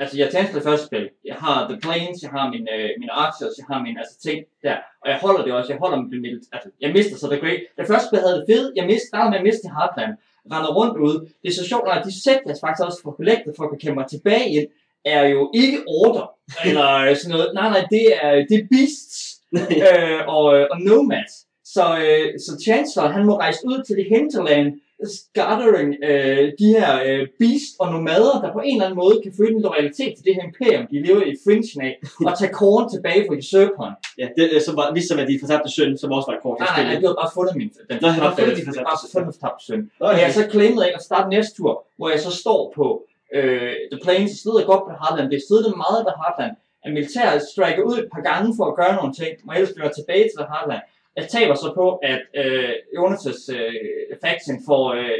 altså 0.00 0.16
jeg 0.18 0.28
det 0.54 0.62
første 0.68 0.86
spil, 0.86 1.08
jeg 1.30 1.36
har 1.44 1.56
The 1.70 1.78
Plains, 1.84 2.22
jeg 2.24 2.30
har 2.36 2.44
min, 2.54 2.66
øh, 2.76 2.88
mine 3.00 3.12
Archers, 3.24 3.54
jeg 3.60 3.66
har 3.70 3.78
mine 3.86 3.98
altså, 4.02 4.16
ting 4.26 4.38
der, 4.66 4.76
og 5.02 5.06
jeg 5.10 5.18
holder 5.24 5.42
det 5.44 5.52
også, 5.52 5.72
jeg 5.72 5.80
holder 5.84 5.98
mit, 6.00 6.20
mit 6.20 6.42
altså 6.54 6.68
jeg 6.80 6.90
mister 6.96 7.16
så 7.16 7.26
The 7.32 7.40
Great, 7.42 7.60
det 7.78 7.86
første 7.90 8.06
spil 8.08 8.20
havde 8.26 8.38
det 8.40 8.46
fedt, 8.52 8.76
jeg 8.78 8.86
mister, 8.92 9.12
der 9.18 9.30
med 9.30 9.38
at 9.42 9.46
miste 9.48 9.68
Heartland, 9.76 10.12
render 10.52 10.72
rundt 10.78 10.96
ude, 11.06 11.18
det 11.42 11.48
er 11.48 11.56
så 11.60 11.66
sjovt, 11.70 11.86
at 11.88 12.04
de 12.06 12.22
sæt, 12.24 12.40
jeg 12.46 12.56
faktisk 12.64 12.84
også 12.88 13.00
får 13.04 13.14
collected 13.20 13.52
for 13.56 13.62
at 13.64 13.70
kunne 13.70 13.84
kæmpe 13.84 13.98
mig 14.00 14.08
tilbage 14.14 14.48
ind, 14.56 14.66
er 15.04 15.24
jo 15.34 15.40
ikke 15.62 15.78
order, 16.00 16.26
eller 16.68 17.14
sådan 17.20 17.32
noget, 17.34 17.48
nej 17.58 17.68
nej, 17.74 17.82
det 17.94 18.04
er, 18.24 18.32
det 18.48 18.56
er 18.60 18.66
beasts, 18.72 19.16
øh, 19.86 20.20
og, 20.36 20.44
og 20.72 20.78
nomads. 20.88 21.32
Så, 21.74 21.84
øh, 22.04 22.26
så 22.44 22.50
Chancellor, 22.66 23.08
han 23.16 23.24
må 23.26 23.34
rejse 23.44 23.60
ud 23.70 23.78
til 23.86 23.96
det 23.96 24.06
hinterland, 24.14 24.66
scattering 25.18 25.90
øh, 26.08 26.52
de 26.60 26.68
her 26.76 26.90
øh, 27.06 27.22
beast 27.40 27.72
og 27.82 27.86
nomader, 27.92 28.34
der 28.42 28.52
på 28.52 28.62
en 28.64 28.74
eller 28.74 28.86
anden 28.86 29.00
måde 29.04 29.16
kan 29.24 29.32
føle 29.40 29.54
en 29.58 29.62
loyalitet 29.68 30.12
til 30.16 30.24
det 30.26 30.34
her 30.36 30.44
imperium, 30.50 30.86
de 30.92 31.02
lever 31.06 31.22
i 31.32 31.34
fringe 31.44 31.82
af, 31.86 31.92
og 32.26 32.32
tage 32.38 32.52
korn 32.60 32.84
tilbage 32.94 33.20
fra 33.26 33.34
usurperen. 33.40 33.94
ja, 34.20 34.26
det, 34.36 34.44
øh, 34.54 34.60
så 34.66 34.70
var, 34.78 34.86
sig, 35.08 35.18
at 35.22 35.28
de 35.32 35.40
fortabte 35.42 35.70
søn, 35.76 35.98
som 35.98 36.12
også 36.16 36.28
var 36.30 36.38
kort 36.44 36.58
Nej, 36.58 36.68
nej, 36.76 36.84
nej, 36.88 37.00
du 37.02 37.06
har 37.12 37.18
bare 37.22 37.32
fundet 37.38 37.54
min, 37.60 37.70
den 37.90 37.98
Nå, 38.02 38.08
han 38.08 38.22
har 38.22 38.34
fundet 38.38 38.56
de 38.56 38.62
jeg 38.66 39.26
fortabte 39.32 39.62
søn. 39.68 39.80
Og 40.00 40.06
Okay. 40.08 40.18
jeg 40.18 40.26
har 40.28 40.36
så 40.40 40.44
claimet 40.54 40.82
ikke 40.86 40.98
at 41.00 41.06
starte 41.08 41.28
næste 41.36 41.52
tur, 41.58 41.72
hvor 41.98 42.08
jeg 42.14 42.20
så 42.26 42.32
står 42.42 42.60
på 42.78 42.86
Øh, 43.38 43.74
The 43.92 44.00
Plains 44.04 44.32
strider 44.40 44.64
godt 44.70 44.84
på 44.88 44.92
Heartland, 45.00 45.30
det 45.34 45.40
strider 45.46 45.82
meget 45.84 46.00
på 46.08 46.12
Heartland. 46.20 46.54
At 46.84 46.90
militæret 46.96 47.38
strikker 47.52 47.82
ud 47.90 47.96
et 47.98 48.08
par 48.14 48.22
gange 48.30 48.48
for 48.58 48.64
at 48.70 48.76
gøre 48.80 48.94
nogle 48.98 49.12
ting, 49.20 49.32
må 49.44 49.50
ellers 49.56 49.74
blive 49.76 49.90
tilbage 49.98 50.26
til 50.32 50.42
Heartland. 50.52 50.82
Jeg 51.16 51.26
taber 51.28 51.54
så 51.54 51.72
på, 51.80 51.86
at 52.12 52.22
øh, 52.42 52.70
Jonas' 52.98 53.54
øh, 53.58 53.74
faction 54.24 54.56
får 54.68 54.84
øh, 55.00 55.18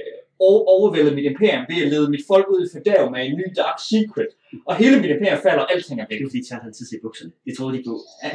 over- 0.48 0.66
overvældet 0.76 1.14
mit 1.14 1.24
imperium 1.32 1.64
ved 1.70 1.78
at 1.84 1.88
lede 1.92 2.10
mit 2.14 2.24
folk 2.32 2.46
ud 2.54 2.60
i 2.66 2.68
fordærv 2.74 3.10
med 3.10 3.20
en 3.26 3.36
ny 3.40 3.46
dark 3.56 3.78
secret. 3.90 4.30
Og 4.68 4.74
hele 4.82 4.96
mit 5.02 5.10
imperium 5.14 5.40
falder, 5.46 5.62
og 5.64 5.72
alting 5.74 6.00
er 6.00 6.06
væk. 6.10 6.18
Det 6.18 6.24
er 6.24 6.28
fordi, 6.30 6.42
Tjern 6.48 6.60
havde 6.64 6.74
tid 6.78 6.86
til 6.86 6.98
bukserne. 7.04 7.32
Det 7.46 7.52
troede 7.56 7.72
de 7.78 7.82
på. 7.88 7.94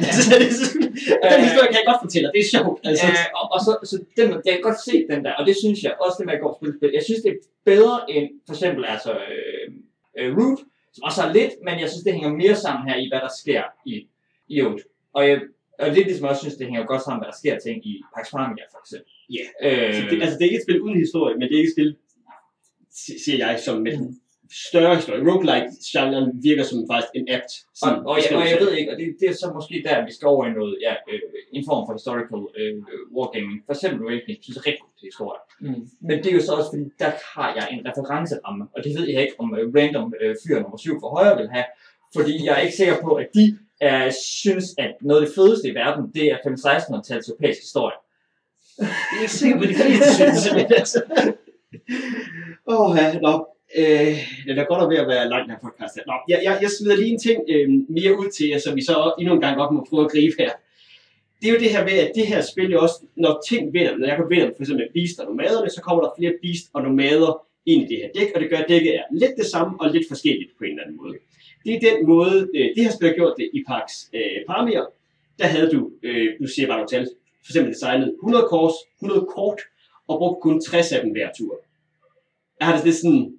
Den 1.32 1.40
historie 1.48 1.68
kan 1.72 1.78
jeg 1.82 1.88
godt 1.92 2.00
fortælle. 2.06 2.26
Det 2.36 2.40
er 2.44 2.50
sjovt. 2.56 2.78
Altså. 2.88 3.06
Øh, 3.06 3.26
og, 3.40 3.44
og 3.54 3.60
så, 3.66 3.72
så 3.90 3.96
den, 4.18 4.26
jeg 4.46 4.52
kan 4.56 4.64
godt 4.68 4.80
se 4.88 4.94
den 5.12 5.20
der, 5.26 5.32
og 5.38 5.42
det 5.48 5.54
synes 5.62 5.78
jeg 5.86 5.92
også, 6.04 6.16
det 6.18 6.26
med 6.26 6.34
at 6.38 6.42
gå 6.44 6.48
og 6.52 6.56
spille 6.58 6.74
spil. 6.78 6.90
Jeg 6.98 7.04
synes, 7.08 7.20
det 7.24 7.30
er 7.34 7.40
bedre 7.72 7.96
end 8.14 8.26
for 8.46 8.54
eksempel 8.56 8.82
altså, 8.94 9.12
øh, 9.32 9.66
øh, 10.18 10.28
Root, 10.38 10.58
som 10.94 11.02
også 11.08 11.20
er 11.26 11.30
lidt, 11.38 11.52
men 11.66 11.74
jeg 11.82 11.88
synes, 11.90 12.04
det 12.06 12.12
hænger 12.16 12.32
mere 12.42 12.56
sammen 12.64 12.82
her 12.88 12.96
i, 13.02 13.06
hvad 13.10 13.20
der 13.26 13.32
sker 13.42 13.62
i, 13.92 13.94
i 14.54 14.56
Oat. 14.66 14.82
Og, 15.16 15.22
jeg, 15.28 15.36
og 15.78 15.86
lidt 15.96 16.06
ligesom 16.06 16.24
jeg 16.24 16.30
også 16.30 16.42
synes, 16.44 16.56
det 16.56 16.66
hænger 16.66 16.86
godt 16.92 17.02
sammen, 17.04 17.20
hvad 17.20 17.30
der 17.32 17.38
sker 17.42 17.54
ting 17.66 17.86
i 17.90 17.92
Pax 18.14 18.24
Pamir, 18.34 18.66
for 18.74 18.80
eksempel. 18.84 19.10
Ja. 19.36 19.44
Øh, 19.66 19.94
Så 19.94 20.00
det, 20.10 20.16
altså, 20.22 20.36
det 20.38 20.42
er 20.44 20.50
ikke 20.50 20.60
et 20.62 20.66
spil 20.68 20.80
uden 20.84 20.98
historie, 21.06 21.34
men 21.38 21.44
det 21.48 21.54
er 21.54 21.58
ikke 21.62 21.72
et 21.72 21.76
spil, 21.78 21.90
si- 23.02 23.18
siger 23.24 23.38
jeg, 23.46 23.60
som 23.66 23.76
med 23.86 23.92
den 23.98 24.20
større 24.70 24.94
historie. 24.98 25.20
Roguelike-genren 25.28 26.26
virker 26.48 26.64
som 26.70 26.78
faktisk 26.90 27.12
en 27.20 27.26
apt 27.36 27.52
Og, 27.54 27.76
sådan, 27.80 27.98
og, 28.08 28.14
jeg, 28.18 28.36
og 28.38 28.44
jeg 28.52 28.58
ved 28.64 28.70
ikke, 28.78 28.90
og 28.92 28.96
det, 29.00 29.06
det 29.20 29.26
er 29.28 29.36
så 29.42 29.46
måske 29.58 29.74
der, 29.88 30.04
vi 30.08 30.12
skal 30.16 30.26
over 30.34 30.42
i 30.46 30.52
noget, 30.58 30.74
ja, 30.86 30.92
øh, 31.10 31.20
en 31.56 31.64
form 31.68 31.82
for 31.86 31.92
historical 32.00 32.42
øh, 32.60 32.74
wargaming. 33.16 33.58
For 33.66 33.72
eksempel 33.76 33.98
Awakening, 34.06 34.36
synes 34.44 34.56
er 34.60 34.66
rigtig 34.68 34.82
god 34.86 34.94
til 35.00 35.06
historie. 35.12 35.40
Mm. 35.64 35.82
Men 36.08 36.14
det 36.22 36.28
er 36.30 36.36
jo 36.38 36.42
så 36.48 36.52
også, 36.58 36.70
fordi 36.72 36.84
der 37.02 37.10
har 37.34 37.48
jeg 37.58 37.66
en 37.74 37.80
referenceramme, 37.88 38.62
og 38.74 38.78
det 38.84 38.90
ved 38.98 39.06
jeg 39.12 39.20
ikke, 39.24 39.36
om 39.42 39.48
øh, 39.58 39.64
random 39.76 40.06
øh, 40.22 40.32
fyr 40.42 40.56
nummer 40.62 40.78
7 40.78 41.00
for 41.02 41.08
højre 41.16 41.34
vil 41.40 41.48
have. 41.56 41.68
Fordi 42.16 42.34
jeg 42.46 42.52
er 42.56 42.62
ikke 42.66 42.76
sikker 42.82 42.96
på, 43.06 43.10
at 43.22 43.28
de 43.38 43.44
er, 43.80 44.10
synes, 44.42 44.64
at 44.78 44.94
noget 45.00 45.20
af 45.20 45.26
det 45.26 45.34
fedeste 45.34 45.68
i 45.68 45.74
verden, 45.74 46.12
det 46.14 46.24
er 46.32 46.36
5-1600-tals 46.36 47.28
europæisk 47.28 47.60
historie. 47.60 47.96
Jeg 48.78 48.88
er 49.16 49.20
ikke 49.20 49.32
sikker 49.32 49.56
på, 49.56 49.62
at 49.62 49.68
de 49.68 49.74
fleste 49.74 50.14
synes, 50.14 50.46
altså... 50.80 51.02
Åh, 52.72 52.96
ja, 52.98 53.18
nå. 53.18 53.46
Øh, 53.78 54.16
det 54.46 54.58
er 54.58 54.70
godt 54.72 54.82
at 54.82 54.90
ved 54.90 54.96
at 55.04 55.08
være 55.08 55.28
langt 55.28 55.50
her 55.52 55.58
podcast. 55.66 55.94
Nå, 56.06 56.14
jeg, 56.28 56.40
jeg, 56.44 56.58
jeg 56.62 56.70
smider 56.70 56.96
lige 56.96 57.12
en 57.12 57.18
ting 57.18 57.38
øh, 57.54 57.68
mere 57.88 58.18
ud 58.20 58.28
til 58.36 58.46
jer, 58.48 58.58
som 58.58 58.76
vi 58.76 58.82
så 58.84 59.14
endnu 59.20 59.34
en 59.34 59.40
gang 59.40 59.56
godt 59.56 59.74
må 59.74 59.86
prøve 59.90 60.04
at 60.04 60.10
gribe 60.10 60.34
her. 60.38 60.52
Det 61.40 61.48
er 61.48 61.52
jo 61.52 61.58
det 61.64 61.70
her 61.70 61.84
med, 61.84 61.96
at 62.06 62.12
det 62.14 62.26
her 62.26 62.40
spil 62.52 62.70
jo 62.72 62.78
også, 62.82 62.98
når 63.16 63.42
ting 63.48 63.72
vinder, 63.72 63.96
når 63.96 64.06
jeg 64.06 64.16
kan 64.16 64.30
vinde 64.30 64.52
for 64.56 64.62
eksempel 64.62 64.88
beast 64.94 65.20
og 65.20 65.26
nomaderne, 65.26 65.70
så 65.70 65.80
kommer 65.86 66.00
der 66.04 66.10
flere 66.18 66.34
beast 66.42 66.66
og 66.74 66.82
nomader 66.82 67.32
ind 67.66 67.80
i 67.82 67.86
det 67.90 67.98
her 68.02 68.10
dæk, 68.16 68.30
og 68.34 68.40
det 68.40 68.50
gør, 68.50 68.56
at 68.56 68.68
dækket 68.68 68.94
er 69.00 69.04
lidt 69.10 69.34
det 69.40 69.46
samme 69.46 69.72
og 69.80 69.86
lidt 69.90 70.06
forskelligt 70.08 70.50
på 70.58 70.64
en 70.64 70.70
eller 70.70 70.82
anden 70.84 70.96
måde. 71.02 71.14
Det 71.66 71.74
er 71.74 71.80
den 71.90 72.06
måde, 72.06 72.48
øh, 72.56 72.68
det 72.76 72.84
har 72.84 72.92
spil 72.92 73.14
gjort 73.14 73.34
det 73.38 73.50
i 73.58 73.60
Pax 73.68 73.84
øh, 74.14 74.38
Pamir. 74.48 74.82
Der 75.38 75.46
havde 75.46 75.70
du, 75.74 75.90
øh, 76.02 76.28
nu 76.40 76.46
siger 76.46 76.62
jeg 76.64 76.68
bare 76.68 76.78
nogle 76.78 76.94
tal, 76.94 77.04
for 77.44 77.50
eksempel 77.50 77.72
designet 77.74 78.08
100 78.22 78.46
kors, 78.50 78.74
100 79.02 79.26
kort, 79.34 79.60
og 80.08 80.18
brugte 80.18 80.40
kun 80.42 80.60
60 80.60 80.92
af 80.92 81.00
dem 81.02 81.10
hver 81.10 81.28
tur. 81.38 81.54
Jeg 82.58 82.66
har 82.66 82.76
det 82.76 82.84
lidt 82.84 82.96
sådan, 82.96 83.34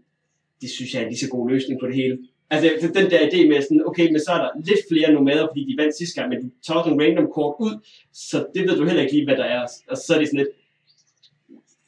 det 0.62 0.70
synes 0.70 0.94
jeg 0.94 1.00
er 1.00 1.06
en 1.06 1.12
lige 1.12 1.20
så 1.26 1.30
god 1.30 1.50
løsning 1.50 1.80
på 1.80 1.88
det 1.88 1.96
hele. 1.96 2.18
Altså 2.50 2.92
den 3.00 3.12
der 3.12 3.20
idé 3.28 3.48
med 3.48 3.62
sådan, 3.62 3.88
okay, 3.90 4.12
men 4.12 4.20
så 4.20 4.32
er 4.32 4.42
der 4.44 4.52
lidt 4.70 4.82
flere 4.92 5.14
nomader, 5.14 5.48
fordi 5.48 5.62
de 5.70 5.78
vandt 5.82 5.98
sidste 5.98 6.16
gang, 6.18 6.30
men 6.30 6.42
du 6.44 6.50
tager 6.66 6.80
også 6.80 6.92
random 7.02 7.28
kort 7.38 7.56
ud, 7.60 7.74
så 8.14 8.38
det 8.54 8.62
ved 8.68 8.76
du 8.78 8.86
heller 8.86 9.02
ikke 9.02 9.14
lige, 9.14 9.26
hvad 9.26 9.38
der 9.38 9.44
er. 9.44 9.62
Og 9.92 9.98
så 9.98 10.10
er 10.16 10.20
det 10.20 10.28
sådan 10.28 10.44
lidt, 10.44 10.54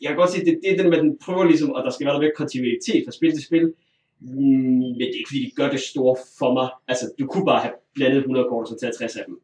jeg 0.01 0.09
kan 0.09 0.17
godt 0.17 0.31
se, 0.31 0.45
det, 0.45 0.59
det 0.63 0.71
er 0.71 0.77
den 0.77 0.89
med, 0.89 0.97
den 0.97 1.17
prøver 1.25 1.45
ligesom, 1.45 1.71
og 1.71 1.83
der 1.83 1.91
skal 1.91 2.05
være 2.05 2.13
noget 2.13 2.25
mere 2.25 2.39
kontinuitet 2.41 3.01
fra 3.05 3.11
spil 3.11 3.31
til 3.31 3.43
spil, 3.43 3.73
Mm, 4.19 4.93
men 4.97 4.99
det 4.99 5.15
er 5.15 5.21
ikke 5.21 5.29
fordi, 5.29 5.45
de 5.45 5.55
gør 5.55 5.69
det 5.69 5.79
store 5.79 6.15
for 6.39 6.53
mig. 6.53 6.69
Altså, 6.87 7.05
du 7.19 7.27
kunne 7.27 7.45
bare 7.45 7.61
have 7.61 7.73
blandet 7.95 8.17
100 8.17 8.47
kort, 8.49 8.63
og 8.63 8.67
så 8.67 8.77
taget 8.81 8.95
60 8.97 9.15
af 9.15 9.23
dem. 9.27 9.41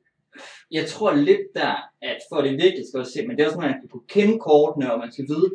Jeg 0.72 0.86
tror 0.88 1.14
lidt 1.14 1.48
der, 1.56 1.76
at 2.02 2.18
for 2.30 2.42
det 2.42 2.52
virkelig 2.52 2.86
skal 2.88 3.06
se, 3.06 3.28
men 3.28 3.38
det 3.38 3.44
er 3.44 3.48
også 3.48 3.60
noget, 3.60 3.76
man 3.76 3.90
kunne 3.90 4.08
kende 4.08 4.40
kortene, 4.40 4.94
og 4.94 5.00
man 5.00 5.12
skal 5.12 5.26
vide, 5.28 5.52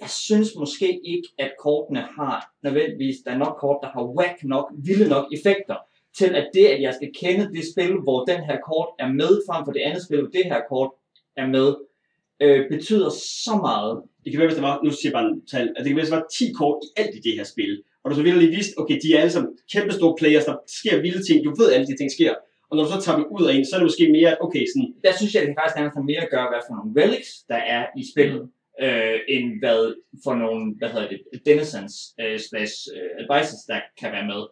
jeg 0.00 0.10
synes 0.10 0.50
måske 0.58 1.00
ikke, 1.04 1.28
at 1.38 1.52
kortene 1.58 2.00
har 2.00 2.52
nødvendigvis, 2.62 3.16
der 3.24 3.30
er 3.30 3.38
nok 3.38 3.56
kort, 3.60 3.78
der 3.82 3.88
har 3.88 4.04
whack 4.16 4.44
nok, 4.44 4.72
vilde 4.84 5.08
nok 5.08 5.26
effekter, 5.36 5.76
til 6.18 6.30
at 6.40 6.50
det, 6.54 6.66
at 6.66 6.82
jeg 6.82 6.94
skal 6.94 7.10
kende 7.22 7.52
det 7.54 7.64
spil, 7.72 7.92
hvor 8.06 8.24
den 8.24 8.40
her 8.44 8.58
kort 8.68 8.88
er 8.98 9.08
med, 9.08 9.32
frem 9.48 9.64
for 9.64 9.72
det 9.72 9.80
andet 9.80 10.04
spil, 10.04 10.20
hvor 10.20 10.30
det 10.30 10.44
her 10.44 10.60
kort 10.68 10.90
er 11.36 11.46
med, 11.46 11.74
øh, 12.40 12.68
betyder 12.70 13.10
så 13.44 13.54
meget. 13.56 14.02
Det 14.24 14.32
kan 14.32 14.38
være, 14.38 14.48
hvis 14.48 14.56
der 14.56 14.68
var, 14.68 14.80
nu 14.84 14.90
siger 14.90 15.10
jeg 15.10 15.12
bare 15.12 15.28
en 15.30 15.46
tal, 15.46 15.68
at 15.76 15.84
det 15.84 15.86
kan 15.86 15.96
være, 15.96 16.04
hvis 16.04 16.10
der 16.10 16.16
var 16.16 16.26
10 16.38 16.52
kort 16.52 16.78
i 16.86 16.88
alt 17.00 17.14
i 17.14 17.20
det 17.20 17.34
her 17.36 17.44
spil, 17.44 17.82
og 18.02 18.10
du 18.10 18.14
så 18.16 18.22
virkelig 18.22 18.48
vidste, 18.56 18.74
okay, 18.80 18.96
de 19.02 19.08
er 19.14 19.18
alle 19.22 19.30
sammen 19.34 19.50
kæmpe 19.72 19.92
store 19.98 20.14
players, 20.20 20.44
der 20.44 20.56
sker 20.78 21.00
vilde 21.04 21.22
ting, 21.26 21.38
du 21.44 21.50
ved, 21.60 21.72
alle 21.72 21.86
de 21.86 21.96
ting 21.96 22.10
sker, 22.18 22.34
og 22.68 22.72
når 22.76 22.84
du 22.84 22.90
så 22.92 23.00
tager 23.04 23.18
dem 23.18 23.26
ud 23.36 23.44
af 23.48 23.52
en, 23.54 23.64
så 23.66 23.72
er 23.74 23.78
det 23.80 23.86
måske 23.90 24.12
mere, 24.18 24.32
okay, 24.46 24.64
sådan, 24.72 24.88
Der 25.04 25.12
synes 25.18 25.32
jeg, 25.34 25.40
det 25.42 25.54
faktisk 25.60 25.76
nærmest 25.76 25.96
have 25.98 26.10
mere 26.12 26.22
at 26.26 26.32
gøre, 26.36 26.48
hvad 26.52 26.62
for 26.66 26.74
nogle 26.78 26.92
relics, 27.00 27.30
der 27.52 27.60
er 27.76 27.82
i 28.00 28.02
spillet, 28.12 28.42
øh, 28.84 29.18
end 29.34 29.46
hvad 29.62 29.80
for 30.24 30.34
nogle, 30.42 30.62
hvad 30.78 30.88
hedder 30.94 31.08
det, 31.12 31.18
denizens 31.48 31.94
øh, 32.22 32.38
slash 32.48 32.74
øh, 32.96 33.10
advisors, 33.22 33.62
der 33.70 33.80
kan 34.00 34.10
være 34.16 34.26
med. 34.32 34.42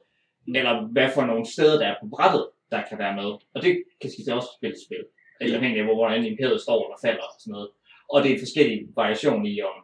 Eller 0.58 0.74
hvad 0.94 1.08
for 1.16 1.24
nogle 1.30 1.44
steder, 1.54 1.76
der 1.80 1.86
er 1.92 1.96
på 2.02 2.06
brættet, 2.14 2.44
der 2.72 2.80
kan 2.88 2.98
være 3.04 3.14
med. 3.20 3.28
Og 3.54 3.58
det 3.64 3.72
kan 4.00 4.10
skifte 4.12 4.34
også 4.38 4.50
spil 4.58 4.72
til 4.74 4.84
spil. 4.88 5.04
Eller 5.40 5.56
afhængig 5.56 5.78
af, 5.80 5.86
hvor- 5.86 6.00
hvordan 6.00 6.24
imperiet 6.32 6.60
står 6.66 6.78
eller 6.84 6.98
falder 7.06 7.26
og 7.32 7.36
sådan 7.42 7.52
noget. 7.56 7.68
Og 8.12 8.16
det 8.22 8.28
er 8.30 8.34
en 8.34 8.44
forskellig 8.46 8.78
variation 9.02 9.42
i, 9.52 9.54
om 9.70 9.76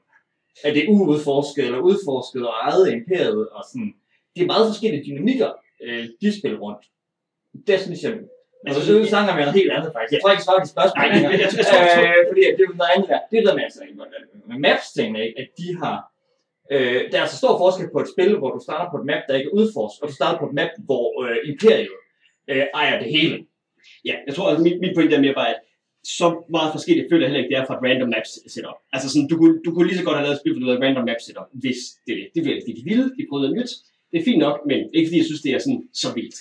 er 0.65 0.73
det 0.75 0.85
uudforsket 0.89 1.65
eller 1.65 1.79
udforsket 1.79 2.43
og 2.49 2.55
ejet 2.63 2.87
af 2.89 2.93
imperiet. 2.99 3.49
Og 3.49 3.65
sådan. 3.71 3.95
Det 4.37 4.43
er 4.43 4.47
meget 4.47 4.67
forskellige 4.71 5.05
dynamikker, 5.09 5.51
øh, 5.85 6.05
de 6.21 6.39
spiller 6.39 6.59
rundt. 6.59 6.83
Det 7.67 7.81
synes 7.81 8.03
jeg, 8.03 8.15
Altså, 8.69 8.81
så 8.87 8.93
snakker 9.13 9.33
vi 9.37 9.41
noget 9.41 9.55
helt 9.61 9.73
andet 9.77 9.91
faktisk. 9.95 10.13
Jeg 10.15 10.21
tror 10.23 10.31
ikke, 10.31 10.41
jeg 10.43 10.47
svarer 10.49 10.63
de 10.67 10.69
spørgsmål. 10.77 10.99
Nej, 11.01 11.09
men 11.15 11.23
jeg- 11.25 11.33
jeg 11.43 11.51
jeg 11.61 11.67
tror- 11.71 12.03
øh, 12.03 12.21
fordi 12.31 12.41
det 12.57 12.63
er 12.65 12.69
jo 12.73 12.77
noget 12.83 12.93
andet 12.95 13.09
der. 13.13 13.21
Det 13.31 13.37
er 13.41 13.45
der 13.49 13.55
med, 13.59 13.65
altså, 13.69 13.81
med 14.51 14.59
maps 14.67 14.87
tingene, 14.97 15.21
at 15.41 15.49
de 15.61 15.69
har... 15.83 15.97
Øh, 16.75 17.01
der 17.11 17.17
er 17.19 17.23
altså 17.27 17.39
stor 17.43 17.53
forskel 17.65 17.87
på 17.95 18.01
et 18.05 18.09
spil, 18.15 18.31
hvor 18.41 18.51
du 18.57 18.61
starter 18.67 18.87
på 18.93 18.97
et 19.01 19.07
map, 19.11 19.23
der 19.29 19.35
ikke 19.39 19.51
er 19.53 19.57
udforsket, 19.61 20.01
og 20.03 20.09
du 20.11 20.15
starter 20.21 20.39
på 20.43 20.47
et 20.51 20.55
map, 20.61 20.73
hvor 20.89 21.07
øh, 21.25 21.37
imperiet 21.53 21.95
øh, 22.53 22.65
ejer 22.81 22.97
det 23.03 23.09
hele. 23.17 23.37
ja, 24.09 24.15
jeg 24.27 24.35
tror, 24.37 24.47
at 24.53 24.59
mit, 24.67 24.77
mit 24.85 24.95
point 24.97 25.13
er 25.17 25.21
mere 25.27 25.37
bare, 25.41 25.51
at 25.55 25.61
så 26.17 26.27
meget 26.57 26.71
forskelligt 26.77 27.09
føler 27.11 27.23
jeg 27.25 27.31
heller 27.31 27.43
ikke, 27.43 27.53
det 27.53 27.61
er 27.61 27.67
fra 27.69 27.77
et 27.79 27.85
random 27.87 28.11
maps 28.15 28.33
setup. 28.55 28.79
Altså 28.95 29.07
sådan, 29.13 29.29
du 29.33 29.37
kunne, 29.41 29.57
du 29.65 29.71
kunne 29.73 29.89
lige 29.89 29.99
så 30.01 30.07
godt 30.07 30.17
have 30.17 30.27
lavet 30.27 30.37
et 30.37 30.43
spil, 30.43 30.53
hvor 30.53 30.61
du 30.61 30.67
havde 30.69 30.81
et 30.81 30.85
random 30.87 31.05
map 31.11 31.21
setup, 31.27 31.49
hvis 31.63 31.81
det 32.05 32.13
er 32.15 32.19
det. 32.21 32.29
Det 32.35 32.43
ville 32.45 32.61
de 32.81 32.85
ville, 32.91 33.07
de 33.17 33.23
prøvede 33.29 33.45
noget 33.47 33.59
nyt. 33.61 33.73
Det 34.11 34.17
er 34.21 34.25
fint 34.31 34.43
nok, 34.47 34.57
men 34.71 34.79
ikke 34.97 35.09
fordi 35.09 35.19
jeg 35.23 35.29
synes, 35.31 35.43
det 35.47 35.53
er 35.55 35.61
sådan 35.65 35.83
så 36.03 36.09
vildt. 36.19 36.39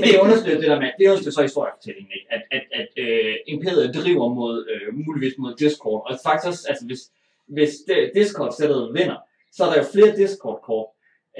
Men 0.00 0.08
det 0.10 0.24
understøtter 0.24 0.60
det 0.62 0.70
der 0.72 0.80
med, 0.82 0.90
det 0.98 1.04
understøtter 1.10 1.38
så 1.38 1.46
historiefortællingen, 1.48 2.12
ikke? 2.18 2.28
At, 2.36 2.42
at, 2.56 2.64
at 2.80 2.88
øh, 3.04 3.34
imperiet 3.54 3.94
driver 3.98 4.26
mod, 4.38 4.54
øh, 4.72 4.88
muligvis 5.06 5.34
mod 5.42 5.52
Discord, 5.62 6.00
og 6.06 6.12
faktisk 6.26 6.46
også, 6.50 6.62
altså 6.70 6.84
hvis, 6.88 7.02
hvis 7.56 7.72
Discord-sættet 8.18 8.80
vinder, 8.98 9.18
så 9.54 9.60
er 9.64 9.70
der 9.70 9.78
jo 9.82 9.86
flere 9.94 10.16
Discord-kort, 10.20 10.88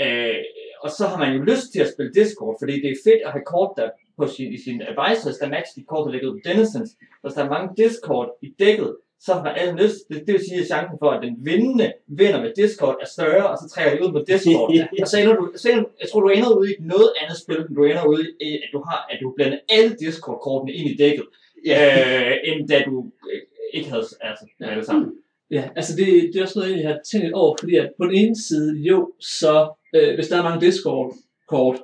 øh, 0.03 0.43
og 0.85 0.91
så 0.99 1.05
har 1.11 1.19
man 1.25 1.31
jo 1.37 1.41
lyst 1.51 1.67
til 1.73 1.81
at 1.85 1.93
spille 1.93 2.13
Discord, 2.21 2.57
fordi 2.61 2.75
det 2.83 2.91
er 2.91 3.05
fedt 3.09 3.23
at 3.27 3.33
have 3.35 3.47
kort, 3.55 3.73
der 3.79 3.89
på 4.19 4.27
sin, 4.27 4.53
i 4.53 4.59
sine 4.65 4.83
advisors, 4.93 5.37
der 5.39 5.49
matcher 5.49 5.75
de 5.77 5.85
kort, 5.91 6.07
der 6.07 6.13
ligger 6.13 6.29
ud 6.29 6.37
på 6.39 6.45
Denizens. 6.49 6.91
Hvis 7.23 7.35
der 7.35 7.43
er 7.45 7.55
mange 7.55 7.69
Discord 7.77 8.29
i 8.43 8.49
dækket, 8.59 8.97
så 9.21 9.35
har 9.35 9.45
alle 9.61 9.83
lyst, 9.83 9.99
det, 10.09 10.17
det 10.27 10.33
vil 10.35 10.43
sige, 10.49 10.61
at 10.61 10.67
chancen 10.67 10.97
for, 11.03 11.11
at 11.11 11.23
den 11.27 11.35
vindende 11.49 11.93
vinder 12.07 12.41
med 12.43 12.53
Discord 12.57 12.97
er 13.03 13.09
større, 13.17 13.51
og 13.51 13.57
så 13.59 13.67
trækker 13.73 13.93
de 13.97 14.05
ud 14.05 14.13
på 14.13 14.23
Discord. 14.29 14.69
Og 15.03 15.07
så 15.09 15.17
ender 15.21 15.35
du, 15.41 15.45
så 15.57 15.67
ender, 15.71 15.85
jeg 16.01 16.09
tror, 16.09 16.21
du 16.21 16.29
ender 16.29 16.51
ude 16.59 16.71
i 16.73 16.77
noget 16.81 17.11
andet 17.23 17.37
spil, 17.43 17.57
end 17.57 17.77
du 17.77 17.85
ender 17.85 18.05
ude 18.13 18.25
i, 18.49 18.51
at 18.65 18.71
du 18.73 18.81
har, 18.89 19.01
at 19.11 19.19
du 19.23 19.33
blander 19.37 19.59
alle 19.69 19.91
Discord-kortene 20.03 20.73
ind 20.79 20.89
i 20.91 20.97
dækket, 21.03 21.27
øh, 21.67 22.33
end 22.49 22.69
da 22.69 22.83
du 22.89 22.97
øh, 23.33 23.41
ikke 23.77 23.89
havde, 23.91 24.07
altså, 24.21 24.45
Ja. 24.61 24.71
ja. 24.71 24.77
det 24.77 24.87
sammen. 24.87 25.13
Ja, 25.51 25.69
altså 25.77 25.97
det, 25.97 26.07
det 26.07 26.37
er 26.37 26.43
også 26.43 26.59
noget, 26.59 26.79
jeg 26.79 26.89
har 26.89 27.01
tænkt 27.13 27.33
over, 27.35 27.57
fordi 27.61 27.75
at 27.77 27.93
på 28.01 28.05
den 28.07 28.15
ene 28.15 28.37
side, 28.49 28.71
jo, 28.91 29.13
så 29.21 29.55
øh, 29.95 30.15
hvis 30.15 30.29
der 30.29 30.37
er 30.39 30.43
mange 30.43 30.67
Discord-kort, 30.67 31.77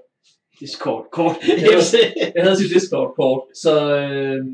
Discord, 0.62 1.06
kort. 1.12 1.36
jeg 2.34 2.42
havde 2.44 2.56
sit 2.56 2.70
Discord-kort, 2.74 3.42
så 3.54 3.96
øh, 3.96 4.44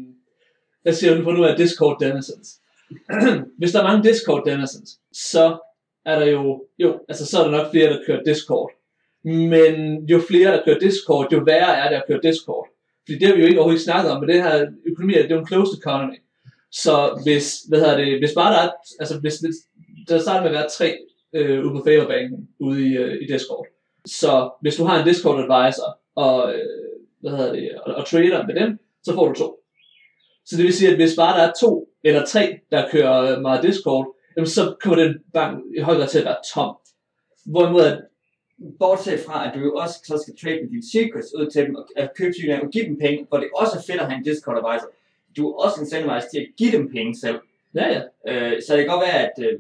jeg 0.84 0.94
siger 0.94 1.16
jo 1.16 1.22
på 1.24 1.30
nu, 1.30 1.44
at 1.44 1.59
Discord 1.59 1.96
Denizens. 2.00 2.48
hvis 3.59 3.72
der 3.72 3.78
er 3.80 3.88
mange 3.88 4.09
Discord 4.09 4.42
Denizens, 4.46 4.90
så 5.12 5.59
er 6.06 6.18
der 6.18 6.26
jo, 6.26 6.64
jo, 6.78 7.00
altså 7.09 7.26
så 7.26 7.38
er 7.38 7.44
der 7.44 7.50
nok 7.50 7.70
flere, 7.70 7.92
der 7.92 8.04
kører 8.06 8.22
Discord. 8.22 8.70
Men 9.24 10.04
jo 10.06 10.20
flere, 10.28 10.52
der 10.52 10.62
kører 10.64 10.78
Discord, 10.78 11.32
jo 11.32 11.38
værre 11.46 11.76
er 11.76 11.88
det 11.88 11.96
at 11.96 12.04
køre 12.09 12.20
Discord. 12.22 12.68
Fordi 13.06 13.18
det 13.18 13.28
har 13.28 13.34
vi 13.34 13.40
jo 13.40 13.46
ikke 13.46 13.59
overhovedet 13.61 13.84
snakket 13.84 14.12
om, 14.12 14.20
men 14.20 14.28
det 14.28 14.42
her 14.42 14.66
økonomi, 14.86 15.12
det 15.12 15.30
er 15.30 15.34
jo 15.34 15.40
en 15.40 15.46
closed 15.46 15.78
economy. 15.78 16.18
Så 16.72 17.20
hvis, 17.24 17.62
hvad 17.68 17.78
hedder 17.78 17.96
det, 17.96 18.18
hvis 18.18 18.34
bare 18.34 18.52
der 18.52 18.61
er, 18.61 18.70
altså 19.00 19.20
hvis, 19.20 19.36
hvis 19.38 19.56
der 20.09 20.18
starter 20.18 20.40
med 20.40 20.50
at 20.50 20.54
være 20.54 20.68
tre 20.78 20.98
øh, 21.34 21.64
ude 21.64 21.72
på 21.72 21.82
favorbanen 21.86 22.48
ude 22.61 22.86
i, 22.88 22.96
øh, 22.96 23.22
i 23.22 23.26
Discord. 23.32 23.66
Så 24.09 24.50
hvis 24.61 24.76
du 24.76 24.84
har 24.84 24.98
en 25.00 25.06
Discord 25.09 25.38
advisor, 25.38 25.98
og, 26.14 26.54
øh, 26.54 26.64
hvad 27.20 27.30
hedder 27.30 27.52
det, 27.52 27.78
og, 27.86 27.94
og 27.94 28.06
trader 28.06 28.46
med 28.46 28.54
dem, 28.54 28.78
så 29.02 29.14
får 29.14 29.28
du 29.28 29.34
to. 29.34 29.61
Så 30.44 30.56
det 30.56 30.64
vil 30.64 30.74
sige, 30.74 30.90
at 30.90 30.96
hvis 30.96 31.16
bare 31.16 31.38
der 31.40 31.46
er 31.48 31.52
to 31.61 31.88
eller 32.04 32.24
tre, 32.26 32.59
der 32.70 32.88
kører 32.90 33.36
øh, 33.36 33.42
meget 33.42 33.62
Discord, 33.62 34.14
jamen 34.36 34.46
så 34.46 34.76
kommer 34.82 35.04
den 35.04 35.14
bank 35.32 35.64
i 35.78 35.80
høj 35.80 35.94
grad 35.96 36.09
til 36.09 36.18
at 36.18 36.24
være 36.24 36.36
tom. 36.54 36.76
Hvorimod 37.46 37.82
at 37.82 37.98
Bortset 38.78 39.20
fra, 39.26 39.48
at 39.48 39.54
du 39.54 39.61
jo 39.61 39.74
også 39.74 39.94
så 40.04 40.18
skal 40.22 40.34
trade 40.42 40.61
med 40.62 40.70
dine 40.70 40.90
secrets 40.92 41.34
ud 41.38 41.50
til 41.50 41.66
dem, 41.66 41.74
og 41.74 41.88
at 41.96 42.11
købe 42.18 42.32
sygdomme 42.34 42.64
og 42.64 42.70
give 42.70 42.84
dem 42.84 42.98
penge, 42.98 43.26
hvor 43.28 43.38
det 43.38 43.48
også 43.62 43.74
er 43.78 43.82
fedt 43.88 44.00
at 44.02 44.06
have 44.09 44.18
en 44.18 44.24
Discord 44.24 44.56
advisor. 44.62 44.88
Du 45.36 45.42
er 45.50 45.54
også 45.64 45.76
incentivized 45.80 46.28
til 46.32 46.40
at 46.44 46.48
give 46.61 46.72
dem 46.76 46.84
penge 46.96 47.12
selv. 47.24 47.38
Ja, 47.74 47.86
ja. 47.94 48.00
Øh, 48.30 48.62
så 48.62 48.68
det 48.76 48.80
kan 48.84 48.92
godt 48.94 49.06
være, 49.09 49.20
at 49.28 49.36
øh, 49.46 49.54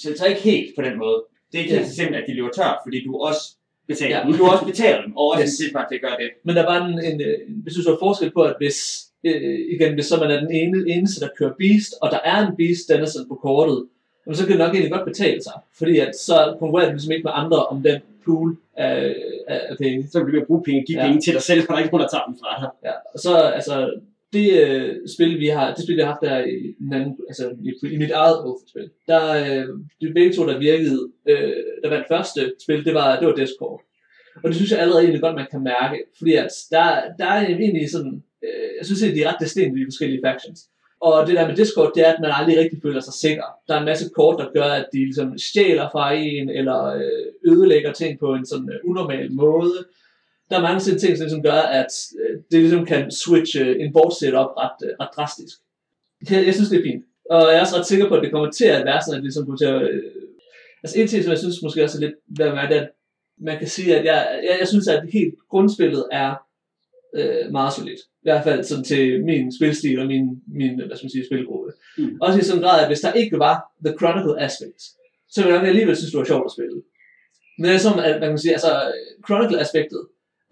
så 0.00 0.08
det 0.10 0.20
er 0.20 0.24
ikke 0.34 0.40
helt 0.52 0.70
på 0.76 0.82
den 0.82 0.98
måde. 0.98 1.18
Det 1.52 1.54
er 1.58 1.62
ikke 1.62 1.74
Ja. 1.74 1.78
helt 1.78 1.90
så 1.90 1.96
simpelt, 1.96 2.18
at 2.22 2.26
de 2.28 2.34
løber 2.34 2.52
tør, 2.58 2.80
fordi 2.84 2.98
du 3.06 3.12
også, 3.28 3.42
Betaler. 3.88 4.16
Ja. 4.16 4.26
Ja. 4.28 4.36
du 4.38 4.44
også 4.44 4.64
betaler 4.64 5.02
dem, 5.02 5.16
og 5.16 5.24
også 5.30 5.42
Yes. 5.42 5.50
en 5.60 5.64
tilfang 5.64 5.88
til 5.88 5.94
at 5.94 6.00
gøre 6.00 6.16
det. 6.22 6.28
Men 6.44 6.56
der 6.56 6.64
var 6.70 6.76
en, 6.86 6.92
en, 7.04 7.20
øh, 7.20 7.34
hvis 7.62 7.74
du 7.74 7.82
så 7.82 7.96
forskel 8.00 8.30
på, 8.30 8.42
at 8.42 8.54
hvis, 8.58 8.78
øh, 9.24 9.58
igen, 9.74 9.94
hvis 9.94 10.06
så 10.06 10.16
man 10.16 10.30
er 10.30 10.40
den 10.40 10.50
ene, 10.50 10.90
eneste, 10.94 11.20
der 11.20 11.28
kører 11.38 11.52
Beast, 11.58 11.94
og 12.02 12.10
der 12.10 12.18
er 12.24 12.46
en 12.46 12.56
Beast 12.56 12.88
Dennison 12.88 13.28
på 13.28 13.34
kortet, 13.34 13.84
jamen, 14.26 14.36
så 14.36 14.42
kan 14.46 14.52
det 14.52 14.58
nok 14.58 14.74
egentlig 14.74 14.92
godt 14.92 15.04
betale 15.12 15.42
sig. 15.42 15.52
Fordi 15.78 15.98
at 15.98 16.16
så 16.16 16.56
konkurrerer 16.58 16.86
du 16.88 16.92
ligesom 16.92 17.12
ikke 17.12 17.24
med 17.24 17.32
andre 17.34 17.66
om 17.66 17.82
den 17.82 18.00
pool 18.24 18.56
af, 18.76 19.14
af, 19.48 19.60
af 19.70 19.76
penge. 19.78 20.08
Så 20.12 20.24
bliver 20.24 20.40
du 20.40 20.46
bruge 20.46 20.62
penge, 20.62 20.84
give 20.86 21.00
ja. 21.00 21.06
penge 21.06 21.20
til 21.20 21.32
dig 21.32 21.42
selv, 21.42 21.60
for 21.62 21.72
der 21.72 21.78
er 21.78 21.82
ikke 21.82 21.92
nogen, 21.94 22.04
der 22.06 22.12
tager 22.14 22.24
dem 22.28 22.36
fra 22.40 22.50
dig. 22.60 22.70
Ja, 22.88 22.94
og 23.14 23.18
så 23.18 23.32
altså, 23.58 23.74
det 24.32 24.62
øh, 24.62 24.94
spil, 25.14 25.38
vi 25.38 25.46
har, 25.46 25.74
det 25.74 25.84
spil, 25.84 25.96
vi 25.96 26.00
har 26.00 26.08
haft 26.08 26.20
der 26.22 26.38
i, 26.44 26.74
den 26.78 26.92
anden, 26.92 27.16
altså, 27.28 27.50
i, 27.62 27.94
i 27.94 27.96
mit 27.96 28.10
eget 28.10 28.36
spil, 28.68 28.90
der 29.06 29.22
øh, 29.32 29.68
de 30.00 30.14
begge 30.14 30.32
to, 30.32 30.46
der 30.46 30.58
virkede, 30.58 31.10
øh, 31.28 31.52
der 31.82 31.88
vandt 31.88 32.08
første 32.08 32.52
spil, 32.62 32.84
det 32.84 32.94
var, 32.94 33.18
det 33.18 33.28
var 33.28 33.34
Discord. 33.34 33.80
Og 34.36 34.48
det 34.48 34.56
synes 34.56 34.70
jeg 34.70 34.80
allerede 34.80 35.02
egentlig 35.02 35.22
godt, 35.22 35.36
man 35.36 35.46
kan 35.50 35.62
mærke, 35.62 35.96
fordi 36.18 36.34
at 36.34 36.50
der, 36.70 36.86
der 37.18 37.26
er 37.26 37.46
egentlig 37.46 37.90
sådan, 37.90 38.22
øh, 38.44 38.70
jeg 38.78 38.86
synes 38.86 39.02
egentlig, 39.02 39.22
de 39.22 39.26
er 39.26 39.32
ret 39.32 39.40
distinkte, 39.40 39.80
de 39.80 39.86
forskellige 39.86 40.22
factions. 40.26 40.60
Og 41.00 41.26
det 41.26 41.36
der 41.36 41.48
med 41.48 41.56
Discord, 41.56 41.92
det 41.94 42.06
er, 42.06 42.12
at 42.12 42.20
man 42.20 42.30
aldrig 42.34 42.58
rigtig 42.58 42.78
føler 42.82 43.00
sig 43.00 43.14
sikker. 43.14 43.44
Der 43.68 43.74
er 43.74 43.78
en 43.78 43.90
masse 43.92 44.10
kort, 44.16 44.38
der 44.38 44.52
gør, 44.58 44.70
at 44.80 44.86
de 44.92 44.98
ligesom 44.98 45.38
stjæler 45.38 45.88
fra 45.92 46.12
en, 46.12 46.50
eller 46.50 46.84
øh, 46.84 47.52
ødelægger 47.52 47.92
ting 47.92 48.18
på 48.18 48.34
en 48.34 48.46
sådan 48.46 48.70
øh, 48.72 48.90
unormal 48.90 49.32
måde 49.32 49.74
der 50.52 50.58
er 50.58 50.68
mange 50.68 50.80
ting, 50.80 51.16
som 51.16 51.24
ligesom 51.24 51.42
gør, 51.42 51.60
at 51.80 51.92
øh, 52.20 52.34
det 52.50 52.60
ligesom 52.60 52.86
kan 52.86 53.10
switche 53.10 53.80
en 53.82 53.92
board 53.92 54.12
setup 54.20 54.50
ret, 54.62 54.78
øh, 54.86 54.92
ret 55.00 55.12
drastisk. 55.16 55.56
Jeg, 56.30 56.46
jeg 56.46 56.54
synes, 56.54 56.70
det 56.70 56.78
er 56.78 56.88
fint. 56.90 57.04
Og 57.30 57.40
jeg 57.40 57.56
er 57.56 57.60
også 57.60 57.76
ret 57.76 57.86
sikker 57.86 58.08
på, 58.08 58.14
at 58.14 58.22
det 58.22 58.32
kommer 58.32 58.50
til 58.50 58.64
at 58.64 58.84
være 58.84 59.00
sådan, 59.02 59.14
at 59.14 59.20
det 59.20 59.28
ligesom 59.28 59.44
kommer 59.44 59.58
til 59.62 59.70
at... 59.76 59.82
Øh, 59.90 60.02
altså 60.82 60.94
en 61.00 61.08
ting, 61.08 61.22
som 61.22 61.30
jeg 61.30 61.38
synes 61.38 61.62
måske 61.62 61.84
også 61.84 61.98
er 61.98 62.04
lidt 62.06 62.40
at 62.40 62.54
mærke, 62.54 62.70
det 62.74 62.80
er, 62.80 62.86
at 62.86 62.90
man 63.48 63.58
kan 63.58 63.68
sige, 63.68 63.96
at 63.98 64.04
jeg, 64.04 64.40
jeg, 64.46 64.56
jeg 64.60 64.68
synes, 64.68 64.88
at 64.88 65.02
helt 65.12 65.34
grundspillet 65.50 66.04
er 66.12 66.30
øh, 67.18 67.52
meget 67.52 67.72
solidt. 67.72 68.00
I 68.00 68.26
hvert 68.28 68.44
fald 68.44 68.64
sådan 68.64 68.84
til 68.84 69.24
min 69.24 69.52
spilstil 69.58 69.98
og 69.98 70.06
min, 70.06 70.24
min 70.58 70.72
hvad 70.86 70.96
skal 70.96 71.04
man 71.06 71.10
sige, 71.16 71.26
spilgruppe. 71.30 71.72
Mm. 71.98 72.16
Også 72.20 72.38
i 72.38 72.42
sådan 72.42 72.62
grad, 72.62 72.82
at 72.82 72.88
hvis 72.88 73.00
der 73.00 73.12
ikke 73.12 73.38
var 73.38 73.56
the 73.86 73.94
chronicle 73.98 74.40
aspect, 74.46 74.80
så 75.32 75.40
ville 75.40 75.52
jeg 75.52 75.60
nok 75.60 75.68
alligevel 75.68 75.96
synes, 75.96 76.10
det 76.12 76.18
var 76.18 76.24
sjovt 76.24 76.44
at 76.48 76.54
spille. 76.56 76.78
Men 77.58 77.64
det 77.68 77.74
er 77.74 77.86
som, 77.86 77.98
at 77.98 78.20
man 78.20 78.28
kan 78.28 78.38
sige, 78.38 78.52
altså 78.52 78.72
chronicle 79.26 79.60
aspektet, 79.60 80.02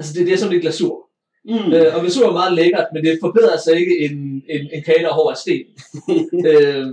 altså 0.00 0.12
det, 0.14 0.26
det 0.26 0.32
er 0.32 0.38
som 0.38 0.50
lidt 0.50 0.62
glasur. 0.62 1.08
Mm. 1.44 1.72
Øh, 1.72 1.94
og 1.94 2.00
glasur 2.00 2.28
er 2.28 2.32
meget 2.32 2.54
lækkert, 2.54 2.86
men 2.92 3.04
det 3.04 3.18
forbedrer 3.20 3.58
sig 3.58 3.74
ikke 3.80 3.98
en, 3.98 4.44
en, 4.48 4.70
en 4.72 4.82
kage, 4.82 5.02
der 5.02 5.08
er 5.08 5.18
hård 5.20 5.32
af 5.32 5.36
sten. 5.36 5.66
øh, 6.50 6.86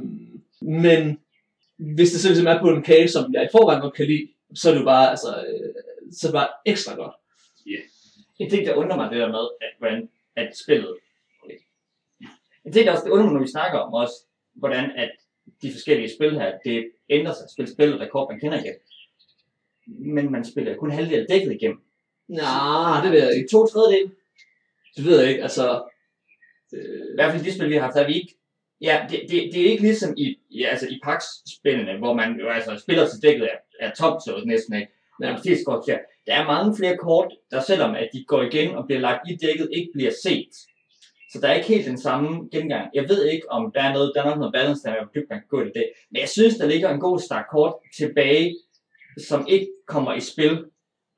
men 0.61 1.19
hvis 1.77 2.11
det 2.11 2.23
ligesom 2.23 2.47
er 2.47 2.61
på 2.61 2.69
en 2.69 2.83
kage, 2.83 3.07
som 3.07 3.33
jeg 3.33 3.43
i 3.43 3.47
forvejen 3.51 3.81
godt 3.81 3.93
kan 3.93 4.05
lide, 4.05 4.27
så 4.55 4.69
er 4.69 4.73
det 4.73 4.79
jo 4.79 4.85
bare, 4.85 5.09
altså, 5.09 5.27
øh, 5.27 5.73
så 6.11 6.27
er 6.27 6.31
det 6.31 6.39
bare 6.41 6.49
ekstra 6.65 6.95
godt. 6.95 7.15
En 8.39 8.49
ting, 8.49 8.65
der 8.65 8.73
undrer 8.73 8.95
mig 8.95 9.11
det 9.11 9.19
der 9.19 9.27
med, 9.27 9.47
at, 9.61 9.73
hvordan, 9.79 10.09
at 10.35 10.57
spillet... 10.57 10.95
Okay. 11.43 11.57
En 12.65 12.73
ting, 12.73 12.85
der 12.85 12.91
også 12.91 13.03
det 13.05 13.11
undrer 13.11 13.25
mig, 13.25 13.33
når 13.33 13.41
vi 13.41 13.51
snakker 13.51 13.79
om 13.79 13.93
også, 13.93 14.15
hvordan 14.53 14.91
at 14.91 15.11
de 15.61 15.71
forskellige 15.71 16.15
spil 16.15 16.39
her, 16.39 16.57
det 16.65 16.91
ændrer 17.09 17.33
sig. 17.33 17.45
Spil 17.53 17.67
spil 17.67 17.97
rekord, 17.97 18.31
man 18.31 18.39
kender 18.39 18.59
igen. 18.63 18.73
Men 19.85 20.31
man 20.31 20.45
spiller 20.45 20.75
kun 20.75 20.91
halvdelen 20.91 21.27
dækket 21.29 21.51
igennem. 21.53 21.81
Nej, 22.27 23.03
det 23.03 23.11
ved 23.11 23.23
jeg 23.23 23.35
ikke. 23.35 23.49
To 23.49 23.65
tredjedel. 23.65 24.11
Det 24.95 25.05
ved 25.05 25.19
jeg 25.19 25.29
ikke, 25.29 25.43
altså... 25.43 25.83
I 26.71 26.75
Øh, 26.75 27.15
hvert 27.15 27.31
fald 27.31 27.43
de 27.43 27.53
spil, 27.53 27.69
vi 27.69 27.73
har 27.73 27.81
haft, 27.81 27.95
der 27.95 28.01
er 28.01 28.07
vi 28.07 28.13
ikke... 28.13 28.33
Ja, 28.81 29.05
det, 29.09 29.21
det, 29.29 29.49
det 29.53 29.61
er 29.61 29.71
ikke 29.71 29.83
ligesom 29.83 30.13
i, 30.17 30.37
i, 30.49 30.63
altså 30.63 30.87
i 30.87 30.99
PAX-spillene, 31.03 31.97
hvor 31.97 32.13
man 32.13 32.39
jo 32.39 32.49
altså 32.49 32.77
spiller 32.83 33.07
til 33.07 33.21
dækket 33.21 33.49
er, 33.53 33.87
er 33.87 33.91
tomt, 33.93 34.23
så 34.23 34.43
næsten 34.45 34.75
ikke. 34.75 34.91
Ja. 35.21 35.27
Ja. 35.27 35.35
De 35.35 35.41
fleste 35.41 35.63
kort 35.65 35.83
her. 35.87 35.97
Der 36.27 36.33
er 36.33 36.45
mange 36.45 36.77
flere 36.77 36.97
kort, 36.97 37.33
der 37.51 37.61
selvom 37.61 37.95
at 37.95 38.09
de 38.13 38.25
går 38.27 38.41
igen 38.41 38.75
og 38.75 38.85
bliver 38.85 38.99
lagt 38.99 39.29
i 39.29 39.35
dækket, 39.35 39.69
ikke 39.73 39.89
bliver 39.93 40.11
set. 40.23 40.49
Så 41.31 41.39
der 41.41 41.47
er 41.47 41.53
ikke 41.55 41.67
helt 41.67 41.85
den 41.85 41.97
samme 41.97 42.49
gengang. 42.51 42.89
Jeg 42.93 43.09
ved 43.09 43.25
ikke, 43.25 43.51
om 43.51 43.71
der 43.75 43.81
er 43.81 43.93
noget, 43.93 44.11
der 44.15 44.21
er 44.21 44.25
nok 44.29 44.37
noget 44.37 44.53
balance, 44.53 44.83
der 44.83 44.89
er, 44.91 45.03
hvor 45.03 45.11
dybt 45.15 45.29
man 45.29 45.39
kan 45.39 45.47
gå 45.49 45.61
i 45.61 45.65
det. 45.65 45.89
Men 46.11 46.19
jeg 46.19 46.29
synes, 46.29 46.55
der 46.55 46.67
ligger 46.67 46.89
en 46.89 46.99
god 46.99 47.19
stak 47.19 47.45
kort 47.51 47.73
tilbage, 47.97 48.55
som 49.27 49.47
ikke 49.47 49.67
kommer 49.87 50.13
i 50.13 50.19
spil. 50.19 50.65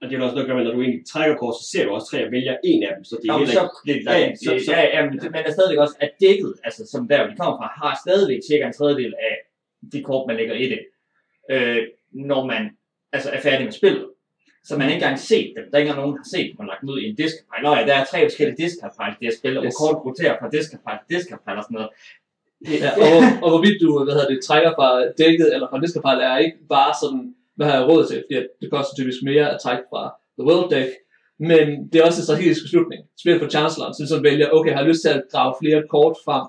Og 0.02 0.10
det 0.10 0.14
er 0.18 0.22
også 0.24 0.36
noget 0.36 0.46
at 0.46 0.50
gøre 0.50 0.58
med, 0.58 0.66
når 0.66 0.74
du 0.78 0.82
egentlig 0.82 1.06
trækker 1.14 1.36
kort, 1.38 1.56
så 1.62 1.66
ser 1.72 1.84
du 1.86 1.92
også 1.92 2.08
tre 2.12 2.26
og 2.26 2.32
vælger 2.32 2.56
en 2.64 2.84
af 2.84 2.92
dem. 2.96 3.04
Så 3.04 3.16
det 3.22 3.30
er 3.30 3.34
Om 3.34 3.40
heller 3.40 3.54
så 3.54 3.70
ikke... 3.88 4.12
Ja, 4.12 4.36
så- 4.36 4.66
så- 4.66 4.72
ja, 4.72 4.82
ja, 4.96 5.00
men, 5.06 5.14
men 5.24 5.34
der 5.34 5.40
er 5.50 5.52
stadigvæk 5.58 5.80
også, 5.86 5.96
at 6.00 6.12
dækket, 6.22 6.54
altså 6.64 6.82
som 6.92 7.08
der, 7.08 7.28
de 7.30 7.36
kommer 7.40 7.58
fra, 7.60 7.68
har 7.84 8.00
stadigvæk 8.06 8.40
cirka 8.50 8.64
en 8.68 8.74
tredjedel 8.74 9.14
af 9.30 9.36
de 9.94 10.04
kort, 10.04 10.28
man 10.28 10.36
lægger 10.40 10.56
i 10.64 10.66
det, 10.74 10.80
øh, 11.54 11.78
når 12.30 12.46
man 12.46 12.62
altså 13.16 13.30
er 13.36 13.40
færdig 13.42 13.64
med 13.66 13.72
spillet. 13.74 14.06
Så 14.64 14.72
man 14.78 14.82
har 14.82 14.90
ikke 14.94 15.04
engang 15.04 15.20
set 15.20 15.54
dem. 15.58 15.64
Der 15.70 15.74
er 15.76 15.78
ikke 15.82 15.90
engang 15.90 16.02
nogen, 16.04 16.16
der 16.18 16.24
har 16.26 16.30
set 16.38 16.48
dem 16.52 16.60
og 16.60 16.66
lagt 16.66 16.82
dem 16.82 16.90
ud 16.90 17.00
i 17.02 17.06
en 17.10 17.16
discard 17.16 17.62
Nå 17.64 17.70
ja, 17.76 17.82
der 17.90 17.96
er 18.02 18.06
tre 18.12 18.20
forskellige 18.30 18.58
i 18.64 18.66
det 18.66 19.28
her 19.28 19.32
spil, 19.40 19.58
og 19.58 19.64
Yes. 19.66 19.76
kort 19.82 19.98
roterer 20.06 20.36
fra 20.40 20.50
discard 20.56 20.98
til 21.00 21.18
discard 21.18 21.58
og 21.62 21.64
sådan 21.68 21.76
noget. 21.80 21.90
Det, 22.68 22.76
ja, 22.86 22.92
og, 23.06 23.16
og 23.44 23.50
hvorvidt 23.54 23.78
du 23.82 23.88
hvad 24.04 24.14
hedder 24.16 24.30
det, 24.34 24.40
trækker 24.50 24.72
fra 24.78 24.90
dækket 25.22 25.48
eller 25.54 25.68
fra 25.72 25.80
diskapal, 25.84 26.18
er 26.30 26.38
ikke 26.46 26.58
bare 26.76 26.92
sådan, 27.02 27.24
hvad 27.60 27.68
har 27.70 27.78
jeg 27.80 27.90
råd 27.90 28.04
til, 28.08 28.18
fordi 28.26 28.48
det 28.62 28.72
koster 28.72 28.94
typisk 28.96 29.20
mere 29.30 29.46
at 29.54 29.60
trække 29.64 29.84
fra 29.92 30.04
The 30.38 30.46
World 30.48 30.70
Deck, 30.74 30.90
men 31.50 31.66
det 31.90 31.96
er 31.96 32.06
også 32.06 32.20
en 32.22 32.28
strategisk 32.30 32.62
beslutning. 32.66 33.02
Spil 33.22 33.40
for 33.40 33.50
Chancellor, 33.56 33.88
så 33.92 34.00
ligesom 34.02 34.24
vælger, 34.30 34.48
okay, 34.58 34.72
har 34.74 34.80
jeg 34.82 34.90
lyst 34.92 35.02
til 35.02 35.10
at 35.10 35.24
grave 35.34 35.54
flere 35.62 35.82
kort 35.94 36.16
frem, 36.26 36.46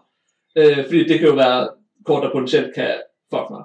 øh, 0.61 0.81
fordi 0.89 1.03
det 1.09 1.17
kan 1.19 1.29
jo 1.33 1.37
være 1.45 1.61
kort, 2.09 2.23
der 2.25 2.31
potentielt 2.37 2.71
kan 2.79 2.93
fuck 3.33 3.47
mig. 3.55 3.65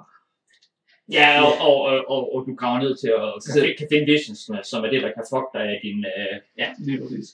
ja, 1.18 1.28
og, 1.46 1.52
og, 1.68 1.76
og, 1.90 1.96
og, 2.14 2.20
og, 2.34 2.38
du 2.46 2.52
graver 2.60 2.80
ned 2.84 2.94
til 3.02 3.10
at 3.20 3.28
kan, 3.46 3.74
kan 3.80 3.88
finde 3.92 4.06
visions, 4.12 4.40
som 4.70 4.78
er 4.84 4.90
det, 4.92 5.00
der 5.06 5.12
kan 5.16 5.24
fuck 5.32 5.46
dig 5.54 5.64
af 5.74 5.78
din... 5.86 5.98
Øh, 6.12 6.34
ja. 6.62 6.68
Lige 6.86 6.98
præcis. 7.02 7.28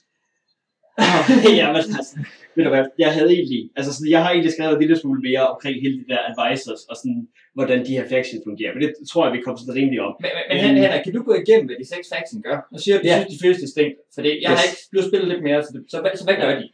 ja, 1.59 1.65
men 1.71 1.75
altså, 1.81 2.13
ved 2.55 2.63
du 2.65 2.69
hvad, 2.75 2.85
jeg 3.03 3.11
havde 3.17 3.29
egentlig, 3.37 3.61
altså 3.77 3.91
sådan, 3.95 4.11
jeg 4.15 4.21
har 4.23 4.29
egentlig 4.31 4.53
skrevet 4.55 4.73
en 4.75 4.81
lille 4.83 4.97
smule 5.01 5.21
mere 5.29 5.43
omkring 5.53 5.75
hele 5.85 5.95
det 5.99 6.07
der 6.13 6.19
advisors, 6.31 6.81
og 6.89 6.95
sådan, 7.01 7.19
hvordan 7.57 7.79
de 7.87 7.91
her 7.97 8.05
factions 8.13 8.41
fungerer, 8.49 8.71
men 8.73 8.81
det 8.83 8.91
tror 9.11 9.21
jeg, 9.25 9.33
vi 9.37 9.41
kommer 9.45 9.57
sådan 9.59 9.77
rimelig 9.79 9.99
om. 10.07 10.13
Men, 10.23 10.31
men. 10.49 10.57
Hen- 10.63 10.81
Henrik, 10.83 11.03
kan 11.05 11.13
du 11.17 11.21
gå 11.29 11.33
igennem, 11.43 11.65
hvad 11.67 11.77
de 11.81 11.85
seks 11.93 12.05
faction 12.13 12.39
gør? 12.47 12.57
Nu 12.73 12.77
siger 12.83 12.95
du, 12.97 13.01
Ja. 13.09 13.15
synes, 13.17 13.29
de 13.33 13.37
føles 13.43 13.59
distinkt. 13.65 13.95
Fordi 14.15 14.29
jeg 14.43 14.49
har 14.51 14.57
Yes. 14.59 14.65
ikke 14.67 14.81
blevet 14.91 15.05
spillet 15.09 15.27
lidt 15.31 15.41
mere, 15.47 15.59
så, 15.65 15.69
det, 15.75 15.79
så, 15.91 15.97
så 16.19 16.23
hvad 16.27 16.37
gør 16.43 16.51
de? 16.61 16.65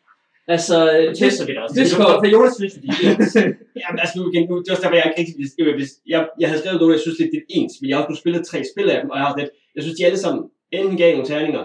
Altså, 0.55 0.75
Nu 1.07 1.13
tester 1.21 1.43
vi 1.47 1.51
det 1.55 1.61
også. 1.63 1.75
Discord. 1.81 2.13
For 2.21 2.29
Jonas 2.35 2.53
synes, 2.59 2.75
ens. 2.85 3.31
Jamen 3.83 3.99
altså 4.03 4.13
nu 4.17 4.23
igen, 4.31 4.43
nu, 4.49 4.53
det 4.61 4.67
er 4.67 4.73
også 4.75 4.83
derfor, 4.85 4.97
jeg 4.99 5.05
ikke 5.09 5.19
rigtig, 5.21 5.35
hvis, 5.79 5.91
jeg, 6.13 6.19
jeg 6.41 6.47
havde 6.49 6.61
skrevet 6.61 6.79
noget, 6.81 6.93
jeg 6.97 7.03
synes 7.05 7.17
lidt, 7.21 7.31
det 7.33 7.39
er 7.43 7.47
ens, 7.57 7.73
men 7.79 7.85
jeg 7.89 7.95
har 7.95 8.01
også 8.03 8.11
nu 8.13 8.17
spillet 8.23 8.41
tre 8.51 8.59
spil 8.71 8.87
af 8.93 8.97
dem, 9.01 9.09
og 9.13 9.17
jeg 9.19 9.25
har 9.27 9.33
lidt, 9.41 9.51
jeg 9.75 9.81
synes, 9.83 9.95
de 9.97 10.05
alle 10.09 10.19
sammen 10.25 10.41
enten 10.77 10.97
gav 11.01 11.09
nogle 11.15 11.29
terninger 11.33 11.63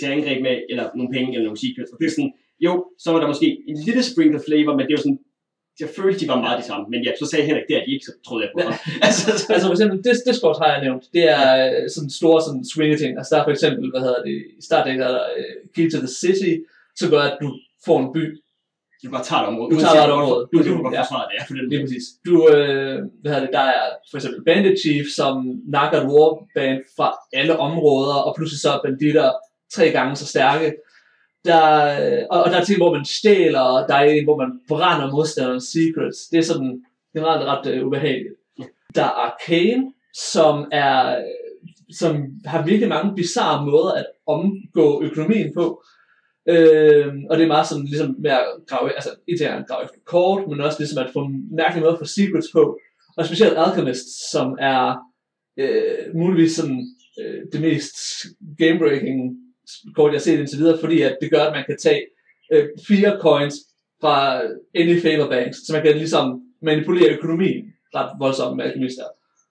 til 0.00 0.06
angreb 0.06 0.42
med, 0.42 0.56
eller 0.70 0.84
nogle 0.98 1.10
penge, 1.16 1.28
eller 1.34 1.44
nogle 1.48 1.62
secrets, 1.64 1.90
og 1.92 1.98
det 2.00 2.06
er 2.06 2.10
sådan, 2.10 2.32
jo, 2.66 2.72
så 3.02 3.08
var 3.12 3.20
der 3.20 3.26
måske 3.32 3.48
en 3.70 3.76
lille 3.86 4.02
sprinkle 4.10 4.40
flavor, 4.46 4.72
men 4.76 4.82
det 4.86 4.92
er 4.92 4.98
jo 5.00 5.06
sådan, 5.06 5.20
jeg 5.80 5.88
følte, 5.98 6.20
de 6.20 6.28
var 6.32 6.40
meget 6.46 6.58
de 6.62 6.66
samme, 6.70 6.84
men 6.92 7.00
ja, 7.06 7.10
så 7.20 7.26
sagde 7.30 7.44
Henrik, 7.48 7.66
det 7.68 7.76
er 7.76 7.84
de 7.86 7.92
ikke, 7.94 8.06
så 8.10 8.12
troede 8.26 8.42
jeg 8.44 8.50
på 8.54 8.60
ham. 8.66 8.74
altså, 9.06 9.20
så, 9.38 9.46
Altså 9.54 9.66
for 9.68 9.74
eksempel, 9.76 9.96
Dis- 10.06 10.24
Discord 10.28 10.56
har 10.62 10.68
jeg 10.74 10.80
nævnt, 10.86 11.04
det 11.16 11.24
er 11.38 11.44
øh, 11.66 11.82
sådan 11.94 12.10
store 12.20 12.38
sådan 12.46 12.64
swinge 12.72 12.96
ting. 13.02 13.10
Altså 13.18 13.30
der 13.34 13.40
er 13.40 13.46
for 13.48 13.54
eksempel, 13.56 13.84
hvad 13.92 14.00
hedder 14.06 14.22
det, 14.28 14.36
i 14.58 14.62
startdækket 14.68 15.02
er 15.08 15.12
der 15.16 15.24
uh, 15.40 15.54
Key 15.74 15.86
to 15.92 15.98
the 16.06 16.12
City, 16.22 16.52
så 17.00 17.04
gør 17.12 17.22
at 17.30 17.36
du 17.42 17.48
får 17.86 17.96
en 18.04 18.08
by. 18.16 18.24
du 19.04 19.10
bare 19.16 19.24
tager 19.28 19.42
et 19.42 19.48
område. 19.52 19.68
Du 19.74 19.78
tager 19.80 20.04
et 20.10 20.14
område. 20.20 20.42
Du, 20.52 20.56
du, 20.58 20.62
du, 20.64 20.76
Ja. 20.84 20.96
ja. 20.96 21.00
forsvaret 21.02 21.26
det 21.30 21.36
er 21.40 21.44
på 21.50 21.54
den 21.58 21.64
Lige 21.70 21.78
måde. 21.78 21.84
præcis. 21.86 22.04
Du, 22.28 22.34
øh, 22.54 22.96
hvad 23.20 23.28
hedder 23.32 23.44
det, 23.46 23.54
der 23.58 23.64
er 23.78 23.84
for 24.10 24.16
eksempel 24.18 24.40
Bandit 24.48 24.76
Chief, 24.84 25.06
som 25.20 25.32
nakker 25.76 25.96
et 26.00 26.06
warband 26.12 26.78
fra 26.96 27.08
alle 27.38 27.54
områder, 27.68 28.16
og 28.26 28.30
pludselig 28.36 28.60
så 28.64 28.70
er 28.76 28.80
banditter 28.86 29.28
tre 29.74 29.90
gange 29.90 30.16
så 30.16 30.26
stærke. 30.26 30.74
Der, 31.44 31.60
og, 32.30 32.42
og 32.42 32.50
der 32.50 32.60
er 32.60 32.64
ting, 32.64 32.78
hvor 32.78 32.94
man 32.94 33.04
stjæler, 33.04 33.60
og 33.60 33.88
der 33.88 33.94
er 33.94 34.04
en, 34.04 34.24
hvor 34.24 34.36
man 34.36 34.60
brænder 34.68 35.10
modstanderens 35.10 35.64
secrets. 35.64 36.18
Det 36.32 36.38
er 36.38 36.42
sådan 36.42 36.84
generelt 37.16 37.44
ret 37.44 37.66
øh, 37.66 37.86
ubehageligt. 37.86 38.34
Der 38.94 39.04
er 39.04 39.08
Arcane, 39.08 39.92
som 40.14 40.68
er 40.72 41.22
som 41.92 42.16
har 42.44 42.64
virkelig 42.64 42.88
mange 42.88 43.14
bizarre 43.16 43.66
måder 43.66 43.92
at 43.92 44.06
omgå 44.26 45.02
økonomien 45.02 45.54
på. 45.54 45.82
Øh, 46.48 47.14
og 47.30 47.36
det 47.36 47.44
er 47.44 47.54
meget 47.54 47.66
sådan 47.66 47.84
ligesom 47.84 48.16
med 48.18 48.30
at 48.30 48.46
grave, 48.66 48.94
altså 48.94 49.10
ikke 49.28 49.48
at 49.48 49.66
grave 49.68 49.84
efter 49.84 49.96
kort, 50.06 50.48
men 50.48 50.60
også 50.60 50.78
ligesom 50.78 51.04
at 51.04 51.12
få 51.12 51.28
mærkelige 51.50 51.84
måder 51.84 51.98
for 51.98 52.04
secrets 52.04 52.48
på. 52.52 52.78
Og 53.16 53.26
specielt 53.26 53.58
Alchemist, 53.58 54.30
som 54.30 54.56
er 54.60 54.96
øh, 55.58 56.14
muligvis 56.14 56.52
sådan 56.52 56.86
øh, 57.20 57.40
det 57.52 57.60
mest 57.60 57.96
gamebreaking 58.58 59.36
kort, 59.96 60.12
jeg 60.12 60.18
har 60.18 60.22
set 60.22 60.38
indtil 60.38 60.58
videre, 60.58 60.80
fordi 60.80 61.02
at 61.02 61.16
det 61.20 61.30
gør, 61.30 61.42
at 61.42 61.56
man 61.56 61.64
kan 61.66 61.78
tage 61.78 62.02
øh, 62.52 62.68
fire 62.88 63.18
coins 63.20 63.54
fra 64.00 64.40
any 64.74 65.00
favor 65.00 65.28
banks, 65.28 65.56
så 65.66 65.72
man 65.72 65.82
kan 65.82 65.96
ligesom 65.96 66.42
manipulere 66.62 67.14
økonomien 67.16 67.64
ret 67.94 68.10
voldsomt 68.18 68.56
med 68.56 68.64
alkemister. 68.64 69.04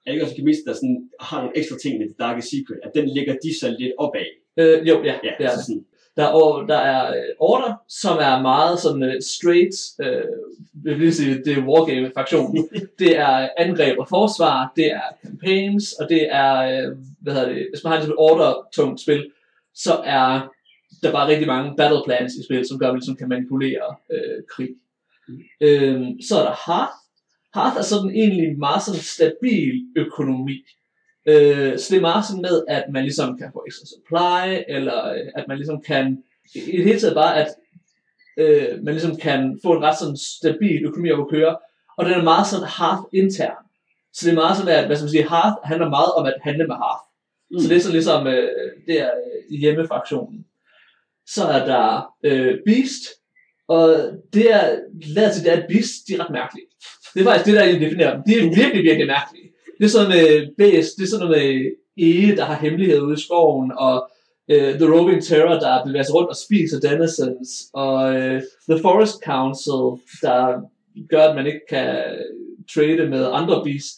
er 0.06 0.12
ikke 0.12 0.24
også 0.24 0.34
Alchemist, 0.34 0.62
der 0.68 0.74
sådan, 0.74 1.10
har 1.20 1.38
nogle 1.42 1.58
ekstra 1.58 1.78
ting 1.78 1.98
med 1.98 2.08
The 2.08 2.16
Darkest 2.20 2.50
Secret, 2.50 2.80
at 2.84 2.92
den 2.96 3.10
ligger 3.10 3.36
de 3.44 3.60
så 3.60 3.76
lidt 3.80 3.94
opad. 3.98 4.30
Øh, 4.60 4.88
jo, 4.88 5.04
ja, 5.04 5.16
Ja, 5.24 5.32
det 5.38 5.46
er 5.46 5.50
så 5.50 5.64
sådan, 5.66 5.86
Der 6.18 6.24
er, 6.24 6.66
der 6.68 6.78
er 6.78 7.02
øh, 7.18 7.32
Order, 7.40 7.74
som 7.90 8.18
er 8.18 8.42
meget 8.42 8.80
sådan 8.80 9.04
uh, 9.04 9.14
straight, 9.36 9.76
øh, 10.04 10.26
vil 10.84 11.00
lige 11.00 11.14
sige, 11.14 11.44
det 11.46 11.54
er 11.58 11.68
Wargame-fraktionen. 11.70 12.70
det 13.02 13.18
er 13.18 13.50
angreb 13.58 14.00
og 14.00 14.08
forsvar, 14.10 14.74
det 14.76 14.88
er 14.92 15.08
campaigns, 15.26 15.94
og 15.94 16.10
det 16.10 16.22
er, 16.32 16.54
øh, 16.72 16.98
hvad 17.22 17.34
hedder 17.34 17.50
det, 17.50 17.68
hvis 17.72 17.84
man 17.84 17.94
har 17.94 18.00
et 18.00 18.16
Order-tungt 18.18 19.02
spil, 19.02 19.32
så 19.84 19.94
er 20.06 20.48
der 21.04 21.12
bare 21.12 21.28
rigtig 21.28 21.48
mange 21.48 21.76
battle 21.78 22.02
plans 22.06 22.34
i 22.34 22.44
spil, 22.46 22.68
som 22.68 22.80
gør, 22.80 22.88
at 22.88 22.94
man 22.94 23.00
ligesom 23.00 23.16
kan 23.16 23.30
manipulere 23.30 23.96
øh, 24.12 24.44
krig. 24.50 24.70
Øh, 25.62 26.02
så 26.28 26.40
er 26.40 26.44
der 26.44 26.56
Hearth. 26.66 26.98
Hearth 27.56 27.78
er 27.78 27.82
sådan 27.82 28.10
egentlig 28.10 28.60
meget 28.60 28.84
sådan 28.84 29.02
stabil 29.02 29.74
økonomi. 29.96 30.58
Øh, 31.26 31.78
så 31.80 31.86
det 31.90 31.98
er 31.98 32.10
meget 32.10 32.26
sådan 32.26 32.42
med, 32.42 32.64
at 32.68 32.86
man 32.94 33.04
ligesom 33.04 33.38
kan 33.38 33.50
få 33.54 33.64
ekstra 33.68 33.86
supply, 33.94 34.64
eller 34.76 35.00
øh, 35.14 35.28
at 35.36 35.46
man 35.48 35.58
ligesom 35.58 35.82
kan, 35.82 36.24
i 36.56 36.60
i 36.60 36.78
det 36.78 36.86
hele 36.86 37.00
taget 37.00 37.16
bare, 37.16 37.36
at 37.42 37.50
øh, 38.38 38.84
man 38.84 38.94
ligesom 38.94 39.16
kan 39.18 39.60
få 39.64 39.74
en 39.74 39.84
ret 39.84 40.00
sådan 40.00 40.18
stabil 40.18 40.86
økonomi 40.86 41.12
op 41.12 41.20
at 41.20 41.30
køre, 41.30 41.58
og 41.98 42.06
den 42.06 42.14
er 42.14 42.24
meget 42.24 42.48
sådan 42.48 42.70
Hearth 42.78 43.04
intern. 43.14 43.64
Så 44.14 44.26
det 44.26 44.32
er 44.32 44.42
meget 44.42 44.58
sådan, 44.58 44.74
at 44.78 44.86
hvad 44.86 44.96
skal 44.96 45.06
man 45.06 45.16
sige, 45.16 45.30
Hearth 45.30 45.58
handler 45.64 45.90
meget 45.90 46.12
om 46.18 46.26
at 46.26 46.38
handle 46.44 46.68
med 46.68 46.76
Hearth. 46.76 47.04
Mm. 47.52 47.60
Så 47.60 47.70
det 47.70 47.76
er 47.76 47.82
sådan 47.82 47.94
ligesom, 47.94 48.28
øh, 48.28 48.50
det 48.88 49.02
er 49.02 49.12
øh, 49.50 49.60
hjemmefraktionen. 49.60 50.46
Så 51.28 51.44
er 51.44 51.66
der 51.66 52.14
øh, 52.24 52.58
Beast, 52.66 53.04
og 53.68 53.90
det 54.34 54.54
er, 54.54 54.80
lader 55.16 55.34
til 55.34 55.44
det 55.44 55.54
er, 55.54 55.58
at 55.58 55.68
Beast, 55.70 56.08
de 56.08 56.14
er 56.14 56.24
ret 56.24 56.32
mærkelige. 56.32 56.68
Det 57.14 57.20
er 57.20 57.26
faktisk 57.26 57.46
det, 57.46 57.56
der 57.56 57.64
egentlig 57.64 57.88
definerer 57.88 58.14
dem. 58.14 58.24
De 58.28 58.34
er 58.34 58.56
virkelig, 58.62 58.84
virkelig 58.84 59.08
mærkelige. 59.08 59.52
Det 59.78 59.86
er 59.86 59.90
sådan 59.90 60.12
øh, 60.12 60.42
med 60.42 60.56
Beast, 60.58 60.98
det 60.98 61.04
er 61.04 61.08
sådan 61.08 61.26
noget 61.26 61.38
med 61.38 61.72
Ege, 61.98 62.36
der 62.36 62.46
har 62.46 62.56
hemmelighed 62.56 63.02
ude 63.02 63.14
i 63.14 63.22
skoven, 63.22 63.72
og 63.78 64.10
øh, 64.52 64.74
The 64.80 64.94
Roving 64.94 65.24
Terror, 65.24 65.60
der 65.60 65.86
bevæger 65.86 66.04
sig 66.04 66.16
rundt 66.16 66.30
og 66.30 66.36
spiser 66.36 66.80
denizens, 66.80 67.50
og 67.74 68.16
øh, 68.16 68.42
The 68.70 68.80
Forest 68.82 69.24
Council, 69.24 70.04
der 70.22 70.40
gør, 71.10 71.24
at 71.24 71.36
man 71.36 71.46
ikke 71.46 71.66
kan 71.70 72.04
trade 72.74 73.10
med 73.10 73.30
andre 73.32 73.64
beast 73.64 73.98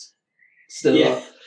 steder. 0.80 1.00
Yeah. 1.00 1.39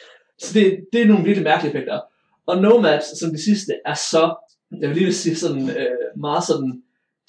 Så 0.43 0.51
det, 0.55 0.64
det 0.93 1.03
er 1.03 1.07
nogle 1.07 1.24
virkelig 1.24 1.45
mærkelige 1.45 1.72
effekter. 1.72 2.01
Og 2.47 2.62
Nomads, 2.62 3.18
som 3.20 3.30
det 3.30 3.40
sidste, 3.40 3.72
er 3.86 3.95
så, 3.95 4.34
jeg 4.80 4.88
vil 4.88 4.97
lige 4.97 5.05
vil 5.05 5.14
sige 5.14 5.36
sådan, 5.36 5.70
øh, 5.70 5.97
meget 6.16 6.45
sådan 6.45 6.82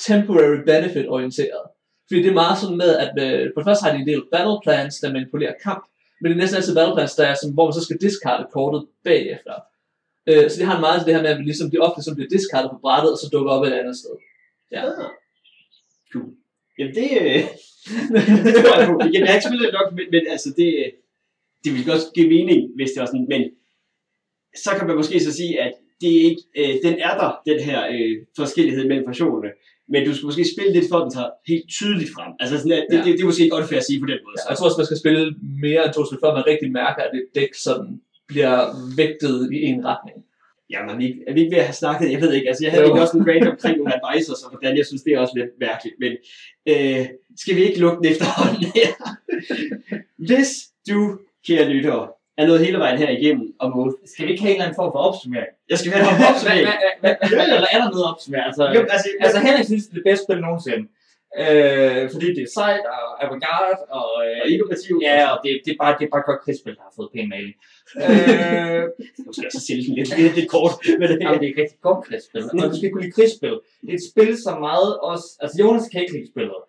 temporary 0.07 0.59
benefit 0.66 1.07
orienteret. 1.09 1.64
Fordi 2.07 2.20
det 2.24 2.30
er 2.30 2.41
meget 2.43 2.57
sådan 2.61 2.78
med, 2.78 2.91
at 3.05 3.14
øh, 3.26 3.51
for 3.53 3.59
det 3.61 3.68
første 3.68 3.84
har 3.84 3.91
de 3.93 3.99
en 3.99 4.07
del 4.07 4.24
battle 4.34 4.59
plans, 4.64 4.99
der 4.99 5.14
manipulerer 5.14 5.53
kamp, 5.64 5.84
men 6.22 6.26
det 6.30 6.36
er 6.36 6.41
næsten 6.41 6.57
altid 6.57 6.76
battle 6.76 6.95
plans, 6.95 7.16
der 7.16 7.26
er, 7.32 7.36
som, 7.41 7.53
hvor 7.53 7.66
man 7.66 7.74
så 7.74 7.84
skal 7.84 7.97
discarde 8.01 8.45
kortet 8.55 8.82
bagefter. 9.03 9.55
Øh, 10.30 10.45
så 10.49 10.55
det 10.59 10.66
har 10.68 10.76
en 10.76 10.86
meget 10.88 11.05
det 11.05 11.16
her 11.16 11.22
med, 11.22 11.32
at 11.34 11.39
vi 11.39 11.43
ligesom, 11.43 11.72
de 11.72 11.78
ofte 11.88 12.01
som 12.03 12.16
bliver 12.16 12.30
discardet 12.36 12.70
på 12.72 12.78
brættet, 12.86 13.11
og 13.14 13.18
så 13.18 13.28
dukker 13.34 13.51
op 13.51 13.66
et 13.66 13.80
andet 13.82 13.95
sted. 14.01 14.16
Ja. 14.72 14.82
Ah. 14.86 15.11
Cool. 16.11 16.30
Jamen 16.78 16.95
det, 16.99 17.09
øh, 17.22 17.41
det 18.45 18.51
tror 18.57 18.76
jeg 18.80 18.88
på. 18.91 18.95
Igen, 19.09 19.22
jeg 19.22 19.30
har 19.30 19.38
ikke 19.38 19.49
spillet 19.49 19.78
nok, 19.80 19.88
men, 19.97 20.05
men 20.14 20.24
altså 20.34 20.49
det, 20.59 20.70
øh, 20.82 20.89
det 21.64 21.74
vil 21.74 21.86
godt 21.86 22.01
give 22.16 22.28
mening, 22.36 22.59
hvis 22.76 22.91
det 22.91 22.99
var 23.01 23.05
sådan, 23.05 23.28
men 23.30 23.41
så 24.66 24.70
kan 24.78 24.88
man 24.88 24.95
måske 24.95 25.20
så 25.20 25.32
sige, 25.34 25.61
at 25.61 25.74
det 26.01 26.09
er 26.18 26.22
ikke, 26.30 26.43
øh, 26.59 26.74
den 26.86 26.95
er 27.07 27.14
der, 27.22 27.32
den 27.51 27.59
her 27.68 27.80
øh, 27.93 28.16
forskellighed 28.41 28.88
mellem 28.88 29.07
versionerne, 29.07 29.51
men 29.91 30.05
du 30.05 30.16
skal 30.16 30.26
måske 30.26 30.45
spille 30.55 30.74
lidt 30.74 30.88
for, 30.89 30.97
at 30.97 31.03
den 31.05 31.11
tager 31.18 31.30
helt 31.51 31.68
tydeligt 31.78 32.11
frem. 32.16 32.32
Altså 32.41 32.55
sådan, 32.57 32.72
at 32.72 32.86
det, 32.89 32.97
Ja. 32.97 33.03
det, 33.05 33.11
det, 33.16 33.22
er 33.22 33.26
måske 33.32 33.43
ikke 33.43 33.55
unfair 33.55 33.80
at 33.80 33.86
sige 33.89 33.99
på 34.03 34.05
den 34.11 34.20
måde. 34.26 34.36
Ja, 34.39 34.49
jeg 34.49 34.57
tror 34.57 34.66
også, 34.68 34.80
man 34.82 34.89
skal 34.89 35.01
spille 35.03 35.24
mere 35.66 35.82
end 35.86 35.93
to 35.93 36.01
spil, 36.05 36.20
før 36.24 36.32
man 36.38 36.45
rigtig 36.51 36.70
mærker, 36.82 37.01
at 37.07 37.11
et 37.20 37.28
dæk 37.38 37.51
sådan 37.68 37.89
bliver 38.32 38.57
vægtet 39.01 39.36
i 39.53 39.59
en 39.72 39.82
retning. 39.91 40.18
Jamen, 40.74 40.89
er 40.93 40.97
vi, 40.99 41.05
ikke, 41.09 41.22
er 41.28 41.34
vi 41.34 41.39
ikke 41.41 41.53
ved 41.55 41.61
at 41.64 41.70
have 41.72 41.82
snakket? 41.84 42.11
Jeg 42.11 42.22
ved 42.22 42.32
ikke. 42.38 42.47
Altså, 42.49 42.64
jeg 42.66 42.72
havde 42.72 42.86
Jo. 42.86 42.89
ikke 42.91 43.01
også 43.05 43.18
en 43.18 43.28
rant 43.30 43.47
omkring 43.53 43.76
nogle 43.78 43.93
advisors, 43.97 44.41
og 44.45 44.49
hvordan 44.51 44.78
jeg 44.78 44.86
synes, 44.86 45.01
det 45.05 45.11
er 45.14 45.20
også 45.20 45.36
lidt 45.39 45.51
mærkeligt. 45.68 45.95
Men 46.03 46.11
øh, 46.72 47.03
skal 47.41 47.55
vi 47.57 47.61
ikke 47.68 47.80
lukke 47.84 47.97
den 48.01 48.07
efterhånden 48.14 48.64
her? 48.78 48.89
Hvis 50.30 50.49
du, 50.89 50.97
kære 51.47 51.65
lyttere, 51.73 52.07
er 52.37 52.45
nået 52.47 52.65
hele 52.65 52.77
vejen 52.83 52.97
her 52.97 53.09
igennem 53.09 53.45
og 53.59 53.67
måde. 53.75 53.91
Skal 54.11 54.25
vi 54.25 54.31
ikke 54.31 54.43
have 54.43 54.51
en 54.51 54.55
eller 54.55 54.65
anden 54.65 54.75
form 54.81 54.91
for 54.95 54.99
opsummering? 55.09 55.51
Jeg 55.71 55.77
skal 55.79 55.91
være 55.91 56.01
Hvad- 56.01 56.11
noget 56.11 56.21
hvad- 56.21 56.31
opsummering. 56.33 57.55
Eller 57.57 57.69
er 57.75 57.79
der 57.81 57.89
noget 57.95 58.05
opsummering? 58.11 58.45
Altså, 58.49 58.63
Jo, 58.75 58.79
altså, 58.95 59.07
altså 59.25 59.39
Henrik 59.45 59.65
synes, 59.71 59.83
det 59.87 59.91
er 59.93 59.99
det 59.99 60.05
bedste 60.09 60.23
spil 60.25 60.39
nogensinde. 60.47 60.85
Øh, 61.43 62.03
fordi 62.13 62.27
det 62.37 62.43
er 62.47 62.51
sejt 62.59 62.85
og 62.95 63.01
avantgarde 63.23 63.75
og, 63.99 64.09
øh, 64.25 64.35
og 64.43 64.45
innovativ. 64.53 64.93
Ja, 65.09 65.17
og 65.33 65.37
det, 65.43 65.49
det, 65.65 65.71
er 65.75 65.79
bare, 65.83 65.93
det 65.99 66.03
er 66.05 66.11
bare 66.15 66.23
et 66.25 66.29
godt 66.31 66.41
krigsspil, 66.45 66.75
der 66.79 66.83
har 66.87 66.93
fået 66.99 67.09
pæn 67.13 67.27
maling. 67.33 67.55
øh, 68.05 68.83
Nu 69.25 69.29
skal 69.33 69.45
jeg 69.47 69.53
så 69.57 69.61
sælge 69.67 69.83
den 69.87 69.93
lidt, 69.99 70.09
lidt, 70.19 70.35
lidt 70.39 70.49
kort. 70.55 70.73
Men 70.99 71.05
det, 71.09 71.17
Jamen, 71.21 71.39
det 71.41 71.47
er 71.49 71.53
et 71.55 71.59
rigtig 71.63 71.79
godt 71.89 71.99
krigsspil. 72.07 72.43
Og 72.61 72.65
du 72.71 72.75
skal 72.79 72.89
kunne 72.91 73.03
lide 73.05 73.15
krigsspil. 73.17 73.55
Det 73.85 73.89
er 73.93 73.99
et 74.01 74.07
spil, 74.11 74.31
som 74.45 74.55
meget 74.69 74.89
også... 75.11 75.27
Altså, 75.43 75.55
Jonas 75.61 75.85
kan 75.91 76.01
ikke 76.03 76.13
lide 76.17 76.29
spillet. 76.33 76.59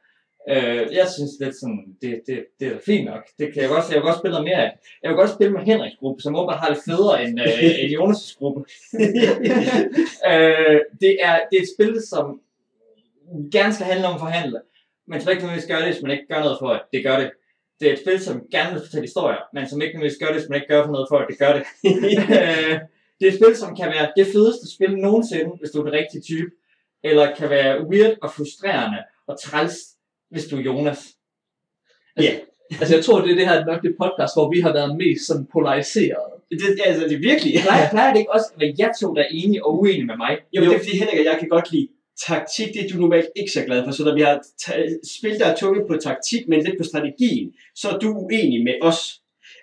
Øh, 0.51 0.95
jeg 0.99 1.07
synes 1.15 1.33
lidt 1.41 1.57
sådan, 1.61 1.97
det, 2.03 2.23
det, 2.27 2.47
det 2.61 2.69
er 2.69 2.79
fint 2.87 3.05
nok. 3.05 3.23
Det 3.39 3.53
kan 3.53 3.63
jeg 3.63 3.71
godt, 3.71 3.85
jeg 3.89 3.97
vil 3.97 4.09
godt 4.09 4.19
spille 4.19 4.35
noget 4.37 4.49
mere 4.51 4.65
af. 4.67 4.71
Jeg 5.03 5.11
vil 5.11 5.17
godt 5.17 5.31
spille 5.31 5.53
med 5.53 5.61
Henriks 5.61 5.97
gruppe, 6.01 6.23
som 6.23 6.37
åbenbart 6.37 6.61
har 6.61 6.75
det 6.75 6.83
federe 6.89 7.25
end, 7.25 7.41
øh, 7.41 7.65
end 7.81 7.91
Jonas' 7.97 8.39
gruppe. 8.39 8.61
øh, 10.33 10.79
det, 11.03 11.13
er, 11.27 11.35
det 11.49 11.57
er 11.59 11.65
et 11.67 11.75
spil, 11.77 12.03
som 12.13 12.41
gerne 13.53 13.75
skal 13.75 13.87
handle 13.87 14.07
om 14.07 14.19
forhandle, 14.19 14.61
men 15.07 15.21
som 15.21 15.31
ikke 15.31 15.43
nødvendigvis 15.43 15.71
gør 15.71 15.79
det, 15.79 15.89
hvis 15.93 16.03
man 16.03 16.11
ikke 16.11 16.27
gør 16.33 16.41
noget 16.41 16.59
for, 16.61 16.69
at 16.69 16.83
det 16.93 17.05
gør 17.05 17.17
det. 17.21 17.31
Det 17.81 17.89
er 17.89 17.93
et 17.93 17.99
spil, 18.05 18.21
som 18.21 18.47
gerne 18.51 18.73
vil 18.73 18.83
fortælle 18.85 19.09
historier, 19.11 19.43
men 19.55 19.69
som 19.69 19.83
ikke 19.83 19.95
nødvendigvis 19.95 20.21
gør 20.23 20.31
det, 20.33 20.37
hvis 20.37 20.49
man 20.49 20.57
ikke 20.57 20.73
gør 20.73 20.85
for 20.85 20.93
noget 20.93 21.09
for, 21.11 21.19
at 21.19 21.29
det 21.31 21.39
gør 21.39 21.53
det. 21.57 21.65
Øh, 22.39 22.79
det 23.19 23.29
er 23.29 23.33
et 23.33 23.41
spil, 23.41 23.57
som 23.57 23.77
kan 23.77 23.89
være 23.89 24.13
det 24.17 24.27
fedeste 24.27 24.67
spil 24.75 24.97
nogensinde, 24.97 25.51
hvis 25.61 25.71
du 25.71 25.79
er 25.81 25.85
den 25.85 25.93
rigtige 25.93 26.23
type, 26.23 26.51
eller 27.05 27.35
kan 27.35 27.51
være 27.51 27.87
weird 27.91 28.15
og 28.23 28.31
frustrerende 28.31 28.99
og 29.27 29.41
træls, 29.41 29.77
hvis 30.35 30.45
du 30.51 30.55
er 30.59 30.62
Jonas. 30.68 31.01
Ja. 32.26 32.32
Altså, 32.80 32.95
jeg 32.97 33.05
tror, 33.05 33.20
det 33.20 33.30
er 33.30 33.39
det 33.41 33.49
her 33.49 33.64
nok 33.70 33.82
det 33.82 33.95
podcast, 34.03 34.32
hvor 34.37 34.47
vi 34.55 34.59
har 34.61 34.72
været 34.78 34.97
mest 35.03 35.22
sådan 35.28 35.47
polariseret. 35.53 36.26
det, 36.51 36.80
altså, 36.91 37.03
det 37.09 37.14
er 37.20 37.24
virkelig. 37.30 37.53
Plejer, 37.66 37.91
plejer 37.95 38.11
det 38.12 38.18
ikke 38.22 38.35
også 38.39 38.49
at 38.55 38.61
være 38.61 38.74
jer 38.78 38.93
to, 39.01 39.07
der 39.16 39.22
er 39.22 39.30
enige 39.43 39.64
og 39.66 39.70
uenige 39.80 40.07
med 40.11 40.16
mig? 40.24 40.32
Jo, 40.55 40.59
det 40.62 40.74
er 40.74 40.78
fordi 40.85 40.97
Henrik 41.03 41.18
og 41.22 41.26
jeg 41.30 41.37
kan 41.41 41.49
godt 41.57 41.72
lide 41.72 41.89
taktik, 42.28 42.68
det 42.74 42.80
er 42.85 42.89
du 42.89 42.97
normalt 43.05 43.28
ikke 43.37 43.53
så 43.57 43.62
glad 43.68 43.85
for. 43.85 43.91
Så 43.91 44.05
når 44.05 44.14
vi 44.14 44.22
har 44.28 44.35
ta- 44.64 44.89
spil, 45.18 45.39
der 45.41 45.47
er 45.47 45.57
tunge 45.57 45.80
på 45.89 45.95
taktik, 46.09 46.43
men 46.49 46.59
lidt 46.66 46.78
på 46.78 46.85
strategien, 46.93 47.47
så 47.80 47.87
er 47.93 47.99
du 47.99 48.09
uenig 48.24 48.64
med 48.68 48.76
os. 48.89 49.01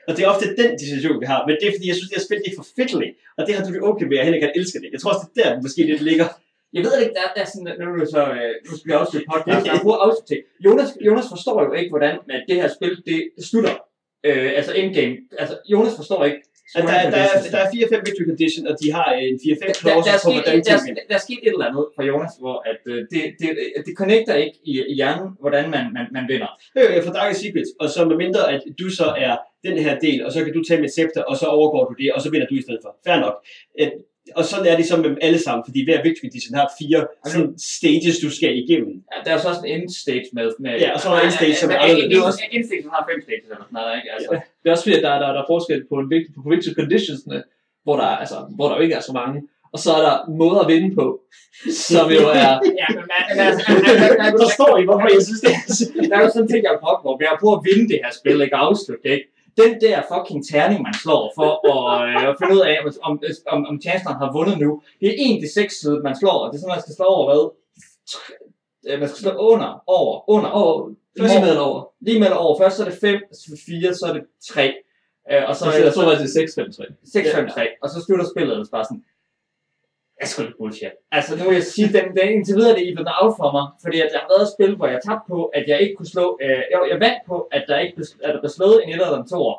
Og 0.07 0.11
det 0.15 0.21
er 0.23 0.27
ofte 0.33 0.45
den 0.61 0.71
diskussion, 0.83 1.19
vi 1.23 1.25
har. 1.33 1.39
Men 1.47 1.55
det 1.59 1.65
er 1.67 1.73
fordi, 1.77 1.87
jeg 1.87 1.95
synes, 1.95 2.09
det 2.09 2.17
her 2.17 2.25
spil 2.27 2.37
det 2.45 2.51
er 2.53 2.59
for 2.61 2.67
fedteligt. 2.77 3.13
Og 3.37 3.41
det 3.47 3.55
har 3.55 3.61
du 3.65 3.73
det 3.73 3.81
okay 3.89 4.05
med, 4.05 4.17
og 4.19 4.25
Henrik 4.25 4.43
han 4.47 4.51
elsker 4.55 4.79
det. 4.79 4.89
Jeg 4.93 4.99
tror 5.01 5.11
også, 5.13 5.25
det 5.35 5.41
er 5.45 5.49
der, 5.53 5.61
måske 5.61 5.81
lidt 5.91 6.01
ligger. 6.09 6.27
Jeg 6.73 6.83
ved 6.85 6.93
ikke, 7.01 7.13
der, 7.19 7.25
der 7.35 7.41
er 7.45 7.49
sådan, 7.53 7.67
nu 7.79 8.01
er 8.03 8.09
så, 8.17 8.23
øh, 8.39 8.53
nu 8.65 8.71
skal 8.77 8.87
vi 8.89 8.93
afslutte 9.01 9.27
podcast, 9.33 9.65
der 9.65 9.71
er 9.71 10.05
afslutte 10.07 10.35
Jonas, 10.65 10.89
Jonas 11.07 11.27
forstår 11.33 11.57
jo 11.65 11.73
ikke, 11.79 11.91
hvordan 11.93 12.15
at 12.35 12.43
det 12.49 12.55
her 12.61 12.69
spil, 12.77 12.93
det 13.05 13.19
slutter. 13.49 13.75
Øh, 14.23 14.51
altså 14.59 14.71
endgame. 14.73 15.15
Altså, 15.41 15.55
Jonas 15.71 15.95
forstår 15.95 16.25
ikke. 16.25 16.41
At 16.75 16.83
der, 16.83 17.09
der, 17.15 17.17
er, 17.17 17.37
der 17.51 17.57
er 17.65 17.69
4-5 17.69 18.05
victory 18.07 18.25
condition, 18.31 18.67
og 18.69 18.75
de 18.81 18.87
har 18.97 19.07
en 19.13 19.35
4-5 19.35 19.59
der, 19.59 19.73
der, 19.83 20.01
der, 20.07 20.13
er 20.17 20.21
på, 20.25 20.31
hvordan 20.31 20.57
der, 20.57 20.77
tingene... 20.77 20.99
er, 20.99 21.05
der 21.09 21.15
er 21.19 21.23
sket 21.27 21.39
et 21.43 21.53
eller 21.55 21.65
andet 21.69 21.85
for 21.95 22.03
Jonas, 22.09 22.33
hvor 22.39 22.57
at, 22.71 22.81
øh, 22.91 22.99
det, 23.11 23.21
det, 23.39 23.49
det 23.85 23.93
connecter 24.01 24.35
ikke 24.43 24.57
i, 24.71 24.73
i 24.91 24.93
hjernen, 24.99 25.29
hvordan 25.39 25.65
man, 25.75 25.85
man, 25.97 26.05
man 26.17 26.25
vinder. 26.31 26.51
Øh, 26.79 27.03
for 27.05 27.13
Dark 27.17 27.35
Secrets, 27.35 27.71
og 27.79 27.89
så 27.89 27.99
med 28.05 28.17
mindre, 28.23 28.41
at 28.53 28.61
du 28.79 28.87
så 28.99 29.07
er 29.25 29.33
den 29.67 29.77
her 29.85 29.99
del, 29.99 30.25
og 30.25 30.31
så 30.31 30.39
kan 30.43 30.53
du 30.53 30.63
tage 30.63 30.81
med 30.81 30.89
scepter, 30.89 31.21
og 31.29 31.35
så 31.41 31.45
overgår 31.45 31.83
du 31.89 31.93
det, 32.01 32.07
og 32.15 32.21
så 32.21 32.29
vinder 32.31 32.47
du 32.47 32.55
i 32.55 32.61
stedet 32.61 32.81
for. 32.83 32.91
Fair 33.05 33.19
nok. 33.25 33.35
Et, 33.79 33.93
og 34.37 34.43
sådan 34.51 34.65
er 34.71 34.75
det 34.79 34.85
så 34.91 34.95
med 34.97 35.11
alle 35.21 35.39
sammen, 35.45 35.63
fordi 35.67 35.79
hver 35.87 35.99
condition 36.21 36.53
har 36.59 36.67
fire 36.79 36.99
sådan 37.33 37.53
stages, 37.77 38.15
du 38.25 38.29
skal 38.37 38.51
igennem. 38.63 38.93
Ja, 39.11 39.17
der 39.25 39.31
er 39.35 39.39
så 39.41 39.47
også 39.51 39.61
en 39.65 39.81
end 39.81 39.89
stage 40.03 40.25
med. 40.37 40.45
med 40.59 40.71
Ja, 40.83 40.89
og 40.95 40.99
så 41.01 41.09
er 41.09 41.13
der 41.15 41.21
end 41.27 41.31
stage, 41.39 41.55
som 41.61 41.69
er 41.69 41.73
ja, 41.73 41.81
anderledes. 41.81 42.35
en- 42.37 42.43
en- 42.43 42.49
en- 42.51 42.55
End 42.57 42.63
stage, 42.67 42.81
som 42.85 42.91
har 42.95 43.03
fem 43.11 43.19
stages 43.25 43.43
eller 43.43 43.57
sådan 43.67 43.75
noget, 43.79 43.91
ikke? 43.99 44.09
Altså, 44.15 44.29
Det 44.61 44.67
er 44.69 44.73
også 44.75 44.83
fordi, 44.85 44.95
at 44.99 45.03
der, 45.07 45.13
der, 45.23 45.29
der 45.35 45.41
er 45.43 45.49
forskel 45.53 45.79
på, 45.91 45.95
en 46.03 46.09
vigtig, 46.15 46.31
på 46.37 46.41
victory 46.51 46.73
conditionsne, 46.81 47.37
hvor 47.85 47.95
der, 47.99 48.07
er- 48.13 48.19
altså, 48.23 48.37
hvor 48.57 48.65
der 48.69 48.75
jo 48.77 48.81
ikke 48.85 48.95
er 48.99 49.05
så 49.09 49.13
mange. 49.21 49.37
Og 49.73 49.79
så 49.83 49.89
er 49.97 50.01
der 50.07 50.15
måder 50.41 50.59
at 50.65 50.69
vinde 50.73 50.89
på, 50.99 51.05
som 51.87 52.05
jo 52.17 52.23
er... 52.43 52.51
ja, 52.81 52.87
men 52.97 53.03
man, 53.13 53.21
altså, 53.47 53.61
man, 53.67 53.95
man, 54.03 54.11
man, 54.23 54.31
Forstår 54.43 54.71
I, 54.81 54.83
hvorfor 54.89 55.07
jeg 55.15 55.23
synes 55.27 55.41
det 55.45 55.51
er 55.57 55.61
der 56.09 56.15
er 56.17 56.23
jo 56.25 56.29
sådan 56.33 56.43
en 56.45 56.51
ting, 56.53 56.61
jeg 56.65 56.71
har 56.75 56.81
brugt, 56.85 57.01
hvor 57.03 57.13
har 57.31 57.37
prøvet 57.41 57.57
at 57.59 57.63
vinde 57.69 57.85
det 57.91 57.97
her 58.03 58.11
spil, 58.19 58.37
ikke 58.45 58.57
afslutte 58.65 59.07
ikke? 59.15 59.25
Den 59.57 59.81
der 59.81 60.01
fucking 60.13 60.41
terning, 60.51 60.81
man 60.81 60.93
slår 61.03 61.31
for 61.37 61.51
at, 61.73 62.09
øh, 62.09 62.29
at 62.29 62.35
finde 62.39 62.53
ud 62.55 62.61
af, 62.69 62.77
om, 63.07 63.13
om, 63.53 63.65
om 63.69 63.81
chancelleren 63.81 64.17
har 64.23 64.31
vundet 64.37 64.57
nu, 64.59 64.81
det 64.99 65.07
er 65.09 65.15
1 65.35 65.41
til 65.41 65.49
6 65.53 65.79
side, 65.81 65.99
man 66.07 66.15
slår, 66.21 66.37
og 66.43 66.47
det 66.51 66.55
er 66.57 66.61
sådan, 66.61 66.75
man 66.77 66.81
skal 66.81 66.95
slå 66.95 67.05
over 67.05 67.25
hvad? 67.29 67.43
Øh, 68.87 68.99
Man 68.99 69.07
skal 69.09 69.19
slå 69.25 69.31
under, 69.31 69.83
over, 69.87 70.29
under, 70.29 70.49
Og 70.49 70.91
Først- 71.19 71.33
lige 71.33 71.45
med 71.45 71.55
over. 71.57 71.81
lige 72.01 72.19
med 72.19 72.31
over. 72.31 72.57
Først 72.61 72.77
så 72.77 72.85
er 72.85 72.89
det 72.89 72.97
5, 72.99 73.19
så 73.33 73.43
er 73.47 73.55
det 73.55 73.63
4, 73.65 73.93
så 73.93 74.05
er 74.09 74.13
det 74.13 74.23
3. 74.53 74.73
Øh, 75.31 75.43
og 75.49 75.55
så 75.55 75.63
Så 75.65 75.71
er 75.71 75.83
jeg 75.83 75.93
tror 75.93 76.03
det 76.09 76.21
er 76.21 76.27
6 76.27 76.55
5 76.55 76.71
3 76.71 76.83
6, 77.13 77.35
5, 77.35 77.49
3. 77.49 77.67
Og 77.83 77.89
så 77.89 77.97
slutter 78.05 78.25
spillet 78.33 78.51
ellers 78.53 78.69
bare 78.77 78.85
sådan, 78.85 79.03
jeg 80.21 80.27
sgu 80.29 80.37
lidt 80.43 80.57
bullshit. 80.59 80.93
Altså 81.17 81.31
nu 81.37 81.43
vil 81.49 81.53
jeg 81.61 81.67
sige, 81.75 81.87
den, 81.97 82.05
den 82.17 82.27
indtil 82.35 82.55
videre 82.59 82.75
det 82.77 82.83
er 83.11 83.17
out 83.21 83.33
for 83.41 83.49
mig, 83.57 83.65
fordi 83.83 83.97
at 84.05 84.09
jeg 84.13 84.19
har 84.23 84.29
været 84.33 84.45
et 84.47 84.53
spil, 84.55 84.71
hvor 84.79 84.87
jeg 84.93 84.99
tabte 85.07 85.25
på, 85.33 85.39
at 85.57 85.63
jeg 85.71 85.77
ikke 85.83 85.95
kunne 85.97 86.11
slå, 86.15 86.25
øh, 86.45 86.61
jeg, 86.71 86.79
jeg 86.91 86.99
vandt 87.05 87.21
på, 87.31 87.37
at 87.55 87.63
der 87.69 87.77
ikke 87.83 87.95
blev, 87.97 88.05
at 88.27 88.31
der 88.33 88.41
blev 88.43 88.53
slået 88.57 88.77
en 88.83 88.89
1 88.89 88.93
eller 88.93 89.19
en 89.23 89.29
2'er. 89.33 89.57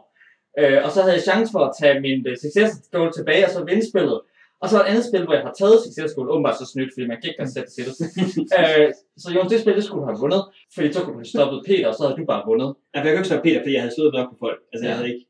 Øh, 0.60 0.78
og 0.84 0.90
så 0.94 0.98
havde 1.02 1.14
jeg 1.18 1.24
chance 1.30 1.48
for 1.54 1.62
at 1.68 1.72
tage 1.80 1.96
min 2.06 2.18
uh, 2.30 2.34
success 2.44 2.70
goal 2.94 3.10
tilbage, 3.18 3.44
og 3.46 3.50
så 3.54 3.58
vinde 3.70 3.84
spillet. 3.92 4.18
Og 4.62 4.66
så 4.70 4.76
et 4.80 4.88
andet 4.90 5.04
spil, 5.10 5.24
hvor 5.24 5.34
jeg 5.38 5.44
har 5.48 5.54
taget 5.60 5.76
success 5.86 6.10
goal, 6.14 6.28
åbenbart 6.34 6.58
så 6.62 6.66
snydt, 6.72 6.90
fordi 6.94 7.06
man 7.10 7.16
kan 7.18 7.26
ikke 7.30 7.40
kan 7.42 7.52
sætte 7.56 7.70
til 7.74 7.82
det. 7.88 7.94
øh, 8.60 8.86
så 9.22 9.28
jo, 9.36 9.40
det 9.50 9.58
spil, 9.62 9.74
det 9.78 9.84
skulle 9.84 10.00
du 10.02 10.08
have 10.10 10.20
vundet, 10.24 10.42
fordi 10.74 10.86
så 10.94 11.00
kunne 11.02 11.14
du 11.16 11.20
have 11.22 11.32
stoppet 11.34 11.58
Peter, 11.68 11.86
og 11.90 11.94
så 11.96 12.00
havde 12.04 12.16
du 12.20 12.24
bare 12.32 12.42
vundet. 12.50 12.70
Ja, 12.92 12.96
jeg 12.98 13.04
kunne 13.04 13.20
ikke 13.20 13.30
stoppe 13.30 13.44
Peter, 13.48 13.60
fordi 13.64 13.72
jeg 13.76 13.82
havde 13.84 13.94
slået 13.96 14.12
nok 14.18 14.28
på 14.32 14.36
folk. 14.44 14.58
Altså, 14.72 14.82
jeg 14.86 14.92
Ja. 14.92 14.96
havde 14.98 15.10
ikke... 15.12 15.24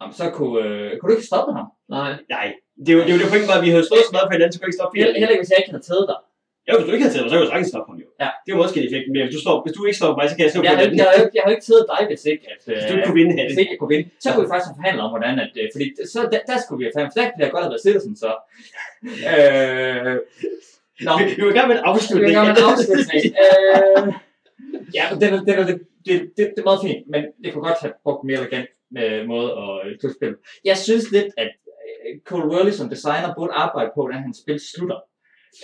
Jamen, 0.00 0.14
så 0.20 0.26
kunne, 0.36 0.56
øh, 0.66 0.88
kunne 0.98 1.08
du 1.10 1.14
ikke 1.16 1.30
stoppe 1.32 1.50
ham. 1.58 1.66
Nej. 1.96 2.12
Nej, 2.36 2.46
det 2.84 2.90
er 2.92 2.96
jo 2.98 3.02
det, 3.06 3.12
jo 3.14 3.18
det 3.22 3.28
point, 3.32 3.46
var, 3.50 3.56
at 3.60 3.64
vi 3.66 3.70
havde 3.74 3.86
slået 3.90 4.04
så 4.08 4.12
meget 4.16 4.26
på 4.28 4.32
hinanden, 4.36 4.52
så 4.52 4.56
kunne 4.58 4.66
jeg 4.66 4.72
ikke 4.72 4.80
stoppe 4.80 4.92
Peter. 4.94 5.12
Heller, 5.20 5.34
ikke, 5.34 5.42
hvis 5.44 5.52
jeg 5.52 5.58
ikke 5.62 5.72
havde 5.74 5.86
taget 5.90 6.06
dig. 6.12 6.18
Ja, 6.66 6.70
hvis 6.76 6.84
du 6.88 6.92
ikke 6.94 7.04
havde 7.04 7.14
taget 7.14 7.24
mig, 7.24 7.30
så 7.32 7.36
kunne 7.36 7.46
jeg 7.46 7.52
sagtens 7.54 7.70
stoppe 7.74 7.88
ham 7.90 7.96
jo. 8.04 8.08
Ja. 8.22 8.28
Det 8.44 8.50
var 8.54 8.58
måske 8.64 8.76
en 8.82 8.86
effekt, 8.88 9.04
men 9.12 9.18
hvis 9.24 9.34
du, 9.36 9.40
slår, 9.44 9.56
hvis 9.64 9.74
du 9.76 9.80
ikke 9.88 9.98
slår 10.00 10.12
mig, 10.18 10.24
så 10.30 10.34
kan 10.36 10.42
jeg 10.44 10.50
Jeg 10.54 10.60
på 10.60 10.64
jeg, 10.68 10.72
har, 10.78 10.82
ikke- 11.22 11.34
jeg 11.38 11.42
har 11.46 11.52
ikke 11.56 11.66
taget 11.70 11.84
dig, 11.92 12.00
hvis 12.10 12.22
ikke, 12.32 12.44
at, 12.54 12.62
øh, 12.70 12.74
Hvis 12.76 12.84
du 12.88 12.92
ikke 12.96 13.06
kunne 13.08 13.18
vinde, 13.20 13.32
hvis 13.48 13.58
ikke 13.62 13.72
jeg 13.74 13.80
kunne 13.82 13.92
vinde. 13.94 14.06
Så 14.24 14.26
kunne 14.32 14.44
vi 14.46 14.50
faktisk 14.54 14.70
forhandle 14.78 15.00
om, 15.06 15.10
hvordan 15.14 15.34
at, 15.44 15.52
øh, 15.60 15.66
fordi 15.74 15.86
så, 16.12 16.18
der, 16.32 16.40
der 16.50 16.56
skulle 16.62 16.78
vi 16.80 16.84
have 16.86 16.94
forhandlet, 16.94 17.12
for 17.14 17.20
der 17.20 17.28
kunne 17.30 17.42
jeg 17.46 17.52
godt 17.56 17.64
have 17.66 17.72
været 17.74 17.84
Citizen 17.86 18.14
så. 18.24 18.30
Øh, 19.32 20.14
Nå, 21.06 21.10
Vi 21.18 21.24
vi 21.36 21.42
var 21.46 21.50
i 21.54 21.56
gang 21.58 21.68
med 21.70 21.76
en 21.76 21.82
det 21.82 21.90
afslutning. 21.92 22.34
er 22.36 22.42
en 22.42 22.64
afslutning. 22.72 23.22
øh, 23.44 24.02
ja, 24.96 25.04
er- 25.10 25.44
den 25.46 25.54
er, 25.60 25.66
det, 25.70 25.76
det, 26.06 26.16
det, 26.36 26.44
det 26.54 26.58
er 26.64 26.68
meget 26.70 26.80
fint, 26.86 27.02
men 27.12 27.20
det 27.42 27.48
kunne 27.52 27.64
godt 27.68 27.80
have 27.84 27.92
brugt 28.04 28.24
mere 28.28 28.38
elegant 28.42 28.68
øh, 29.00 29.20
måde 29.32 29.48
at 29.64 29.72
øh, 30.04 30.10
spille. 30.18 30.36
Jeg 30.70 30.76
synes 30.86 31.04
lidt, 31.16 31.30
at 31.44 31.46
øh, 31.46 31.61
Cole 32.28 32.46
Worley 32.52 32.72
som 32.72 32.88
designer 32.88 33.34
burde 33.36 33.52
arbejde 33.52 33.90
på, 33.94 34.00
hvordan 34.02 34.22
hans 34.26 34.38
spil 34.42 34.60
slutter. 34.72 35.00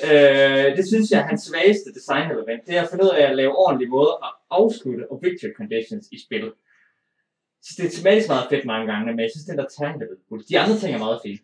Øh, 0.08 0.68
det 0.76 0.84
synes 0.90 1.10
jeg 1.10 1.20
er 1.20 1.28
hans 1.32 1.42
svageste 1.48 1.88
designelement. 1.98 2.60
Det 2.66 2.74
er 2.76 2.82
at 2.82 2.90
finde 2.90 3.04
ud 3.04 3.12
af 3.20 3.24
at 3.30 3.36
lave 3.40 3.58
ordentlige 3.64 3.90
måder 3.96 4.14
at 4.26 4.32
afslutte 4.58 5.04
og 5.10 5.16
victory 5.24 5.52
conditions 5.60 6.06
i 6.16 6.18
spillet. 6.26 6.52
Så 7.64 7.70
det 7.76 7.84
er 7.86 7.94
tematisk 7.96 8.28
meget 8.34 8.46
fedt 8.52 8.64
mange 8.72 8.86
gange, 8.90 9.04
men 9.06 9.20
jeg 9.24 9.30
synes, 9.32 9.48
den 9.50 9.58
der 9.60 9.68
terning 9.76 9.98
er 10.02 10.08
lidt. 10.10 10.48
De 10.50 10.58
andre 10.62 10.76
ting 10.80 10.90
er 10.94 11.02
meget 11.06 11.20
fine. 11.24 11.40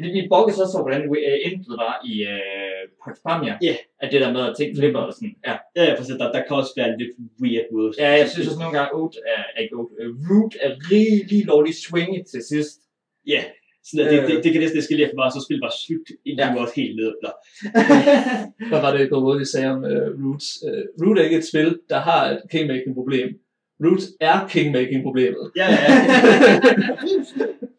Vi, 0.00 0.06
vi 0.16 0.22
bokkede 0.32 0.56
så 0.56 0.64
så, 0.72 0.78
hvordan 0.84 1.02
uh, 1.10 1.16
endet 1.46 1.66
var 1.84 1.94
i 2.10 2.14
uh, 2.32 2.82
Pax 3.02 3.14
Pamir. 3.24 3.54
Ja. 3.68 3.74
At 4.02 4.08
det 4.12 4.20
der 4.24 4.32
med 4.36 4.42
at 4.48 4.54
ting 4.58 4.70
flipper 4.78 5.02
og 5.08 5.12
sådan. 5.18 5.34
Ja, 5.48 5.54
Ja, 5.76 5.82
ja, 5.88 5.92
så 6.08 6.14
der, 6.20 6.28
der 6.36 6.42
kan 6.46 6.54
også 6.60 6.72
være 6.78 6.88
en 6.92 6.98
lidt 7.02 7.14
weird 7.42 7.66
måde. 7.74 7.90
ja 8.02 8.10
jeg 8.20 8.28
synes 8.28 8.46
også 8.48 8.60
nogle 8.62 8.76
gange, 8.78 8.90
Oat 8.98 9.14
er, 9.36 9.42
ikke 9.62 9.74
Oat, 9.78 9.90
uh, 10.00 10.10
Root 10.28 10.54
er 10.64 10.70
lige 10.90 11.44
lovligt 11.52 11.78
swingy 11.86 12.20
til 12.32 12.42
sidst. 12.52 12.76
Ja, 13.32 13.42
sådan 13.90 14.06
at 14.06 14.12
det, 14.12 14.18
Øh. 14.22 14.26
det, 14.28 14.44
det, 14.44 14.52
kan 14.52 14.60
næsten 14.60 14.78
eskalere 14.78 15.08
for 15.12 15.16
meget, 15.20 15.32
så 15.32 15.40
spil 15.46 15.60
bare 15.60 15.76
slut, 15.86 16.08
inden 16.26 16.46
Ja. 16.46 16.52
du 16.54 16.58
også 16.64 16.74
helt 16.76 16.96
nede. 16.96 17.14
Nå. 17.24 17.30
Hvad 18.70 18.80
var 18.80 18.96
det, 18.96 19.10
Go 19.10 19.18
Woody 19.26 19.42
sagde 19.52 19.68
om 19.74 19.78
uh, 19.84 20.08
Roots? 20.24 20.48
Uh, 20.66 21.06
Root 21.06 21.18
er 21.18 21.22
ikke 21.22 21.36
et 21.42 21.46
spil, 21.52 21.78
der 21.90 21.98
har 22.08 22.20
et 22.30 22.40
kingmaking-problem. 22.52 23.28
Root 23.84 24.02
er 24.20 24.48
kingmaking-problemet. 24.52 25.44
Ja, 25.56 25.66
ja, 25.74 25.82
ja. 25.92 25.96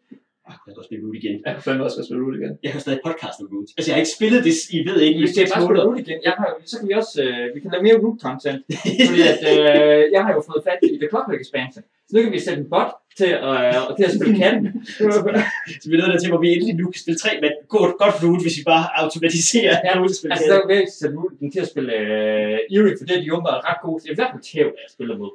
Jeg 0.66 0.70
kan 0.72 0.78
også 0.80 0.90
spille 0.90 1.04
Root 1.06 1.16
igen. 1.22 1.36
Jeg 1.46 1.52
kan 1.54 1.62
fandme 1.66 1.82
også 1.86 1.96
spille 2.08 2.22
Root 2.24 2.36
igen. 2.40 2.52
Jeg 2.64 2.70
har 2.74 2.80
stadig 2.84 3.00
podcast 3.08 3.36
om 3.42 3.46
Root. 3.52 3.68
Altså, 3.76 3.88
jeg 3.88 3.94
har 3.96 4.02
ikke 4.04 4.16
spillet 4.18 4.40
det, 4.46 4.54
I 4.76 4.80
ved 4.88 4.96
ikke, 5.06 5.18
i 5.20 5.22
det 5.22 5.30
er 5.30 5.38
seks 5.40 5.50
måneder. 5.60 5.84
Root 5.86 5.98
igen, 6.04 6.18
jeg 6.28 6.34
har, 6.38 6.48
så 6.70 6.74
kan 6.78 6.86
vi 6.90 6.94
også, 7.02 7.14
uh, 7.26 7.44
vi 7.54 7.58
kan 7.62 7.68
lave 7.72 7.82
mere 7.86 7.96
Root 8.02 8.18
content. 8.26 8.60
fordi 9.08 9.22
at, 9.32 9.40
uh, 9.52 10.02
jeg 10.14 10.22
har 10.24 10.32
jo 10.36 10.40
fået 10.48 10.60
fat 10.68 10.78
i 10.94 10.96
The 11.02 11.08
Clockwork 11.12 11.40
Expansion. 11.44 11.82
Så 12.06 12.10
nu 12.14 12.18
kan 12.24 12.32
vi 12.36 12.40
sætte 12.46 12.60
en 12.62 12.68
bot 12.74 12.90
til, 13.20 13.30
uh, 13.48 13.90
til 13.98 14.04
at 14.08 14.12
spille 14.16 14.34
katten. 14.42 14.64
Så 15.82 15.86
vi 15.90 15.94
er 15.96 16.00
nået 16.00 16.20
til, 16.22 16.30
hvor 16.32 16.42
vi 16.44 16.48
endelig 16.54 16.74
nu 16.82 16.86
kan 16.92 17.00
spille 17.04 17.18
tre, 17.24 17.32
men 17.44 17.52
godt, 17.74 17.92
godt 18.02 18.16
Root, 18.24 18.40
hvis 18.44 18.56
vi 18.60 18.64
bare 18.74 18.84
automatiserer 19.02 19.74
Ja, 19.86 19.92
Root 20.00 20.12
at 20.14 20.18
spille 20.18 20.32
altså, 20.34 20.48
der 20.52 20.58
er 20.64 20.68
væk 20.74 20.86
sætte 21.00 21.14
Root 21.20 21.34
den 21.40 21.48
til 21.54 21.60
at 21.64 21.68
spille 21.72 21.90
uh, 22.04 22.74
Eerie, 22.74 22.94
for 22.98 23.04
det 23.06 23.12
er 23.16 23.20
de 23.24 23.28
åbenbart 23.34 23.60
ret 23.68 23.80
gode 23.84 23.98
til. 24.00 24.08
I 24.14 24.16
hvert 24.18 24.30
fald 24.32 24.44
tæv, 24.50 24.68
jeg 24.82 24.88
spiller 24.96 25.14
mod. 25.22 25.32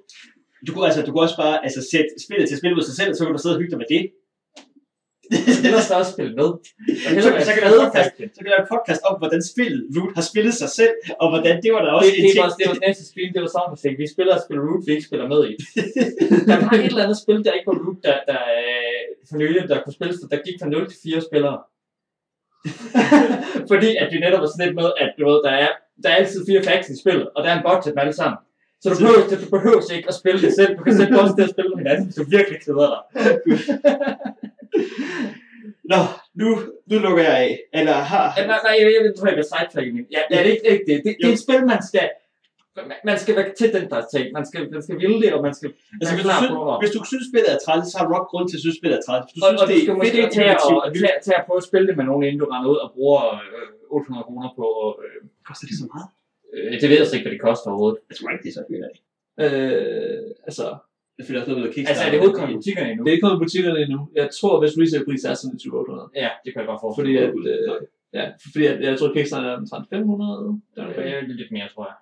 Du 0.66 0.70
kunne, 0.74 0.86
altså, 0.90 1.02
du 1.06 1.10
kunne 1.12 1.26
også 1.28 1.40
bare 1.46 1.56
altså, 1.66 1.82
sætte 1.92 2.12
spillet 2.26 2.46
til 2.48 2.56
at 2.56 2.62
spille 2.62 2.76
mod 2.78 2.86
sig 2.90 2.96
selv, 3.02 3.12
så 3.16 3.22
kan 3.24 3.34
du 3.36 3.40
sidde 3.42 3.56
og 3.56 3.62
hygge 3.62 3.74
dig 3.76 3.82
med 3.84 3.90
det. 3.96 4.04
Ellers 5.68 5.84
skal 5.88 5.96
også 6.02 6.12
spille 6.18 6.34
med. 6.42 6.50
Og 7.06 7.10
Så, 7.24 7.30
så, 7.48 7.52
kan 7.56 7.62
lave 7.66 7.80
podcast, 7.86 8.12
så 8.36 8.40
kan 8.44 8.50
lave 8.54 8.62
en 8.66 8.70
podcast 8.76 9.02
om, 9.10 9.16
hvordan 9.22 9.42
spillet 9.52 9.80
Root 9.96 10.14
har 10.20 10.26
spillet 10.32 10.54
sig 10.62 10.70
selv, 10.80 10.94
og 11.22 11.28
hvordan 11.32 11.56
det 11.64 11.70
var 11.76 11.82
der 11.86 11.92
også 11.98 12.12
Det, 12.12 12.20
en 12.20 12.24
det, 12.24 12.32
ting. 12.34 12.44
var, 12.44 12.50
det 12.60 12.66
var 12.72 12.78
næste 12.88 13.04
stream, 13.10 13.30
det 13.36 13.42
var 13.46 13.52
soundmusik. 13.56 13.94
Vi 14.04 14.08
spiller 14.16 14.34
og 14.38 14.42
spiller 14.46 14.62
Root, 14.68 14.82
vi 14.88 14.92
ikke 14.96 15.08
spiller 15.10 15.28
med 15.34 15.42
i. 15.52 15.54
der 16.50 16.58
var 16.64 16.74
et 16.78 16.92
eller 16.92 17.06
andet 17.06 17.20
spil, 17.24 17.38
der 17.46 17.54
ikke 17.58 17.68
var 17.72 17.78
Root, 17.84 18.00
der, 18.08 18.16
der 18.32 18.42
øh, 18.62 19.02
for 19.30 19.36
nylig, 19.42 19.62
der 19.72 19.78
kunne 19.84 19.98
spilles, 20.00 20.18
der 20.34 20.40
gik 20.48 20.58
fra 20.62 20.68
0 20.70 20.90
til 20.92 21.00
4 21.04 21.22
spillere. 21.30 21.60
Fordi 23.72 23.90
at 24.02 24.08
det 24.12 24.20
netop 24.26 24.42
var 24.44 24.50
sådan 24.52 24.66
lidt 24.66 24.76
med, 24.82 24.90
at 25.04 25.10
du 25.18 25.22
ved, 25.30 25.40
der 25.48 25.54
er, 25.66 25.70
der 26.04 26.10
er 26.12 26.18
altid 26.22 26.40
fire 26.50 26.62
facts 26.68 26.90
i 26.96 26.98
spillet, 27.04 27.28
og 27.36 27.40
der 27.44 27.50
er 27.52 27.58
en 27.58 27.66
bot 27.68 27.80
til 27.84 27.92
dem 27.94 28.00
alle 28.04 28.18
sammen. 28.22 28.38
Så 28.82 28.86
du 28.90 28.96
behøver, 29.02 29.22
du 29.44 29.50
behøver 29.56 29.82
ikke 29.98 30.10
at 30.12 30.18
spille 30.22 30.40
det 30.46 30.52
selv. 30.60 30.72
Du 30.78 30.84
kan 30.84 30.94
sætte 30.98 31.20
også 31.22 31.36
til 31.36 31.44
at 31.48 31.54
spille 31.56 31.70
med 31.70 31.78
hinanden, 31.84 32.06
hvis 32.06 32.16
du 32.16 32.24
virkelig 32.38 32.60
keder 32.66 32.88
dig. 32.94 33.02
Nå, 35.92 36.00
nu, 36.42 36.48
nu 36.90 36.96
lukker 37.06 37.24
jeg 37.30 37.38
af. 37.46 37.52
Eller 37.80 37.94
har... 38.12 38.26
Ja, 38.38 38.44
nej, 38.52 38.60
nej, 38.66 38.74
jeg, 38.80 38.86
jeg, 38.96 39.02
jeg 39.08 39.14
tror, 39.18 39.28
jeg 39.32 39.38
vil 39.40 39.48
sidetrack 39.54 39.88
min. 39.96 40.06
Ja, 40.16 40.22
ja, 40.32 40.38
det 40.44 40.48
er 40.48 40.52
ikke, 40.54 40.64
det, 40.66 40.72
ikke 40.76 40.86
det. 40.92 40.98
Det, 41.06 41.12
det 41.22 41.28
er 41.30 41.34
et 41.40 41.44
spil, 41.48 41.62
man 41.74 41.82
skal... 41.90 42.06
man- 42.90 43.04
Man 43.10 43.18
skal 43.24 43.34
være 43.40 43.50
til 43.62 43.70
den 43.78 43.86
der 43.94 44.02
ting. 44.14 44.26
Man 44.38 44.46
skal, 44.50 44.62
man 44.76 44.82
skal 44.86 44.96
ville 45.04 45.18
det, 45.24 45.30
og 45.38 45.42
man 45.48 45.54
skal 45.58 45.70
Altså, 46.02 46.12
være 46.16 46.20
hvis 46.20 46.26
du, 46.30 46.32
synes, 46.42 46.52
på 46.54 46.80
hvis 46.82 46.92
du 46.98 47.02
synes, 47.12 47.24
spillet 47.32 47.50
er 47.56 47.60
træls, 47.66 47.86
så 47.92 47.96
har 47.98 48.04
du 48.08 48.12
nok 48.18 48.26
grund 48.32 48.46
til 48.50 48.58
at 48.60 48.64
synes, 48.66 48.78
spillet 48.82 48.98
er 49.00 49.04
træls. 49.08 49.24
Hvis 49.32 49.40
du 49.42 49.46
Og, 49.46 49.50
synes, 49.52 49.62
og 49.62 49.68
du 49.68 49.72
det 49.74 49.80
skal 49.84 49.94
er 49.96 50.00
måske 50.02 50.18
fedt 50.18 50.28
og 50.28 50.32
tage 50.38 50.54
og, 50.66 50.76
og 50.86 50.90
tage, 51.02 51.18
tage 51.26 51.38
at 51.42 51.46
prøve 51.48 51.60
at 51.64 51.68
spille 51.70 51.86
det 51.90 51.96
med 52.00 52.06
nogen, 52.10 52.24
inden 52.28 52.40
du 52.44 52.48
render 52.54 52.70
ud 52.74 52.80
og 52.86 52.90
bruger 52.96 53.24
øh, 53.44 53.98
800 54.00 54.24
kroner 54.28 54.50
på... 54.60 54.66
Øh, 55.06 55.18
koster 55.48 55.66
det 55.70 55.76
så 55.82 55.86
meget? 55.94 56.08
øh, 56.56 56.74
det 56.82 56.88
ved 56.90 56.98
jeg 57.02 57.08
så 57.10 57.16
ikke, 57.16 57.26
hvad 57.28 57.36
det 57.38 57.44
koster 57.50 57.68
overhovedet. 57.72 58.00
Jeg 58.10 58.16
tror 58.18 58.28
ikke, 58.34 58.44
det 58.46 58.52
er 58.54 58.58
så 58.60 58.66
dyrt. 58.72 58.96
Øh, 59.44 60.24
altså, 60.50 60.66
Det 61.18 61.26
føler 61.26 61.40
også 61.40 61.52
noget 61.52 61.66
med 61.66 61.74
Kickstarter. 61.74 62.02
Altså, 62.02 62.04
er 62.06 62.12
det 62.12 62.20
overhovedet 62.20 62.40
kommet 62.40 62.54
i 62.56 62.58
butikkerne 62.60 62.90
endnu? 62.92 63.04
det 63.04 63.10
er 63.10 63.16
ikke 63.16 63.26
kommet 63.26 63.40
i 63.40 63.44
butikkerne 63.46 63.80
endnu. 63.86 64.00
Jeg 64.22 64.28
tror, 64.38 64.54
hvis 64.62 64.74
resale-pris 64.82 65.24
er 65.30 65.34
sådan 65.34 65.58
2800. 65.60 66.10
Ja, 66.24 66.30
det 66.44 66.50
kan 66.52 66.60
jeg 66.62 66.68
godt 66.72 66.82
forstå. 66.84 66.98
Fordi 67.02 67.14
at, 67.26 67.34
øh, 67.54 67.78
ja, 68.18 68.26
fordi 68.54 68.66
at, 68.72 68.78
jeg 68.88 68.94
tror, 69.00 69.08
Kickstarter 69.16 69.50
er 69.54 69.58
omtrent 69.62 69.86
500. 69.90 70.62
Der 70.76 70.84
er 70.84 70.94
det 70.98 71.14
er 71.14 71.22
lidt 71.42 71.52
mere, 71.56 71.68
tror 71.74 71.84
jeg. 71.90 71.96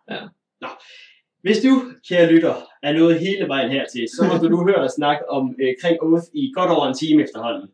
Hvis 1.46 1.60
du, 1.66 1.74
kære 2.10 2.32
lytter, 2.34 2.56
er 2.84 2.94
nået 2.94 3.20
hele 3.20 3.48
vejen 3.48 3.72
hertil, 3.72 4.06
så 4.16 4.22
må 4.30 4.34
du 4.42 4.48
nu 4.54 4.60
høre 4.70 4.82
os 4.86 4.92
snakke 4.92 5.30
om 5.30 5.44
øh, 5.62 5.74
kring 5.82 5.98
Oath 6.02 6.28
i 6.34 6.52
godt 6.58 6.72
over 6.76 6.86
en 6.88 6.98
time 7.02 7.24
efterhånden. 7.24 7.68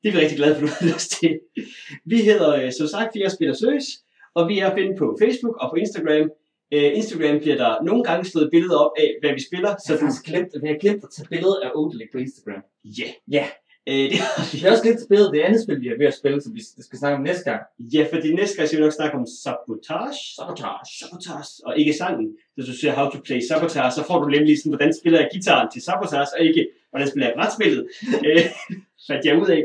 Det 0.00 0.08
er 0.08 0.12
vi 0.12 0.18
rigtig 0.18 0.38
glade 0.40 0.54
for, 0.54 0.60
du 0.66 0.72
har 0.78 0.86
lyst 0.92 1.10
til. 1.20 1.32
Vi 2.12 2.18
hedder 2.28 2.50
øh, 2.60 2.72
som 2.78 2.86
sagt 2.86 3.08
Fire 3.14 3.30
Spiller 3.30 3.56
Søs, 3.62 3.86
og 4.34 4.48
vi 4.48 4.58
er 4.58 4.66
at 4.70 4.76
finde 4.78 4.94
på 5.02 5.06
Facebook 5.22 5.56
og 5.62 5.66
på 5.70 5.76
Instagram. 5.76 6.30
Øh, 6.74 6.90
Instagram 6.98 7.38
bliver 7.40 7.56
der 7.56 7.82
nogle 7.82 8.04
gange 8.04 8.24
slået 8.24 8.48
billeder 8.52 8.78
op 8.78 8.92
af, 8.98 9.08
hvad 9.20 9.32
vi 9.34 9.42
spiller. 9.48 9.70
Så 9.76 9.82
Så 9.86 9.92
jeg 9.92 10.00
faktisk 10.00 10.24
glemt, 10.24 10.50
vi 10.62 10.68
har 10.68 10.78
glemt 10.84 11.04
at 11.04 11.10
tage 11.16 11.28
billede 11.28 11.56
af 11.64 11.70
Odelik 11.74 12.08
på 12.12 12.18
Instagram. 12.18 12.62
ja. 12.84 13.08
Ja. 13.36 13.46
Øh, 13.90 14.10
det 14.10 14.18
Vi 14.52 14.58
har 14.58 14.70
også 14.74 14.82
glemt 14.86 15.00
at 15.04 15.08
billede 15.12 15.28
af 15.28 15.34
det 15.34 15.42
andet 15.46 15.60
spil, 15.64 15.80
vi 15.84 15.88
er 15.88 15.98
ved 16.02 16.06
at 16.12 16.18
spille, 16.20 16.38
som 16.42 16.54
vi 16.54 16.62
skal 16.86 16.98
snakke 16.98 17.16
om 17.18 17.22
næste 17.30 17.44
gang. 17.50 17.60
Ja, 17.94 18.02
fordi 18.12 18.28
næste 18.40 18.54
gang 18.56 18.68
skal 18.68 18.78
vi 18.78 18.84
nok 18.86 18.92
snakke 18.98 19.14
om 19.20 19.26
sabotage. 19.42 20.18
Sabotage. 20.38 20.90
Sabotage, 21.00 21.50
og 21.66 21.72
ikke 21.80 21.92
sangen. 22.00 22.26
Hvis 22.54 22.66
du 22.70 22.74
siger 22.80 22.92
how 22.98 23.06
to 23.10 23.18
play 23.26 23.40
sabotage, 23.48 23.92
så 23.98 24.02
får 24.08 24.18
du 24.22 24.26
nemlig 24.36 24.52
sådan, 24.58 24.72
hvordan 24.74 24.92
spiller 25.00 25.18
jeg 25.20 25.28
gitaren 25.34 25.68
til 25.72 25.82
sabotage, 25.88 26.30
og 26.36 26.40
ikke, 26.48 26.62
hvordan 26.90 27.08
spiller 27.10 27.26
jeg 27.28 27.34
brætspillet. 27.38 27.82
Øh, 28.28 28.42
fandt 29.08 29.22
jeg 29.26 29.34
ud 29.42 29.48
af. 29.56 29.62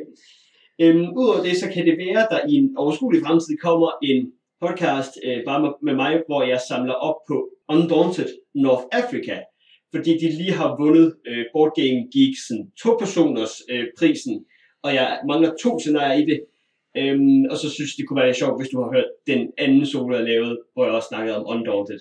Øhm, 0.81 1.07
Udover 1.17 1.43
det, 1.47 1.55
så 1.57 1.67
kan 1.73 1.85
det 1.87 1.95
være, 2.03 2.19
at 2.23 2.27
der 2.33 2.39
i 2.51 2.53
en 2.61 2.67
overskuelig 2.77 3.21
fremtid 3.25 3.57
kommer 3.57 3.89
en 4.03 4.31
podcast 4.65 5.11
øh, 5.25 5.39
bare 5.45 5.61
med, 5.61 5.71
med 5.87 5.95
mig, 6.03 6.13
hvor 6.27 6.43
jeg 6.43 6.61
samler 6.69 6.93
op 6.93 7.19
på 7.27 7.35
Undaunted 7.69 8.29
North 8.55 8.85
Africa, 8.91 9.37
fordi 9.93 10.11
de 10.21 10.37
lige 10.39 10.53
har 10.61 10.69
vundet 10.81 11.07
øh, 11.27 11.45
Board 11.53 11.71
Game 11.75 11.99
Geeksen 12.13 12.59
to-personers 12.81 13.53
øh, 13.69 13.85
prisen, 13.97 14.45
og 14.83 14.93
jeg 14.93 15.19
mangler 15.27 15.51
to 15.63 15.79
scenarier 15.79 16.17
i 16.23 16.25
det, 16.25 16.39
Øhm, 16.97 17.45
og 17.51 17.57
så 17.57 17.69
synes 17.69 17.95
det 17.95 18.07
kunne 18.07 18.19
være 18.19 18.29
lidt 18.29 18.37
sjovt, 18.37 18.59
hvis 18.59 18.71
du 18.73 18.81
har 18.81 18.91
hørt 18.95 19.09
den 19.27 19.51
anden 19.57 19.85
solo, 19.85 20.15
jeg 20.15 20.25
lavede, 20.25 20.61
hvor 20.73 20.85
jeg 20.85 20.93
også 20.93 21.07
snakkede 21.07 21.37
om 21.37 21.47
Undaunted 21.53 21.99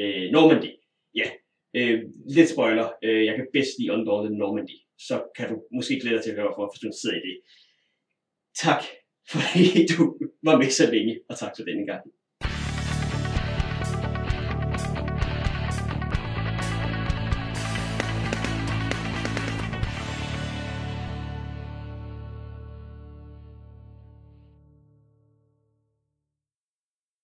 øh, 0.00 0.30
Normandy. 0.32 0.70
Ja, 1.14 1.28
øh, 1.76 2.02
lidt 2.36 2.48
spoiler. 2.48 2.88
Øh, 3.02 3.24
jeg 3.24 3.34
kan 3.36 3.46
bedst 3.52 3.78
lide 3.78 3.92
Undaunted 3.92 4.32
Normandy. 4.36 4.76
Så 4.98 5.16
kan 5.36 5.48
du 5.48 5.56
måske 5.76 6.00
glæde 6.00 6.14
dig 6.14 6.24
til 6.24 6.30
at 6.30 6.36
høre 6.40 6.52
for, 6.56 6.70
hvis 6.70 6.80
du 6.80 6.90
sidder 7.00 7.16
i 7.16 7.26
det. 7.28 7.36
Tak, 8.64 8.82
fordi 9.30 9.86
du 9.86 10.18
var 10.42 10.58
med 10.58 10.70
så 10.70 10.90
længe, 10.90 11.20
og 11.28 11.38
tak 11.38 11.52
for 11.56 11.64
denne 11.64 11.86
gang. 11.86 12.02